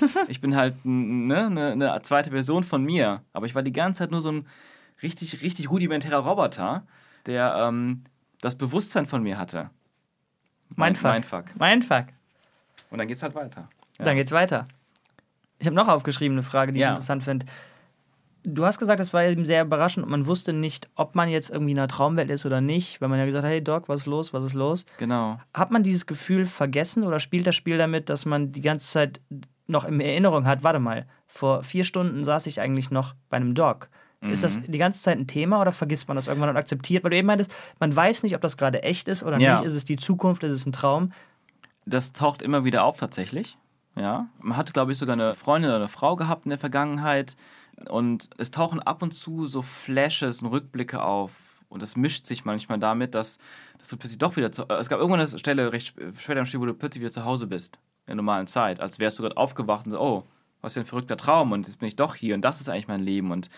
Ich 0.28 0.40
bin 0.40 0.56
halt 0.56 0.74
n- 0.86 1.26
ne, 1.26 1.50
ne, 1.50 1.72
eine 1.72 2.00
zweite 2.00 2.30
Version 2.30 2.64
von 2.64 2.82
mir. 2.82 3.20
Aber 3.34 3.44
ich 3.44 3.54
war 3.54 3.62
die 3.62 3.74
ganze 3.74 3.98
Zeit 3.98 4.10
nur 4.10 4.22
so 4.22 4.32
ein 4.32 4.46
richtig, 5.02 5.42
richtig 5.42 5.68
rudimentärer 5.70 6.16
Roboter, 6.20 6.86
der 7.26 7.54
ähm, 7.58 8.04
das 8.40 8.56
Bewusstsein 8.56 9.04
von 9.04 9.22
mir 9.22 9.36
hatte. 9.36 9.68
Mindfuck. 10.76 11.12
Mindfuck. 11.12 11.44
Mindfuck. 11.60 12.06
Und 12.88 12.96
dann 12.96 13.06
geht's 13.06 13.22
halt 13.22 13.34
weiter. 13.34 13.68
Ja. 13.98 14.06
Dann 14.06 14.16
geht's 14.16 14.32
weiter. 14.32 14.66
Ich 15.58 15.66
habe 15.66 15.76
noch 15.76 15.88
aufgeschrieben 15.88 16.38
eine 16.38 16.42
Frage, 16.42 16.72
die 16.72 16.80
Ja. 16.80 16.86
ich 16.86 16.90
interessant 16.92 17.22
finde. 17.22 17.44
Du 18.44 18.64
hast 18.64 18.78
gesagt, 18.78 18.98
das 18.98 19.12
war 19.12 19.22
eben 19.24 19.44
sehr 19.44 19.62
überraschend 19.62 20.04
und 20.04 20.10
man 20.10 20.26
wusste 20.26 20.52
nicht, 20.52 20.88
ob 20.96 21.14
man 21.14 21.28
jetzt 21.28 21.50
irgendwie 21.50 21.72
in 21.72 21.78
einer 21.78 21.88
Traumwelt 21.88 22.28
ist 22.30 22.44
oder 22.44 22.60
nicht, 22.60 23.00
weil 23.00 23.08
man 23.08 23.18
ja 23.18 23.24
gesagt 23.24 23.44
hat, 23.44 23.50
hey 23.52 23.62
Doc, 23.62 23.88
was 23.88 24.00
ist 24.00 24.06
los, 24.06 24.32
was 24.32 24.44
ist 24.44 24.54
los? 24.54 24.84
Genau. 24.98 25.38
Hat 25.54 25.70
man 25.70 25.82
dieses 25.84 26.06
Gefühl 26.06 26.46
vergessen 26.46 27.04
oder 27.04 27.20
spielt 27.20 27.46
das 27.46 27.54
Spiel 27.54 27.78
damit, 27.78 28.08
dass 28.08 28.24
man 28.24 28.50
die 28.50 28.60
ganze 28.60 28.90
Zeit 28.90 29.20
noch 29.68 29.84
in 29.84 30.00
Erinnerung 30.00 30.46
hat, 30.46 30.64
warte 30.64 30.80
mal, 30.80 31.06
vor 31.26 31.62
vier 31.62 31.84
Stunden 31.84 32.24
saß 32.24 32.46
ich 32.48 32.60
eigentlich 32.60 32.90
noch 32.90 33.14
bei 33.28 33.36
einem 33.36 33.54
Doc. 33.54 33.88
Ist 34.20 34.44
das 34.44 34.62
die 34.62 34.78
ganze 34.78 35.02
Zeit 35.02 35.18
ein 35.18 35.26
Thema 35.26 35.60
oder 35.60 35.72
vergisst 35.72 36.06
man 36.06 36.14
das 36.14 36.28
irgendwann 36.28 36.50
und 36.50 36.56
akzeptiert? 36.56 37.02
Weil 37.02 37.10
du 37.10 37.16
eben 37.16 37.26
meintest, 37.26 37.52
man 37.80 37.94
weiß 37.94 38.22
nicht, 38.22 38.36
ob 38.36 38.40
das 38.40 38.56
gerade 38.56 38.84
echt 38.84 39.08
ist 39.08 39.24
oder 39.24 39.36
Ja. 39.38 39.54
nicht. 39.56 39.64
Ist 39.64 39.74
es 39.74 39.84
die 39.84 39.96
Zukunft, 39.96 40.44
ist 40.44 40.52
es 40.52 40.64
ein 40.64 40.70
Traum? 40.72 41.10
Das 41.86 42.12
taucht 42.12 42.40
immer 42.40 42.64
wieder 42.64 42.84
auf 42.84 42.98
tatsächlich. 42.98 43.58
Ja. 43.96 44.28
Man 44.40 44.56
hat, 44.56 44.72
glaube 44.74 44.92
ich, 44.92 44.98
sogar 44.98 45.14
eine 45.14 45.34
Freundin 45.34 45.70
oder 45.70 45.78
eine 45.78 45.88
Frau 45.88 46.14
gehabt 46.14 46.46
in 46.46 46.50
der 46.50 46.58
Vergangenheit. 46.60 47.36
Und 47.88 48.30
es 48.38 48.50
tauchen 48.50 48.80
ab 48.80 49.02
und 49.02 49.12
zu 49.12 49.46
so 49.46 49.62
Flashes 49.62 50.42
und 50.42 50.48
Rückblicke 50.48 51.02
auf. 51.02 51.64
Und 51.68 51.80
das 51.82 51.96
mischt 51.96 52.26
sich 52.26 52.44
manchmal 52.44 52.78
damit, 52.78 53.14
dass, 53.14 53.38
dass 53.78 53.88
du 53.88 53.96
plötzlich 53.96 54.18
doch 54.18 54.36
wieder 54.36 54.52
zu. 54.52 54.64
äh, 54.68 54.74
Es 54.74 54.88
gab 54.88 54.98
irgendwann 54.98 55.20
eine 55.20 55.38
Stelle 55.38 55.72
recht 55.72 55.88
sp- 55.88 56.12
später 56.18 56.40
im 56.40 56.46
Spiel, 56.46 56.60
wo 56.60 56.66
du 56.66 56.74
plötzlich 56.74 57.00
wieder 57.00 57.10
zu 57.10 57.24
Hause 57.24 57.46
bist. 57.46 57.76
In 58.06 58.08
der 58.08 58.16
normalen 58.16 58.46
Zeit. 58.46 58.80
Als 58.80 58.98
wärst 58.98 59.18
du 59.18 59.22
gerade 59.22 59.36
aufgewacht 59.36 59.86
und 59.86 59.92
so, 59.92 60.00
oh, 60.00 60.24
was 60.60 60.74
für 60.74 60.80
ein 60.80 60.86
verrückter 60.86 61.16
Traum. 61.16 61.52
Und 61.52 61.66
jetzt 61.66 61.78
bin 61.78 61.88
ich 61.88 61.96
doch 61.96 62.14
hier 62.14 62.34
und 62.34 62.42
das 62.42 62.60
ist 62.60 62.68
eigentlich 62.68 62.88
mein 62.88 63.00
Leben. 63.00 63.30
Und 63.30 63.48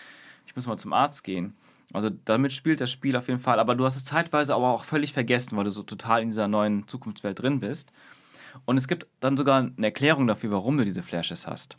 ich 0.45 0.55
muss 0.55 0.65
mal 0.67 0.77
zum 0.77 0.93
Arzt 0.93 1.23
gehen. 1.23 1.55
Also 1.93 2.09
damit 2.09 2.53
spielt 2.53 2.79
das 2.81 2.91
Spiel 2.91 3.15
auf 3.15 3.27
jeden 3.27 3.39
Fall. 3.39 3.59
Aber 3.59 3.75
du 3.75 3.85
hast 3.85 3.97
es 3.97 4.05
zeitweise 4.05 4.55
aber 4.55 4.69
auch 4.69 4.85
völlig 4.85 5.13
vergessen, 5.13 5.57
weil 5.57 5.65
du 5.65 5.71
so 5.71 5.83
total 5.83 6.21
in 6.21 6.29
dieser 6.29 6.47
neuen 6.47 6.87
Zukunftswelt 6.87 7.41
drin 7.41 7.59
bist. 7.59 7.91
Und 8.63 8.77
es 8.77 8.87
gibt 8.87 9.07
dann 9.19 9.35
sogar 9.35 9.57
eine 9.59 9.85
Erklärung 9.85 10.25
dafür, 10.27 10.51
warum 10.51 10.77
du 10.77 10.85
diese 10.85 11.03
Flashes 11.03 11.47
hast. 11.47 11.77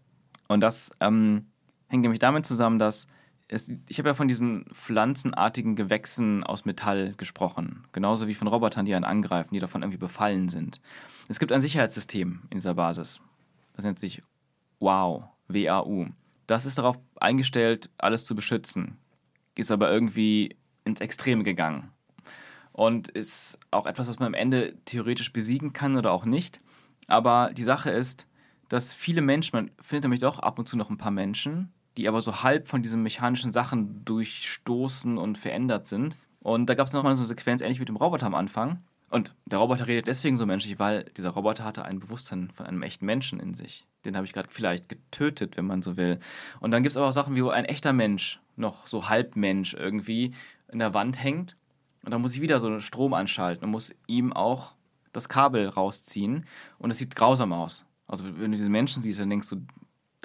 Und 0.49 0.61
das 0.61 0.91
ähm, 1.01 1.47
hängt 1.89 2.03
nämlich 2.03 2.19
damit 2.19 2.47
zusammen, 2.47 2.79
dass 2.79 3.07
es, 3.49 3.73
ich 3.89 3.99
habe 3.99 4.09
ja 4.09 4.15
von 4.15 4.29
diesen 4.29 4.65
pflanzenartigen 4.73 5.77
Gewächsen 5.77 6.43
aus 6.43 6.65
Metall 6.65 7.15
gesprochen. 7.17 7.85
Genauso 7.93 8.27
wie 8.27 8.35
von 8.35 8.49
Robotern, 8.49 8.87
die 8.87 8.95
einen 8.95 9.05
angreifen, 9.05 9.55
die 9.55 9.61
davon 9.61 9.83
irgendwie 9.83 9.99
befallen 9.99 10.49
sind. 10.49 10.81
Es 11.29 11.39
gibt 11.39 11.53
ein 11.53 11.61
Sicherheitssystem 11.61 12.43
in 12.51 12.59
dieser 12.59 12.75
Basis. 12.75 13.21
Das 13.75 13.85
nennt 13.85 13.99
sich 13.99 14.23
WOW, 14.81 15.25
W-A-U. 15.49 16.07
Das 16.47 16.67
ist 16.67 16.79
darauf 16.79 16.99
eingestellt, 17.21 17.91
alles 17.99 18.25
zu 18.25 18.35
beschützen. 18.35 18.99
Ist 19.55 19.71
aber 19.71 19.91
irgendwie 19.91 20.57
ins 20.85 21.01
Extreme 21.01 21.45
gegangen. 21.45 21.93
Und 22.73 23.09
ist 23.09 23.59
auch 23.71 23.87
etwas, 23.87 24.09
was 24.09 24.19
man 24.19 24.29
am 24.29 24.35
Ende 24.35 24.75
theoretisch 24.85 25.33
besiegen 25.33 25.73
kann 25.73 25.97
oder 25.97 26.13
auch 26.13 26.25
nicht. 26.25 26.59
Aber 27.07 27.53
die 27.55 27.63
Sache 27.63 27.91
ist, 27.91 28.27
dass 28.69 28.93
viele 28.93 29.23
Menschen, 29.23 29.57
man 29.57 29.71
findet 29.81 30.05
nämlich 30.05 30.21
doch 30.21 30.41
ab 30.41 30.59
und 30.59 30.69
zu 30.69 30.77
noch 30.77 30.91
ein 30.91 30.99
paar 30.99 31.13
Menschen, 31.13 31.73
die 31.97 32.09
aber 32.09 32.21
so 32.21 32.43
halb 32.43 32.69
von 32.69 32.83
diesen 32.83 33.03
mechanischen 33.03 33.53
Sachen 33.53 34.05
durchstoßen 34.05 35.19
und 35.19 35.39
verändert 35.39 35.87
sind. 35.87 36.19
Und 36.41 36.69
da 36.69 36.75
gab 36.75 36.87
es 36.87 36.93
nochmal 36.93 37.17
so 37.17 37.23
eine 37.23 37.29
Sequenz, 37.29 37.63
ähnlich 37.63 37.81
mit 37.81 37.89
dem 37.89 37.97
Roboter 37.97 38.27
am 38.27 38.35
Anfang. 38.35 38.83
Und 39.09 39.35
der 39.47 39.61
Roboter 39.61 39.87
redet 39.87 40.09
deswegen 40.09 40.37
so 40.37 40.47
menschlich, 40.47 40.79
weil 40.79 41.05
dieser 41.17 41.31
Roboter 41.31 41.65
hatte 41.65 41.85
ein 41.85 42.01
Bewusstsein 42.01 42.51
von 42.51 42.67
einem 42.67 42.83
echten 42.83 43.07
Menschen 43.07 43.41
in 43.41 43.55
sich. 43.55 43.87
Den 44.05 44.17
habe 44.17 44.27
ich 44.27 44.33
gerade 44.33 44.49
vielleicht 44.51 44.89
getötet, 44.89 45.57
wenn 45.57 45.67
man 45.67 45.83
so 45.83 45.97
will. 45.97 46.19
Und 46.61 46.73
dann 46.73 46.83
gibt 46.83 46.93
es 46.93 46.97
aber 46.97 47.09
auch 47.09 47.13
Sachen, 47.13 47.37
wie 47.37 47.45
wo 47.45 47.51
ein 47.51 47.65
echter 47.65 47.93
Mensch, 47.93 48.41
noch 48.57 48.87
so 48.87 49.09
Halbmensch 49.09 49.75
irgendwie, 49.75 50.33
in 50.71 50.81
der 50.81 50.93
Wand 50.93 51.23
hängt. 51.23 51.57
Und 52.05 52.13
dann 52.13 52.21
muss 52.21 52.35
ich 52.35 52.41
wieder 52.41 52.61
so 52.61 52.67
einen 52.67 52.81
Strom 52.81 53.15
anschalten 53.15 53.65
und 53.65 53.71
muss 53.71 53.95
ihm 54.07 54.33
auch 54.33 54.75
das 55.13 55.29
Kabel 55.29 55.69
rausziehen. 55.69 56.47
Und 56.79 56.91
es 56.91 56.99
sieht 56.99 57.17
grausam 57.17 57.53
aus. 57.53 57.85
Also 58.07 58.25
wenn 58.25 58.53
du 58.53 58.57
diese 58.57 58.71
Menschen 58.71 59.03
siehst, 59.03 59.19
dann 59.21 59.31
denkst 59.31 59.49
du, 59.49 59.63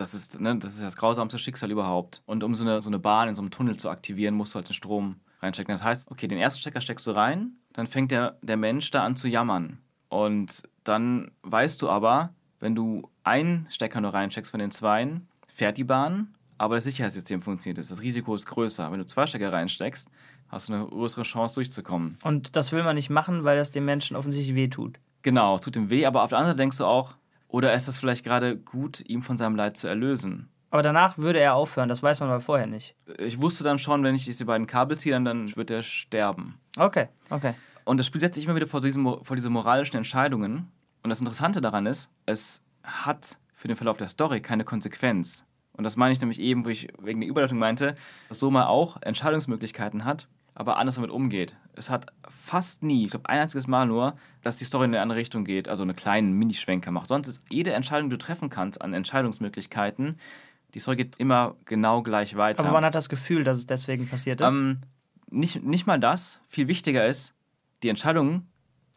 das 0.01 0.15
ist, 0.15 0.41
ne, 0.41 0.57
das 0.57 0.73
ist 0.73 0.81
das 0.81 0.97
grausamste 0.97 1.37
Schicksal 1.37 1.71
überhaupt. 1.71 2.23
Und 2.25 2.43
um 2.43 2.55
so 2.55 2.65
eine, 2.65 2.81
so 2.81 2.89
eine 2.89 2.99
Bahn 2.99 3.29
in 3.29 3.35
so 3.35 3.41
einem 3.41 3.51
Tunnel 3.51 3.77
zu 3.77 3.89
aktivieren, 3.89 4.35
musst 4.35 4.53
du 4.53 4.55
halt 4.55 4.67
den 4.67 4.73
Strom 4.73 5.17
reinstecken. 5.41 5.73
Das 5.73 5.83
heißt, 5.83 6.11
okay, 6.11 6.27
den 6.27 6.39
ersten 6.39 6.59
Stecker 6.59 6.81
steckst 6.81 7.05
du 7.07 7.11
rein, 7.11 7.53
dann 7.73 7.87
fängt 7.87 8.11
der, 8.11 8.37
der 8.41 8.57
Mensch 8.57 8.89
da 8.91 9.03
an 9.03 9.15
zu 9.15 9.27
jammern. 9.27 9.77
Und 10.09 10.63
dann 10.83 11.31
weißt 11.43 11.81
du 11.81 11.89
aber, 11.89 12.33
wenn 12.59 12.75
du 12.75 13.09
einen 13.23 13.67
Stecker 13.69 14.01
nur 14.01 14.13
reinsteckst 14.13 14.51
von 14.51 14.59
den 14.59 14.71
zweien, 14.71 15.27
fährt 15.47 15.77
die 15.77 15.83
Bahn, 15.83 16.33
aber 16.57 16.75
das 16.75 16.83
Sicherheitssystem 16.85 17.41
funktioniert. 17.41 17.77
Das 17.77 18.01
Risiko 18.01 18.35
ist 18.35 18.47
größer. 18.47 18.91
Wenn 18.91 18.99
du 18.99 19.05
zwei 19.05 19.27
Stecker 19.27 19.53
reinsteckst, 19.53 20.09
hast 20.49 20.69
du 20.69 20.73
eine 20.73 20.85
größere 20.85 21.23
Chance 21.23 21.55
durchzukommen. 21.55 22.17
Und 22.23 22.55
das 22.55 22.71
will 22.71 22.83
man 22.83 22.95
nicht 22.95 23.09
machen, 23.09 23.43
weil 23.43 23.57
das 23.57 23.71
dem 23.71 23.85
Menschen 23.85 24.17
offensichtlich 24.17 24.55
wehtut. 24.55 24.99
Genau, 25.21 25.55
es 25.55 25.61
tut 25.61 25.75
ihm 25.75 25.89
weh, 25.91 26.05
aber 26.05 26.23
auf 26.23 26.29
der 26.29 26.39
anderen 26.39 26.53
Seite 26.53 26.63
denkst 26.63 26.77
du 26.77 26.85
auch, 26.85 27.15
oder 27.51 27.73
ist 27.73 27.87
das 27.87 27.97
vielleicht 27.97 28.23
gerade 28.23 28.57
gut, 28.57 29.01
ihm 29.01 29.21
von 29.21 29.37
seinem 29.37 29.55
Leid 29.55 29.75
zu 29.75 29.87
erlösen? 29.87 30.49
Aber 30.69 30.83
danach 30.83 31.17
würde 31.17 31.39
er 31.39 31.53
aufhören, 31.53 31.89
das 31.89 32.01
weiß 32.01 32.21
man 32.21 32.29
aber 32.29 32.39
vorher 32.39 32.65
nicht. 32.65 32.95
Ich 33.17 33.41
wusste 33.41 33.65
dann 33.65 33.77
schon, 33.77 34.03
wenn 34.03 34.15
ich 34.15 34.23
diese 34.23 34.45
beiden 34.45 34.67
Kabel 34.67 34.97
ziehe, 34.97 35.13
dann, 35.13 35.25
dann 35.25 35.55
wird 35.57 35.69
er 35.69 35.83
sterben. 35.83 36.57
Okay, 36.77 37.09
okay. 37.29 37.53
Und 37.83 37.97
das 37.97 38.07
Spiel 38.07 38.21
setzt 38.21 38.35
sich 38.35 38.45
immer 38.45 38.55
wieder 38.55 38.67
vor, 38.67 38.79
diesen, 38.79 39.03
vor 39.03 39.35
diese 39.35 39.49
moralischen 39.49 39.97
Entscheidungen. 39.97 40.71
Und 41.03 41.09
das 41.09 41.19
Interessante 41.19 41.59
daran 41.59 41.87
ist, 41.87 42.09
es 42.25 42.63
hat 42.83 43.37
für 43.53 43.67
den 43.67 43.75
Verlauf 43.75 43.97
der 43.97 44.07
Story 44.07 44.41
keine 44.41 44.63
Konsequenz. 44.63 45.45
Und 45.73 45.83
das 45.83 45.97
meine 45.97 46.13
ich 46.13 46.21
nämlich 46.21 46.39
eben, 46.39 46.63
wo 46.63 46.69
ich 46.69 46.87
wegen 46.99 47.19
der 47.19 47.29
Überleitung 47.29 47.57
meinte, 47.57 47.95
dass 48.29 48.39
Soma 48.39 48.67
auch 48.67 49.01
Entscheidungsmöglichkeiten 49.01 50.05
hat, 50.05 50.29
aber 50.55 50.77
anders 50.77 50.95
damit 50.95 51.11
umgeht. 51.11 51.55
Es 51.73 51.89
hat 51.89 52.07
fast 52.27 52.83
nie, 52.83 53.05
ich 53.05 53.11
glaube 53.11 53.29
ein 53.29 53.39
einziges 53.39 53.67
Mal 53.67 53.85
nur, 53.87 54.15
dass 54.43 54.57
die 54.57 54.65
Story 54.65 54.85
in 54.85 54.91
eine 54.93 55.01
andere 55.01 55.19
Richtung 55.19 55.45
geht, 55.45 55.67
also 55.69 55.83
einen 55.83 55.95
kleinen 55.95 56.33
Minischwenker 56.33 56.91
macht. 56.91 57.07
Sonst 57.07 57.27
ist 57.27 57.41
jede 57.49 57.71
Entscheidung, 57.73 58.09
die 58.09 58.17
du 58.17 58.23
treffen 58.25 58.49
kannst 58.49 58.81
an 58.81 58.93
Entscheidungsmöglichkeiten, 58.93 60.17
die 60.73 60.79
Story 60.79 60.97
geht 60.97 61.17
immer 61.17 61.55
genau 61.65 62.01
gleich 62.01 62.35
weiter. 62.37 62.63
Aber 62.63 62.71
man 62.73 62.85
hat 62.85 62.95
das 62.95 63.09
Gefühl, 63.09 63.43
dass 63.43 63.59
es 63.59 63.65
deswegen 63.67 64.07
passiert 64.07 64.41
ist. 64.41 64.47
ähm, 64.53 64.81
nicht, 65.29 65.63
nicht 65.63 65.87
mal 65.87 65.99
das, 65.99 66.39
viel 66.47 66.67
wichtiger 66.67 67.05
ist, 67.05 67.33
die 67.83 67.89
Entscheidung 67.89 68.45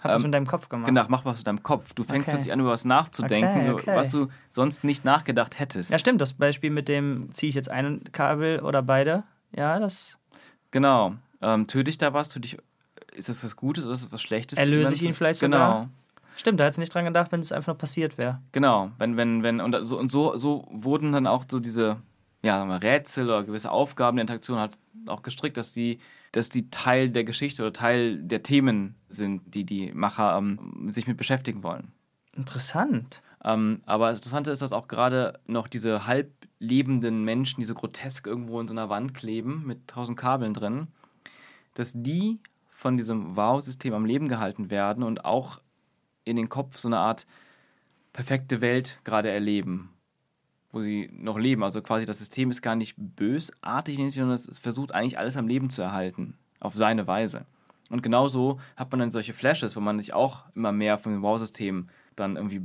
hat 0.00 0.16
ähm, 0.16 0.22
mit 0.22 0.34
deinem 0.34 0.46
Kopf 0.46 0.68
gemacht. 0.68 0.88
Genau, 0.88 1.05
mach 1.09 1.24
was 1.24 1.38
mit 1.38 1.46
deinem 1.46 1.62
Kopf. 1.62 1.94
Du 1.94 2.02
fängst 2.02 2.28
Okay. 2.28 2.36
plötzlich 2.36 2.52
an, 2.52 2.61
über 2.61 2.70
was 2.70 2.84
nachzudenken, 2.84 3.70
Okay, 3.70 3.70
okay. 3.70 3.96
was 3.96 4.11
du 4.11 4.28
sonst 4.50 4.84
nicht 4.84 5.05
nachgedacht 5.05 5.59
hättest. 5.59 5.90
Ja, 5.92 5.98
stimmt. 5.98 6.20
Das 6.20 6.34
Beispiel 6.34 6.70
mit 6.70 6.88
dem, 6.88 7.30
ziehe 7.32 7.48
ich 7.48 7.55
jetzt 7.55 7.70
ein 7.70 8.02
Kabel 8.12 8.61
oder 8.61 8.82
beide? 8.82 9.22
Ja, 9.57 9.78
das 9.78 10.18
Genau. 10.72 11.14
Ähm, 11.45 11.66
töte 11.66 11.90
ich 11.90 11.99
da 11.99 12.12
was? 12.14 12.30
Töte 12.30 12.47
ich, 12.47 12.59
ist 13.14 13.28
das 13.28 13.45
was 13.45 13.57
Gutes 13.57 13.84
oder 13.84 13.95
ist 13.95 14.05
das 14.05 14.12
was 14.12 14.22
Schlechtes? 14.22 14.59
Erlöse 14.59 14.95
ich 14.95 15.03
ihn 15.03 15.14
vielleicht 15.14 15.40
Genau. 15.40 15.57
sogar? 15.57 15.90
Stimmt, 16.36 16.59
da 16.59 16.64
hätte 16.64 16.80
nicht 16.80 16.92
dran 16.92 17.05
gedacht, 17.05 17.30
wenn 17.30 17.40
es 17.40 17.53
einfach 17.53 17.68
nur 17.68 17.78
passiert 17.78 18.18
wäre. 18.18 18.40
Genau, 18.53 18.90
wenn, 18.99 19.16
wenn, 19.16 19.42
wenn, 19.45 19.61
und 19.61 19.86
so, 19.86 19.99
und 19.99 20.11
so, 20.11 20.36
so 20.36 20.66
wurden 20.70 21.12
dann 21.12 21.26
auch 21.28 21.45
so 21.49 21.61
diese, 21.61 21.99
ja, 22.42 22.59
sagen 22.59 22.70
wir, 22.70 22.82
Rätsel 22.82 23.26
oder 23.26 23.45
gewisse 23.45 23.70
Aufgaben 23.70 24.16
der 24.16 24.22
Interaktion 24.22 24.59
halt 24.59 24.76
auch 25.07 25.22
gestrickt, 25.22 25.57
dass 25.57 25.72
die, 25.72 26.01
dass 26.32 26.49
die 26.49 26.70
Teil 26.70 27.11
der 27.11 27.22
Geschichte 27.22 27.62
oder 27.62 27.72
Teil 27.72 28.18
der 28.18 28.42
Themen 28.42 28.97
sind, 29.09 29.42
die 29.55 29.64
die 29.64 29.92
Macher 29.92 30.36
ähm, 30.36 30.88
sich 30.92 31.07
mit 31.07 31.16
beschäftigen 31.16 31.62
wollen. 31.62 31.92
Interessant. 32.32 33.22
Ähm, 33.45 33.82
aber 33.86 34.11
das 34.11 34.18
Interessante 34.20 34.51
ist, 34.51 34.62
dass 34.62 34.72
auch 34.72 34.88
gerade 34.88 35.38
noch 35.47 35.68
diese 35.68 36.07
halb 36.07 36.32
lebenden 36.59 37.22
Menschen, 37.24 37.61
die 37.61 37.66
so 37.66 37.74
grotesk 37.74 38.26
irgendwo 38.26 38.61
in 38.61 38.66
so 38.66 38.74
einer 38.74 38.88
Wand 38.88 39.14
kleben, 39.14 39.62
mit 39.66 39.86
tausend 39.86 40.18
Kabeln 40.18 40.55
drin, 40.55 40.88
dass 41.75 41.93
die 41.95 42.41
von 42.68 42.97
diesem 42.97 43.37
Wow-System 43.37 43.95
am 43.95 44.05
Leben 44.05 44.29
gehalten 44.29 44.70
werden 44.70 45.03
und 45.05 45.25
auch 45.25 45.61
in 46.25 46.37
den 46.37 46.49
Kopf 46.49 46.79
so 46.79 46.89
eine 46.89 46.99
Art 46.99 47.27
perfekte 48.12 48.61
Welt 48.61 49.01
gerade 49.05 49.31
erleben, 49.31 49.91
wo 50.70 50.81
sie 50.81 51.11
noch 51.12 51.39
leben. 51.39 51.62
Also 51.62 51.83
quasi 51.83 52.07
das 52.07 52.18
System 52.18 52.51
ist 52.51 52.62
gar 52.62 52.77
nicht 52.77 52.95
bösartig, 52.97 53.97
sondern 54.12 54.35
es 54.35 54.59
versucht 54.59 54.93
eigentlich 54.93 55.18
alles 55.18 55.37
am 55.37 55.49
Leben 55.49 55.70
zu 55.70 55.83
erhalten, 55.83 56.37
auf 56.61 56.75
seine 56.75 57.07
Weise. 57.07 57.47
Und 57.91 58.03
genauso 58.03 58.59
hat 58.77 58.91
man 58.91 59.01
dann 59.01 59.11
solche 59.11 59.35
Flashes, 59.35 59.77
wo 59.77 59.81
man 59.81 59.99
sich 59.99 60.14
auch 60.14 60.45
immer 60.55 60.72
mehr 60.72 60.97
von 60.97 61.12
dem 61.12 61.22
Wow-System 61.22 61.89
dann 62.16 62.37
irgendwie 62.37 62.62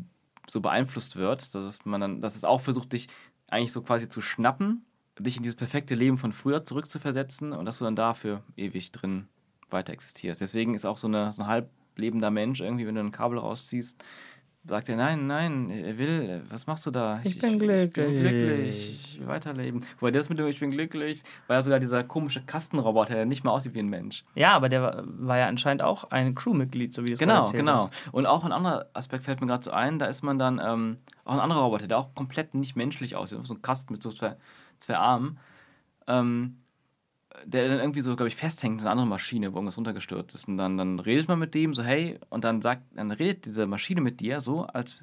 so 0.47 0.61
beeinflusst 0.61 1.15
wird, 1.15 1.53
dass 1.53 1.85
man 1.85 2.01
dann, 2.01 2.21
dass 2.21 2.35
es 2.35 2.45
auch 2.45 2.61
versucht, 2.61 2.93
dich 2.93 3.07
eigentlich 3.47 3.71
so 3.71 3.81
quasi 3.81 4.09
zu 4.09 4.21
schnappen, 4.21 4.85
dich 5.23 5.37
in 5.37 5.43
dieses 5.43 5.55
perfekte 5.55 5.95
Leben 5.95 6.17
von 6.17 6.31
früher 6.31 6.63
zurückzuversetzen 6.63 7.53
und 7.53 7.65
dass 7.65 7.79
du 7.79 7.85
dann 7.85 7.95
dafür 7.95 8.43
ewig 8.55 8.91
drin 8.91 9.27
weiter 9.69 9.93
existierst. 9.93 10.41
Deswegen 10.41 10.73
ist 10.73 10.85
auch 10.85 10.97
so, 10.97 11.07
eine, 11.07 11.31
so 11.31 11.43
ein 11.43 11.47
halb 11.47 11.69
lebender 11.95 12.31
Mensch 12.31 12.61
irgendwie, 12.61 12.87
wenn 12.87 12.95
du 12.95 13.01
ein 13.01 13.11
Kabel 13.11 13.37
rausziehst, 13.37 14.03
sagt 14.65 14.89
er, 14.89 14.97
nein, 14.97 15.25
nein, 15.25 15.69
er 15.69 15.97
will, 15.97 16.43
was 16.49 16.67
machst 16.67 16.85
du 16.85 16.91
da? 16.91 17.21
Ich, 17.23 17.35
ich 17.35 17.39
bin 17.39 17.59
glücklich. 17.59 17.85
Ich 17.85 17.93
bin 17.93 18.15
glücklich, 18.15 19.11
ich 19.13 19.19
will 19.19 19.27
weiterleben. 19.27 19.83
Wobei 19.99 20.11
das 20.11 20.29
mit 20.29 20.37
dem 20.37 20.47
Ich 20.47 20.59
bin 20.59 20.71
glücklich, 20.71 21.23
war 21.47 21.57
ja 21.57 21.63
sogar 21.63 21.79
dieser 21.79 22.03
komische 22.03 22.41
Kastenroboter, 22.41 23.15
der 23.15 23.25
nicht 23.25 23.43
mal 23.43 23.51
aussieht 23.51 23.73
wie 23.73 23.79
ein 23.79 23.89
Mensch. 23.89 24.25
Ja, 24.35 24.51
aber 24.51 24.69
der 24.69 24.81
war, 24.81 25.03
war 25.05 25.37
ja 25.37 25.47
anscheinend 25.47 25.81
auch 25.81 26.11
ein 26.11 26.35
Crewmitglied, 26.35 26.93
so 26.93 27.05
wie 27.05 27.13
es 27.13 27.19
Genau, 27.19 27.49
genau. 27.51 27.85
Ist. 27.85 28.09
Und 28.11 28.25
auch 28.25 28.43
ein 28.43 28.51
anderer 28.51 28.87
Aspekt 28.93 29.23
fällt 29.23 29.41
mir 29.41 29.47
gerade 29.47 29.63
so 29.63 29.71
ein, 29.71 29.97
da 29.97 30.05
ist 30.05 30.23
man 30.23 30.37
dann, 30.37 30.61
ähm, 30.63 30.97
auch 31.23 31.33
ein 31.33 31.39
anderer 31.39 31.61
Roboter, 31.61 31.87
der 31.87 31.97
auch 31.97 32.13
komplett 32.13 32.53
nicht 32.53 32.75
menschlich 32.75 33.15
aussieht, 33.15 33.39
so 33.43 33.53
ein 33.53 33.61
Kasten 33.61 33.93
mit 33.93 34.03
so 34.03 34.11
zwei, 34.11 34.35
zwei 34.79 34.97
Armen. 34.97 35.39
Ähm, 36.07 36.57
der 37.45 37.69
dann 37.69 37.79
irgendwie 37.79 38.01
so, 38.01 38.15
glaube 38.15 38.27
ich, 38.27 38.35
festhängt 38.35 38.81
in 38.81 38.87
einer 38.87 38.91
anderen 38.91 39.09
Maschine, 39.09 39.53
wo 39.53 39.57
irgendwas 39.57 39.77
runtergestürzt 39.77 40.35
ist. 40.35 40.47
Und 40.47 40.57
dann, 40.57 40.77
dann 40.77 40.99
redet 40.99 41.27
man 41.27 41.39
mit 41.39 41.53
dem 41.53 41.73
so, 41.73 41.83
hey, 41.83 42.19
und 42.29 42.43
dann 42.43 42.61
sagt, 42.61 42.83
dann 42.95 43.11
redet 43.11 43.45
diese 43.45 43.67
Maschine 43.67 44.01
mit 44.01 44.19
dir 44.19 44.39
so, 44.41 44.65
als, 44.65 44.99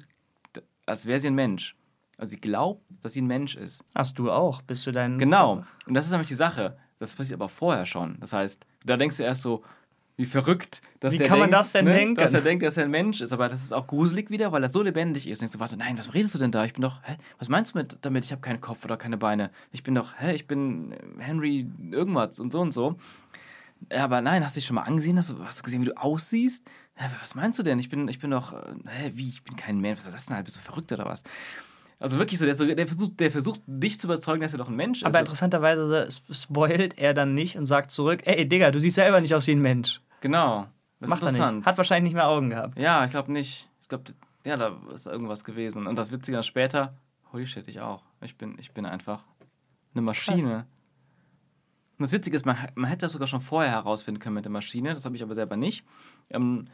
als 0.85 1.05
wäre 1.05 1.19
sie 1.19 1.27
ein 1.27 1.35
Mensch. 1.35 1.75
Also 2.17 2.31
sie 2.31 2.41
glaubt, 2.41 2.83
dass 3.01 3.13
sie 3.13 3.21
ein 3.21 3.27
Mensch 3.27 3.55
ist. 3.55 3.83
Hast 3.95 4.17
du 4.19 4.31
auch, 4.31 4.61
bist 4.61 4.85
du 4.87 4.91
dein. 4.91 5.19
Genau. 5.19 5.61
Und 5.85 5.93
das 5.93 6.05
ist 6.05 6.11
nämlich 6.11 6.27
die 6.27 6.35
Sache. 6.35 6.77
Das 6.99 7.13
passiert 7.13 7.39
aber 7.39 7.49
vorher 7.49 7.85
schon. 7.85 8.17
Das 8.19 8.33
heißt, 8.33 8.65
da 8.83 8.97
denkst 8.97 9.17
du 9.17 9.23
erst 9.23 9.43
so, 9.43 9.63
wie 10.17 10.25
verrückt, 10.25 10.81
dass 10.99 11.13
wie 11.13 11.19
der 11.19 11.27
kann 11.27 11.39
denkt, 11.39 11.51
man 11.51 11.59
das 11.59 11.71
denn 11.73 11.85
ne, 11.85 11.93
denken? 11.93 12.15
dass 12.15 12.33
er 12.33 12.41
denkt, 12.41 12.63
dass 12.63 12.75
er 12.75 12.85
ein 12.85 12.91
Mensch 12.91 13.21
ist. 13.21 13.31
Aber 13.31 13.49
das 13.49 13.61
ist 13.61 13.71
auch 13.71 13.85
gruselig 13.85 14.31
wieder, 14.31 14.51
weil 14.51 14.63
er 14.63 14.69
so 14.69 14.81
lebendig 14.81 15.27
ist. 15.27 15.41
Denkst 15.41 15.53
du, 15.53 15.59
warte, 15.59 15.77
nein, 15.77 15.95
was 15.95 16.15
redest 16.15 16.33
du 16.33 16.39
denn 16.39 16.51
da? 16.51 16.65
Ich 16.65 16.73
bin 16.73 16.81
doch, 16.81 17.01
hä, 17.03 17.17
was 17.37 17.49
meinst 17.49 17.73
du 17.73 17.77
mit, 17.77 17.99
damit? 18.01 18.25
Ich 18.25 18.31
habe 18.31 18.41
keinen 18.41 18.59
Kopf 18.59 18.83
oder 18.83 18.97
keine 18.97 19.17
Beine. 19.17 19.51
Ich 19.71 19.83
bin 19.83 19.93
doch, 19.93 20.15
hä, 20.17 20.33
ich 20.33 20.47
bin 20.47 20.95
Henry 21.19 21.69
irgendwas 21.91 22.39
und 22.39 22.51
so 22.51 22.59
und 22.59 22.71
so. 22.71 22.97
Aber 23.95 24.21
nein, 24.21 24.43
hast 24.43 24.55
du 24.55 24.59
dich 24.59 24.65
schon 24.65 24.75
mal 24.75 24.83
angesehen? 24.83 25.19
Hast 25.19 25.29
du, 25.29 25.45
hast 25.45 25.59
du 25.59 25.63
gesehen, 25.63 25.81
wie 25.83 25.85
du 25.85 25.97
aussiehst? 25.97 26.65
Hä, 26.95 27.05
was 27.21 27.35
meinst 27.35 27.59
du 27.59 27.63
denn? 27.63 27.77
Ich 27.77 27.89
bin, 27.89 28.07
ich 28.07 28.17
bin 28.17 28.31
doch, 28.31 28.53
hä, 28.53 29.11
wie, 29.13 29.29
ich 29.29 29.43
bin 29.43 29.55
kein 29.55 29.79
Mensch. 29.79 29.99
Was 29.99 30.07
ist 30.07 30.13
das 30.13 30.25
denn 30.25 30.35
halt? 30.35 30.45
Bist 30.45 30.57
du 30.57 30.61
verrückt 30.61 30.91
oder 30.91 31.05
was? 31.05 31.21
Also 31.99 32.17
wirklich 32.17 32.39
so, 32.39 32.45
der, 32.45 32.75
der, 32.75 32.87
versucht, 32.87 33.19
der 33.19 33.29
versucht, 33.29 33.61
dich 33.67 33.99
zu 33.99 34.07
überzeugen, 34.07 34.41
dass 34.41 34.53
er 34.53 34.59
doch 34.59 34.69
ein 34.69 34.75
Mensch 34.75 34.99
ist. 34.99 35.05
Aber 35.05 35.19
interessanterweise 35.19 36.07
spoilt 36.31 36.97
er 36.97 37.13
dann 37.13 37.35
nicht 37.35 37.55
und 37.55 37.65
sagt 37.65 37.91
zurück, 37.91 38.21
ey 38.25 38.47
Digga, 38.47 38.71
du 38.71 38.79
siehst 38.79 38.95
selber 38.95 39.21
nicht 39.21 39.35
aus 39.35 39.45
wie 39.45 39.51
ein 39.51 39.61
Mensch. 39.61 40.01
Genau. 40.21 40.67
Das 40.99 41.09
Macht 41.09 41.23
er 41.23 41.31
nicht. 41.31 41.65
Hat 41.65 41.77
wahrscheinlich 41.77 42.11
nicht 42.11 42.15
mehr 42.15 42.27
Augen 42.27 42.49
gehabt. 42.49 42.79
Ja, 42.79 43.05
ich 43.05 43.11
glaube 43.11 43.31
nicht. 43.31 43.69
Ich 43.81 43.87
glaube, 43.87 44.13
ja, 44.45 44.57
da 44.57 44.77
ist 44.93 45.05
irgendwas 45.05 45.43
gewesen. 45.43 45.87
Und 45.87 45.95
das 45.95 46.11
Witzige 46.11 46.41
später, 46.43 46.95
holy 47.31 47.45
shit, 47.45 47.67
ich 47.67 47.79
auch. 47.79 48.03
Ich 48.21 48.37
bin, 48.37 48.57
ich 48.59 48.71
bin 48.71 48.85
einfach 48.85 49.23
eine 49.93 50.01
Maschine. 50.01 50.41
Krass. 50.41 50.65
Und 51.99 52.03
das 52.03 52.11
Witzige 52.11 52.35
ist, 52.35 52.45
man, 52.45 52.57
man 52.75 52.89
hätte 52.89 53.05
das 53.05 53.13
sogar 53.13 53.27
schon 53.27 53.39
vorher 53.39 53.71
herausfinden 53.71 54.19
können 54.19 54.35
mit 54.35 54.45
der 54.45 54.51
Maschine. 54.51 54.93
Das 54.93 55.05
habe 55.05 55.15
ich 55.15 55.23
aber 55.23 55.35
selber 55.35 55.57
nicht. 55.57 55.83
Ähm, 56.29 56.65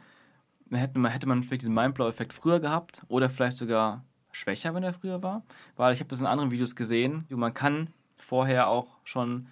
hätte, 0.70 0.98
man, 0.98 1.10
hätte 1.10 1.26
man 1.26 1.42
vielleicht 1.42 1.62
diesen 1.62 1.74
Mindblow-Effekt 1.74 2.32
früher 2.32 2.60
gehabt 2.60 3.02
oder 3.08 3.30
vielleicht 3.30 3.56
sogar 3.56 4.04
schwächer, 4.32 4.74
wenn 4.74 4.82
er 4.82 4.92
früher 4.92 5.22
war. 5.22 5.42
Weil 5.76 5.92
ich 5.94 6.00
habe 6.00 6.08
das 6.08 6.20
in 6.20 6.26
anderen 6.26 6.50
Videos 6.50 6.76
gesehen, 6.76 7.26
man 7.30 7.54
kann 7.54 7.90
vorher 8.16 8.68
auch 8.68 8.96
schon, 9.04 9.48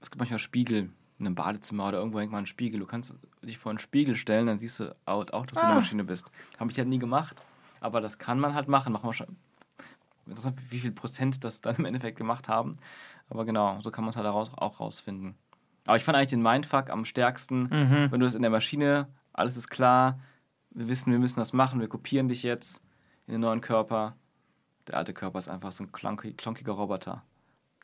es 0.00 0.10
gibt 0.10 0.18
manchmal 0.18 0.38
Spiegel, 0.38 0.90
in 1.24 1.28
einem 1.28 1.34
Badezimmer 1.34 1.88
oder 1.88 1.98
irgendwo 1.98 2.20
hängt 2.20 2.32
mal 2.32 2.38
ein 2.38 2.46
Spiegel. 2.46 2.80
Du 2.80 2.86
kannst 2.86 3.14
dich 3.42 3.58
vor 3.58 3.70
einen 3.70 3.78
Spiegel 3.78 4.16
stellen, 4.16 4.46
dann 4.46 4.58
siehst 4.58 4.80
du 4.80 4.94
auch, 5.06 5.24
dass 5.24 5.46
du 5.46 5.60
ah. 5.60 5.64
eine 5.64 5.74
Maschine 5.74 6.04
bist. 6.04 6.30
Habe 6.58 6.70
ich 6.70 6.78
halt 6.78 6.88
nie 6.88 6.98
gemacht, 6.98 7.42
aber 7.80 8.00
das 8.00 8.18
kann 8.18 8.38
man 8.38 8.54
halt 8.54 8.68
machen. 8.68 8.92
Machen 8.92 9.08
wir 9.08 9.14
schon. 9.14 9.36
Interessant, 10.26 10.58
wie 10.70 10.78
viel 10.78 10.92
Prozent 10.92 11.44
das 11.44 11.60
dann 11.60 11.76
im 11.76 11.84
Endeffekt 11.84 12.16
gemacht 12.16 12.48
haben. 12.48 12.78
Aber 13.28 13.44
genau, 13.44 13.80
so 13.80 13.90
kann 13.90 14.04
man 14.04 14.10
es 14.10 14.16
halt 14.16 14.26
auch 14.26 14.80
rausfinden. 14.80 15.34
Aber 15.86 15.96
ich 15.96 16.04
fand 16.04 16.16
eigentlich 16.16 16.30
den 16.30 16.42
Mindfuck 16.42 16.90
am 16.90 17.04
stärksten, 17.04 17.64
mhm. 17.64 18.10
wenn 18.10 18.20
du 18.20 18.26
es 18.26 18.34
in 18.34 18.42
der 18.42 18.50
Maschine, 18.50 19.08
alles 19.32 19.56
ist 19.56 19.68
klar, 19.68 20.18
wir 20.70 20.88
wissen, 20.88 21.12
wir 21.12 21.18
müssen 21.18 21.40
das 21.40 21.52
machen, 21.52 21.80
wir 21.80 21.88
kopieren 21.88 22.28
dich 22.28 22.42
jetzt 22.42 22.82
in 23.26 23.32
den 23.32 23.42
neuen 23.42 23.60
Körper. 23.60 24.16
Der 24.88 24.96
alte 24.96 25.12
Körper 25.12 25.38
ist 25.38 25.48
einfach 25.48 25.72
so 25.72 25.84
ein 25.84 25.92
klonkiger 25.92 26.72
Roboter. 26.72 27.22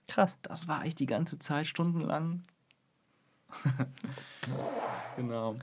Krass. 0.08 0.38
Das 0.42 0.66
war 0.66 0.84
ich 0.84 0.94
die 0.94 1.06
ganze 1.06 1.38
Zeit 1.38 1.66
stundenlang 1.66 2.42
genau. 5.16 5.56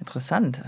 Interessant. 0.00 0.62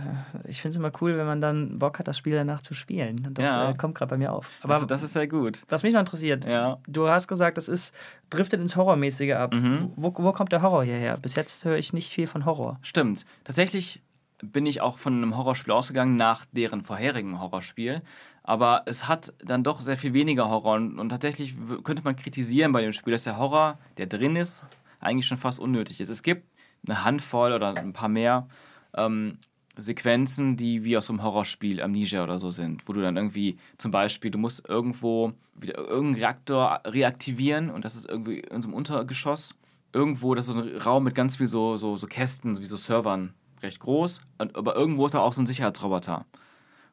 Ich 0.49 0.61
finde 0.61 0.73
es 0.73 0.77
immer 0.77 0.91
cool, 1.01 1.17
wenn 1.17 1.27
man 1.27 1.41
dann 1.41 1.79
Bock 1.79 2.01
hat, 2.01 2.09
das 2.09 2.19
Spiel 2.19 2.35
danach 2.35 2.63
zu 2.63 2.75
spielen. 2.75 3.29
Das 3.33 3.47
ja. 3.47 3.71
äh, 3.71 3.75
kommt 3.75 3.95
gerade 3.95 4.11
bei 4.11 4.17
mir 4.17 4.33
auf. 4.33 4.51
Aber 4.63 4.75
also 4.75 4.87
das 4.87 5.05
ist 5.05 5.13
sehr 5.13 5.29
gut. 5.29 5.63
Was 5.69 5.85
mich 5.85 5.93
noch 5.93 6.01
interessiert, 6.01 6.45
ja. 6.45 6.79
du 6.89 7.09
hast 7.09 7.29
gesagt, 7.29 7.57
das 7.57 7.69
ist 7.69 7.95
driftet 8.29 8.61
ins 8.61 8.75
Horrormäßige 8.75 9.35
ab. 9.35 9.55
Mhm. 9.55 9.93
Wo, 9.95 10.13
wo 10.17 10.33
kommt 10.33 10.51
der 10.51 10.63
Horror 10.63 10.83
hierher? 10.83 11.17
Bis 11.17 11.37
jetzt 11.37 11.65
höre 11.65 11.77
ich 11.77 11.93
nicht 11.93 12.13
viel 12.13 12.27
von 12.27 12.45
Horror. 12.45 12.79
Stimmt. 12.83 13.25
Tatsächlich 13.45 14.03
bin 14.43 14.67
ich 14.67 14.81
auch 14.81 14.99
von 14.99 15.15
einem 15.15 15.37
Horrorspiel 15.37 15.73
ausgegangen 15.73 16.17
nach 16.17 16.45
deren 16.53 16.83
vorherigen 16.83 17.41
Horrorspiel. 17.41 18.03
Aber 18.43 18.83
es 18.87 19.07
hat 19.07 19.33
dann 19.45 19.63
doch 19.63 19.81
sehr 19.81 19.97
viel 19.97 20.13
weniger 20.13 20.49
Horror. 20.49 20.75
Und, 20.75 20.99
und 20.99 21.11
tatsächlich 21.11 21.55
könnte 21.85 22.03
man 22.03 22.17
kritisieren 22.17 22.73
bei 22.73 22.83
dem 22.83 22.93
Spiel, 22.93 23.13
dass 23.13 23.25
der 23.25 23.39
Horror, 23.39 23.79
der 23.97 24.07
drin 24.07 24.35
ist, 24.35 24.65
eigentlich 25.01 25.27
schon 25.27 25.39
fast 25.39 25.59
unnötig 25.59 26.01
ist. 26.01 26.09
Es 26.09 26.23
gibt 26.23 26.47
eine 26.87 27.05
Handvoll 27.05 27.53
oder 27.53 27.77
ein 27.77 27.93
paar 27.93 28.09
mehr 28.09 28.49
ähm, 28.95 29.39
Sequenzen, 29.77 30.57
die 30.57 30.85
wie 30.85 30.97
aus 30.97 31.07
so 31.07 31.13
einem 31.13 31.23
Horrorspiel 31.23 31.81
Amnesia 31.81 32.23
oder 32.23 32.39
so 32.39 32.51
sind, 32.51 32.87
wo 32.87 32.93
du 32.93 33.01
dann 33.01 33.17
irgendwie 33.17 33.59
zum 33.79 33.91
Beispiel, 33.91 34.31
du 34.31 34.39
musst 34.39 34.69
irgendwo 34.69 35.33
wieder 35.55 35.79
irgendeinen 35.79 36.17
Reaktor 36.17 36.81
reaktivieren 36.85 37.71
und 37.71 37.85
das 37.85 37.97
ist 37.97 38.09
irgendwie 38.09 38.41
in 38.41 38.63
so 38.63 38.69
einem 38.69 38.75
Untergeschoss. 38.75 39.55
Irgendwo, 39.93 40.35
das 40.35 40.47
ist 40.47 40.55
so 40.55 40.61
ein 40.61 40.77
Raum 40.77 41.05
mit 41.05 41.15
ganz 41.15 41.37
viel 41.37 41.49
so, 41.49 41.77
so, 41.77 41.97
so 41.97 42.07
Kästen, 42.07 42.59
wie 42.61 42.65
so 42.65 42.77
Servern, 42.77 43.35
recht 43.63 43.81
groß, 43.81 44.21
aber 44.39 44.77
irgendwo 44.77 45.07
ist 45.07 45.15
da 45.15 45.21
auch 45.21 45.33
so 45.33 45.43
ein 45.43 45.47
Sicherheitsroboter. 45.47 46.27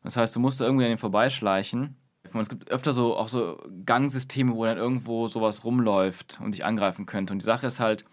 Das 0.04 0.18
heißt, 0.18 0.36
du 0.36 0.40
musst 0.40 0.60
da 0.60 0.66
irgendwie 0.66 0.86
an 0.86 0.92
dem 0.92 0.98
vorbeischleichen 0.98 1.96
es 2.36 2.50
gibt 2.50 2.70
öfter 2.72 2.94
so 2.94 3.18
auch 3.18 3.30
so 3.30 3.62
Gangsysteme, 3.86 4.56
wo 4.56 4.66
dann 4.66 4.78
irgendwo 4.78 5.28
sowas 5.28 5.64
rumläuft 5.64 6.40
und 6.44 6.54
dich 6.54 6.66
angreifen 6.66 7.06
könnte. 7.06 7.34
Und 7.34 7.42
die 7.42 7.46
Sache 7.46 7.68
ist 7.68 7.80
halt, 7.80 8.06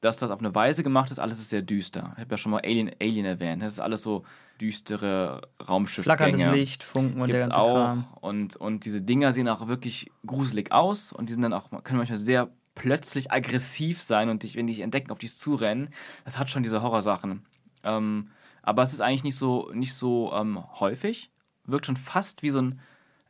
dass 0.00 0.16
das 0.16 0.30
auf 0.30 0.40
eine 0.40 0.54
Weise 0.54 0.82
gemacht 0.82 1.10
ist, 1.10 1.18
alles 1.18 1.40
ist 1.40 1.50
sehr 1.50 1.62
düster. 1.62 2.12
Ich 2.14 2.22
habe 2.22 2.30
ja 2.30 2.38
schon 2.38 2.52
mal 2.52 2.62
Alien, 2.64 2.90
Alien 3.00 3.26
erwähnt. 3.26 3.62
Das 3.62 3.74
ist 3.74 3.80
alles 3.80 4.02
so 4.02 4.24
düstere 4.60 5.42
Raumschiffe. 5.66 6.02
Flackerndes 6.02 6.46
Licht, 6.46 6.82
Funken 6.82 7.20
und 7.20 7.26
Gibt's 7.26 7.48
der 7.48 7.56
ganze 7.56 7.58
auch. 7.58 7.74
Kram. 7.74 8.04
Und, 8.20 8.56
und 8.56 8.84
diese 8.84 9.02
Dinger 9.02 9.32
sehen 9.32 9.48
auch 9.48 9.68
wirklich 9.68 10.10
gruselig 10.26 10.72
aus 10.72 11.12
und 11.12 11.28
die 11.28 11.32
sind 11.34 11.42
dann 11.42 11.52
auch, 11.52 11.70
können 11.84 11.98
manchmal 11.98 12.18
sehr 12.18 12.50
plötzlich 12.74 13.30
aggressiv 13.30 14.00
sein 14.00 14.30
und 14.30 14.42
dich, 14.42 14.56
wenn 14.56 14.66
die 14.66 14.74
dich 14.74 14.82
entdecken, 14.82 15.10
auf 15.10 15.18
dich 15.18 15.36
zurennen. 15.36 15.90
Das 16.24 16.38
hat 16.38 16.50
schon 16.50 16.62
diese 16.62 16.82
Horrorsachen. 16.82 17.42
Ähm, 17.82 18.30
aber 18.62 18.82
es 18.82 18.92
ist 18.92 19.00
eigentlich 19.00 19.24
nicht 19.24 19.36
so, 19.36 19.70
nicht 19.74 19.94
so 19.94 20.32
ähm, 20.32 20.62
häufig. 20.80 21.30
Wirkt 21.64 21.86
schon 21.86 21.96
fast 21.96 22.42
wie 22.42 22.50
so 22.50 22.60
ein 22.60 22.80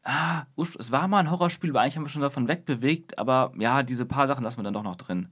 ah, 0.04 0.44
es 0.56 0.92
war 0.92 1.08
mal 1.08 1.18
ein 1.18 1.30
Horrorspiel, 1.30 1.70
aber 1.70 1.80
eigentlich 1.80 1.96
haben 1.96 2.04
wir 2.04 2.10
schon 2.10 2.22
davon 2.22 2.48
wegbewegt, 2.48 3.18
aber 3.18 3.52
ja, 3.58 3.82
diese 3.82 4.06
paar 4.06 4.26
Sachen 4.26 4.44
lassen 4.44 4.58
wir 4.58 4.64
dann 4.64 4.74
doch 4.74 4.82
noch 4.82 4.96
drin. 4.96 5.28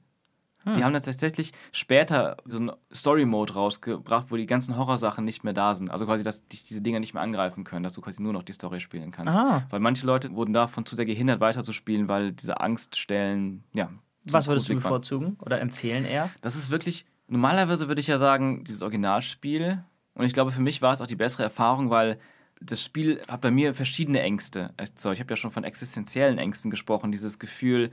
Hm. 0.64 0.74
Die 0.74 0.84
haben 0.84 0.92
dann 0.92 1.02
tatsächlich 1.02 1.52
später 1.72 2.36
so 2.44 2.58
einen 2.58 2.72
Story-Mode 2.92 3.54
rausgebracht, 3.54 4.30
wo 4.30 4.36
die 4.36 4.46
ganzen 4.46 4.76
Horrorsachen 4.76 5.24
nicht 5.24 5.44
mehr 5.44 5.52
da 5.52 5.74
sind. 5.74 5.90
Also 5.90 6.04
quasi, 6.04 6.24
dass 6.24 6.46
dich 6.48 6.64
diese 6.64 6.82
Dinger 6.82 7.00
nicht 7.00 7.14
mehr 7.14 7.22
angreifen 7.22 7.64
können, 7.64 7.84
dass 7.84 7.92
du 7.92 8.00
quasi 8.00 8.22
nur 8.22 8.32
noch 8.32 8.42
die 8.42 8.52
Story 8.52 8.80
spielen 8.80 9.10
kannst. 9.10 9.38
Aha. 9.38 9.62
Weil 9.70 9.80
manche 9.80 10.04
Leute 10.06 10.30
wurden 10.34 10.52
davon 10.52 10.84
zu 10.84 10.96
sehr 10.96 11.06
gehindert, 11.06 11.40
weiterzuspielen, 11.40 12.08
weil 12.08 12.32
diese 12.32 12.60
Angststellen, 12.60 13.64
ja. 13.72 13.90
Was 14.30 14.46
würdest 14.46 14.68
du 14.68 14.74
bevorzugen 14.74 15.38
oder 15.40 15.60
empfehlen 15.60 16.04
eher? 16.04 16.28
Das 16.42 16.54
ist 16.54 16.70
wirklich, 16.70 17.06
normalerweise 17.28 17.88
würde 17.88 18.00
ich 18.00 18.08
ja 18.08 18.18
sagen, 18.18 18.64
dieses 18.64 18.82
Originalspiel 18.82 19.84
Und 20.12 20.26
ich 20.26 20.34
glaube, 20.34 20.50
für 20.50 20.60
mich 20.60 20.82
war 20.82 20.92
es 20.92 21.00
auch 21.00 21.06
die 21.06 21.16
bessere 21.16 21.44
Erfahrung, 21.44 21.88
weil 21.88 22.18
das 22.60 22.82
Spiel 22.82 23.22
hat 23.28 23.40
bei 23.40 23.50
mir 23.50 23.74
verschiedene 23.74 24.20
Ängste 24.20 24.72
erzeugt. 24.76 25.14
Ich 25.16 25.20
habe 25.20 25.32
ja 25.32 25.36
schon 25.36 25.50
von 25.50 25.64
existenziellen 25.64 26.38
Ängsten 26.38 26.70
gesprochen. 26.70 27.12
Dieses 27.12 27.38
Gefühl, 27.38 27.90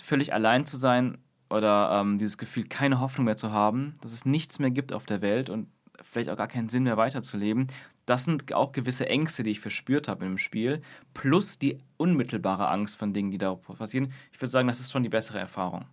völlig 0.00 0.32
allein 0.32 0.66
zu 0.66 0.76
sein 0.76 1.18
oder 1.50 2.00
ähm, 2.00 2.18
dieses 2.18 2.38
Gefühl, 2.38 2.64
keine 2.64 3.00
Hoffnung 3.00 3.26
mehr 3.26 3.36
zu 3.36 3.52
haben, 3.52 3.94
dass 4.00 4.12
es 4.12 4.24
nichts 4.24 4.58
mehr 4.58 4.70
gibt 4.70 4.92
auf 4.92 5.06
der 5.06 5.20
Welt 5.20 5.50
und 5.50 5.68
vielleicht 6.00 6.30
auch 6.30 6.36
gar 6.36 6.48
keinen 6.48 6.68
Sinn 6.68 6.84
mehr 6.84 6.96
weiterzuleben. 6.96 7.66
Das 8.06 8.24
sind 8.24 8.52
auch 8.52 8.72
gewisse 8.72 9.08
Ängste, 9.08 9.42
die 9.42 9.50
ich 9.50 9.60
verspürt 9.60 10.08
habe 10.08 10.24
im 10.24 10.38
Spiel, 10.38 10.82
plus 11.14 11.58
die 11.58 11.78
unmittelbare 11.96 12.68
Angst 12.68 12.96
von 12.96 13.12
Dingen, 13.12 13.30
die 13.30 13.38
da 13.38 13.54
passieren. 13.54 14.12
Ich 14.32 14.40
würde 14.40 14.50
sagen, 14.50 14.68
das 14.68 14.80
ist 14.80 14.90
schon 14.90 15.04
die 15.04 15.08
bessere 15.08 15.38
Erfahrung. 15.38 15.84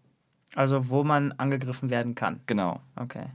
Also, 0.56 0.90
wo 0.90 1.04
man 1.04 1.32
angegriffen 1.34 1.92
werden 1.92 2.16
kann. 2.16 2.42
Genau. 2.48 2.82
Okay. 2.96 3.28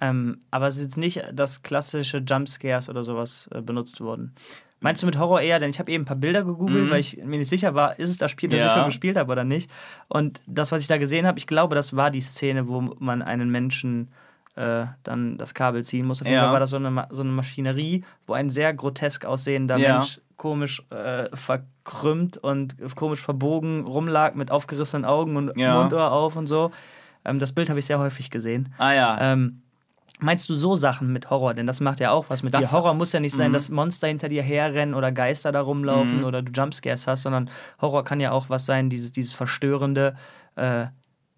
Ähm, 0.00 0.42
aber 0.50 0.66
es 0.68 0.76
ist 0.76 0.82
jetzt 0.84 0.96
nicht, 0.96 1.22
dass 1.32 1.62
klassische 1.62 2.18
Jumpscares 2.18 2.88
oder 2.88 3.02
sowas 3.02 3.48
äh, 3.52 3.60
benutzt 3.60 4.00
wurden. 4.00 4.32
Meinst 4.80 5.02
du 5.02 5.06
mit 5.06 5.18
Horror 5.18 5.40
eher? 5.40 5.58
Denn 5.58 5.70
ich 5.70 5.80
habe 5.80 5.90
eben 5.90 6.02
ein 6.02 6.06
paar 6.06 6.16
Bilder 6.16 6.44
gegoogelt, 6.44 6.84
Mhm. 6.86 6.90
weil 6.90 7.00
ich 7.00 7.16
mir 7.24 7.38
nicht 7.38 7.48
sicher 7.48 7.74
war, 7.74 7.98
ist 7.98 8.10
es 8.10 8.16
das 8.18 8.30
Spiel, 8.30 8.48
das 8.48 8.60
ich 8.60 8.66
Ja. 8.66 8.74
schon 8.74 8.84
gespielt 8.84 9.16
habe 9.16 9.32
oder 9.32 9.42
nicht. 9.42 9.68
Und 10.06 10.40
das, 10.46 10.70
was 10.70 10.82
ich 10.82 10.86
da 10.86 10.98
gesehen 10.98 11.26
habe, 11.26 11.38
ich 11.38 11.48
glaube, 11.48 11.74
das 11.74 11.96
war 11.96 12.10
die 12.12 12.20
Szene, 12.20 12.68
wo 12.68 12.80
man 13.00 13.22
einen 13.22 13.50
Menschen 13.50 14.12
äh, 14.54 14.86
dann 15.04 15.36
das 15.38 15.54
Kabel 15.54 15.84
ziehen 15.84 16.04
muss. 16.06 16.20
Auf 16.20 16.26
jeden 16.26 16.34
Ja. 16.36 16.44
Fall 16.44 16.52
war 16.54 16.60
das 16.60 16.70
so 16.70 16.76
eine, 16.76 17.06
so 17.10 17.22
eine 17.22 17.30
Maschinerie, 17.30 18.04
wo 18.26 18.32
ein 18.34 18.50
sehr 18.50 18.74
grotesk 18.74 19.24
aussehender 19.24 19.76
Ja. 19.78 19.94
Mensch 19.98 20.20
komisch 20.36 20.82
äh, 20.90 21.28
verkrümmt 21.36 22.38
und 22.38 22.76
komisch 22.96 23.20
verbogen 23.20 23.84
rumlag 23.84 24.34
mit 24.34 24.50
aufgerissenen 24.50 25.04
Augen 25.04 25.36
und. 25.36 25.56
Mundohr 25.56 26.10
auf 26.12 26.36
und 26.36 26.46
so. 26.46 26.70
Ähm, 27.24 27.38
das 27.38 27.52
Bild 27.52 27.68
habe 27.68 27.78
ich 27.78 27.86
sehr 27.86 27.98
häufig 27.98 28.30
gesehen. 28.30 28.72
Ah 28.78 28.92
ja. 28.92 29.18
Ähm, 29.20 29.62
meinst 30.20 30.48
du 30.48 30.54
so 30.56 30.76
Sachen 30.76 31.12
mit 31.12 31.30
Horror? 31.30 31.54
Denn 31.54 31.66
das 31.66 31.80
macht 31.80 32.00
ja 32.00 32.10
auch 32.10 32.28
was 32.30 32.42
mit 32.42 32.54
Das- 32.54 32.70
dir. 32.70 32.72
Horror 32.76 32.94
muss 32.94 33.12
ja 33.12 33.20
nicht 33.20 33.34
sein, 33.34 33.50
Mhm. 33.50 33.54
dass 33.54 33.68
Monster 33.68 34.08
hinter 34.08 34.28
dir 34.28 34.42
herrennen 34.42 34.94
oder 34.94 35.12
Geister 35.12 35.52
da 35.52 35.60
rumlaufen 35.60 36.18
Mhm. 36.18 36.24
oder 36.24 36.42
du 36.42 36.52
Jumpscares 36.52 37.06
hast, 37.06 37.22
sondern 37.22 37.50
Horror 37.80 38.04
kann 38.04 38.20
ja 38.20 38.32
auch 38.32 38.48
was 38.50 38.66
sein, 38.66 38.90
dieses, 38.90 39.12
dieses 39.12 39.32
verstörende, 39.32 40.16
äh, 40.56 40.86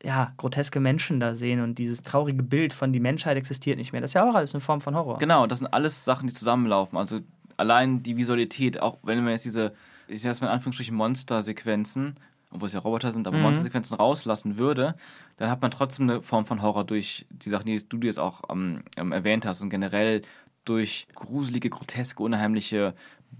ja, 0.02 0.32
groteske 0.38 0.80
Menschen 0.80 1.20
da 1.20 1.34
sehen 1.34 1.60
und 1.62 1.74
dieses 1.78 2.02
traurige 2.02 2.42
Bild 2.42 2.72
von 2.72 2.90
die 2.92 3.00
Menschheit 3.00 3.36
existiert 3.36 3.76
nicht 3.76 3.92
mehr. 3.92 4.00
Das 4.00 4.10
ist 4.10 4.14
ja 4.14 4.28
auch 4.28 4.34
alles 4.34 4.54
eine 4.54 4.62
Form 4.62 4.80
von 4.80 4.94
Horror. 4.94 5.18
Genau, 5.18 5.46
das 5.46 5.58
sind 5.58 5.66
alles 5.74 6.04
Sachen, 6.04 6.26
die 6.26 6.32
zusammenlaufen. 6.32 6.96
Also 6.96 7.20
allein 7.58 8.02
die 8.02 8.16
Visualität, 8.16 8.80
auch 8.80 8.96
wenn 9.02 9.22
man 9.22 9.32
jetzt 9.34 9.44
diese, 9.44 9.74
ich 10.08 10.22
sag 10.22 10.40
mal 10.40 10.46
in 10.46 10.52
Anführungsstrichen 10.54 10.96
Monster-Sequenzen, 10.96 12.16
obwohl 12.50 12.66
es 12.66 12.72
ja 12.72 12.80
Roboter 12.80 13.12
sind, 13.12 13.26
aber 13.26 13.36
Mhm. 13.36 13.44
Monster-Sequenzen 13.44 13.96
rauslassen 13.96 14.58
würde, 14.58 14.94
dann 15.36 15.50
hat 15.50 15.62
man 15.62 15.70
trotzdem 15.70 16.10
eine 16.10 16.22
Form 16.22 16.46
von 16.46 16.62
Horror 16.62 16.84
durch 16.84 17.26
die 17.30 17.48
Sachen, 17.48 17.66
die 17.66 17.88
du 17.88 17.96
dir 17.96 18.08
jetzt 18.08 18.18
auch 18.18 18.42
ähm, 18.50 18.82
ähm, 18.96 19.12
erwähnt 19.12 19.46
hast 19.46 19.62
und 19.62 19.70
generell 19.70 20.22
durch 20.64 21.06
gruselige, 21.14 21.70
groteske, 21.70 22.22
unheimliche 22.22 22.94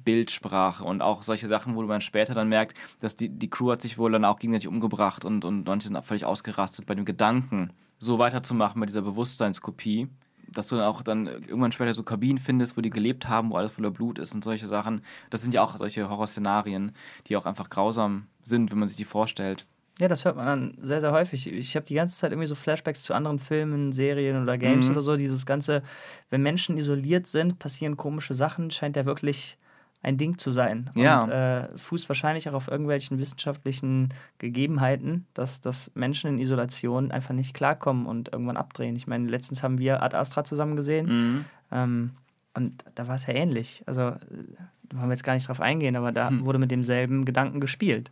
Bildsprache 0.05 0.85
und 0.85 1.03
auch 1.03 1.23
solche 1.23 1.47
Sachen, 1.47 1.75
wo 1.75 1.83
man 1.83 2.01
später 2.01 2.35
dann 2.35 2.49
merkt, 2.49 2.77
dass 3.01 3.17
die, 3.17 3.29
die 3.29 3.51
Crew 3.51 3.71
hat 3.73 3.83
sich 3.83 3.99
wohl 3.99 4.13
dann 4.13 4.25
auch 4.25 4.39
gegenseitig 4.39 4.69
umgebracht 4.69 5.25
und, 5.25 5.45
und 5.45 5.67
manche 5.67 5.89
sind 5.89 5.97
auch 5.97 6.05
völlig 6.05 6.25
ausgerastet 6.25 6.87
bei 6.87 6.95
dem 6.95 7.05
Gedanken, 7.05 7.73
so 7.99 8.19
weiterzumachen 8.19 8.81
bei 8.81 8.87
dieser 8.87 9.03
Bewusstseinskopie, 9.03 10.09
dass 10.49 10.69
du 10.69 10.77
dann 10.77 10.87
auch 10.87 11.03
dann 11.03 11.27
irgendwann 11.27 11.73
später 11.73 11.95
so 11.95 12.03
Kabinen 12.03 12.39
findest, 12.39 12.77
wo 12.77 12.81
die 12.81 12.91
gelebt 12.91 13.29
haben, 13.29 13.51
wo 13.51 13.57
alles 13.57 13.73
voller 13.73 13.91
Blut 13.91 14.19
ist 14.19 14.35
und 14.35 14.43
solche 14.43 14.67
Sachen. 14.67 15.03
Das 15.29 15.43
sind 15.43 15.55
ja 15.55 15.63
auch 15.63 15.77
solche 15.77 16.09
Horrorszenarien, 16.09 16.93
die 17.27 17.37
auch 17.37 17.47
einfach 17.47 17.69
grausam 17.69 18.27
sind, 18.43 18.71
wenn 18.71 18.79
man 18.79 18.89
sich 18.89 18.97
die 18.97 19.05
vorstellt. 19.05 19.67
Ja, 19.99 20.09
das 20.09 20.25
hört 20.25 20.37
man 20.37 20.47
dann 20.47 20.79
sehr, 20.81 21.01
sehr 21.01 21.13
häufig. 21.13 21.47
Ich 21.53 21.77
habe 21.77 21.85
die 21.85 21.95
ganze 21.95 22.17
Zeit 22.17 22.33
irgendwie 22.33 22.47
so 22.47 22.55
Flashbacks 22.55 23.03
zu 23.03 23.13
anderen 23.13 23.39
Filmen, 23.39 23.93
Serien 23.93 24.43
oder 24.43 24.57
Games 24.57 24.87
Mhm. 24.87 24.93
oder 24.93 25.01
so. 25.03 25.17
Dieses 25.17 25.45
ganze, 25.45 25.83
wenn 26.31 26.43
Menschen 26.43 26.77
isoliert 26.79 27.27
sind, 27.27 27.59
passieren 27.59 27.97
komische 27.99 28.33
Sachen, 28.33 28.71
scheint 28.71 28.97
ja 28.97 29.05
wirklich 29.05 29.59
ein 30.03 30.17
Ding 30.17 30.39
zu 30.39 30.51
sein. 30.51 30.89
Ja. 30.95 31.21
Und 31.25 31.31
äh, 31.31 31.77
fußt 31.77 32.09
wahrscheinlich 32.09 32.49
auch 32.49 32.55
auf 32.55 32.69
irgendwelchen 32.69 33.19
wissenschaftlichen 33.19 34.15
Gegebenheiten, 34.39 35.27
dass, 35.35 35.61
dass 35.61 35.91
Menschen 35.95 36.31
in 36.31 36.39
Isolation 36.39 37.11
einfach 37.13 37.35
nicht 37.35 37.53
klarkommen 37.53 38.07
und 38.07 38.33
irgendwann 38.33 38.57
abdrehen. 38.57 38.97
Ich 38.97 39.07
meine, 39.07 39.29
letztens 39.29 39.63
haben 39.63 39.79
wir 39.79 40.03
Ad 40.03 40.17
Astra 40.17 40.45
zusammen 40.45 40.77
gesehen. 40.77 41.07
Mhm. 41.07 41.45
Ähm, 41.71 42.11
und 42.55 42.85
da 42.95 43.07
war 43.07 43.15
es 43.17 43.27
ja 43.27 43.35
ähnlich. 43.35 43.83
Also, 43.87 44.03
äh, 44.03 44.17
da 44.85 44.97
wollen 44.97 45.09
wir 45.09 45.13
jetzt 45.15 45.23
gar 45.25 45.35
nicht 45.35 45.47
drauf 45.49 45.61
eingehen, 45.61 45.95
aber 45.95 46.11
da 46.11 46.31
Hm. 46.31 46.45
wurde 46.47 46.59
mit 46.59 46.71
demselben 46.71 47.25
Gedanken 47.27 47.61
gespielt. 47.61 48.11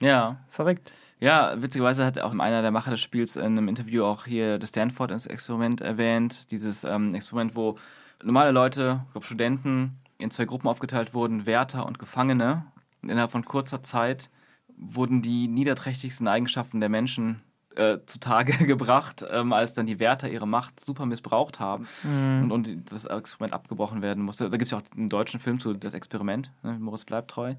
Ja. 0.00 0.36
Verrückt. 0.48 0.92
Ja, 1.18 1.60
witzigerweise 1.62 2.04
hat 2.04 2.18
auch 2.18 2.38
einer 2.38 2.60
der 2.62 2.70
Macher 2.70 2.90
des 2.90 3.00
Spiels 3.00 3.36
in 3.36 3.44
einem 3.44 3.68
Interview 3.68 4.04
auch 4.04 4.26
hier 4.26 4.58
das 4.58 4.68
Stanford-Experiment 4.68 5.80
erwähnt. 5.80 6.50
Dieses 6.50 6.84
ähm, 6.84 7.14
Experiment, 7.14 7.56
wo 7.56 7.76
normale 8.22 8.50
Leute, 8.50 9.00
ich 9.06 9.12
glaube 9.12 9.26
Studenten, 9.26 9.98
in 10.18 10.30
zwei 10.30 10.44
Gruppen 10.44 10.68
aufgeteilt 10.68 11.14
wurden, 11.14 11.46
Wärter 11.46 11.86
und 11.86 11.98
Gefangene. 11.98 12.66
Und 13.02 13.08
innerhalb 13.08 13.30
von 13.30 13.44
kurzer 13.44 13.82
Zeit 13.82 14.28
wurden 14.76 15.22
die 15.22 15.48
niederträchtigsten 15.48 16.28
Eigenschaften 16.28 16.80
der 16.80 16.90
Menschen 16.90 17.42
äh, 17.76 17.98
zutage 18.06 18.52
gebracht, 18.66 19.24
ähm, 19.30 19.52
als 19.52 19.74
dann 19.74 19.86
die 19.86 19.98
Wärter 19.98 20.28
ihre 20.28 20.46
Macht 20.46 20.80
super 20.80 21.06
missbraucht 21.06 21.60
haben 21.60 21.86
und, 22.04 22.52
und 22.52 22.90
das 22.90 23.04
Experiment 23.04 23.52
abgebrochen 23.52 24.02
werden 24.02 24.24
musste. 24.24 24.48
Da 24.48 24.56
gibt 24.56 24.66
es 24.66 24.70
ja 24.72 24.78
auch 24.78 24.96
einen 24.96 25.08
deutschen 25.08 25.40
Film 25.40 25.60
zu, 25.60 25.74
das 25.74 25.94
Experiment, 25.94 26.50
ne? 26.62 26.78
Moritz 26.78 27.04
bleibt 27.04 27.30
treu. 27.30 27.54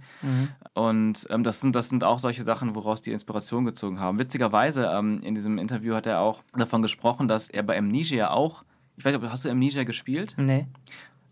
Und 0.73 1.27
ähm, 1.29 1.43
das, 1.43 1.61
sind, 1.61 1.75
das 1.75 1.89
sind 1.89 2.03
auch 2.03 2.19
solche 2.19 2.43
Sachen, 2.43 2.75
woraus 2.75 3.01
die 3.01 3.11
Inspiration 3.11 3.65
gezogen 3.65 3.99
haben. 3.99 4.19
Witzigerweise, 4.19 4.89
ähm, 4.93 5.21
in 5.21 5.35
diesem 5.35 5.57
Interview 5.57 5.95
hat 5.95 6.05
er 6.05 6.19
auch 6.19 6.43
davon 6.55 6.81
gesprochen, 6.81 7.27
dass 7.27 7.49
er 7.49 7.63
bei 7.63 7.77
Amnesia 7.77 8.31
auch, 8.31 8.63
ich 8.97 9.05
weiß 9.05 9.17
nicht, 9.17 9.31
hast 9.31 9.45
du 9.45 9.49
Amnesia 9.49 9.83
gespielt? 9.83 10.35
Nee. 10.37 10.67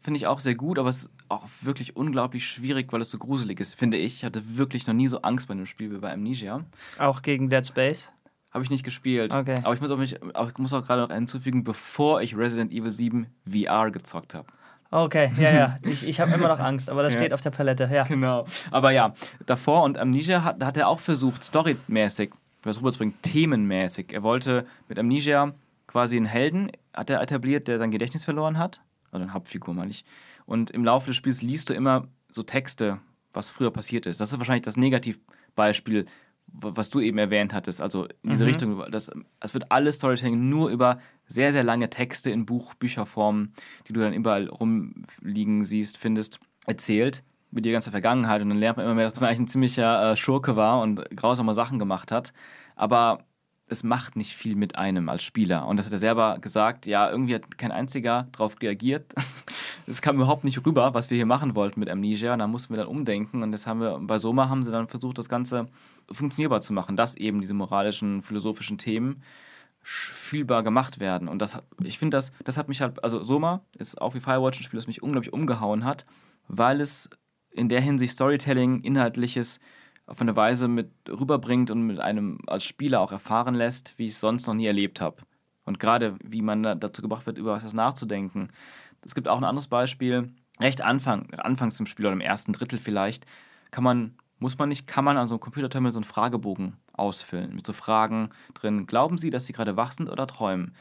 Finde 0.02 0.18
ich 0.18 0.28
auch 0.28 0.40
sehr 0.40 0.56
gut, 0.56 0.78
aber 0.78 0.90
es 0.90 0.98
ist 0.98 1.14
auch 1.30 1.46
wirklich 1.62 1.96
unglaublich 1.96 2.48
schwierig, 2.48 2.94
weil 2.94 3.02
es 3.02 3.10
so 3.10 3.18
gruselig 3.18 3.60
ist, 3.60 3.74
finde 3.74 3.98
ich. 3.98 4.18
Ich 4.18 4.26
hatte 4.26 4.58
wirklich 4.58 4.86
noch 4.86 4.94
nie 4.94 5.08
so 5.08 5.22
Angst 5.22 5.48
bei 5.48 5.54
einem 5.54 5.66
Spiel 5.66 5.92
wie 5.92 5.98
bei 5.98 6.14
Amnesia. 6.14 6.64
Auch 7.00 7.24
gegen 7.24 7.50
Dead 7.50 7.66
Space. 7.66 8.12
Habe 8.56 8.64
ich 8.64 8.70
nicht 8.70 8.86
gespielt. 8.86 9.34
Okay. 9.34 9.58
Aber 9.64 9.74
ich 9.74 9.82
muss 9.82 9.92
auch, 9.92 9.98
mich, 9.98 10.18
aber 10.34 10.48
ich 10.50 10.58
muss 10.58 10.72
auch 10.72 10.82
gerade 10.86 11.02
noch 11.02 11.12
hinzufügen, 11.14 11.66
bevor 11.66 12.22
ich 12.22 12.38
Resident 12.38 12.72
Evil 12.72 12.92
7 12.94 13.28
VR 13.46 13.92
gezockt 13.92 14.34
habe. 14.34 14.48
Okay, 14.92 15.30
ja, 15.38 15.52
ja. 15.52 15.76
Ich, 15.84 16.08
ich 16.08 16.22
habe 16.22 16.32
immer 16.32 16.48
noch 16.48 16.60
Angst, 16.60 16.90
aber 16.90 17.04
das 17.04 17.14
Ja. 17.16 17.20
steht 17.20 17.34
auf 17.34 17.42
der 17.42 17.50
Palette, 17.52 17.90
ja. 17.92 18.04
Genau. 18.06 18.46
Aber 18.72 18.92
ja, 18.92 19.14
davor 19.46 19.84
und 19.84 19.98
Amnesia 19.98 20.46
hat, 20.46 20.64
hat 20.64 20.78
er 20.78 20.88
auch 20.88 21.02
versucht, 21.02 21.44
storymäßig, 21.44 22.32
was 22.64 22.80
rüberzubringen, 22.80 23.16
themenmäßig. 23.24 24.14
Er 24.14 24.24
wollte 24.24 24.66
mit 24.88 24.98
Amnesia 24.98 25.54
quasi 25.88 26.16
einen 26.16 26.26
Helden, 26.26 26.72
hat 26.94 27.10
er 27.10 27.22
etabliert, 27.22 27.68
der 27.68 27.78
sein 27.78 27.92
Gedächtnis 27.92 28.24
verloren 28.24 28.58
hat. 28.58 28.82
Oder 29.12 29.24
eine 29.24 29.34
Hauptfigur, 29.34 29.74
meine 29.74 29.92
ich. 29.92 30.06
Und 30.46 30.72
im 30.72 30.86
Laufe 30.86 31.08
des 31.08 31.18
Spiels 31.18 31.42
liest 31.42 31.70
du 31.70 31.74
immer 31.74 32.08
so 32.30 32.42
Texte, 32.42 33.00
was 33.34 33.52
früher 33.52 33.72
passiert 33.72 34.06
ist. 34.06 34.22
Das 34.22 34.32
ist 34.32 34.38
wahrscheinlich 34.38 34.64
das 34.64 34.78
Negativbeispiel, 34.78 36.06
was 36.48 36.90
du 36.90 37.00
eben 37.00 37.18
erwähnt 37.18 37.54
hattest. 37.54 37.82
Also 37.82 38.06
in 38.24 38.32
diese 38.32 38.46
Richtung. 38.46 38.84
Das, 38.92 39.12
es 39.40 39.54
wird 39.54 39.72
alles 39.72 39.96
Storytelling 39.96 40.50
nur 40.50 40.70
über 40.70 41.00
sehr, 41.28 41.52
sehr 41.52 41.64
lange 41.64 41.90
Texte 41.90 42.30
in 42.30 42.46
Buch, 42.46 42.76
Bücherform, 42.76 43.54
die 43.88 43.94
du 43.94 44.00
dann 44.00 44.14
überall 44.14 44.48
rumliegen 44.48 45.66
siehst, 45.66 45.98
findest, 45.98 46.40
erzählt 46.66 47.24
über 47.52 47.62
die 47.62 47.72
ganze 47.72 47.92
Vergangenheit. 47.92 48.42
Und 48.42 48.50
dann 48.50 48.58
lernt 48.58 48.78
man 48.78 48.86
immer 48.86 48.96
mehr, 48.96 49.10
dass 49.10 49.20
man 49.20 49.30
eigentlich 49.30 49.42
ein 49.42 49.48
ziemlicher 49.48 50.12
äh, 50.12 50.18
Schurke 50.18 50.56
war 50.56 50.82
und 50.82 51.10
grausame 51.16 51.54
Sachen 51.54 51.80
gemacht 51.80 52.12
hat. 52.12 52.34
Aber 52.76 53.20
es 53.68 53.84
macht 53.84 54.16
nicht 54.16 54.36
viel 54.36 54.56
mit 54.56 54.76
einem 54.76 55.10
als 55.10 55.24
Spieler. 55.24 55.68
Und 55.68 55.78
das 55.78 55.88
hat 55.88 55.94
er 55.94 55.98
selber 55.98 56.38
gesagt, 56.40 56.86
ja, 56.86 57.10
irgendwie 57.10 57.36
hat 57.36 57.58
kein 57.58 57.72
einziger 57.72 58.28
darauf 58.32 58.62
reagiert. 58.62 59.14
Es 59.88 60.02
kam 60.02 60.16
überhaupt 60.16 60.44
nicht 60.44 60.66
rüber, 60.66 60.96
was 60.96 61.12
wir 61.12 61.16
hier 61.16 61.28
machen 61.28 61.54
wollten 61.54 61.80
mit 61.80 61.92
Amnesia. 61.92 62.34
Und 62.34 62.40
da 62.40 62.48
mussten 62.48 62.74
wir 62.74 62.78
dann 62.78 62.88
umdenken. 62.88 63.44
Und 63.44 63.52
das 63.52 63.68
haben 63.68 63.82
wir, 63.82 64.00
bei 64.02 64.18
Soma 64.18 64.50
haben 64.50 64.64
sie 64.64 64.72
dann 64.72 64.88
versucht, 64.88 65.20
das 65.20 65.30
Ganze 65.30 65.68
funktionierbar 66.12 66.62
zu 66.62 66.74
machen, 66.74 66.96
dass 66.96 67.16
eben 67.16 67.42
diese 67.42 67.54
moralischen, 67.54 68.22
philosophischen 68.22 68.78
Themen 68.78 69.24
fühlbar 69.82 70.64
gemacht 70.64 71.00
werden. 71.00 71.28
Und 71.28 71.40
das, 71.40 71.62
ich 71.84 72.00
finde, 72.00 72.18
das, 72.18 72.32
das 72.44 72.58
hat 72.58 72.68
mich 72.68 72.82
halt, 72.82 73.04
also 73.04 73.24
Soma 73.24 73.62
ist 73.78 74.02
auch 74.02 74.16
wie 74.16 74.20
Firewatch 74.20 74.60
ein 74.60 74.64
Spiel, 74.64 74.80
das 74.80 74.88
mich 74.88 75.04
unglaublich 75.04 75.32
umgehauen 75.32 75.86
hat, 75.86 76.06
weil 76.48 76.82
es 76.82 77.10
in 77.52 77.70
der 77.70 77.82
Hinsicht 77.82 78.14
Storytelling, 78.14 78.82
Inhaltliches 78.82 79.60
auf 80.08 80.22
eine 80.22 80.36
Weise 80.36 80.68
mit 80.68 80.92
rüberbringt 81.08 81.72
und 81.72 81.84
mit 81.84 82.00
einem 82.00 82.40
als 82.48 82.64
Spieler 82.64 83.02
auch 83.02 83.12
erfahren 83.12 83.56
lässt, 83.56 83.98
wie 83.98 84.06
ich 84.06 84.14
es 84.14 84.20
sonst 84.20 84.48
noch 84.48 84.54
nie 84.54 84.66
erlebt 84.66 85.02
habe. 85.02 85.24
Und 85.66 85.80
gerade 85.80 86.16
wie 86.24 86.42
man 86.42 86.64
da 86.64 86.76
dazu 86.76 87.02
gebracht 87.02 87.26
wird, 87.26 87.38
über 87.38 87.62
was 87.62 87.74
nachzudenken. 87.74 88.50
Es 89.02 89.16
gibt 89.16 89.28
auch 89.28 89.38
ein 89.38 89.44
anderes 89.44 89.68
Beispiel, 89.68 90.32
recht 90.60 90.82
Anfang, 90.82 91.34
anfangs 91.34 91.80
im 91.80 91.86
Spiel 91.86 92.06
oder 92.06 92.14
im 92.14 92.22
ersten 92.22 92.54
Drittel 92.54 92.80
vielleicht, 92.80 93.26
kann 93.72 93.84
man, 93.84 94.16
muss 94.40 94.58
man 94.58 94.70
nicht, 94.70 94.88
kann 94.88 95.06
man 95.06 95.18
an 95.18 95.28
so 95.28 95.36
einem 95.36 95.40
Computerterminal 95.40 95.94
so 95.94 96.00
einen 96.00 96.04
Fragebogen 96.04 96.78
ausfüllen 96.94 97.56
mit 97.56 97.66
so 97.66 97.74
Fragen 97.74 98.30
drin. 98.54 98.86
Glauben 98.86 99.18
Sie, 99.18 99.30
dass 99.30 99.46
Sie 99.46 99.54
gerade 99.54 99.78
wach 99.78 99.92
sind 99.92 100.10
oder 100.10 100.28
träumen? 100.28 100.76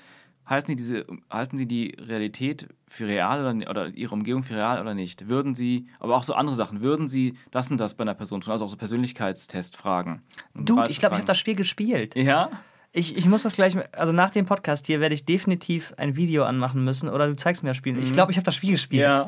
Halten 0.47 0.67
Sie, 0.67 0.77
diese, 0.77 1.07
halten 1.31 1.57
Sie 1.57 1.67
die 1.67 1.97
Realität 1.99 2.69
für 2.87 3.07
real 3.07 3.41
oder, 3.41 3.71
oder 3.71 3.89
Ihre 3.89 4.13
Umgebung 4.13 4.43
für 4.43 4.57
real 4.57 4.79
oder 4.81 4.93
nicht? 4.93 5.29
Würden 5.29 5.55
Sie, 5.55 5.89
aber 6.01 6.17
auch 6.17 6.23
so 6.25 6.35
andere 6.35 6.55
Sachen, 6.55 6.83
würden 6.83 7.09
Sie 7.09 7.39
das 7.51 7.71
und 7.71 7.79
das 7.79 7.95
bei 7.95 8.03
einer 8.03 8.13
Person 8.13 8.43
tun? 8.43 8.53
Also 8.53 8.67
auch 8.67 8.69
so 8.69 8.77
Persönlichkeitstestfragen. 8.77 10.21
Dude, 10.55 10.83
Fra- 10.83 10.91
ich 10.91 10.99
glaube, 10.99 11.15
ich 11.15 11.19
habe 11.21 11.27
das 11.27 11.39
Spiel 11.39 11.55
gespielt. 11.55 12.15
Ja? 12.15 12.51
Ich, 12.93 13.17
ich 13.17 13.27
muss 13.27 13.43
das 13.43 13.55
gleich, 13.55 13.77
also 13.93 14.13
nach 14.13 14.31
dem 14.31 14.45
Podcast 14.45 14.87
hier 14.87 15.01
werde 15.01 15.15
ich 15.15 15.25
definitiv 15.25 15.95
ein 15.97 16.17
Video 16.17 16.45
anmachen 16.45 16.85
müssen 16.85 17.09
oder 17.09 17.27
du 17.27 17.35
zeigst 17.37 17.63
mir 17.63 17.71
das 17.71 17.79
Spiel. 17.79 17.99
Ich 17.99 18.13
glaube, 18.13 18.31
ich 18.31 18.37
habe 18.37 18.45
das 18.45 18.55
Spiel 18.55 18.73
gespielt. 18.73 19.03
Ja. 19.03 19.27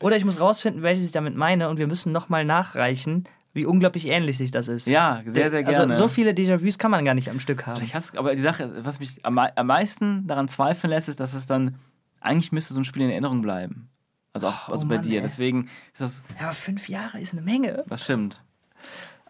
Oder 0.00 0.16
ich 0.16 0.24
muss 0.24 0.40
rausfinden, 0.40 0.82
welches 0.82 1.06
ich 1.06 1.12
damit 1.12 1.36
meine 1.36 1.70
und 1.70 1.78
wir 1.78 1.86
müssen 1.86 2.12
nochmal 2.12 2.44
nachreichen, 2.44 3.24
wie 3.52 3.64
unglaublich 3.66 4.06
ähnlich 4.06 4.38
sich 4.38 4.50
das 4.50 4.68
ist. 4.68 4.86
Ja, 4.86 5.22
sehr, 5.26 5.50
sehr 5.50 5.62
gerne. 5.62 5.78
Also 5.78 5.92
so 5.92 6.08
viele 6.08 6.30
Déjà-vus 6.32 6.78
kann 6.78 6.90
man 6.90 7.04
gar 7.04 7.14
nicht 7.14 7.30
am 7.30 7.40
Stück 7.40 7.66
haben. 7.66 7.76
Vielleicht 7.78 7.94
hast, 7.94 8.16
aber 8.16 8.34
die 8.34 8.40
Sache, 8.40 8.84
was 8.84 9.00
mich 9.00 9.24
am, 9.24 9.38
am 9.38 9.66
meisten 9.66 10.26
daran 10.26 10.46
zweifeln 10.48 10.90
lässt, 10.90 11.08
ist, 11.08 11.20
dass 11.20 11.34
es 11.34 11.46
dann, 11.46 11.76
eigentlich 12.20 12.52
müsste 12.52 12.74
so 12.74 12.80
ein 12.80 12.84
Spiel 12.84 13.02
in 13.02 13.10
Erinnerung 13.10 13.42
bleiben. 13.42 13.88
Also 14.32 14.48
auch 14.48 14.68
Oh, 14.68 14.72
also 14.72 14.86
bei 14.86 14.94
Mann, 14.96 15.02
dir. 15.04 15.16
ey. 15.16 15.22
Deswegen 15.22 15.68
ist 15.92 16.00
das, 16.00 16.22
Ja, 16.38 16.44
aber 16.46 16.52
fünf 16.52 16.88
Jahre 16.88 17.18
ist 17.20 17.32
eine 17.32 17.42
Menge. 17.42 17.84
das 17.88 18.04
stimmt. 18.04 18.42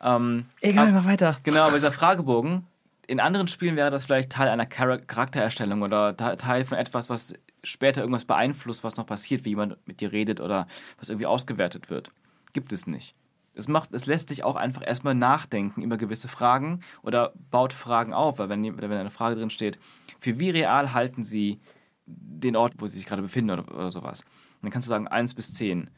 Ähm, 0.03 0.47
Egal, 0.61 0.93
mach 0.93 1.05
weiter. 1.05 1.39
Genau, 1.43 1.63
aber 1.63 1.77
dieser 1.77 1.93
Fragebogen, 1.93 2.67
in 3.07 3.21
anderen 3.21 3.49
Spielen 3.49 3.77
wäre 3.77 3.91
das 3.91 4.05
vielleicht 4.05 4.31
Teil 4.33 4.49
einer 4.49 4.67
Char 4.71 4.99
Charaktererstellung 4.99 5.83
oder 5.83 6.17
Te- 6.17 6.37
Teil 6.37 6.65
von 6.65 6.79
etwas, 6.79 7.11
was 7.11 7.35
später 7.65 8.01
irgendwas 8.01 8.25
beeinflusst, 8.25 8.85
was 8.85 8.97
noch 8.97 9.07
passiert, 9.07 9.45
wie 9.45 9.51
jemand 9.51 9.77
mit 9.87 10.01
dir 10.01 10.13
redet 10.13 10.41
oder 10.41 10.67
was 10.99 11.09
irgendwie 11.11 11.27
ausgewertet 11.27 11.91
wird. 11.91 12.11
Gibt 12.53 12.73
es 12.73 12.87
nicht. 12.87 13.15
Es, 13.55 13.69
macht, 13.69 13.93
es 13.93 14.07
lässt 14.07 14.31
dich 14.31 14.45
auch 14.45 14.57
einfach 14.57 14.87
erstmal 14.87 15.15
nachdenken 15.15 15.83
über 15.83 15.97
gewisse 15.97 16.29
Fragen 16.29 16.81
oder 17.03 17.33
baut 17.51 17.73
Fragen 17.73 18.15
auf, 18.15 18.39
weil 18.39 18.49
wenn, 18.49 18.79
wenn 18.79 18.93
eine 18.93 19.11
Frage 19.11 19.37
drin 19.37 19.51
steht, 19.51 19.79
für 20.19 20.39
wie 20.39 20.51
real 20.51 20.93
halten 20.93 21.23
sie 21.23 21.61
den 22.07 22.57
Ort, 22.57 22.75
wo 22.79 22.87
sie 22.87 22.99
sich 22.99 23.07
gerade 23.07 23.23
befinden 23.23 23.51
oder, 23.51 23.75
oder 23.75 23.91
sowas. 23.91 24.21
Und 24.21 24.65
dann 24.65 24.71
kannst 24.71 24.89
du 24.89 24.91
sagen 24.91 25.09
1 25.09 25.35
bis 25.35 25.55
10. 25.55 25.91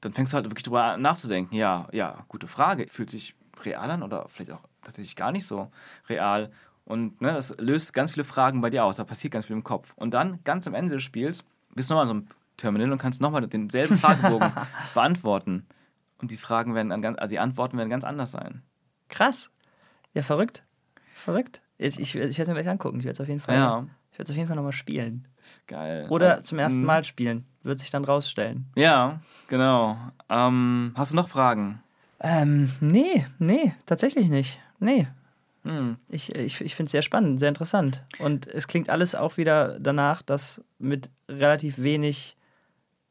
Dann 0.00 0.12
fängst 0.12 0.32
du 0.32 0.36
halt 0.36 0.46
wirklich 0.46 0.62
drüber 0.62 0.96
nachzudenken. 0.96 1.54
Ja, 1.54 1.88
ja, 1.92 2.24
gute 2.28 2.46
Frage. 2.46 2.86
Fühlt 2.88 3.10
sich 3.10 3.34
real 3.64 3.90
an 3.90 4.02
oder 4.02 4.28
vielleicht 4.28 4.52
auch 4.52 4.62
tatsächlich 4.82 5.16
gar 5.16 5.32
nicht 5.32 5.46
so 5.46 5.70
real. 6.08 6.50
Und 6.84 7.20
ne, 7.20 7.32
das 7.32 7.56
löst 7.58 7.92
ganz 7.92 8.12
viele 8.12 8.24
Fragen 8.24 8.60
bei 8.60 8.70
dir 8.70 8.84
aus. 8.84 8.96
Da 8.96 9.04
passiert 9.04 9.32
ganz 9.32 9.46
viel 9.46 9.56
im 9.56 9.64
Kopf. 9.64 9.92
Und 9.96 10.14
dann, 10.14 10.42
ganz 10.44 10.66
am 10.66 10.74
Ende 10.74 10.94
des 10.94 11.04
Spiels, 11.04 11.44
bist 11.74 11.90
du 11.90 11.94
nochmal 11.94 12.04
an 12.04 12.08
so 12.08 12.14
einem 12.14 12.28
Terminal 12.56 12.92
und 12.92 12.98
kannst 12.98 13.20
nochmal 13.20 13.46
denselben 13.46 13.98
Fragebogen 13.98 14.52
beantworten. 14.94 15.66
Und 16.20 16.30
die 16.30 16.36
Fragen 16.36 16.74
werden, 16.74 16.92
an 16.92 17.02
ganz, 17.02 17.18
also 17.18 17.32
die 17.32 17.38
Antworten 17.38 17.78
werden 17.78 17.90
ganz 17.90 18.04
anders 18.04 18.30
sein. 18.30 18.62
Krass. 19.08 19.50
Ja, 20.12 20.22
verrückt. 20.22 20.64
Verrückt. 21.14 21.62
Ich, 21.78 21.98
ich, 21.98 22.14
ich 22.14 22.14
werde 22.14 22.28
es 22.30 22.48
mir 22.48 22.54
gleich 22.54 22.68
angucken. 22.68 22.98
Ich 22.98 23.04
werde 23.04 23.14
es 23.14 23.20
auf 23.20 23.28
jeden 23.28 23.40
Fall. 23.40 23.54
Ja. 23.54 23.86
Ich 24.12 24.18
werde 24.18 24.24
es 24.24 24.30
auf 24.30 24.36
jeden 24.36 24.48
Fall 24.48 24.56
nochmal 24.56 24.72
spielen. 24.72 25.26
Geil. 25.66 26.06
Oder 26.10 26.42
zum 26.42 26.58
ersten 26.58 26.82
mh. 26.82 26.86
Mal 26.86 27.04
spielen. 27.04 27.46
Wird 27.62 27.78
sich 27.78 27.90
dann 27.90 28.04
rausstellen. 28.04 28.66
Ja, 28.74 29.20
genau. 29.48 29.96
Ähm, 30.28 30.92
hast 30.96 31.12
du 31.12 31.16
noch 31.16 31.28
Fragen? 31.28 31.82
Ähm, 32.20 32.70
nee, 32.80 33.26
nee, 33.38 33.74
tatsächlich 33.86 34.28
nicht. 34.28 34.60
Nee. 34.78 35.08
Hm. 35.64 35.96
Ich, 36.08 36.34
ich, 36.34 36.60
ich 36.60 36.74
finde 36.74 36.86
es 36.86 36.92
sehr 36.92 37.02
spannend, 37.02 37.38
sehr 37.38 37.48
interessant. 37.48 38.02
Und 38.18 38.46
es 38.46 38.66
klingt 38.66 38.88
alles 38.88 39.14
auch 39.14 39.36
wieder 39.36 39.78
danach, 39.78 40.22
dass 40.22 40.62
mit 40.78 41.10
relativ 41.28 41.78
wenig 41.78 42.36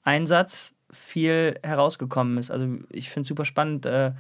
Einsatz 0.04 0.74
viel 0.92 1.56
herausgekommen 1.64 2.38
ist. 2.38 2.52
Also 2.52 2.68
ich 2.90 3.10
finde 3.10 3.22
es 3.22 3.28
super 3.28 3.46
spannend, 3.46 3.86
äh, 3.86 4.12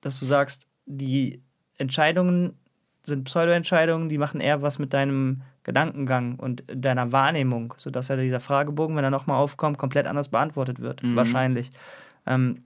dass 0.00 0.20
du 0.20 0.26
sagst, 0.26 0.66
die 0.86 1.42
Entscheidungen 1.78 2.58
sind 3.02 3.24
Pseudo-Entscheidungen, 3.24 4.08
die 4.08 4.18
machen 4.18 4.40
eher 4.40 4.62
was 4.62 4.78
mit 4.78 4.92
deinem 4.92 5.42
Gedankengang 5.62 6.36
und 6.36 6.64
deiner 6.66 7.12
Wahrnehmung, 7.12 7.74
sodass 7.76 8.08
ja 8.08 8.16
dieser 8.16 8.40
Fragebogen, 8.40 8.96
wenn 8.96 9.04
er 9.04 9.10
nochmal 9.10 9.38
aufkommt, 9.38 9.78
komplett 9.78 10.06
anders 10.06 10.28
beantwortet 10.28 10.80
wird. 10.80 11.02
Mhm. 11.02 11.16
Wahrscheinlich. 11.16 11.70
Ähm, 12.26 12.64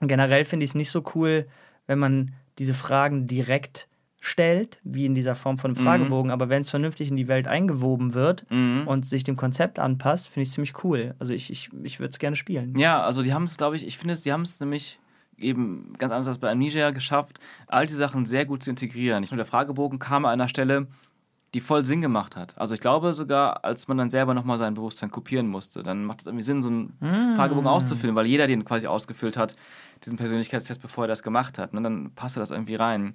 generell 0.00 0.44
finde 0.44 0.64
ich 0.64 0.70
es 0.70 0.74
nicht 0.74 0.90
so 0.90 1.04
cool, 1.14 1.46
wenn 1.86 1.98
man 1.98 2.32
diese 2.58 2.74
Fragen 2.74 3.26
direkt 3.26 3.87
stellt, 4.20 4.80
wie 4.82 5.06
in 5.06 5.14
dieser 5.14 5.34
Form 5.34 5.58
von 5.58 5.70
einem 5.74 5.84
Fragebogen, 5.84 6.30
aber 6.32 6.48
wenn 6.48 6.62
es 6.62 6.70
vernünftig 6.70 7.08
in 7.10 7.16
die 7.16 7.28
Welt 7.28 7.46
eingewoben 7.46 8.14
wird 8.14 8.44
Mhm. 8.50 8.82
und 8.86 9.06
sich 9.06 9.22
dem 9.24 9.36
Konzept 9.36 9.78
anpasst, 9.78 10.28
finde 10.28 10.42
ich 10.42 10.48
es 10.48 10.54
ziemlich 10.54 10.82
cool. 10.84 11.14
Also 11.18 11.32
ich, 11.32 11.50
ich, 11.50 11.70
ich 11.84 12.00
würde 12.00 12.10
es 12.10 12.18
gerne 12.18 12.34
spielen. 12.36 12.76
Ja, 12.76 13.00
also 13.02 13.22
die 13.22 13.32
haben 13.32 13.44
es, 13.44 13.56
glaube 13.56 13.76
ich, 13.76 13.86
ich 13.86 13.96
finde, 13.96 14.16
sie 14.16 14.32
haben 14.32 14.42
es 14.42 14.58
nämlich 14.60 14.98
eben 15.36 15.92
ganz 15.98 16.12
anders 16.12 16.26
als 16.26 16.38
bei 16.38 16.50
Amnesia 16.50 16.90
geschafft, 16.90 17.38
all 17.68 17.86
die 17.86 17.94
Sachen 17.94 18.26
sehr 18.26 18.44
gut 18.44 18.64
zu 18.64 18.70
integrieren. 18.70 19.22
Ich 19.22 19.30
meine, 19.30 19.38
der 19.42 19.46
Fragebogen 19.46 20.00
kam 20.00 20.24
an 20.24 20.32
einer 20.32 20.48
Stelle, 20.48 20.88
die 21.54 21.60
voll 21.60 21.84
Sinn 21.84 22.00
gemacht 22.02 22.34
hat. 22.36 22.58
Also 22.58 22.74
ich 22.74 22.80
glaube 22.80 23.14
sogar, 23.14 23.64
als 23.64 23.86
man 23.88 23.96
dann 23.96 24.10
selber 24.10 24.34
nochmal 24.34 24.58
sein 24.58 24.74
Bewusstsein 24.74 25.10
kopieren 25.12 25.46
musste, 25.46 25.82
dann 25.84 26.04
macht 26.04 26.20
es 26.20 26.26
irgendwie 26.26 26.42
Sinn, 26.42 26.60
so 26.60 26.68
einen 26.68 27.34
Fragebogen 27.36 27.68
auszufüllen, 27.68 28.16
weil 28.16 28.26
jeder 28.26 28.48
den 28.48 28.64
quasi 28.64 28.86
ausgefüllt 28.88 29.36
hat, 29.36 29.54
diesen 30.04 30.18
Persönlichkeitstest, 30.18 30.82
bevor 30.82 31.04
er 31.04 31.08
das 31.08 31.22
gemacht 31.22 31.56
hat. 31.58 31.72
Und 31.72 31.84
dann 31.84 32.10
passte 32.16 32.40
das 32.40 32.50
irgendwie 32.50 32.74
rein. 32.74 33.14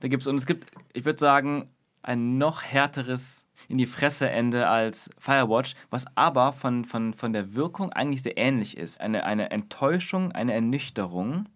Da 0.00 0.08
gibt's, 0.08 0.26
und 0.26 0.36
es 0.36 0.46
gibt, 0.46 0.70
ich 0.92 1.04
würde 1.04 1.18
sagen, 1.18 1.68
ein 2.02 2.38
noch 2.38 2.62
härteres 2.62 3.46
in 3.68 3.76
die 3.78 3.86
Fresse 3.86 4.30
Ende 4.30 4.68
als 4.68 5.10
Firewatch, 5.18 5.74
was 5.90 6.06
aber 6.14 6.52
von, 6.52 6.84
von, 6.84 7.12
von 7.12 7.32
der 7.32 7.54
Wirkung 7.54 7.92
eigentlich 7.92 8.22
sehr 8.22 8.38
ähnlich 8.38 8.76
ist. 8.76 9.00
Eine, 9.00 9.24
eine 9.24 9.50
Enttäuschung, 9.50 10.32
eine 10.32 10.54
Ernüchterung 10.54 11.48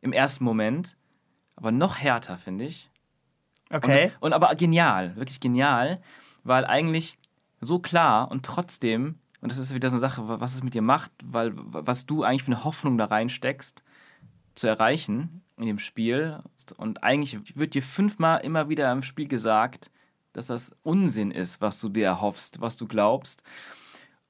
im 0.00 0.12
ersten 0.12 0.44
Moment, 0.44 0.96
aber 1.56 1.72
noch 1.72 1.96
härter, 1.98 2.38
finde 2.38 2.64
ich. 2.64 2.90
Und, 3.70 3.76
Okay. 3.76 4.04
das, 4.04 4.12
und 4.20 4.32
aber 4.32 4.54
genial, 4.54 5.16
wirklich 5.16 5.40
genial, 5.40 6.00
weil 6.44 6.64
eigentlich 6.66 7.18
so 7.60 7.80
klar 7.80 8.30
und 8.30 8.46
trotzdem, 8.46 9.18
und 9.40 9.50
das 9.50 9.58
ist 9.58 9.74
wieder 9.74 9.88
so 9.90 9.96
eine 9.96 10.00
Sache, 10.00 10.22
was 10.40 10.54
es 10.54 10.62
mit 10.62 10.74
dir 10.74 10.82
macht, 10.82 11.10
weil 11.24 11.52
was 11.54 12.06
du 12.06 12.22
eigentlich 12.22 12.44
für 12.44 12.52
eine 12.52 12.62
Hoffnung 12.62 12.96
da 12.96 13.06
reinsteckst, 13.06 13.82
zu 14.56 14.66
erreichen 14.66 15.42
in 15.56 15.66
dem 15.66 15.78
Spiel. 15.78 16.42
Und 16.76 17.04
eigentlich 17.04 17.56
wird 17.56 17.74
dir 17.74 17.82
fünfmal 17.82 18.40
immer 18.40 18.68
wieder 18.68 18.90
im 18.90 19.02
Spiel 19.02 19.28
gesagt, 19.28 19.90
dass 20.32 20.48
das 20.48 20.76
Unsinn 20.82 21.30
ist, 21.30 21.60
was 21.60 21.80
du 21.80 21.88
dir 21.88 22.06
erhoffst, 22.06 22.60
was 22.60 22.76
du 22.76 22.86
glaubst. 22.86 23.42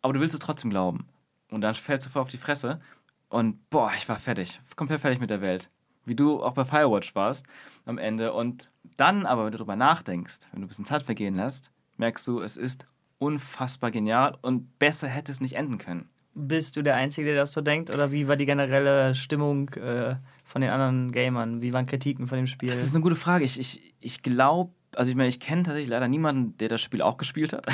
Aber 0.03 0.13
du 0.13 0.21
willst 0.21 0.35
es 0.35 0.41
trotzdem 0.41 0.71
glauben. 0.71 1.09
Und 1.51 1.63
dann 1.63 1.75
fällst 1.75 2.07
du 2.07 2.11
voll 2.11 2.23
auf 2.23 2.29
die 2.29 2.39
Fresse. 2.39 2.81
Und 3.29 3.69
boah, 3.71 3.91
ich 3.97 4.09
war 4.09 4.19
fertig. 4.19 4.61
Komplett 4.77 5.01
fertig 5.01 5.21
mit 5.21 5.31
der 5.31 5.41
Welt. 5.41 5.71
Wie 6.05 6.15
du 6.15 6.43
auch 6.43 6.53
bei 6.53 6.65
Firewatch 6.65 7.15
warst 7.15 7.47
am 7.85 7.99
Ende. 7.99 8.33
Und 8.33 8.71
dann 8.97 9.27
aber, 9.27 9.45
wenn 9.45 9.53
du 9.53 9.59
darüber 9.59 9.77
nachdenkst, 9.77 10.49
wenn 10.53 10.61
du 10.61 10.67
ein 10.67 10.69
bisschen 10.69 10.85
Zeit 10.85 11.03
vergehen 11.03 11.35
lässt, 11.35 11.73
merkst 11.97 12.27
du, 12.29 12.41
es 12.41 12.57
ist 12.57 12.87
unfassbar 13.19 13.91
genial 13.91 14.39
und 14.43 14.79
besser 14.79 15.09
hätte 15.09 15.33
es 15.33 15.41
nicht 15.41 15.55
enden 15.55 15.79
können. 15.79 16.09
Bist 16.39 16.77
du 16.77 16.83
der 16.83 16.97
Einzige, 16.97 17.29
der 17.29 17.37
das 17.37 17.53
so 17.53 17.63
denkt? 17.63 17.89
Oder 17.91 18.13
wie 18.13 18.29
war 18.29 18.37
die 18.37 18.45
generelle 18.45 19.15
Stimmung 19.15 19.71
äh, 19.71 20.17
von 20.45 20.61
den 20.61 20.71
anderen 20.71 21.11
Gamern? 21.11 21.63
Wie 21.63 21.73
waren 21.73 21.87
Kritiken 21.87 22.27
von 22.27 22.37
dem 22.37 22.47
Spiel? 22.47 22.69
Das 22.69 22.83
ist 22.83 22.95
eine 22.95 23.03
gute 23.03 23.17
Frage. 23.17 23.45
Ich, 23.45 23.59
ich, 23.59 23.95
ich 24.01 24.23
glaube, 24.23 24.71
also 24.95 25.11
ich 25.11 25.17
meine, 25.17 25.29
ich 25.31 25.41
kenne 25.41 25.63
tatsächlich 25.63 25.89
leider 25.89 26.09
niemanden, 26.09 26.57
der 26.59 26.69
das 26.69 26.83
Spiel 26.83 27.01
auch 27.01 27.17
gespielt 27.17 27.53
hat. 27.55 27.67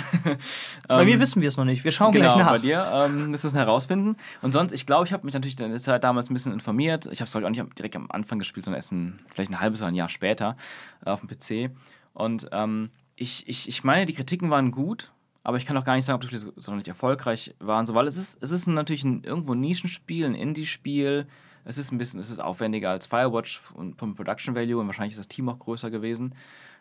Bei 0.89 1.03
Ähm, 1.03 1.09
mir 1.09 1.19
wissen 1.21 1.43
wir 1.43 1.49
es 1.49 1.57
noch 1.57 1.65
nicht. 1.65 1.83
Wir 1.83 1.91
schauen 1.91 2.13
genau, 2.13 2.27
gleich 2.27 2.37
nach. 2.37 2.51
bei 2.53 2.59
dir 2.59 2.89
ähm, 2.93 3.31
müssen 3.31 3.45
wir 3.45 3.49
es 3.49 3.55
herausfinden. 3.55 4.17
Und 4.43 4.53
sonst, 4.53 4.73
ich 4.73 4.87
glaube, 4.87 5.07
ich 5.07 5.13
habe 5.13 5.25
mich 5.25 5.35
natürlich 5.35 5.59
in 5.59 5.71
der 5.71 5.79
Zeit 5.81 6.05
damals 6.05 6.31
ein 6.31 6.35
bisschen 6.35 6.53
informiert. 6.53 7.07
Ich 7.11 7.21
habe 7.21 7.29
es 7.29 7.35
auch 7.37 7.49
nicht 7.49 7.79
direkt 7.79 7.97
am 7.97 8.11
Anfang 8.11 8.39
gespielt, 8.39 8.65
sondern 8.65 8.79
erst 8.79 8.93
ein, 8.93 9.21
vielleicht 9.35 9.51
ein 9.51 9.61
halbes 9.61 9.81
oder 9.81 9.89
ein 9.89 9.95
Jahr 9.97 10.09
später 10.09 10.57
äh, 11.05 11.11
auf 11.11 11.21
dem 11.21 11.29
PC. 11.29 11.75
Und 12.13 12.49
ähm, 12.53 12.91
ich, 13.17 13.49
ich, 13.49 13.69
ich 13.69 13.85
meine, 13.85 14.07
die 14.07 14.15
Kritiken 14.15 14.51
waren 14.51 14.71
gut, 14.71 15.13
aber 15.45 15.57
ich 15.57 15.67
kann 15.67 15.77
auch 15.77 15.85
gar 15.85 15.95
nicht 15.95 16.05
sagen, 16.05 16.17
ob 16.17 16.21
die 16.21 16.29
Spiele 16.29 16.41
so, 16.41 16.53
sonderlich 16.57 16.89
erfolgreich 16.89 17.55
waren. 17.59 17.87
So, 17.87 17.95
weil 17.95 18.07
es 18.07 18.17
ist, 18.17 18.43
es 18.43 18.51
ist 18.51 18.67
natürlich 18.67 19.05
ein, 19.05 19.25
irgendwo 19.25 19.55
ein 19.55 19.61
Nischenspiel, 19.61 20.27
ein 20.27 20.35
Indie-Spiel. 20.35 21.27
Es 21.65 21.79
ist 21.79 21.93
ein 21.93 21.99
bisschen, 21.99 22.21
es 22.21 22.31
ist 22.31 22.41
aufwendiger 22.41 22.91
als 22.91 23.07
Firewatch 23.07 23.61
und 23.75 23.99
vom 23.99 24.15
Production 24.15 24.55
Value 24.55 24.81
und 24.81 24.87
wahrscheinlich 24.87 25.13
ist 25.13 25.19
das 25.19 25.29
Team 25.29 25.49
auch 25.49 25.59
größer 25.59 25.91
gewesen. 25.91 26.35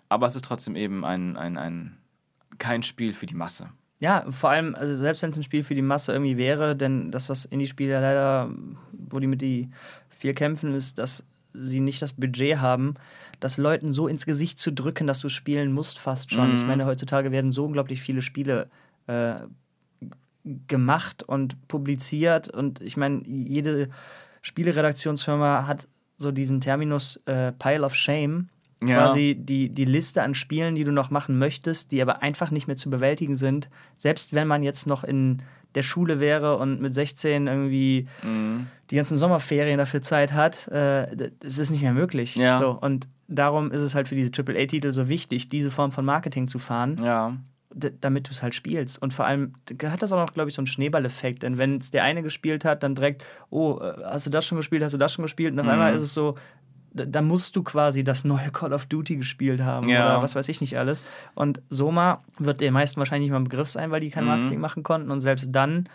Aber 0.09 0.27
es 0.27 0.35
ist 0.35 0.45
trotzdem 0.45 0.75
eben 0.75 1.05
ein, 1.05 1.37
ein, 1.37 1.57
ein 1.57 1.97
kein 2.57 2.83
Spiel 2.83 3.13
für 3.13 3.25
die 3.25 3.35
Masse. 3.35 3.69
Ja, 3.99 4.25
vor 4.29 4.49
allem, 4.49 4.73
also 4.75 4.95
selbst 4.95 5.21
wenn 5.21 5.29
es 5.29 5.37
ein 5.37 5.43
Spiel 5.43 5.63
für 5.63 5.75
die 5.75 5.83
Masse 5.83 6.11
irgendwie 6.11 6.37
wäre, 6.37 6.75
denn 6.75 7.11
das, 7.11 7.29
was 7.29 7.45
Indie-Spiele 7.45 8.01
leider, 8.01 8.49
wo 8.91 9.19
die 9.19 9.27
mit 9.27 9.41
die 9.41 9.69
viel 10.09 10.33
kämpfen, 10.33 10.73
ist, 10.73 10.97
dass 10.97 11.25
sie 11.53 11.79
nicht 11.79 12.01
das 12.01 12.13
Budget 12.13 12.59
haben, 12.59 12.95
das 13.41 13.57
Leuten 13.57 13.91
so 13.91 14.07
ins 14.07 14.25
Gesicht 14.25 14.59
zu 14.59 14.71
drücken, 14.71 15.05
dass 15.07 15.19
du 15.19 15.27
spielen 15.27 15.73
musst, 15.73 15.99
fast 15.99 16.31
schon. 16.31 16.51
Mhm. 16.51 16.55
Ich 16.57 16.65
meine, 16.65 16.85
heutzutage 16.85 17.31
werden 17.33 17.51
so 17.51 17.65
unglaublich 17.65 17.99
viele 18.01 18.21
Spiele 18.21 18.69
äh, 19.07 19.33
gemacht 20.67 21.23
und 21.23 21.67
publiziert 21.67 22.49
und 22.49 22.81
ich 22.81 22.97
meine, 22.97 23.21
jede 23.27 23.89
Spieleredaktionsfirma 24.41 25.67
hat 25.67 25.87
so 26.17 26.31
diesen 26.31 26.61
Terminus 26.61 27.17
äh, 27.25 27.51
Pile 27.51 27.83
of 27.83 27.95
Shame, 27.95 28.49
Ja. 28.83 28.97
quasi 29.05 29.35
die, 29.39 29.69
die 29.69 29.85
Liste 29.85 30.23
an 30.23 30.33
Spielen, 30.33 30.73
die 30.75 30.83
du 30.83 30.91
noch 30.91 31.09
machen 31.11 31.37
möchtest, 31.37 31.91
die 31.91 32.01
aber 32.01 32.21
einfach 32.23 32.49
nicht 32.51 32.67
mehr 32.67 32.77
zu 32.77 32.89
bewältigen 32.89 33.35
sind. 33.35 33.69
Selbst 33.95 34.33
wenn 34.33 34.47
man 34.47 34.63
jetzt 34.63 34.87
noch 34.87 35.03
in 35.03 35.41
der 35.75 35.83
Schule 35.83 36.19
wäre 36.19 36.57
und 36.57 36.81
mit 36.81 36.93
16 36.93 37.47
irgendwie 37.47 38.07
Mhm. 38.23 38.67
die 38.89 38.95
ganzen 38.95 39.17
Sommerferien 39.17 39.77
dafür 39.77 40.01
Zeit 40.01 40.33
hat, 40.33 40.67
äh, 40.67 41.29
es 41.43 41.59
ist 41.59 41.69
nicht 41.69 41.81
mehr 41.83 41.93
möglich. 41.93 42.35
Ja. 42.35 42.57
So, 42.57 42.71
und 42.71 43.07
darum 43.31 43.71
ist 43.71 43.81
es 43.81 43.95
halt 43.95 44.07
für 44.07 44.15
diese 44.15 44.31
AAA-Titel 44.31 44.91
so 44.91 45.09
wichtig, 45.09 45.49
diese 45.49 45.71
Form 45.71 45.91
von 45.91 46.05
Marketing 46.05 46.47
zu 46.47 46.59
fahren, 46.59 46.97
Ja. 47.03 47.35
damit 47.73 48.27
du 48.27 48.31
es 48.31 48.43
halt 48.43 48.53
spielst. 48.53 49.01
Und 49.01 49.13
vor 49.13 49.25
allem 49.25 49.53
hat 49.83 50.01
das 50.01 50.11
auch 50.11 50.17
noch, 50.25 50.33
glaube 50.33 50.49
ich, 50.49 50.55
so 50.55 50.59
einen 50.61 50.67
Schneeballeffekt. 50.67 51.43
Denn 51.43 51.57
wenn 51.57 51.77
es 51.77 51.89
der 51.91 52.03
eine 52.03 52.21
gespielt 52.21 52.65
hat, 52.65 52.83
dann 52.83 52.95
direkt, 52.95 53.23
oh, 53.49 53.79
äh, 53.79 54.03
hast 54.03 54.25
du 54.25 54.29
das 54.29 54.45
schon 54.45 54.57
gespielt, 54.57 54.83
hast 54.83 54.91
du 54.93 54.97
das 54.97 55.13
schon 55.13 55.23
gespielt? 55.23 55.53
Und 55.53 55.59
auf 55.59 55.65
Mhm. 55.65 55.71
einmal 55.71 55.93
ist 55.95 56.01
es 56.01 56.13
so, 56.13 56.35
da, 56.93 57.05
da 57.05 57.21
musst 57.21 57.55
du 57.55 57.63
quasi 57.63 58.03
das 58.03 58.25
neue 58.25 58.51
Call 58.51 58.73
of 58.73 58.85
Duty 58.87 59.15
gespielt 59.15 59.61
haben 59.61 59.87
Ja. 59.87 60.05
oder 60.17 60.21
was 60.21 60.35
weiß 60.35 60.49
ich 60.49 60.59
nicht 60.59 60.77
alles. 60.77 61.01
Und 61.35 61.61
Soma 61.69 62.21
wird 62.37 62.59
den 62.59 62.73
meisten 62.73 62.99
wahrscheinlich 62.99 63.27
nicht 63.29 63.31
mal 63.33 63.39
ein 63.39 63.45
Begriff 63.45 63.69
sein, 63.69 63.91
weil 63.91 64.01
die 64.01 64.09
kein 64.09 64.25
Mhm. 64.25 64.29
Marketing 64.31 64.59
machen 64.59 64.83
konnten. 64.83 65.09
Und 65.09 65.21
selbst 65.21 65.47
dann 65.53 65.87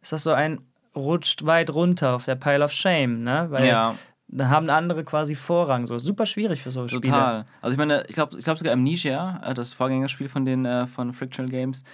ist 0.00 0.12
das 0.12 0.22
so 0.22 0.32
ein 0.32 0.62
rutscht 0.96 1.44
weit 1.44 1.68
runter 1.68 2.14
auf 2.14 2.24
der 2.24 2.36
Pile 2.36 2.64
of 2.64 2.72
Shame, 2.72 3.22
ne? 3.22 3.48
Weil 3.50 3.66
Ja. 3.66 3.94
Dann 4.28 4.50
haben 4.50 4.70
andere 4.70 5.04
quasi 5.04 5.34
Vorrang. 5.34 5.86
So 5.86 5.98
super 5.98 6.26
schwierig 6.26 6.62
für 6.62 6.70
so 6.70 6.86
Spiele. 6.86 7.02
Total. 7.02 7.46
Also 7.62 7.72
ich 7.72 7.78
meine, 7.78 8.04
ich 8.08 8.14
glaube 8.14 8.38
ich 8.38 8.44
glaub 8.44 8.58
sogar 8.58 8.74
Amnesia, 8.74 9.40
äh, 9.44 9.54
das 9.54 9.74
Vorgängerspiel 9.74 10.28
von 10.28 10.44
den 10.44 10.64
äh, 10.64 10.86
von 10.86 11.12
Frictional 11.12 11.50
Games, 11.50 11.84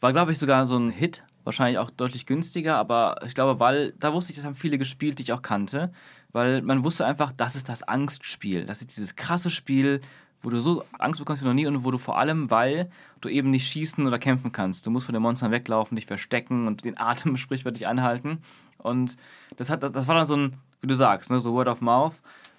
war 0.00 0.12
glaube 0.12 0.32
ich 0.32 0.38
sogar 0.38 0.66
so 0.66 0.78
ein 0.78 0.90
Hit. 0.90 1.24
Wahrscheinlich 1.44 1.78
auch 1.78 1.88
deutlich 1.88 2.26
günstiger, 2.26 2.76
aber 2.76 3.16
ich 3.24 3.32
glaube, 3.32 3.58
weil, 3.58 3.92
da 3.92 4.12
wusste 4.12 4.32
ich, 4.32 4.36
das 4.36 4.44
haben 4.44 4.54
viele 4.54 4.76
gespielt, 4.76 5.18
die 5.18 5.22
ich 5.22 5.32
auch 5.32 5.40
kannte, 5.40 5.90
weil 6.30 6.60
man 6.60 6.84
wusste 6.84 7.06
einfach, 7.06 7.32
das 7.34 7.56
ist 7.56 7.70
das 7.70 7.82
Angstspiel. 7.82 8.66
Das 8.66 8.82
ist 8.82 8.94
dieses 8.94 9.16
krasse 9.16 9.48
Spiel, 9.48 10.02
wo 10.42 10.50
du 10.50 10.60
so 10.60 10.84
Angst 10.98 11.20
bekommst 11.20 11.42
wie 11.42 11.46
noch 11.46 11.54
nie 11.54 11.66
und 11.66 11.84
wo 11.84 11.90
du 11.90 11.96
vor 11.96 12.18
allem, 12.18 12.50
weil 12.50 12.90
du 13.22 13.30
eben 13.30 13.50
nicht 13.50 13.66
schießen 13.66 14.06
oder 14.06 14.18
kämpfen 14.18 14.52
kannst. 14.52 14.86
Du 14.86 14.90
musst 14.90 15.06
von 15.06 15.14
den 15.14 15.22
Monstern 15.22 15.50
weglaufen, 15.50 15.96
dich 15.96 16.04
verstecken 16.04 16.66
und 16.66 16.84
den 16.84 16.98
Atem 16.98 17.36
sprichwörtlich 17.38 17.86
anhalten. 17.86 18.42
Und 18.76 19.16
das, 19.56 19.70
hat, 19.70 19.82
das 19.82 20.06
war 20.06 20.14
dann 20.14 20.26
so 20.26 20.36
ein, 20.36 20.56
wie 20.80 20.86
du 20.86 20.94
sagst, 20.94 21.30
ne, 21.30 21.40
so 21.40 21.52
Word 21.52 21.68
of 21.68 21.80
Mouth. 21.80 22.14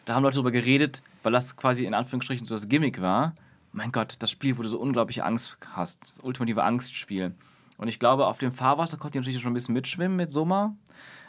Da 0.05 0.15
haben 0.15 0.23
Leute 0.23 0.35
darüber 0.35 0.51
geredet, 0.51 1.01
weil 1.23 1.31
das 1.31 1.55
quasi 1.55 1.85
in 1.85 1.93
Anführungsstrichen 1.93 2.47
so 2.47 2.55
das 2.55 2.67
Gimmick 2.67 3.01
war. 3.01 3.33
Mein 3.71 3.91
Gott, 3.91 4.15
das 4.19 4.31
Spiel, 4.31 4.57
wo 4.57 4.63
du 4.63 4.69
so 4.69 4.79
unglaubliche 4.79 5.23
Angst 5.23 5.57
hast. 5.73 6.01
Das 6.01 6.19
ultimative 6.23 6.63
Angstspiel. 6.63 7.35
Und 7.77 7.87
ich 7.87 7.99
glaube, 7.99 8.25
auf 8.27 8.39
dem 8.39 8.51
Fahrwasser 8.51 8.97
konnte 8.97 9.17
ich 9.17 9.21
natürlich 9.21 9.41
schon 9.41 9.51
ein 9.51 9.53
bisschen 9.53 9.73
mitschwimmen 9.73 10.17
mit 10.17 10.31
Soma. 10.31 10.75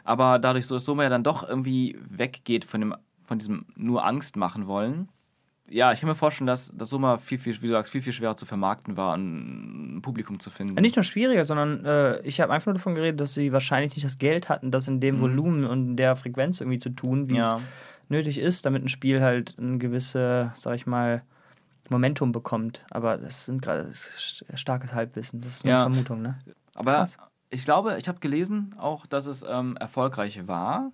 Aber 0.05 0.39
dadurch, 0.39 0.67
dass 0.67 0.85
Soma 0.85 1.03
ja 1.03 1.09
dann 1.09 1.23
doch 1.23 1.47
irgendwie 1.47 1.99
weggeht 2.01 2.65
von, 2.65 2.81
dem, 2.81 2.95
von 3.25 3.39
diesem 3.39 3.67
nur 3.77 4.05
Angst 4.05 4.37
machen 4.37 4.67
wollen. 4.67 5.09
Ja, 5.73 5.93
ich 5.93 6.01
kann 6.01 6.09
mir 6.09 6.17
vorstellen, 6.17 6.49
dass 6.49 6.73
das 6.75 6.91
Soma 6.91 7.17
viel, 7.19 7.39
viel, 7.39 7.55
wie 7.63 7.69
du 7.69 7.73
sagst, 7.73 7.93
viel, 7.93 8.03
viel 8.03 8.13
schwerer 8.13 8.35
zu 8.35 8.45
vermarkten 8.45 8.97
war 8.97 9.17
ein 9.17 10.01
Publikum 10.03 10.41
zu 10.41 10.51
finden. 10.51 10.75
Nicht 10.81 10.97
nur 10.97 11.05
schwieriger, 11.05 11.45
sondern 11.45 11.85
äh, 11.85 12.21
ich 12.23 12.41
habe 12.41 12.53
einfach 12.53 12.67
nur 12.67 12.75
davon 12.75 12.97
geredet, 12.97 13.21
dass 13.21 13.35
sie 13.35 13.53
wahrscheinlich 13.53 13.95
nicht 13.95 14.05
das 14.05 14.19
Geld 14.19 14.49
hatten, 14.49 14.73
das 14.73 14.89
in 14.89 14.99
dem 14.99 15.21
Volumen 15.21 15.65
und 15.65 15.91
in 15.91 15.97
der 15.97 16.17
Frequenz 16.17 16.61
irgendwie 16.61 16.79
zu 16.79 16.91
tun, 16.91 17.31
wie 17.31 17.35
Mhm. 17.35 17.39
Ja. 17.41 17.55
es 17.57 17.63
nötig 18.09 18.39
ist, 18.39 18.67
damit 18.67 18.83
ein 18.85 18.89
Spiel 18.89 19.23
halt 19.23 19.57
ein 19.59 19.79
gewisse, 19.79 20.51
sag 20.57 20.75
ich 20.75 20.87
mal, 20.87 21.23
Momentum 21.89 22.33
bekommt. 22.33 22.85
Aber 22.91 23.17
das 23.17 23.47
sind 23.47 23.63
gerade 23.63 23.91
starkes 24.55 24.93
Halbwissen. 24.93 25.41
Das 25.41 25.57
ist 25.57 25.65
nur 25.65 25.73
Ja. 25.75 25.85
eine 25.85 25.95
Vermutung, 25.95 26.23
ne? 26.23 26.39
Aber 26.75 26.95
Krass. 26.95 27.17
ich 27.51 27.65
glaube, 27.65 27.97
ich 27.99 28.09
habe 28.09 28.19
gelesen 28.21 28.75
auch, 28.79 29.07
dass 29.07 29.27
es 29.27 29.45
ähm, 29.49 29.77
erfolgreich 29.77 30.49
war. 30.49 30.91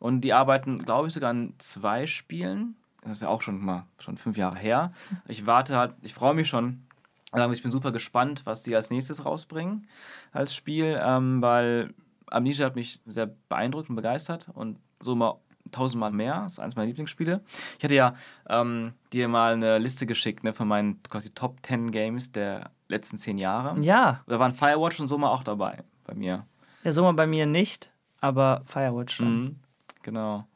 Und 0.00 0.22
die 0.22 0.32
arbeiten, 0.32 0.80
glaube 0.84 1.06
ich, 1.08 1.14
sogar 1.14 1.30
an 1.30 1.54
zwei 1.58 2.06
Spielen. 2.06 2.74
Das 3.06 3.18
ist 3.18 3.22
ja 3.22 3.28
auch 3.28 3.42
schon 3.42 3.64
mal 3.64 3.84
schon 3.98 4.16
fünf 4.18 4.36
Jahre 4.36 4.56
her. 4.58 4.92
Ich 5.28 5.46
warte 5.46 5.76
halt, 5.76 5.94
ich 6.02 6.12
freue 6.14 6.34
mich 6.34 6.48
schon. 6.48 6.82
Also 7.32 7.50
ich 7.52 7.62
bin 7.62 7.72
super 7.72 7.92
gespannt, 7.92 8.42
was 8.44 8.62
die 8.62 8.74
als 8.74 8.90
nächstes 8.90 9.24
rausbringen 9.24 9.86
als 10.32 10.54
Spiel, 10.54 10.98
ähm, 11.02 11.42
weil 11.42 11.92
Amnesia 12.30 12.66
hat 12.66 12.76
mich 12.76 13.00
sehr 13.06 13.26
beeindruckt 13.48 13.88
und 13.90 13.96
begeistert 13.96 14.48
und 14.54 14.78
so 15.00 15.14
mal 15.16 15.34
tausendmal 15.70 16.12
mehr. 16.12 16.42
Das 16.42 16.54
ist 16.54 16.58
eines 16.60 16.76
meiner 16.76 16.86
Lieblingsspiele. 16.86 17.40
Ich 17.78 17.84
hatte 17.84 17.94
ja 17.94 18.14
ähm, 18.48 18.92
dir 19.12 19.28
mal 19.28 19.52
eine 19.54 19.78
Liste 19.78 20.06
geschickt 20.06 20.44
ne, 20.44 20.52
von 20.52 20.68
meinen 20.68 21.02
quasi 21.04 21.32
Top 21.34 21.58
10 21.62 21.90
Games 21.90 22.32
der 22.32 22.70
letzten 22.88 23.18
zehn 23.18 23.38
Jahre. 23.38 23.78
Ja, 23.80 24.20
Da 24.26 24.38
waren 24.38 24.52
Firewatch 24.52 25.00
und 25.00 25.08
so 25.08 25.18
mal 25.18 25.30
auch 25.30 25.42
dabei 25.42 25.82
bei 26.04 26.14
mir. 26.14 26.46
ja, 26.84 26.92
so 26.92 27.02
mal 27.02 27.12
bei 27.12 27.26
mir 27.26 27.46
nicht, 27.46 27.90
aber 28.20 28.62
Firewatch 28.64 29.16
schon. 29.16 29.42
Mhm. 29.42 29.56
Genau. 30.02 30.46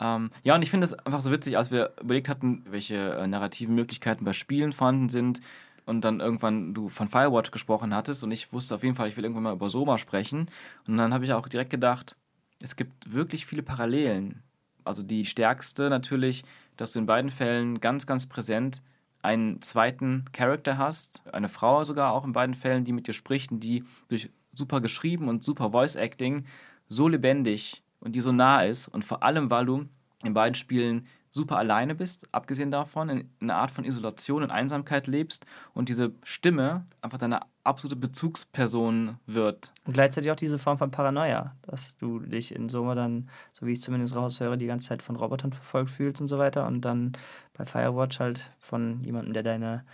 Ähm, 0.00 0.30
ja, 0.42 0.54
und 0.54 0.62
ich 0.62 0.70
finde 0.70 0.84
es 0.84 0.94
einfach 0.94 1.20
so 1.20 1.30
witzig, 1.30 1.56
als 1.56 1.70
wir 1.70 1.92
überlegt 2.00 2.28
hatten, 2.28 2.64
welche 2.68 3.14
äh, 3.14 3.26
narrativen 3.26 3.74
Möglichkeiten 3.74 4.24
bei 4.24 4.32
Spielen 4.32 4.72
vorhanden 4.72 5.08
sind 5.08 5.40
und 5.86 6.02
dann 6.02 6.20
irgendwann 6.20 6.74
du 6.74 6.88
von 6.88 7.08
Firewatch 7.08 7.50
gesprochen 7.50 7.94
hattest 7.94 8.22
und 8.22 8.30
ich 8.30 8.52
wusste 8.52 8.74
auf 8.74 8.82
jeden 8.82 8.96
Fall, 8.96 9.08
ich 9.08 9.16
will 9.16 9.24
irgendwann 9.24 9.44
mal 9.44 9.54
über 9.54 9.70
Soma 9.70 9.98
sprechen. 9.98 10.48
Und 10.86 10.96
dann 10.96 11.14
habe 11.14 11.24
ich 11.24 11.32
auch 11.32 11.48
direkt 11.48 11.70
gedacht, 11.70 12.16
es 12.60 12.76
gibt 12.76 13.12
wirklich 13.12 13.46
viele 13.46 13.62
Parallelen. 13.62 14.42
Also 14.84 15.02
die 15.02 15.24
stärkste 15.24 15.88
natürlich, 15.88 16.44
dass 16.76 16.92
du 16.92 16.98
in 16.98 17.06
beiden 17.06 17.30
Fällen 17.30 17.80
ganz, 17.80 18.06
ganz 18.06 18.26
präsent 18.26 18.82
einen 19.22 19.60
zweiten 19.60 20.26
Charakter 20.32 20.78
hast, 20.78 21.22
eine 21.32 21.48
Frau 21.48 21.84
sogar 21.84 22.12
auch 22.12 22.24
in 22.24 22.32
beiden 22.32 22.54
Fällen, 22.54 22.84
die 22.84 22.92
mit 22.92 23.06
dir 23.08 23.12
spricht 23.12 23.50
und 23.50 23.60
die 23.60 23.84
durch 24.08 24.30
super 24.52 24.80
geschrieben 24.80 25.28
und 25.28 25.42
super 25.42 25.70
Voice 25.70 25.96
Acting 25.96 26.44
so 26.88 27.08
lebendig 27.08 27.82
und 28.06 28.12
die 28.12 28.20
so 28.20 28.30
nah 28.32 28.62
ist 28.62 28.86
und 28.86 29.04
vor 29.04 29.24
allem, 29.24 29.50
weil 29.50 29.66
du 29.66 29.84
in 30.22 30.32
beiden 30.32 30.54
Spielen 30.54 31.06
super 31.28 31.58
alleine 31.58 31.94
bist, 31.94 32.26
abgesehen 32.32 32.70
davon, 32.70 33.08
in 33.10 33.28
einer 33.40 33.56
Art 33.56 33.72
von 33.72 33.84
Isolation 33.84 34.44
und 34.44 34.50
Einsamkeit 34.50 35.08
lebst 35.08 35.44
und 35.74 35.88
diese 35.88 36.12
Stimme 36.22 36.86
einfach 37.02 37.18
deine 37.18 37.40
absolute 37.64 37.96
Bezugsperson 37.96 39.18
wird. 39.26 39.74
Und 39.84 39.92
gleichzeitig 39.92 40.30
auch 40.30 40.36
diese 40.36 40.56
Form 40.56 40.78
von 40.78 40.92
Paranoia, 40.92 41.56
dass 41.62 41.98
du 41.98 42.20
dich 42.20 42.54
in 42.54 42.68
Soma 42.68 42.94
dann, 42.94 43.28
so 43.52 43.66
wie 43.66 43.72
ich 43.72 43.82
zumindest 43.82 44.14
raushöre, 44.14 44.56
die 44.56 44.66
ganze 44.66 44.88
Zeit 44.88 45.02
von 45.02 45.16
Robotern 45.16 45.52
verfolgt 45.52 45.90
fühlst 45.90 46.20
und 46.20 46.28
so 46.28 46.38
weiter. 46.38 46.66
Und 46.66 46.82
dann 46.82 47.12
bei 47.54 47.66
Firewatch 47.66 48.20
halt 48.20 48.52
von 48.60 49.00
jemandem, 49.00 49.34
der 49.34 49.42
deine, 49.42 49.84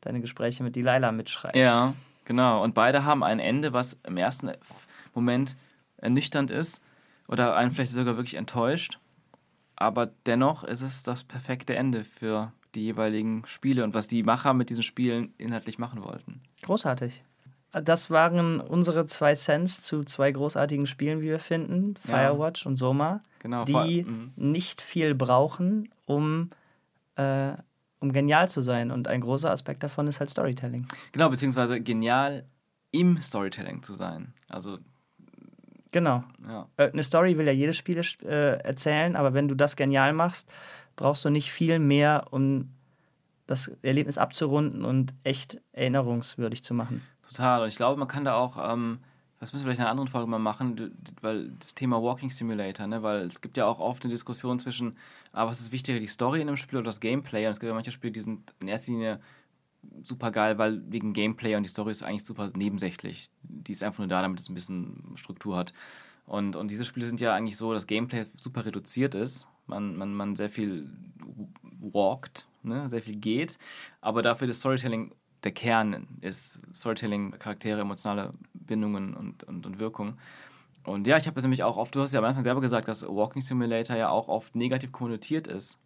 deine 0.00 0.20
Gespräche 0.20 0.62
mit 0.62 0.76
Delilah 0.76 1.10
mitschreibt. 1.10 1.56
Ja, 1.56 1.92
genau. 2.24 2.62
Und 2.62 2.74
beide 2.74 3.04
haben 3.04 3.24
ein 3.24 3.40
Ende, 3.40 3.72
was 3.72 4.00
im 4.06 4.16
ersten 4.16 4.52
Moment 5.12 5.56
ernüchternd 5.98 6.52
ist 6.52 6.80
oder 7.28 7.56
einen 7.56 7.70
vielleicht 7.70 7.92
sogar 7.92 8.16
wirklich 8.16 8.34
enttäuscht. 8.34 8.98
Aber 9.76 10.10
dennoch 10.26 10.64
ist 10.64 10.82
es 10.82 11.04
das 11.04 11.22
perfekte 11.22 11.76
Ende 11.76 12.02
für 12.02 12.52
die 12.74 12.82
jeweiligen 12.82 13.44
Spiele 13.46 13.84
und 13.84 13.94
was 13.94 14.08
die 14.08 14.22
Macher 14.24 14.52
mit 14.54 14.70
diesen 14.70 14.82
Spielen 14.82 15.32
inhaltlich 15.38 15.78
machen 15.78 16.02
wollten. 16.02 16.40
Großartig. 16.62 17.22
Das 17.72 18.10
waren 18.10 18.60
unsere 18.60 19.06
zwei 19.06 19.34
Cents 19.34 19.82
zu 19.82 20.02
zwei 20.02 20.32
großartigen 20.32 20.86
Spielen, 20.86 21.20
wie 21.20 21.26
wir 21.26 21.38
finden, 21.38 21.94
Ja. 22.06 22.16
Firewatch 22.16 22.66
und 22.66 22.76
Soma, 22.76 23.20
Genau. 23.40 23.64
die 23.64 24.04
mhm. 24.04 24.32
nicht 24.36 24.80
viel 24.80 25.14
brauchen, 25.14 25.88
um, 26.06 26.50
äh, 27.16 27.52
um 28.00 28.12
genial 28.12 28.48
zu 28.48 28.62
sein. 28.62 28.90
Und 28.90 29.06
ein 29.06 29.20
großer 29.20 29.50
Aspekt 29.50 29.82
davon 29.82 30.06
ist 30.06 30.18
halt 30.18 30.30
Storytelling. 30.30 30.86
Genau, 31.12 31.28
beziehungsweise 31.28 31.80
genial 31.80 32.44
im 32.90 33.20
Storytelling 33.20 33.82
zu 33.82 33.92
sein. 33.92 34.32
Also, 34.48 34.78
Genau. 35.90 36.24
ja. 36.46 36.68
Äh, 36.76 36.90
Eine 36.90 37.02
Story 37.02 37.38
will 37.38 37.46
ja 37.46 37.52
jedes 37.52 37.76
Spiel 37.76 38.02
äh, 38.24 38.58
erzählen, 38.60 39.16
aber 39.16 39.34
wenn 39.34 39.48
du 39.48 39.54
das 39.54 39.76
genial 39.76 40.12
machst, 40.12 40.50
brauchst 40.96 41.24
du 41.24 41.30
nicht 41.30 41.50
viel 41.50 41.78
mehr, 41.78 42.26
um 42.30 42.70
das 43.46 43.68
Erlebnis 43.82 44.18
abzurunden 44.18 44.84
und 44.84 45.14
echt 45.24 45.60
erinnerungswürdig 45.72 46.62
zu 46.62 46.74
machen. 46.74 47.02
Total. 47.26 47.62
Und 47.62 47.68
ich 47.68 47.76
glaube, 47.76 47.98
man 47.98 48.08
kann 48.08 48.24
da 48.24 48.34
auch, 48.34 48.58
ähm, 48.72 48.98
das 49.40 49.52
müssen 49.52 49.64
wir 49.64 49.68
vielleicht 49.68 49.78
in 49.78 49.84
einer 49.84 49.90
anderen 49.92 50.08
Folge 50.08 50.28
mal 50.28 50.38
machen, 50.38 50.94
weil 51.22 51.50
das 51.58 51.74
Thema 51.74 52.02
Walking 52.02 52.30
Simulator, 52.30 52.86
ne, 52.86 53.02
weil 53.02 53.22
es 53.22 53.40
gibt 53.40 53.56
ja 53.56 53.64
auch 53.64 53.80
oft 53.80 54.04
eine 54.04 54.12
Diskussion 54.12 54.58
zwischen, 54.58 54.96
ah, 55.32 55.46
was 55.46 55.60
ist 55.60 55.72
wichtiger, 55.72 55.98
die 55.98 56.06
Story 56.06 56.42
in 56.42 56.48
einem 56.48 56.58
Spiel 56.58 56.78
oder 56.78 56.86
das 56.86 57.00
Gameplay? 57.00 57.46
Und 57.46 57.52
es 57.52 57.60
gibt 57.60 57.68
ja 57.68 57.74
manche 57.74 57.92
Spiele, 57.92 58.12
die 58.12 58.20
sind 58.20 58.52
in 58.60 58.68
erster 58.68 58.92
Linie 58.92 59.20
super 60.02 60.30
geil, 60.30 60.58
weil 60.58 60.82
wegen 60.90 61.12
Gameplay 61.12 61.56
und 61.56 61.62
die 61.62 61.68
Story 61.68 61.90
ist 61.90 62.02
eigentlich 62.02 62.24
super 62.24 62.50
nebensächlich. 62.54 63.30
Die 63.42 63.72
ist 63.72 63.82
einfach 63.82 63.98
nur 63.98 64.08
da, 64.08 64.22
damit 64.22 64.40
es 64.40 64.48
ein 64.48 64.54
bisschen 64.54 65.12
Struktur 65.16 65.56
hat. 65.56 65.72
Und, 66.26 66.56
und 66.56 66.70
diese 66.70 66.84
Spiele 66.84 67.06
sind 67.06 67.20
ja 67.20 67.34
eigentlich 67.34 67.56
so, 67.56 67.72
dass 67.72 67.86
Gameplay 67.86 68.26
super 68.34 68.66
reduziert 68.66 69.14
ist. 69.14 69.48
Man, 69.66 69.96
man, 69.96 70.14
man 70.14 70.36
sehr 70.36 70.50
viel 70.50 70.90
walkt, 71.80 72.46
ne? 72.62 72.88
sehr 72.88 73.02
viel 73.02 73.16
geht, 73.16 73.58
aber 74.00 74.22
dafür 74.22 74.46
das 74.46 74.58
Storytelling 74.58 75.14
der 75.44 75.52
Kern 75.52 76.06
ist. 76.20 76.60
Storytelling, 76.74 77.32
Charaktere, 77.38 77.80
emotionale 77.80 78.34
Bindungen 78.54 79.14
und, 79.14 79.44
und, 79.44 79.66
und 79.66 79.78
Wirkung. 79.78 80.18
Und 80.84 81.06
ja, 81.06 81.18
ich 81.18 81.26
habe 81.26 81.34
das 81.34 81.44
nämlich 81.44 81.62
auch 81.62 81.76
oft, 81.76 81.94
du 81.94 82.00
hast 82.00 82.14
ja 82.14 82.20
am 82.20 82.26
Anfang 82.26 82.44
selber 82.44 82.60
gesagt, 82.60 82.88
dass 82.88 83.06
Walking 83.06 83.42
Simulator 83.42 83.96
ja 83.96 84.08
auch 84.08 84.28
oft 84.28 84.54
negativ 84.54 84.90
konnotiert 84.92 85.46
ist. 85.46 85.78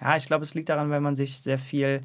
Ja, 0.00 0.16
ich 0.16 0.26
glaube, 0.26 0.44
es 0.44 0.54
liegt 0.54 0.68
daran, 0.68 0.90
weil 0.90 1.00
man 1.00 1.16
sich 1.16 1.40
sehr 1.40 1.58
viel 1.58 2.02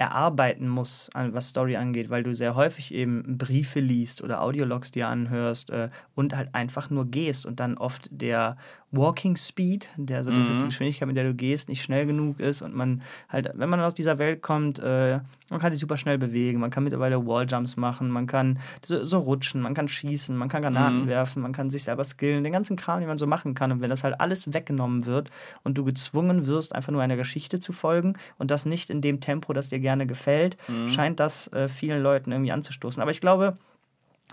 erarbeiten 0.00 0.66
muss, 0.66 1.10
was 1.12 1.50
Story 1.50 1.76
angeht, 1.76 2.08
weil 2.08 2.22
du 2.22 2.34
sehr 2.34 2.54
häufig 2.54 2.94
eben 2.94 3.36
Briefe 3.36 3.80
liest 3.80 4.22
oder 4.22 4.40
Audiologs 4.40 4.90
dir 4.90 5.08
anhörst 5.08 5.68
äh, 5.68 5.90
und 6.14 6.34
halt 6.34 6.54
einfach 6.54 6.88
nur 6.88 7.10
gehst 7.10 7.44
und 7.44 7.60
dann 7.60 7.76
oft 7.76 8.08
der 8.10 8.56
Walking 8.92 9.36
Speed, 9.36 9.88
der, 9.96 10.18
also 10.18 10.30
das 10.32 10.48
ist 10.48 10.60
die 10.60 10.66
Geschwindigkeit, 10.66 11.06
mit 11.06 11.16
der 11.16 11.24
du 11.24 11.34
gehst, 11.34 11.68
nicht 11.68 11.82
schnell 11.82 12.06
genug 12.06 12.40
ist 12.40 12.60
und 12.60 12.74
man 12.74 13.02
halt, 13.28 13.48
wenn 13.54 13.68
man 13.68 13.80
aus 13.80 13.94
dieser 13.94 14.18
Welt 14.18 14.42
kommt, 14.42 14.80
äh, 14.80 15.20
man 15.48 15.60
kann 15.60 15.70
sich 15.70 15.80
super 15.80 15.96
schnell 15.96 16.18
bewegen, 16.18 16.58
man 16.58 16.70
kann 16.70 16.82
mittlerweile 16.82 17.24
Walljumps 17.24 17.76
machen, 17.76 18.10
man 18.10 18.26
kann 18.26 18.58
so, 18.84 19.04
so 19.04 19.18
rutschen, 19.18 19.60
man 19.60 19.74
kann 19.74 19.86
schießen, 19.86 20.36
man 20.36 20.48
kann 20.48 20.62
Granaten 20.62 21.06
werfen, 21.06 21.42
man 21.42 21.52
kann 21.52 21.70
sich 21.70 21.84
selber 21.84 22.02
skillen, 22.02 22.42
den 22.42 22.52
ganzen 22.52 22.76
Kram, 22.76 22.98
den 22.98 23.08
man 23.08 23.18
so 23.18 23.26
machen 23.26 23.54
kann. 23.54 23.70
Und 23.70 23.80
wenn 23.80 23.90
das 23.90 24.02
halt 24.02 24.20
alles 24.20 24.52
weggenommen 24.52 25.06
wird 25.06 25.30
und 25.62 25.78
du 25.78 25.84
gezwungen 25.84 26.46
wirst, 26.46 26.74
einfach 26.74 26.92
nur 26.92 27.02
einer 27.02 27.16
Geschichte 27.16 27.60
zu 27.60 27.72
folgen 27.72 28.14
und 28.38 28.50
das 28.50 28.66
nicht 28.66 28.90
in 28.90 29.00
dem 29.00 29.20
Tempo, 29.20 29.52
das 29.52 29.68
dir 29.68 29.78
gerne 29.80 30.06
gefällt, 30.06 30.56
scheint 30.88 31.20
das 31.20 31.52
äh, 31.52 31.68
vielen 31.68 32.02
Leuten 32.02 32.32
irgendwie 32.32 32.52
anzustoßen. 32.52 33.00
Aber 33.00 33.10
ich 33.12 33.20
glaube, 33.20 33.56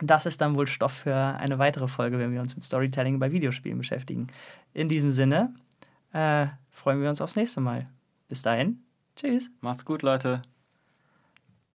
das 0.01 0.25
ist 0.25 0.41
dann 0.41 0.55
wohl 0.55 0.67
Stoff 0.67 0.93
für 0.93 1.15
eine 1.15 1.59
weitere 1.59 1.87
Folge, 1.87 2.19
wenn 2.19 2.31
wir 2.31 2.41
uns 2.41 2.55
mit 2.55 2.63
Storytelling 2.63 3.19
bei 3.19 3.31
Videospielen 3.31 3.77
beschäftigen. 3.77 4.27
In 4.73 4.87
diesem 4.87 5.11
Sinne, 5.11 5.53
äh, 6.13 6.47
freuen 6.69 7.01
wir 7.01 7.09
uns 7.09 7.21
aufs 7.21 7.35
nächste 7.35 7.61
Mal. 7.61 7.87
Bis 8.27 8.41
dahin, 8.41 8.83
tschüss. 9.15 9.49
Macht's 9.61 9.85
gut, 9.85 10.01
Leute. 10.01 10.41